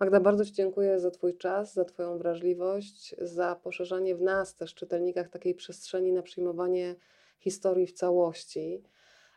Magda, 0.00 0.20
bardzo 0.20 0.44
Ci 0.44 0.52
dziękuję 0.52 1.00
za 1.00 1.10
Twój 1.10 1.36
czas, 1.36 1.74
za 1.74 1.84
Twoją 1.84 2.18
wrażliwość, 2.18 3.14
za 3.20 3.56
poszerzanie 3.56 4.14
w 4.14 4.22
nas 4.22 4.54
też 4.54 4.74
czytelnikach 4.74 5.28
takiej 5.28 5.54
przestrzeni 5.54 6.12
na 6.12 6.22
przyjmowanie 6.22 6.94
historii 7.38 7.86
w 7.86 7.92
całości. 7.92 8.82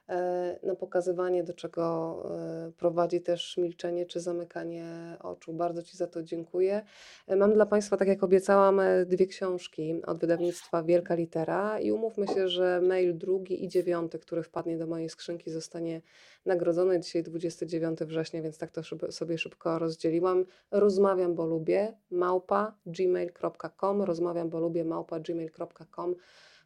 E, 0.10 0.60
na 0.64 0.76
pokazywanie, 0.76 1.44
do 1.44 1.54
czego 1.54 2.16
e, 2.68 2.72
prowadzi 2.78 3.22
też 3.22 3.58
milczenie 3.58 4.06
czy 4.06 4.20
zamykanie 4.20 5.18
oczu. 5.20 5.54
Bardzo 5.54 5.84
Ci 5.84 5.98
za 5.98 6.08
to 6.08 6.24
dziękuję. 6.24 6.82
E, 7.28 7.36
Mam 7.36 7.54
dla 7.54 7.66
Państwa, 7.66 7.98
tak 7.98 8.08
jak 8.08 8.24
obiecałam, 8.24 8.82
dwie 9.06 9.28
książki 9.28 10.02
od 10.06 10.20
wydawnictwa 10.20 10.84
Wielka 10.84 11.16
Litera 11.16 11.80
i 11.80 11.92
umówmy 11.92 12.28
się, 12.28 12.48
że 12.48 12.82
mail 12.82 13.18
drugi 13.18 13.64
i 13.64 13.68
dziewiąty, 13.68 14.20
który 14.20 14.44
wpadnie 14.44 14.78
do 14.78 14.88
mojej 14.88 15.10
skrzynki, 15.10 15.52
zostanie 15.52 16.02
nagrodzony. 16.46 17.00
Dzisiaj 17.00 17.24
29 17.24 18.00
września, 18.00 18.42
więc 18.42 18.58
tak 18.58 18.72
to 18.72 18.82
sobie 19.12 19.38
szybko 19.38 19.80
rozdzieliłam. 19.80 20.46
Rozmawiam, 20.72 21.36
bo 21.36 21.46
lubię, 21.46 21.94
małpa 22.12 22.76
gmail.com, 22.86 24.02
rozmawiam, 24.02 24.50
bo 24.50 24.60
lubię, 24.60 24.86
małpa 24.86 25.20
gmail.com. 25.20 26.16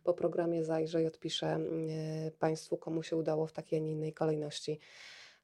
Po 0.03 0.13
programie 0.13 0.63
zajrzę 0.63 1.03
i 1.03 1.05
odpiszę 1.07 1.47
mm, 1.47 1.87
e, 2.27 2.31
Państwu, 2.31 2.77
komu 2.77 3.03
się 3.03 3.15
udało 3.17 3.47
w 3.47 3.51
takiej, 3.53 3.79
a 3.79 3.81
nie 3.83 3.91
innej 3.91 4.13
kolejności 4.13 4.79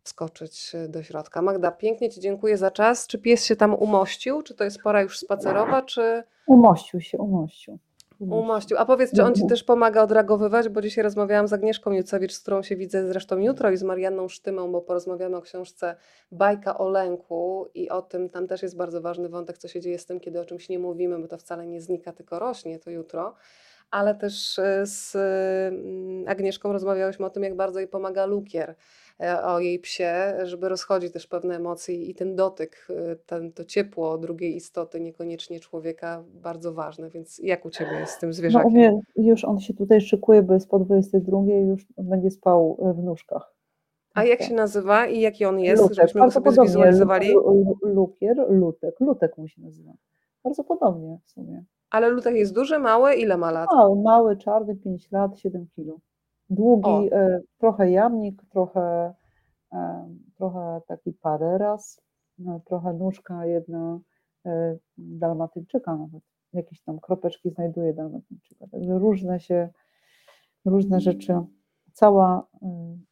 wskoczyć 0.04 0.72
e, 0.76 0.88
do 0.88 1.04
środka. 1.04 1.42
Magda, 1.42 1.72
pięknie 1.72 2.10
Ci 2.10 2.20
dziękuję 2.20 2.58
za 2.58 2.72
czas. 2.72 3.08
Czy 3.08 3.18
pies 3.20 3.46
się 3.46 3.56
tam 3.56 3.74
umościł? 3.76 4.42
Czy 4.42 4.56
to 4.56 4.64
jest 4.64 4.82
pora 4.82 5.02
już 5.02 5.20
spacerowa, 5.20 5.82
czy 5.82 6.24
Umościł 6.48 7.02
się, 7.02 7.18
umościł. 7.18 7.80
umościł? 8.20 8.78
A 8.78 8.86
powiedz, 8.86 9.12
czy 9.16 9.24
on 9.24 9.36
Ci 9.36 9.48
też 9.48 9.64
pomaga 9.64 10.04
odreagowywać? 10.04 10.70
Bo 10.70 10.82
dzisiaj 10.82 11.04
rozmawiałam 11.04 11.48
z 11.48 11.54
Agnieszką 11.54 11.92
Jucewicz, 11.92 12.34
z 12.34 12.40
którą 12.40 12.64
się 12.64 12.76
widzę 12.76 13.08
zresztą 13.08 13.38
jutro 13.38 13.72
i 13.72 13.78
z 13.78 13.84
Marianną 13.84 14.28
Sztymą, 14.28 14.72
bo 14.72 14.82
porozmawiamy 14.82 15.38
o 15.38 15.42
książce 15.42 15.96
Bajka 16.32 16.78
o 16.78 16.90
lęku 16.90 17.68
i 17.74 17.90
o 17.90 18.02
tym, 18.02 18.30
tam 18.30 18.48
też 18.48 18.62
jest 18.62 18.78
bardzo 18.78 19.02
ważny 19.02 19.30
wątek, 19.30 19.58
co 19.58 19.68
się 19.68 19.82
dzieje 19.82 20.00
z 20.00 20.06
tym, 20.06 20.20
kiedy 20.20 20.40
o 20.40 20.46
czymś 20.46 20.70
nie 20.70 20.80
mówimy, 20.80 21.20
bo 21.20 21.28
to 21.28 21.38
wcale 21.38 21.68
nie 21.68 21.82
znika, 21.82 22.14
tylko 22.14 22.40
rośnie 22.40 22.80
to 22.80 22.90
jutro. 22.90 23.36
Ale 23.92 24.16
też 24.16 24.60
e, 24.60 24.86
z 24.86 25.16
mm, 25.16 26.28
Agnieszką 26.28 26.74
rozmawiałyśmy 26.74 27.26
o 27.26 27.30
tym, 27.30 27.44
jak 27.44 27.56
bardzo 27.56 27.80
jej 27.80 27.88
pomaga 27.88 28.26
lukier, 28.26 28.76
e, 29.22 29.44
o 29.44 29.60
jej 29.60 29.80
psie, 29.80 30.14
żeby 30.44 30.70
rozchodzić 30.70 31.14
też 31.14 31.28
pewne 31.28 31.56
emocje 31.56 31.96
i 31.96 32.16
ten 32.16 32.36
dotyk, 32.36 32.88
e, 32.90 33.16
ten, 33.16 33.52
to 33.54 33.66
ciepło 33.66 34.18
drugiej 34.18 34.56
istoty, 34.56 35.00
niekoniecznie 35.00 35.60
człowieka, 35.60 36.24
bardzo 36.34 36.74
ważne. 36.74 37.10
Więc 37.10 37.40
jak 37.44 37.66
u 37.66 37.70
Ciebie 37.70 37.92
jest 38.00 38.14
z 38.14 38.20
tym 38.20 38.30
No 38.30 38.34
zwierzakiem? 38.34 38.72
mnie 38.72 39.00
już 39.16 39.46
on 39.46 39.60
się 39.60 39.74
tutaj 39.74 40.02
szykuje, 40.02 40.42
bo 40.44 40.54
jest 40.54 40.70
po 40.70 40.80
22, 40.80 41.38
już 41.70 41.86
będzie 41.98 42.32
spał 42.32 42.78
w 42.96 43.04
nóżkach. 43.04 43.54
A 44.14 44.24
jak 44.24 44.42
się 44.42 44.54
nazywa 44.54 45.08
i 45.08 45.20
jaki 45.20 45.46
on 45.46 45.60
jest, 45.60 45.82
Lutek, 45.82 45.96
żebyśmy 45.96 46.22
go 46.22 46.32
sobie 46.32 46.52
zwizualizowali? 46.52 47.34
Lu- 47.34 47.42
Lu- 47.84 47.94
Lukier, 47.94 48.46
Lutek, 48.50 49.00
Lutek 49.00 49.38
mu 49.38 49.48
się 49.48 49.62
nazywa. 49.62 49.92
Bardzo 50.44 50.64
podobnie 50.64 51.20
w 51.26 51.30
sumie. 51.32 51.64
Ale 51.92 52.10
Lutek 52.10 52.36
jest 52.36 52.56
duży, 52.56 52.80
mały, 52.80 53.16
ile 53.16 53.38
ma 53.38 53.52
lat? 53.52 53.70
Mały, 53.76 54.02
mały, 54.02 54.38
czarny, 54.38 54.76
5 54.76 55.12
lat, 55.12 55.40
7 55.40 55.68
kilo. 55.76 56.00
Długi, 56.50 57.10
e, 57.12 57.40
trochę 57.58 57.92
jamnik, 57.92 58.42
trochę, 58.50 59.14
e, 59.74 60.10
trochę 60.36 60.82
taki 60.88 61.14
pareras, 61.14 62.02
no, 62.40 62.60
trochę 62.66 62.94
nóżka 62.94 63.46
jedna 63.46 64.00
e, 64.46 64.78
dalmatyńczyka 64.98 65.96
nawet. 65.96 66.24
Jakieś 66.54 66.82
tam 66.82 67.00
kropeczki 67.00 67.50
znajduje 67.50 67.94
dalmatyńczyka. 67.94 68.68
Także 68.68 69.00
różne 69.00 69.40
się, 69.40 69.70
różne 70.66 71.00
rzeczy. 71.00 71.40
Cała 71.94 72.48
e, 72.62 72.68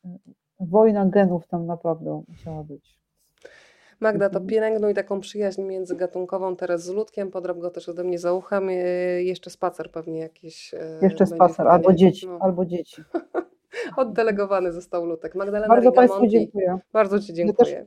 e, 0.05 0.17
wojna 0.59 1.05
genów 1.05 1.47
tam 1.47 1.65
naprawdę 1.65 2.23
musiała 2.27 2.63
być. 2.63 2.99
Magda, 3.99 4.29
to 4.29 4.41
pielęgnuj 4.41 4.93
taką 4.93 5.19
przyjaźń 5.19 5.61
międzygatunkową 5.61 6.55
teraz 6.55 6.83
z 6.83 6.89
Ludkiem, 6.89 7.31
podrap 7.31 7.59
go 7.59 7.69
też 7.69 7.89
ode 7.89 8.03
mnie 8.03 8.19
za 8.19 8.33
uchem. 8.33 8.69
Yy, 8.69 9.23
Jeszcze 9.23 9.49
spacer 9.49 9.91
pewnie 9.91 10.19
jakiś 10.19 10.73
yy, 10.73 10.79
Jeszcze 11.01 11.25
spacer, 11.25 11.67
albo 11.67 11.93
dzieci, 11.93 12.27
No, 12.27 12.37
albo 12.41 12.65
dzieci. 12.65 13.03
Oddelegowany 13.97 14.71
został 14.71 15.05
Lutek. 15.05 15.35
Magdalena 15.35 15.67
Bardzo 15.67 15.91
Państwu 15.91 16.19
Rigamonti, 16.21 16.37
dziękuję. 16.39 16.79
bardzo 16.93 17.19
Ci 17.19 17.31
Ja 17.31 17.35
dziękuję. 17.35 17.85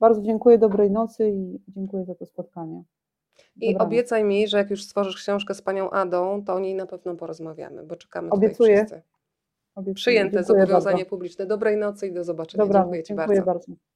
Bardzo 0.00 0.22
dziękuję, 0.22 0.58
dobrej 0.58 0.90
nocy 0.90 1.30
i 1.30 1.60
dziękuję 1.68 2.04
za 2.04 2.14
to 2.14 2.26
spotkanie. 2.26 2.82
I 3.60 3.78
obiecaj 3.78 4.24
mi, 4.24 4.48
że 4.48 4.58
jak 4.58 4.70
już 4.70 4.84
stworzysz 4.84 5.16
książkę 5.16 5.54
z 5.54 5.62
panią 5.62 5.90
Adą, 5.90 6.44
to 6.44 6.54
o 6.54 6.60
niej 6.60 6.74
na 6.74 6.86
pewno 6.86 7.14
porozmawiamy, 7.14 7.82
bo 7.82 7.96
czekamy 7.96 8.30
Obiecuję. 8.30 8.74
tutaj 8.74 8.86
wszyscy. 8.98 9.02
Obiecuję. 9.74 9.94
Przyjęte 9.94 10.36
Dziękuję 10.36 10.44
zobowiązanie 10.60 10.96
bardzo. 10.96 11.10
publiczne. 11.10 11.46
Dobrej 11.46 11.76
nocy 11.76 12.06
i 12.06 12.12
do 12.12 12.24
zobaczenia. 12.24 12.64
Dobranoc. 12.64 12.84
Dziękuję 12.86 13.02
Ci 13.02 13.08
Dziękuję 13.08 13.26
bardzo. 13.42 13.52
bardzo. 13.52 13.89